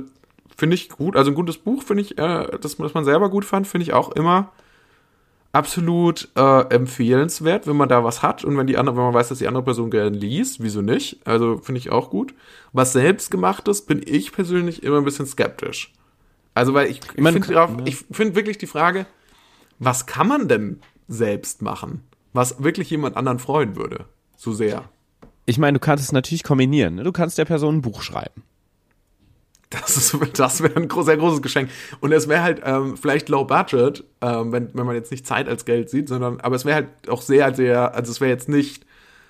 finde 0.56 0.76
ich 0.76 0.90
gut. 0.90 1.16
Also 1.16 1.32
ein 1.32 1.36
gutes 1.36 1.58
Buch 1.58 1.84
finde 1.84 2.04
ich, 2.04 2.18
äh, 2.18 2.48
das, 2.62 2.78
das 2.78 2.94
man 2.94 3.06
selber 3.06 3.30
gut 3.30 3.46
fand, 3.46 3.68
finde 3.68 3.84
ich 3.84 3.94
auch 3.94 4.12
immer 4.12 4.52
absolut 5.52 6.28
äh, 6.36 6.62
empfehlenswert, 6.74 7.66
wenn 7.66 7.78
man 7.78 7.88
da 7.88 8.04
was 8.04 8.22
hat 8.22 8.44
und 8.44 8.58
wenn 8.58 8.68
die 8.68 8.78
andere, 8.78 8.98
wenn 8.98 9.04
man 9.04 9.14
weiß, 9.14 9.30
dass 9.30 9.38
die 9.38 9.48
andere 9.48 9.64
Person 9.64 9.90
gerne 9.90 10.10
liest, 10.10 10.62
wieso 10.62 10.82
nicht? 10.82 11.26
Also 11.26 11.60
finde 11.60 11.80
ich 11.80 11.92
auch 11.92 12.10
gut. 12.10 12.34
Was 12.74 12.92
selbstgemachtes 12.92 13.84
bin 13.84 14.02
ich 14.06 14.34
persönlich 14.34 14.84
immer 14.84 14.98
ein 14.98 15.06
bisschen 15.06 15.26
skeptisch. 15.26 15.94
Also 16.54 16.74
weil 16.74 16.90
ich, 16.90 17.00
ich 17.16 17.24
finde 17.24 17.84
ich 17.86 17.98
finde 18.12 18.36
wirklich 18.36 18.58
die 18.58 18.68
Frage, 18.68 19.06
was 19.80 20.06
kann 20.06 20.28
man 20.28 20.50
denn 20.50 20.82
selbst 21.08 21.62
machen? 21.62 22.02
was 22.36 22.62
wirklich 22.62 22.90
jemand 22.90 23.16
anderen 23.16 23.40
freuen 23.40 23.76
würde. 23.76 24.06
So 24.36 24.54
sehr. 24.54 24.84
Ich 25.46 25.58
meine, 25.58 25.80
du 25.80 25.80
kannst 25.80 26.04
es 26.04 26.12
natürlich 26.12 26.44
kombinieren. 26.44 26.96
Ne? 26.96 27.04
Du 27.04 27.12
kannst 27.12 27.38
der 27.38 27.46
Person 27.46 27.78
ein 27.78 27.82
Buch 27.82 28.02
schreiben. 28.02 28.44
Das, 29.82 29.98
ist, 29.98 30.18
das 30.40 30.62
wäre 30.62 30.76
ein 30.76 30.90
sehr 31.04 31.18
großes 31.18 31.42
Geschenk. 31.42 31.70
Und 32.00 32.12
es 32.12 32.28
wäre 32.28 32.42
halt 32.44 32.62
ähm, 32.64 32.98
vielleicht 32.98 33.30
low 33.30 33.46
budget, 33.46 34.04
ähm, 34.22 34.52
wenn, 34.52 34.70
wenn 34.74 34.86
man 34.86 34.96
jetzt 34.96 35.12
nicht 35.12 35.26
Zeit 35.26 35.48
als 35.48 35.66
Geld 35.66 35.90
sieht, 35.90 36.08
sondern, 36.10 36.40
aber 36.42 36.56
es 36.56 36.66
wäre 36.66 36.76
halt 36.76 37.10
auch 37.10 37.22
sehr, 37.22 37.54
sehr, 37.54 37.94
also 37.96 38.12
es 38.12 38.22
wäre 38.22 38.32
jetzt 38.32 38.50
nicht, 38.50 38.86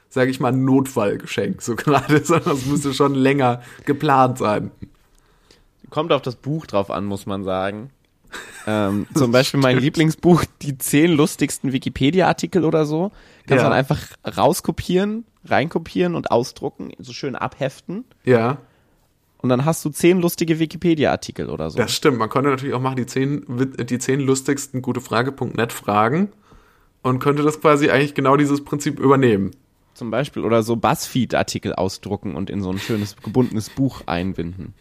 sage 0.09 0.29
ich 0.31 0.39
mal, 0.39 0.51
ein 0.53 0.65
Notfallgeschenk, 0.65 1.61
so 1.61 1.75
gerade, 1.77 2.23
sondern 2.23 2.55
es 2.55 2.65
müsste 2.65 2.93
schon 2.93 3.15
länger 3.15 3.61
geplant 3.85 4.37
sein. 4.37 4.71
Kommt 5.89 6.11
auf 6.11 6.21
das 6.21 6.35
Buch 6.35 6.65
drauf 6.65 6.91
an, 6.91 7.05
muss 7.05 7.25
man 7.25 7.43
sagen. 7.43 7.91
ähm, 8.67 9.07
zum 9.15 9.31
Beispiel 9.31 9.59
mein 9.59 9.77
Lieblingsbuch, 9.77 10.43
die 10.61 10.77
zehn 10.77 11.11
lustigsten 11.11 11.71
Wikipedia-Artikel 11.71 12.65
oder 12.65 12.85
so. 12.85 13.11
Kannst 13.47 13.63
Ja. 13.63 13.69
man 13.69 13.77
einfach 13.77 13.99
rauskopieren, 14.25 15.25
reinkopieren 15.45 16.15
und 16.15 16.31
ausdrucken, 16.31 16.91
so 16.97 17.13
schön 17.13 17.35
abheften. 17.35 18.03
Ja, 18.23 18.57
Und 19.39 19.49
dann 19.49 19.65
hast 19.65 19.85
du 19.85 19.89
zehn 19.89 20.21
lustige 20.21 20.59
Wikipedia-Artikel 20.59 21.49
oder 21.49 21.69
so. 21.69 21.77
das 21.77 21.93
stimmt. 21.93 22.17
Man 22.17 22.29
konnte 22.29 22.49
natürlich 22.49 22.73
auch 22.73 22.81
machen, 22.81 22.95
die 22.95 23.05
zehn, 23.05 23.45
die 23.77 23.99
zehn 23.99 24.19
lustigsten 24.19 24.81
gutefrage.net 24.81 25.71
Fragen 25.71 26.29
und 27.03 27.19
könnte 27.19 27.43
das 27.43 27.61
quasi 27.61 27.89
eigentlich 27.89 28.15
genau 28.15 28.37
dieses 28.37 28.63
Prinzip 28.63 28.99
übernehmen. 28.99 29.51
Zum 29.93 30.11
Beispiel. 30.11 30.43
Oder 30.43 30.63
so 30.63 30.75
Buzzfeed-Artikel 30.75 31.73
ausdrucken 31.73 32.35
und 32.35 32.49
in 32.49 32.61
so 32.61 32.69
ein 32.71 32.79
schönes 32.79 33.15
gebundenes 33.17 33.69
Buch 33.69 34.01
einbinden. 34.07 34.73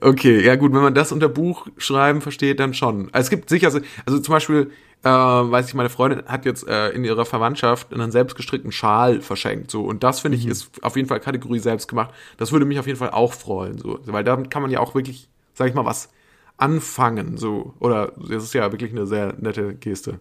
Okay, 0.00 0.44
ja 0.44 0.56
gut, 0.56 0.72
wenn 0.72 0.80
man 0.80 0.94
das 0.94 1.12
unter 1.12 1.28
Buch 1.28 1.66
schreiben 1.76 2.20
versteht, 2.20 2.60
dann 2.60 2.74
schon. 2.74 3.12
Also 3.12 3.26
es 3.26 3.30
gibt 3.30 3.48
sicher, 3.48 3.70
also 4.06 4.18
zum 4.18 4.32
Beispiel, 4.32 4.70
äh, 5.04 5.08
weiß 5.08 5.68
ich, 5.68 5.74
meine 5.74 5.90
Freundin 5.90 6.24
hat 6.26 6.44
jetzt 6.44 6.66
äh, 6.66 6.90
in 6.90 7.04
ihrer 7.04 7.24
Verwandtschaft 7.24 7.92
einen 7.92 8.10
selbstgestrickten 8.10 8.72
Schal 8.72 9.20
verschenkt, 9.20 9.70
so 9.70 9.84
und 9.84 10.02
das 10.02 10.20
finde 10.20 10.38
ich 10.38 10.46
ist 10.46 10.82
auf 10.82 10.96
jeden 10.96 11.08
Fall 11.08 11.20
Kategorie 11.20 11.60
selbst 11.60 11.88
gemacht. 11.88 12.14
Das 12.36 12.52
würde 12.52 12.66
mich 12.66 12.78
auf 12.78 12.86
jeden 12.86 12.98
Fall 12.98 13.10
auch 13.10 13.32
freuen, 13.32 13.78
so, 13.78 14.00
weil 14.06 14.24
damit 14.24 14.50
kann 14.50 14.62
man 14.62 14.70
ja 14.70 14.80
auch 14.80 14.94
wirklich, 14.94 15.28
sag 15.54 15.68
ich 15.68 15.74
mal, 15.74 15.84
was 15.84 16.10
anfangen, 16.56 17.36
so 17.36 17.74
oder 17.78 18.12
das 18.16 18.42
ist 18.42 18.54
ja 18.54 18.72
wirklich 18.72 18.90
eine 18.90 19.06
sehr 19.06 19.34
nette 19.38 19.74
Geste. 19.74 20.20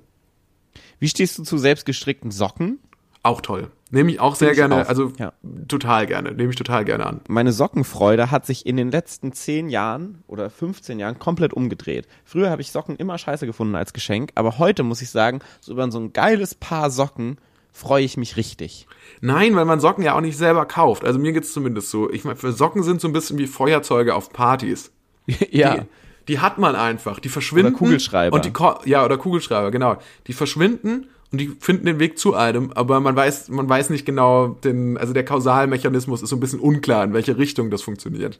Wie 0.99 1.09
stehst 1.09 1.38
du 1.38 1.43
zu 1.43 1.57
selbstgestrickten 1.57 2.32
Socken? 2.32 2.80
Auch 3.24 3.41
toll. 3.41 3.70
Nehme 3.89 4.11
ich 4.11 4.20
auch 4.20 4.36
sehr 4.36 4.49
Find 4.49 4.57
gerne, 4.57 4.84
auch, 4.84 4.89
also 4.89 5.13
ja. 5.18 5.32
total 5.68 6.07
gerne, 6.07 6.34
nehme 6.34 6.49
ich 6.49 6.57
total 6.57 6.84
gerne 6.84 7.05
an. 7.05 7.22
Meine 7.30 7.53
Sockenfreude 7.53 8.32
hat 8.32 8.45
sich 8.45 8.65
in 8.65 8.76
den 8.76 8.91
letzten 8.91 9.32
10 9.32 9.70
Jahren 9.70 10.24
oder 10.28 10.49
15 10.49 10.99
Jahren 10.99 11.20
komplett 11.20 11.53
umgedreht. 11.53 12.07
Früher 12.26 12.49
habe 12.49 12.61
ich 12.61 12.72
Socken 12.72 12.97
immer 12.97 13.18
scheiße 13.18 13.45
gefunden 13.45 13.76
als 13.76 13.93
Geschenk, 13.93 14.32
aber 14.36 14.57
heute 14.57 14.84
muss 14.84 15.01
ich 15.01 15.09
sagen, 15.09 15.39
so 15.61 15.72
über 15.72 15.89
so 15.89 15.99
ein 15.99 16.11
geiles 16.11 16.53
Paar 16.53 16.89
Socken 16.89 17.38
freue 17.72 18.03
ich 18.03 18.18
mich 18.18 18.36
richtig. 18.36 18.88
Nein, 19.22 19.55
weil 19.55 19.65
man 19.65 19.80
Socken 19.80 20.03
ja 20.03 20.15
auch 20.15 20.22
nicht 20.22 20.38
selber 20.38 20.65
kauft. 20.65 21.05
Also 21.05 21.20
mir 21.20 21.32
geht's 21.32 21.53
zumindest 21.53 21.89
so. 21.89 22.09
Ich 22.11 22.26
meine, 22.26 22.36
für 22.36 22.51
Socken 22.51 22.84
sind 22.84 22.99
so 22.99 23.07
ein 23.07 23.13
bisschen 23.13 23.38
wie 23.38 23.47
Feuerzeuge 23.47 24.15
auf 24.15 24.34
Partys. 24.34 24.91
ja. 25.51 25.76
Die, 25.76 25.82
die 26.28 26.39
hat 26.39 26.57
man 26.57 26.76
einfach. 26.76 27.20
Die 27.20 27.30
verschwinden. 27.30 27.74
Oder 27.74 27.78
Kugelschreiber. 27.78 28.36
Und 28.36 28.45
die, 28.45 28.89
ja, 28.89 29.05
oder 29.05 29.18
Kugelschreiber, 29.18 29.72
genau. 29.72 29.97
Die 30.26 30.34
verschwinden 30.34 31.07
und 31.32 31.41
die 31.41 31.47
finden 31.59 31.86
den 31.86 31.99
Weg 31.99 32.17
zu 32.17 32.36
einem, 32.36 32.71
aber 32.73 32.99
man 32.99 33.15
weiß, 33.15 33.49
man 33.49 33.67
weiß 33.67 33.89
nicht 33.89 34.05
genau 34.05 34.47
den, 34.47 34.97
also 34.97 35.13
der 35.13 35.25
Kausalmechanismus 35.25 36.21
ist 36.21 36.30
so 36.30 36.38
ein 36.38 36.39
bisschen 36.39 36.59
unklar, 36.59 37.03
in 37.03 37.13
welche 37.13 37.38
Richtung 37.38 37.69
das 37.69 37.82
funktioniert. 37.82 38.39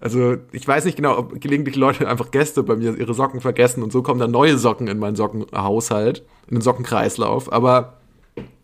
Also 0.00 0.36
ich 0.52 0.68
weiß 0.68 0.84
nicht 0.84 0.96
genau, 0.96 1.16
ob 1.16 1.40
gelegentlich 1.40 1.76
Leute 1.76 2.06
einfach 2.08 2.30
Gäste 2.30 2.62
bei 2.62 2.76
mir 2.76 2.96
ihre 2.98 3.14
Socken 3.14 3.40
vergessen 3.40 3.82
und 3.82 3.90
so 3.90 4.02
kommen 4.02 4.20
dann 4.20 4.30
neue 4.30 4.58
Socken 4.58 4.86
in 4.86 4.98
meinen 4.98 5.16
Sockenhaushalt, 5.16 6.24
in 6.48 6.56
den 6.56 6.60
Sockenkreislauf, 6.60 7.50
aber 7.50 7.98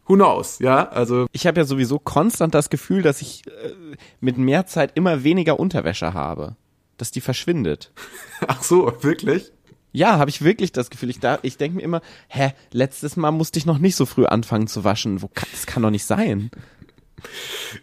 who 0.06 0.16
knows, 0.16 0.58
ja? 0.58 0.88
Also 0.88 1.26
Ich 1.32 1.46
habe 1.46 1.60
ja 1.60 1.64
sowieso 1.64 1.98
konstant 1.98 2.54
das 2.54 2.68
Gefühl, 2.68 3.00
dass 3.00 3.22
ich 3.22 3.44
äh, 3.46 3.96
mit 4.20 4.36
mehr 4.36 4.66
Zeit 4.66 4.92
immer 4.96 5.24
weniger 5.24 5.58
Unterwäsche 5.58 6.12
habe. 6.12 6.56
Dass 6.98 7.10
die 7.10 7.22
verschwindet. 7.22 7.92
ach 8.46 8.62
so, 8.62 8.92
wirklich? 9.00 9.50
Ja, 9.92 10.18
habe 10.18 10.30
ich 10.30 10.42
wirklich 10.42 10.72
das 10.72 10.90
Gefühl. 10.90 11.10
Ich, 11.10 11.20
da, 11.20 11.38
ich 11.42 11.56
denke 11.56 11.76
mir 11.76 11.82
immer, 11.82 12.00
hä, 12.28 12.52
letztes 12.72 13.16
Mal 13.16 13.30
musste 13.32 13.58
ich 13.58 13.66
noch 13.66 13.78
nicht 13.78 13.96
so 13.96 14.06
früh 14.06 14.24
anfangen 14.26 14.66
zu 14.66 14.84
waschen. 14.84 15.22
Wo 15.22 15.28
kann, 15.28 15.48
das 15.52 15.66
kann 15.66 15.82
doch 15.82 15.90
nicht 15.90 16.04
sein. 16.04 16.50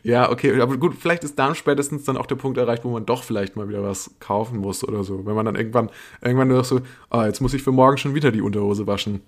Ja, 0.04 0.32
okay, 0.32 0.60
aber 0.60 0.78
gut, 0.78 0.96
vielleicht 1.00 1.24
ist 1.24 1.38
dann 1.38 1.54
spätestens 1.56 2.06
dann 2.06 2.18
auch 2.18 2.26
der 2.26 2.36
Punkt 2.36 2.58
erreicht, 2.58 2.84
wo 2.84 2.90
man 2.90 3.06
doch 3.06 3.24
vielleicht 3.24 3.56
mal 3.56 3.70
wieder 3.70 3.84
was 3.84 4.12
kaufen 4.20 4.60
muss 4.60 4.84
oder 4.84 5.04
so. 5.04 5.26
Wenn 5.26 5.36
man 5.36 5.46
dann 5.46 5.56
irgendwann, 5.56 5.90
irgendwann 6.22 6.48
nur 6.48 6.58
noch 6.58 6.66
so, 6.66 6.82
ah, 7.10 7.26
jetzt 7.26 7.42
muss 7.42 7.54
ich 7.54 7.62
für 7.62 7.72
morgen 7.72 7.98
schon 7.98 8.16
wieder 8.16 8.32
die 8.32 8.42
Unterhose 8.42 8.88
waschen. 8.88 9.22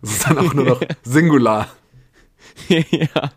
Das 0.00 0.12
ist 0.12 0.26
dann 0.28 0.38
auch 0.38 0.54
nur 0.54 0.64
noch 0.64 0.80
Singular. 1.02 1.68
ja. 2.68 3.32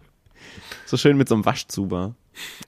So 0.85 0.97
schön 0.97 1.17
mit 1.17 1.29
so 1.29 1.35
einem 1.35 1.45
Waschzuber. 1.45 2.13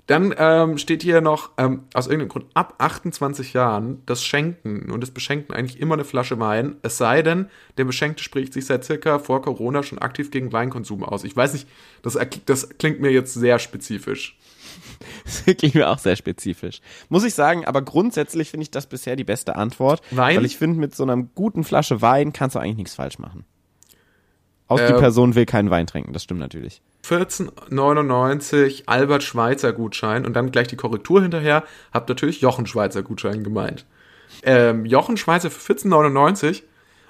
Dann 0.07 0.33
ähm, 0.37 0.77
steht 0.77 1.03
hier 1.03 1.21
noch, 1.21 1.51
ähm, 1.57 1.83
aus 1.93 2.07
irgendeinem 2.07 2.29
Grund, 2.29 2.45
ab 2.53 2.75
28 2.77 3.53
Jahren 3.53 4.01
das 4.05 4.23
Schenken 4.23 4.91
und 4.91 5.01
das 5.01 5.11
Beschenken 5.11 5.53
eigentlich 5.53 5.79
immer 5.79 5.93
eine 5.93 6.03
Flasche 6.03 6.39
Wein, 6.39 6.75
es 6.81 6.97
sei 6.97 7.21
denn, 7.21 7.49
der 7.77 7.85
Beschenkte 7.85 8.23
spricht 8.23 8.53
sich 8.53 8.65
seit 8.65 8.83
circa 8.83 9.19
vor 9.19 9.41
Corona 9.41 9.83
schon 9.83 9.99
aktiv 9.99 10.31
gegen 10.31 10.51
Weinkonsum 10.51 11.03
aus. 11.03 11.23
Ich 11.23 11.35
weiß 11.35 11.53
nicht, 11.53 11.67
das, 12.01 12.17
das 12.45 12.69
klingt 12.77 12.99
mir 12.99 13.11
jetzt 13.11 13.33
sehr 13.33 13.59
spezifisch. 13.59 14.37
Das 15.25 15.45
wirklich 15.45 15.73
mir 15.73 15.89
auch 15.89 15.97
sehr 15.99 16.15
spezifisch. 16.15 16.79
Muss 17.09 17.23
ich 17.23 17.33
sagen, 17.33 17.65
aber 17.65 17.81
grundsätzlich 17.81 18.49
finde 18.49 18.63
ich 18.63 18.71
das 18.71 18.87
bisher 18.87 19.15
die 19.15 19.23
beste 19.23 19.55
Antwort. 19.55 20.01
Wein? 20.11 20.37
Weil 20.37 20.45
ich 20.45 20.57
finde, 20.57 20.79
mit 20.79 20.95
so 20.95 21.03
einer 21.03 21.17
guten 21.17 21.63
Flasche 21.63 22.01
Wein 22.01 22.33
kannst 22.33 22.55
du 22.55 22.59
eigentlich 22.59 22.77
nichts 22.77 22.95
falsch 22.95 23.19
machen. 23.19 23.45
Aus 24.73 24.81
die 24.87 24.93
Ähm. 24.93 24.99
Person 24.99 25.35
will 25.35 25.45
keinen 25.45 25.69
Wein 25.69 25.87
trinken, 25.87 26.13
das 26.13 26.23
stimmt 26.23 26.39
natürlich. 26.39 26.81
14,99 27.05 28.83
Albert 28.85 29.23
Schweitzer 29.23 29.73
Gutschein 29.73 30.25
und 30.25 30.33
dann 30.33 30.51
gleich 30.51 30.67
die 30.67 30.75
Korrektur 30.75 31.21
hinterher. 31.21 31.63
Hab 31.93 32.07
natürlich 32.07 32.41
Jochen 32.41 32.65
Schweizer 32.65 33.03
Gutschein 33.03 33.43
gemeint. 33.43 33.85
Ähm, 34.43 34.85
Jochen 34.85 35.17
Schweizer 35.17 35.51
für 35.51 35.73
14,99. 35.73 36.63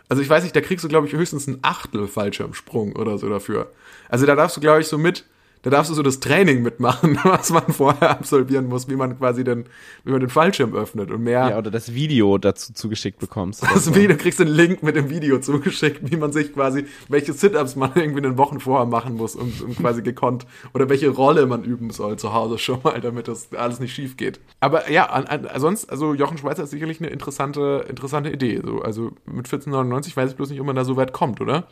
Also 0.10 0.22
ich 0.22 0.30
weiß 0.30 0.44
nicht, 0.44 0.56
da 0.56 0.62
kriegst 0.62 0.84
du, 0.84 0.90
glaube 0.90 1.08
ich, 1.08 1.14
höchstens 1.14 1.48
ein 1.48 1.60
Achtel 1.62 2.08
Fallschirmsprung 2.08 2.96
oder 2.96 3.18
so 3.18 3.30
dafür. 3.30 3.72
Also 4.10 4.26
da 4.26 4.36
darfst 4.36 4.58
du, 4.58 4.62
glaube 4.62 4.82
ich, 4.82 4.88
so 4.88 4.98
mit, 4.98 5.26
da 5.64 5.70
darfst 5.70 5.90
du 5.90 5.96
so 5.96 6.04
das 6.04 6.20
Training 6.20 6.62
mitmachen, 6.62 7.18
was 7.24 7.50
man 7.50 7.64
vorher 7.68 8.12
absolvieren 8.12 8.68
muss, 8.68 8.90
wie 8.90 8.96
man 8.96 9.18
quasi 9.18 9.44
den, 9.44 9.66
wie 10.04 10.12
man 10.12 10.20
den 10.20 10.30
Fallschirm 10.30 10.76
öffnet 10.76 11.10
und 11.10 11.24
mehr. 11.24 11.50
Ja, 11.50 11.58
oder 11.58 11.72
das 11.72 11.94
Video 11.94 12.38
dazu 12.38 12.74
zugeschickt 12.74 13.20
bekommst. 13.20 13.64
Das 13.74 13.86
so. 13.86 13.96
Video, 13.96 14.10
du 14.10 14.18
kriegst 14.18 14.40
einen 14.40 14.52
Link 14.52 14.84
mit 14.84 14.96
dem 14.96 15.10
Video 15.10 15.40
zugeschickt, 15.40 16.12
wie 16.12 16.18
man 16.18 16.32
sich 16.32 16.54
quasi, 16.54 16.86
welche 17.08 17.34
Sit-Ups 17.34 17.76
man 17.76 17.92
irgendwie 17.96 18.18
in 18.18 18.24
den 18.24 18.38
Wochen 18.38 18.60
vorher 18.60 18.86
machen 18.86 19.16
muss, 19.16 19.36
um, 19.36 19.52
um 19.66 19.76
quasi 19.76 20.04
gekonnt, 20.04 20.46
oder 20.74 20.90
welche 20.90 21.10
Rolle 21.10 21.48
man 21.48 21.64
üben 21.64 21.90
soll 21.90 22.18
zu 22.18 22.34
Hause 22.34 22.60
schon 22.60 22.82
mal, 22.84 23.00
damit 23.02 23.28
das 23.28 23.52
alles 23.54 23.80
nicht 23.80 23.94
schief 23.94 24.16
geht. 24.18 24.40
Aber 24.60 24.92
ja, 24.92 25.10
an, 25.10 25.26
an, 25.26 25.48
sonst, 25.60 25.90
also 25.90 26.14
Jochen 26.14 26.38
Schweizer 26.38 26.64
ist 26.64 26.72
sicherlich 26.72 27.00
eine 27.00 27.10
interessante, 27.10 27.86
interessante 27.90 28.30
Idee. 28.30 28.62
So, 28.64 28.82
also 28.82 29.12
mit 29.26 29.48
14,99 29.48 30.16
weiß 30.16 30.32
ich 30.32 30.36
bloß 30.36 30.50
nicht, 30.50 30.60
ob 30.60 30.68
man 30.68 30.76
da 30.76 30.86
so 30.86 30.98
weit 30.98 31.14
kommt, 31.14 31.42
oder? 31.42 31.68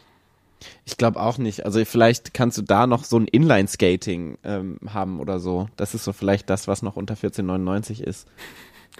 Ich 0.85 0.97
glaube 0.97 1.19
auch 1.19 1.37
nicht. 1.37 1.65
Also 1.65 1.83
vielleicht 1.85 2.33
kannst 2.33 2.57
du 2.57 2.61
da 2.61 2.87
noch 2.87 3.03
so 3.03 3.17
ein 3.17 3.27
Inline-Skating 3.27 4.37
ähm, 4.43 4.79
haben 4.87 5.19
oder 5.19 5.39
so. 5.39 5.67
Das 5.75 5.93
ist 5.93 6.03
so 6.03 6.13
vielleicht 6.13 6.49
das, 6.49 6.67
was 6.67 6.81
noch 6.81 6.95
unter 6.95 7.15
14,99 7.15 8.03
ist. 8.03 8.27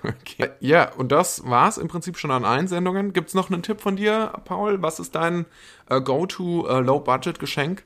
Okay. 0.04 0.50
Ja, 0.62 0.92
und 0.94 1.12
das 1.12 1.44
war's 1.46 1.78
im 1.78 1.88
Prinzip 1.88 2.18
schon 2.18 2.32
an 2.32 2.46
Einsendungen. 2.46 3.14
Gibt's 3.14 3.34
noch 3.34 3.52
einen 3.52 3.62
Tipp 3.62 3.82
von 3.82 3.98
dir, 3.98 4.32
Paul? 4.46 4.82
Was 4.82 5.00
ist 5.00 5.16
dein 5.16 5.46
äh, 5.90 6.02
Go-to 6.02 6.66
äh, 6.68 6.80
Low-Budget-Geschenk? 6.80 7.84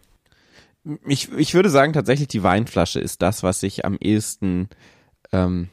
Ich, 1.07 1.31
ich 1.31 1.53
würde 1.55 1.69
sagen, 1.69 1.93
tatsächlich 1.93 2.27
die 2.27 2.43
Weinflasche 2.43 2.99
ist 2.99 3.21
das, 3.21 3.41
was 3.41 3.59
sich 3.59 3.85
am 3.85 3.97
ehesten, 3.99 4.69
ähm, 5.31 5.69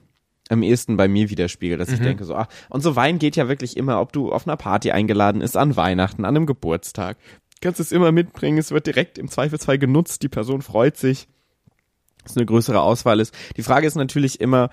am 0.48 0.62
ehesten 0.62 0.96
bei 0.96 1.07
mir 1.07 1.28
widerspiegelt, 1.28 1.80
dass 1.80 1.90
ich 1.90 2.00
denke 2.00 2.24
so, 2.24 2.34
ach, 2.34 2.48
und 2.70 2.80
so 2.80 2.96
Wein 2.96 3.18
geht 3.18 3.36
ja 3.36 3.46
wirklich 3.46 3.76
immer, 3.76 4.00
ob 4.00 4.12
du 4.12 4.32
auf 4.32 4.46
einer 4.46 4.57
Party 4.57 4.90
eingeladen 4.90 5.42
ist, 5.42 5.57
an 5.57 5.76
Weihnachten, 5.76 6.24
an 6.24 6.34
einem 6.34 6.46
Geburtstag. 6.46 7.18
Kannst 7.62 7.80
es 7.80 7.92
immer 7.92 8.12
mitbringen, 8.12 8.58
es 8.58 8.70
wird 8.72 8.86
direkt 8.86 9.16
im 9.16 9.28
Zweifelsfall 9.28 9.78
genutzt, 9.78 10.22
die 10.22 10.28
Person 10.28 10.60
freut 10.60 10.96
sich, 10.98 11.28
dass 12.24 12.36
eine 12.36 12.44
größere 12.44 12.80
Auswahl 12.82 13.20
ist. 13.20 13.34
Die 13.56 13.62
Frage 13.62 13.86
ist 13.86 13.94
natürlich 13.94 14.40
immer, 14.40 14.68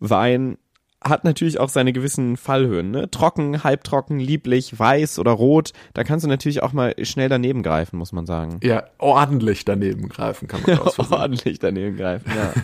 Wein 0.00 0.58
hat 1.04 1.24
natürlich 1.24 1.58
auch 1.58 1.68
seine 1.68 1.92
gewissen 1.92 2.36
Fallhöhen, 2.36 2.92
ne? 2.92 3.10
Trocken, 3.10 3.64
halbtrocken, 3.64 4.20
lieblich, 4.20 4.78
weiß 4.78 5.18
oder 5.18 5.32
rot. 5.32 5.72
Da 5.94 6.04
kannst 6.04 6.24
du 6.24 6.28
natürlich 6.28 6.62
auch 6.62 6.72
mal 6.72 6.94
schnell 7.04 7.28
daneben 7.28 7.62
greifen, 7.64 7.96
muss 7.98 8.12
man 8.12 8.24
sagen. 8.26 8.60
Ja, 8.62 8.84
ordentlich 8.98 9.64
daneben 9.64 10.08
greifen 10.08 10.46
kann 10.46 10.62
man 10.64 10.78
aus 10.80 10.94
Versehen. 10.94 11.14
ordentlich 11.18 11.58
daneben 11.58 11.96
greifen, 11.96 12.30
ja. 12.36 12.52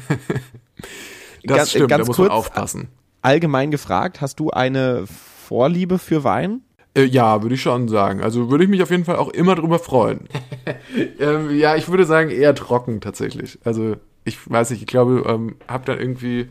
Das 1.44 1.56
Ganz- 1.56 1.70
stimmt, 1.70 1.88
ganz 1.88 2.02
da 2.04 2.10
muss 2.10 2.18
man 2.18 2.28
kurz, 2.28 2.36
aufpassen. 2.38 2.88
Allgemein 3.22 3.70
gefragt, 3.70 4.20
hast 4.20 4.38
du 4.40 4.50
eine 4.50 5.04
Vorliebe 5.06 5.98
für 5.98 6.22
Wein? 6.24 6.62
Äh, 6.98 7.04
ja, 7.04 7.42
würde 7.42 7.54
ich 7.54 7.62
schon 7.62 7.88
sagen. 7.88 8.22
Also 8.22 8.50
würde 8.50 8.64
ich 8.64 8.70
mich 8.70 8.82
auf 8.82 8.90
jeden 8.90 9.04
Fall 9.04 9.16
auch 9.16 9.28
immer 9.28 9.54
drüber 9.54 9.78
freuen. 9.78 10.28
ähm, 11.20 11.56
ja, 11.56 11.76
ich 11.76 11.88
würde 11.88 12.04
sagen 12.04 12.30
eher 12.30 12.54
trocken 12.54 13.00
tatsächlich. 13.00 13.58
Also 13.64 13.96
ich 14.24 14.38
weiß 14.50 14.70
nicht, 14.70 14.80
ich 14.80 14.86
glaube, 14.86 15.24
ähm, 15.26 15.56
hab 15.68 15.86
dann 15.86 15.98
irgendwie, 15.98 16.48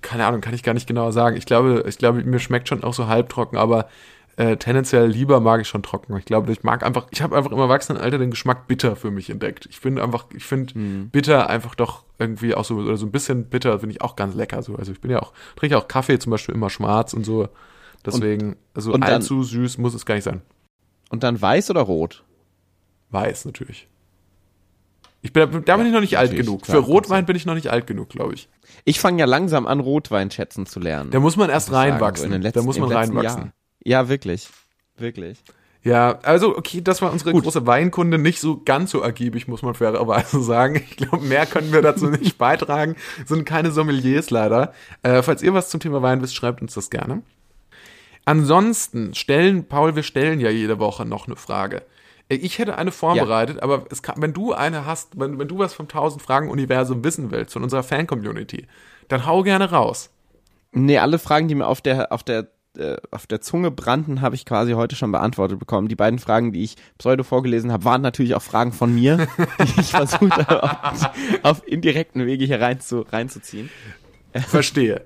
keine 0.00 0.26
Ahnung, 0.26 0.40
kann 0.40 0.54
ich 0.54 0.62
gar 0.62 0.74
nicht 0.74 0.86
genau 0.86 1.10
sagen. 1.10 1.36
Ich 1.36 1.46
glaube, 1.46 1.84
ich 1.86 1.98
glaube, 1.98 2.22
mir 2.24 2.38
schmeckt 2.38 2.68
schon 2.68 2.82
auch 2.82 2.94
so 2.94 3.06
halbtrocken, 3.08 3.58
aber 3.58 3.88
äh, 4.36 4.56
tendenziell 4.56 5.06
lieber 5.06 5.40
mag 5.40 5.60
ich 5.60 5.68
schon 5.68 5.82
trocken. 5.82 6.16
Ich 6.18 6.24
glaube, 6.24 6.50
ich 6.52 6.62
mag 6.62 6.84
einfach, 6.84 7.06
ich 7.10 7.22
habe 7.22 7.36
einfach 7.36 7.52
im 7.52 7.58
Erwachsenenalter 7.58 8.18
den 8.18 8.30
Geschmack 8.30 8.66
bitter 8.66 8.96
für 8.96 9.10
mich 9.10 9.30
entdeckt. 9.30 9.66
Ich 9.70 9.80
finde 9.80 10.02
einfach, 10.02 10.26
ich 10.34 10.44
finde 10.44 10.74
Hm. 10.74 11.08
bitter 11.10 11.48
einfach 11.48 11.74
doch 11.74 12.04
irgendwie 12.18 12.54
auch 12.54 12.64
so, 12.64 12.76
oder 12.76 12.96
so 12.96 13.06
ein 13.06 13.12
bisschen 13.12 13.46
bitter 13.46 13.78
finde 13.78 13.94
ich 13.94 14.02
auch 14.02 14.16
ganz 14.16 14.34
lecker. 14.34 14.62
So. 14.62 14.76
Also 14.76 14.92
ich 14.92 15.00
bin 15.00 15.10
ja 15.10 15.20
auch, 15.20 15.32
trinke 15.56 15.78
auch 15.78 15.88
Kaffee 15.88 16.18
zum 16.18 16.30
Beispiel 16.30 16.54
immer 16.54 16.70
schwarz 16.70 17.12
und 17.14 17.24
so. 17.24 17.48
Deswegen, 18.14 18.56
also 18.74 18.92
und 18.92 19.00
dann- 19.02 19.12
allzu 19.14 19.42
süß 19.42 19.78
muss 19.78 19.94
es 19.94 20.06
gar 20.06 20.14
nicht 20.14 20.24
sein. 20.24 20.42
Und 21.10 21.22
dann 21.22 21.40
weiß 21.40 21.70
oder 21.70 21.82
rot? 21.82 22.24
Weiß 23.10 23.44
natürlich. 23.44 23.88
Ich 25.22 25.32
bin, 25.32 25.64
da 25.64 25.76
bin 25.76 25.86
ich 25.86 25.92
noch 25.92 26.00
nicht 26.00 26.18
alt 26.18 26.34
genug. 26.36 26.62
klar, 26.62 26.76
Für 26.76 26.82
Rotwein 26.84 27.26
bin 27.26 27.34
ich 27.34 27.46
noch 27.46 27.54
nicht 27.54 27.68
alt 27.70 27.86
genug, 27.86 28.10
glaube 28.10 28.34
ich. 28.34 28.48
Ich 28.84 29.00
fange 29.00 29.18
ja 29.18 29.24
langsam 29.26 29.66
an, 29.66 29.80
Rotwein 29.80 30.30
schätzen 30.30 30.66
zu 30.66 30.78
lernen. 30.78 31.10
Da 31.10 31.18
muss 31.20 31.36
man 31.36 31.50
erst 31.50 31.72
reinwachsen. 31.72 32.30
so 32.30 32.36
letzten- 32.38 32.58
da 32.60 32.64
muss 32.64 32.78
man 32.78 32.92
reinwachsen. 32.92 33.42
Jahr. 33.42 33.52
Ja, 33.84 34.08
wirklich. 34.08 34.48
Wirklich. 34.96 35.42
Ja, 35.82 36.18
also 36.22 36.56
okay, 36.56 36.80
das 36.80 37.00
war 37.02 37.12
unsere 37.12 37.32
große 37.32 37.64
Weinkunde, 37.66 38.18
nicht 38.18 38.40
so 38.40 38.60
ganz 38.64 38.90
so 38.90 39.00
ergiebig, 39.00 39.46
muss 39.46 39.62
man 39.62 39.74
fairerweise 39.74 40.40
sagen. 40.42 40.76
Ich 40.76 40.96
glaube, 40.96 41.24
mehr 41.24 41.46
können 41.46 41.72
wir 41.72 41.82
dazu 41.82 42.06
nicht 42.08 42.38
beitragen. 42.38 42.96
Sind 43.24 43.44
keine 43.46 43.70
Sommeliers 43.72 44.30
leider. 44.30 44.72
Äh, 45.02 45.22
falls 45.22 45.42
ihr 45.42 45.54
was 45.54 45.70
zum 45.70 45.80
Thema 45.80 46.02
Wein 46.02 46.22
wisst, 46.22 46.34
schreibt 46.34 46.60
uns 46.62 46.74
das 46.74 46.90
gerne. 46.90 47.22
Ansonsten 48.26 49.14
stellen, 49.14 49.64
Paul, 49.68 49.94
wir 49.94 50.02
stellen 50.02 50.40
ja 50.40 50.50
jede 50.50 50.78
Woche 50.80 51.06
noch 51.06 51.26
eine 51.28 51.36
Frage. 51.36 51.82
Äh, 52.28 52.34
Ich 52.34 52.58
hätte 52.58 52.76
eine 52.76 52.90
vorbereitet, 52.90 53.62
aber 53.62 53.86
es 53.90 54.02
kann, 54.02 54.20
wenn 54.20 54.32
du 54.32 54.52
eine 54.52 54.84
hast, 54.84 55.18
wenn, 55.18 55.38
wenn 55.38 55.48
du 55.48 55.58
was 55.58 55.74
vom 55.74 55.84
1000 55.86 56.20
Fragen 56.20 56.50
Universum 56.50 57.04
wissen 57.04 57.30
willst, 57.30 57.52
von 57.52 57.62
unserer 57.62 57.84
Fan-Community, 57.84 58.66
dann 59.08 59.26
hau 59.26 59.44
gerne 59.44 59.70
raus. 59.70 60.10
Nee, 60.72 60.98
alle 60.98 61.20
Fragen, 61.20 61.46
die 61.46 61.54
mir 61.54 61.68
auf 61.68 61.80
der, 61.80 62.12
auf 62.12 62.24
der, 62.24 62.48
äh, 62.76 62.96
auf 63.12 63.28
der 63.28 63.40
Zunge 63.40 63.70
brannten, 63.70 64.20
habe 64.22 64.34
ich 64.34 64.44
quasi 64.44 64.72
heute 64.72 64.96
schon 64.96 65.12
beantwortet 65.12 65.60
bekommen. 65.60 65.86
Die 65.86 65.94
beiden 65.94 66.18
Fragen, 66.18 66.50
die 66.52 66.64
ich 66.64 66.74
pseudo 66.98 67.22
vorgelesen 67.22 67.70
habe, 67.70 67.84
waren 67.84 68.02
natürlich 68.02 68.34
auch 68.34 68.42
Fragen 68.42 68.72
von 68.72 68.92
mir, 68.92 69.18
die 69.60 69.80
ich 69.80 69.92
versucht 69.92 70.32
habe, 70.32 70.64
auf, 70.64 71.10
auf 71.44 71.62
indirekten 71.68 72.26
Wege 72.26 72.44
hier 72.44 72.60
rein 72.60 72.80
zu, 72.80 73.02
reinzuziehen. 73.02 73.70
Verstehe. 74.40 75.04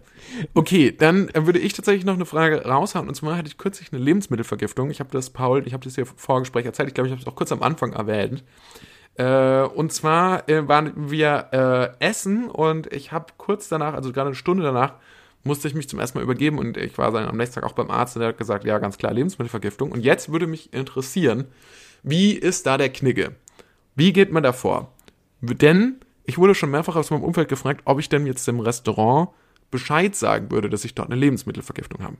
Okay, 0.55 0.95
dann 0.97 1.31
würde 1.35 1.59
ich 1.59 1.72
tatsächlich 1.72 2.05
noch 2.05 2.14
eine 2.14 2.26
Frage 2.26 2.64
raushauen. 2.64 3.09
Und 3.09 3.14
zwar 3.14 3.37
hatte 3.37 3.49
ich 3.49 3.59
kürzlich 3.59 3.93
eine 3.93 4.03
Lebensmittelvergiftung. 4.03 4.91
Ich 4.91 5.01
habe 5.01 5.11
das, 5.12 5.31
Paul, 5.31 5.66
ich 5.66 5.72
habe 5.72 5.85
das 5.85 5.95
hier 5.95 6.05
im 6.05 6.11
Vorgespräch 6.16 6.66
erzählt. 6.66 6.89
Ich 6.89 6.95
glaube, 6.95 7.09
ich 7.09 7.12
habe 7.12 7.20
es 7.20 7.26
auch 7.26 7.35
kurz 7.35 7.53
am 7.53 7.62
Anfang 7.62 7.93
erwähnt. 7.93 8.45
Äh, 9.16 9.62
und 9.62 9.93
zwar 9.93 10.49
äh, 10.49 10.66
waren 10.68 11.11
wir 11.11 11.49
äh, 12.01 12.05
essen 12.05 12.49
und 12.49 12.93
ich 12.93 13.12
habe 13.12 13.26
kurz 13.37 13.68
danach, 13.68 13.95
also 13.95 14.12
gerade 14.12 14.28
eine 14.28 14.37
Stunde 14.37 14.62
danach, 14.62 14.95
musste 15.43 15.68
ich 15.68 15.74
mich 15.74 15.89
zum 15.89 15.99
ersten 15.99 16.18
Mal 16.18 16.24
übergeben 16.24 16.59
und 16.59 16.76
ich 16.76 16.97
war 16.99 17.11
dann 17.11 17.26
am 17.26 17.37
nächsten 17.37 17.57
Tag 17.57 17.64
auch 17.64 17.72
beim 17.72 17.91
Arzt 17.91 18.16
und 18.16 18.20
der 18.20 18.31
hat 18.31 18.39
gesagt, 18.39 18.64
ja, 18.64 18.78
ganz 18.78 18.99
klar, 18.99 19.12
Lebensmittelvergiftung. 19.12 19.91
Und 19.91 20.01
jetzt 20.01 20.31
würde 20.31 20.47
mich 20.47 20.72
interessieren, 20.72 21.47
wie 22.03 22.33
ist 22.33 22.66
da 22.66 22.78
der 22.78 22.91
Knigge? 22.91 23.35
Wie 23.95 24.12
geht 24.12 24.33
man 24.33 24.43
da 24.43 24.53
vor? 24.53 24.93
Denn 25.41 25.97
ich 26.31 26.39
wurde 26.39 26.55
schon 26.55 26.70
mehrfach 26.70 26.95
aus 26.95 27.11
meinem 27.11 27.24
Umfeld 27.24 27.49
gefragt, 27.49 27.83
ob 27.87 27.99
ich 27.99 28.09
denn 28.09 28.24
jetzt 28.24 28.47
dem 28.47 28.61
Restaurant 28.61 29.31
Bescheid 29.72 30.14
sagen 30.14 30.53
würde, 30.53 30.70
dass 30.70 30.85
ich 30.85 30.95
dort 30.95 31.11
eine 31.11 31.18
Lebensmittelvergiftung 31.18 32.05
habe. 32.05 32.16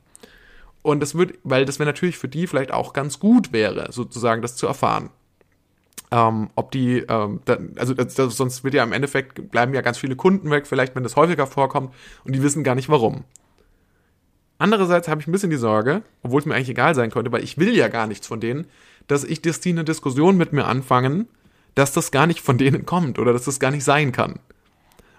Und 0.81 0.99
das 0.99 1.15
wird, 1.15 1.35
weil 1.43 1.63
das 1.63 1.79
wäre 1.79 1.87
natürlich 1.87 2.17
für 2.17 2.27
die 2.27 2.45
vielleicht 2.45 2.73
auch 2.73 2.91
ganz 2.91 3.19
gut 3.19 3.53
wäre, 3.53 3.89
sozusagen 3.91 4.41
das 4.41 4.57
zu 4.57 4.67
erfahren. 4.67 5.11
Ähm, 6.11 6.49
ob 6.55 6.71
die, 6.71 6.97
ähm, 7.07 7.39
da, 7.45 7.57
also 7.77 7.93
das, 7.93 8.15
das, 8.15 8.35
sonst 8.35 8.65
wird 8.65 8.73
ja 8.73 8.83
im 8.83 8.91
Endeffekt, 8.91 9.49
bleiben 9.49 9.73
ja 9.73 9.79
ganz 9.79 9.97
viele 9.97 10.17
Kunden 10.17 10.51
weg, 10.51 10.67
vielleicht 10.67 10.93
wenn 10.93 11.03
das 11.03 11.15
häufiger 11.15 11.47
vorkommt 11.47 11.93
und 12.25 12.35
die 12.35 12.43
wissen 12.43 12.65
gar 12.65 12.75
nicht 12.75 12.89
warum. 12.89 13.23
Andererseits 14.57 15.07
habe 15.07 15.21
ich 15.21 15.27
ein 15.27 15.31
bisschen 15.31 15.51
die 15.51 15.55
Sorge, 15.55 16.01
obwohl 16.21 16.41
es 16.41 16.45
mir 16.45 16.53
eigentlich 16.53 16.69
egal 16.69 16.95
sein 16.95 17.11
könnte, 17.11 17.31
weil 17.31 17.45
ich 17.45 17.57
will 17.57 17.73
ja 17.73 17.87
gar 17.87 18.07
nichts 18.07 18.27
von 18.27 18.41
denen, 18.41 18.67
dass 19.07 19.23
ich, 19.23 19.41
dass 19.41 19.61
die 19.61 19.69
eine 19.69 19.85
Diskussion 19.85 20.35
mit 20.35 20.51
mir 20.51 20.65
anfangen, 20.65 21.29
dass 21.75 21.93
das 21.93 22.11
gar 22.11 22.27
nicht 22.27 22.41
von 22.41 22.57
denen 22.57 22.85
kommt 22.85 23.19
oder 23.19 23.33
dass 23.33 23.45
das 23.45 23.59
gar 23.59 23.71
nicht 23.71 23.83
sein 23.83 24.11
kann. 24.11 24.39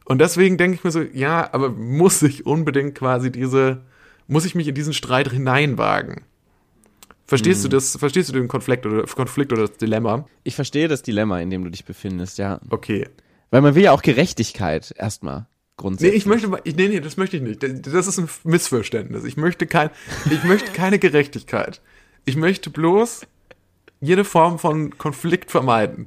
Und 0.05 0.21
deswegen 0.21 0.59
denke 0.59 0.77
ich 0.77 0.85
mir 0.85 0.91
so, 0.91 1.01
ja, 1.01 1.49
aber 1.53 1.71
muss 1.71 2.23
ich 2.23 2.45
unbedingt 2.45 2.95
quasi 2.95 3.31
diese, 3.31 3.83
muss 4.27 4.45
ich 4.45 4.55
mich 4.55 4.69
in 4.69 4.75
diesen 4.75 4.93
Streit 4.93 5.31
hineinwagen? 5.31 6.23
Verstehst 7.25 7.65
du 7.65 7.69
das, 7.69 7.97
verstehst 7.97 8.29
du 8.29 8.33
den 8.35 8.49
Konflikt 8.49 8.85
oder, 8.85 9.05
Konflikt 9.05 9.53
oder 9.53 9.67
das 9.67 9.79
Dilemma? 9.79 10.27
Ich 10.45 10.55
verstehe 10.55 10.89
das 10.89 11.03
Dilemma, 11.03 11.41
in 11.41 11.51
dem 11.51 11.65
du 11.65 11.71
dich 11.71 11.85
befindest, 11.85 12.39
ja. 12.39 12.61
Okay. 12.69 13.09
Weil 13.51 13.63
man 13.63 13.75
will 13.75 13.85
ja 13.85 13.93
auch 13.93 14.03
Gerechtigkeit 14.03 14.93
erstmal 14.99 15.47
Nee, 15.83 15.89
grundsätzlich. 15.89 16.17
ich 16.17 16.27
möchte, 16.27 16.61
ich, 16.65 16.77
nee, 16.77 16.89
nee, 16.89 17.01
das 17.01 17.17
möchte 17.17 17.37
ich 17.37 17.43
nicht. 17.43 17.63
Das 17.63 17.81
das 17.83 18.07
ist 18.07 18.19
ein 18.19 18.29
Missverständnis. 18.45 19.25
Ich 19.25 19.37
möchte 19.37 19.67
kein, 19.67 19.91
ich 20.31 20.45
möchte 20.45 20.71
keine 20.71 20.99
Gerechtigkeit. 20.99 21.81
Ich 22.25 22.37
möchte 22.37 22.71
bloß 22.71 23.23
jede 24.01 24.25
Form 24.25 24.59
von 24.59 24.97
Konflikt 24.97 25.51
vermeiden. 25.51 26.07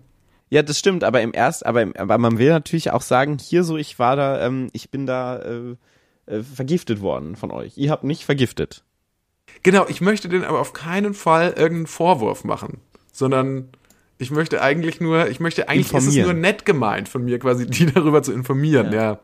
Ja, 0.56 0.64
das 0.64 0.80
stimmt, 0.80 1.03
aber 1.03 1.22
im 1.22 1.34
erst, 1.34 1.66
aber, 1.66 1.82
im, 1.82 1.93
aber 1.97 2.18
man 2.18 2.38
will 2.38 2.47
natürlich 2.47 2.91
auch 2.91 3.01
sagen, 3.01 3.38
hier 3.38 3.66
so, 3.66 3.76
ich 3.76 3.99
war 3.99 4.16
da, 4.16 4.45
ähm, 4.47 4.70
ich 4.72 4.89
bin 4.89 5.06
da 5.06 5.36
äh, 5.39 5.76
äh, 6.28 6.43
vergiftet 6.43 7.01
worden 7.01 7.36
von 7.36 7.51
euch. 7.51 7.78
Ihr 7.78 7.91
habt 7.91 8.06
mich 8.06 8.24
vergiftet. 8.24 8.86
Genau, 9.64 9.86
ich 9.89 9.99
möchte 9.99 10.30
denen 10.30 10.45
aber 10.45 10.62
auf 10.62 10.72
keinen 10.72 11.14
Fall 11.14 11.47
irgendeinen 11.47 11.88
Vorwurf 11.88 12.45
machen, 12.45 12.80
sondern 13.12 13.68
ich 14.18 14.32
möchte 14.32 14.62
eigentlich 14.62 15.01
nur, 15.01 15.28
ich 15.28 15.41
möchte 15.41 15.68
eigentlich 15.68 15.91
ist 15.91 16.08
es 16.08 16.16
nur 16.16 16.34
nett 16.34 16.66
gemeint 16.66 17.10
von 17.10 17.26
mir 17.26 17.38
quasi, 17.38 17.68
die 17.70 17.88
darüber 17.88 18.24
zu 18.24 18.32
informieren, 18.32 18.93
Ja. 18.93 19.01
ja. 19.01 19.20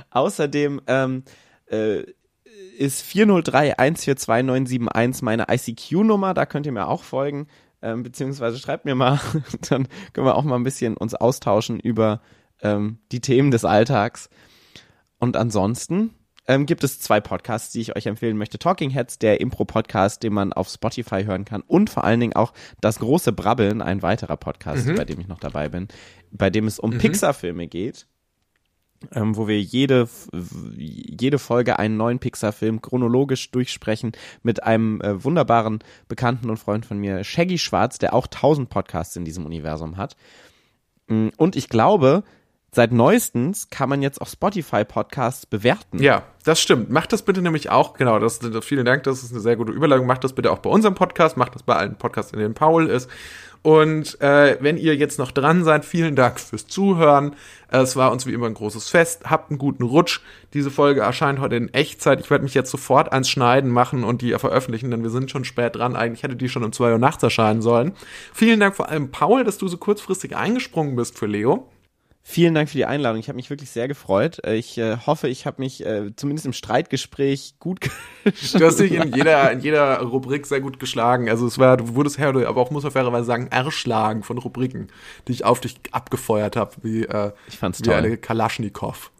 Außerdem 0.09 0.81
ähm, 0.87 1.23
äh, 1.67 2.03
ist 2.77 3.05
403-142971 3.05 5.23
meine 5.23 5.45
ICQ-Nummer, 5.49 6.33
da 6.33 6.45
könnt 6.45 6.65
ihr 6.65 6.71
mir 6.71 6.87
auch 6.87 7.03
folgen, 7.03 7.47
ähm, 7.81 8.03
beziehungsweise 8.03 8.59
schreibt 8.59 8.85
mir 8.85 8.95
mal, 8.95 9.19
dann 9.69 9.89
können 10.13 10.27
wir 10.27 10.35
auch 10.35 10.43
mal 10.43 10.55
ein 10.55 10.63
bisschen 10.63 10.95
uns 10.97 11.15
austauschen 11.15 11.79
über 11.79 12.21
ähm, 12.61 12.99
die 13.11 13.21
Themen 13.21 13.51
des 13.51 13.65
Alltags. 13.65 14.29
Und 15.19 15.37
ansonsten 15.37 16.15
ähm, 16.47 16.65
gibt 16.65 16.83
es 16.83 16.99
zwei 16.99 17.19
Podcasts, 17.19 17.71
die 17.71 17.81
ich 17.81 17.95
euch 17.95 18.05
empfehlen 18.07 18.37
möchte. 18.37 18.57
Talking 18.59 18.89
Heads, 18.89 19.19
der 19.19 19.39
Impro-Podcast, 19.41 20.23
den 20.23 20.33
man 20.33 20.53
auf 20.53 20.69
Spotify 20.69 21.23
hören 21.23 21.45
kann. 21.45 21.61
Und 21.61 21.89
vor 21.89 22.03
allen 22.03 22.19
Dingen 22.19 22.35
auch 22.35 22.53
Das 22.81 22.99
große 22.99 23.31
Brabbeln, 23.31 23.81
ein 23.81 24.01
weiterer 24.01 24.37
Podcast, 24.37 24.87
bei 24.95 25.05
dem 25.05 25.19
ich 25.19 25.27
noch 25.27 25.39
dabei 25.39 25.69
bin, 25.69 25.87
bei 26.31 26.49
dem 26.49 26.67
es 26.67 26.79
um 26.79 26.97
Pixar-Filme 26.97 27.67
geht. 27.67 28.07
Ähm, 29.13 29.35
wo 29.35 29.47
wir 29.47 29.59
jede, 29.59 30.07
jede 30.77 31.39
Folge 31.39 31.79
einen 31.79 31.97
neuen 31.97 32.19
Pixar-Film 32.19 32.83
chronologisch 32.83 33.49
durchsprechen 33.49 34.11
mit 34.43 34.61
einem 34.61 35.01
äh, 35.01 35.23
wunderbaren 35.23 35.79
Bekannten 36.07 36.51
und 36.51 36.57
Freund 36.57 36.85
von 36.85 36.99
mir, 36.99 37.23
Shaggy 37.23 37.57
Schwarz, 37.57 37.97
der 37.97 38.13
auch 38.13 38.27
tausend 38.27 38.69
Podcasts 38.69 39.15
in 39.15 39.25
diesem 39.25 39.43
Universum 39.47 39.97
hat. 39.97 40.15
Mm, 41.07 41.29
Und 41.37 41.55
ich 41.55 41.67
glaube, 41.67 42.23
seit 42.73 42.93
neuestens 42.93 43.69
kann 43.69 43.89
man 43.89 44.01
jetzt 44.01 44.21
auch 44.21 44.27
Spotify 44.27 44.85
Podcasts 44.85 45.45
bewerten. 45.45 46.01
Ja, 46.01 46.23
das 46.45 46.61
stimmt. 46.61 46.89
Macht 46.89 47.11
das 47.11 47.21
bitte 47.21 47.41
nämlich 47.41 47.69
auch, 47.69 47.93
genau, 47.93 48.17
das, 48.17 48.39
das, 48.39 48.65
vielen 48.65 48.85
Dank, 48.85 49.03
das 49.03 49.23
ist 49.23 49.31
eine 49.31 49.41
sehr 49.41 49.57
gute 49.57 49.73
Überleitung. 49.73 50.07
Macht 50.07 50.23
das 50.23 50.33
bitte 50.33 50.51
auch 50.51 50.59
bei 50.59 50.69
unserem 50.69 50.95
Podcast, 50.95 51.35
macht 51.35 51.53
das 51.55 51.63
bei 51.63 51.75
allen 51.75 51.95
Podcasts, 51.95 52.31
in 52.31 52.39
denen 52.39 52.53
Paul 52.53 52.87
ist. 52.87 53.09
Und 53.63 54.19
äh, 54.21 54.57
wenn 54.59 54.77
ihr 54.77 54.95
jetzt 54.95 55.19
noch 55.19 55.31
dran 55.31 55.63
seid, 55.63 55.85
vielen 55.85 56.15
Dank 56.15 56.39
fürs 56.39 56.65
Zuhören. 56.65 57.35
Es 57.67 57.95
war 57.95 58.11
uns 58.11 58.25
wie 58.25 58.33
immer 58.33 58.47
ein 58.47 58.55
großes 58.55 58.89
Fest. 58.89 59.29
Habt 59.29 59.51
einen 59.51 59.59
guten 59.59 59.83
Rutsch. 59.83 60.21
Diese 60.53 60.71
Folge 60.71 61.01
erscheint 61.01 61.39
heute 61.39 61.57
in 61.57 61.71
Echtzeit. 61.71 62.19
Ich 62.21 62.31
werde 62.31 62.43
mich 62.43 62.55
jetzt 62.55 62.71
sofort 62.71 63.11
ans 63.11 63.29
Schneiden 63.29 63.69
machen 63.69 64.03
und 64.03 64.23
die 64.23 64.31
veröffentlichen, 64.31 64.89
denn 64.89 65.03
wir 65.03 65.11
sind 65.11 65.29
schon 65.29 65.43
spät 65.43 65.75
dran. 65.75 65.95
Eigentlich 65.95 66.23
hätte 66.23 66.35
die 66.35 66.49
schon 66.49 66.63
um 66.63 66.71
zwei 66.71 66.91
Uhr 66.91 66.97
nachts 66.97 67.21
erscheinen 67.21 67.61
sollen. 67.61 67.91
Vielen 68.33 68.59
Dank 68.59 68.75
vor 68.75 68.89
allem, 68.89 69.11
Paul, 69.11 69.43
dass 69.43 69.59
du 69.59 69.67
so 69.67 69.77
kurzfristig 69.77 70.35
eingesprungen 70.35 70.95
bist 70.95 71.19
für 71.19 71.27
Leo. 71.27 71.67
Vielen 72.23 72.53
Dank 72.53 72.69
für 72.69 72.77
die 72.77 72.85
Einladung. 72.85 73.19
Ich 73.19 73.27
habe 73.29 73.35
mich 73.35 73.49
wirklich 73.49 73.71
sehr 73.71 73.87
gefreut. 73.87 74.39
Äh, 74.45 74.55
Ich 74.55 74.77
äh, 74.77 74.97
hoffe, 75.05 75.27
ich 75.27 75.45
habe 75.47 75.61
mich 75.61 75.85
äh, 75.85 76.15
zumindest 76.15 76.45
im 76.45 76.53
Streitgespräch 76.53 77.55
gut 77.59 77.79
Du 78.53 78.65
hast 78.65 78.79
dich 78.79 78.91
in 78.93 79.13
jeder, 79.13 79.51
in 79.51 79.59
jeder 79.61 79.99
Rubrik 80.01 80.45
sehr 80.45 80.61
gut 80.61 80.79
geschlagen. 80.79 81.29
Also 81.29 81.47
es 81.47 81.57
war, 81.57 81.77
du 81.77 81.95
wurdest 81.95 82.19
her, 82.19 82.29
aber 82.29 82.61
auch 82.61 82.69
muss 82.69 82.83
man 82.83 82.91
fairerweise 82.91 83.25
sagen, 83.25 83.47
erschlagen 83.47 84.21
von 84.23 84.37
Rubriken, 84.37 84.87
die 85.27 85.31
ich 85.31 85.45
auf 85.45 85.59
dich 85.61 85.77
abgefeuert 85.91 86.55
habe, 86.55 86.71
wie, 86.83 87.03
äh, 87.05 87.31
Ich 87.47 87.57
fand's 87.57 87.79
wie 87.79 87.83
toll. 87.85 87.95
eine 87.95 88.17
Kalaschnikow. 88.17 89.11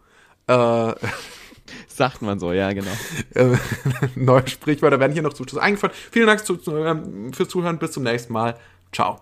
Äh, 0.47 0.93
Sagt 1.87 2.21
man 2.21 2.39
so, 2.39 2.51
ja, 2.53 2.71
genau. 2.73 2.91
äh, 3.33 3.55
neue 4.15 4.47
Sprichwörter 4.47 4.99
werden 4.99 5.13
hier 5.13 5.21
noch 5.21 5.33
zu 5.33 5.59
eingefallen. 5.59 5.95
Vielen 6.11 6.27
Dank 6.27 6.45
zu, 6.45 6.59
ähm, 6.75 7.33
fürs 7.33 7.49
Zuhören. 7.49 7.79
Bis 7.79 7.91
zum 7.93 8.03
nächsten 8.03 8.33
Mal. 8.33 8.57
Ciao. 8.91 9.21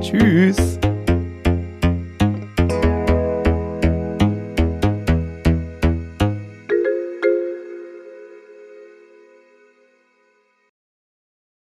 Tschüss. 0.00 0.78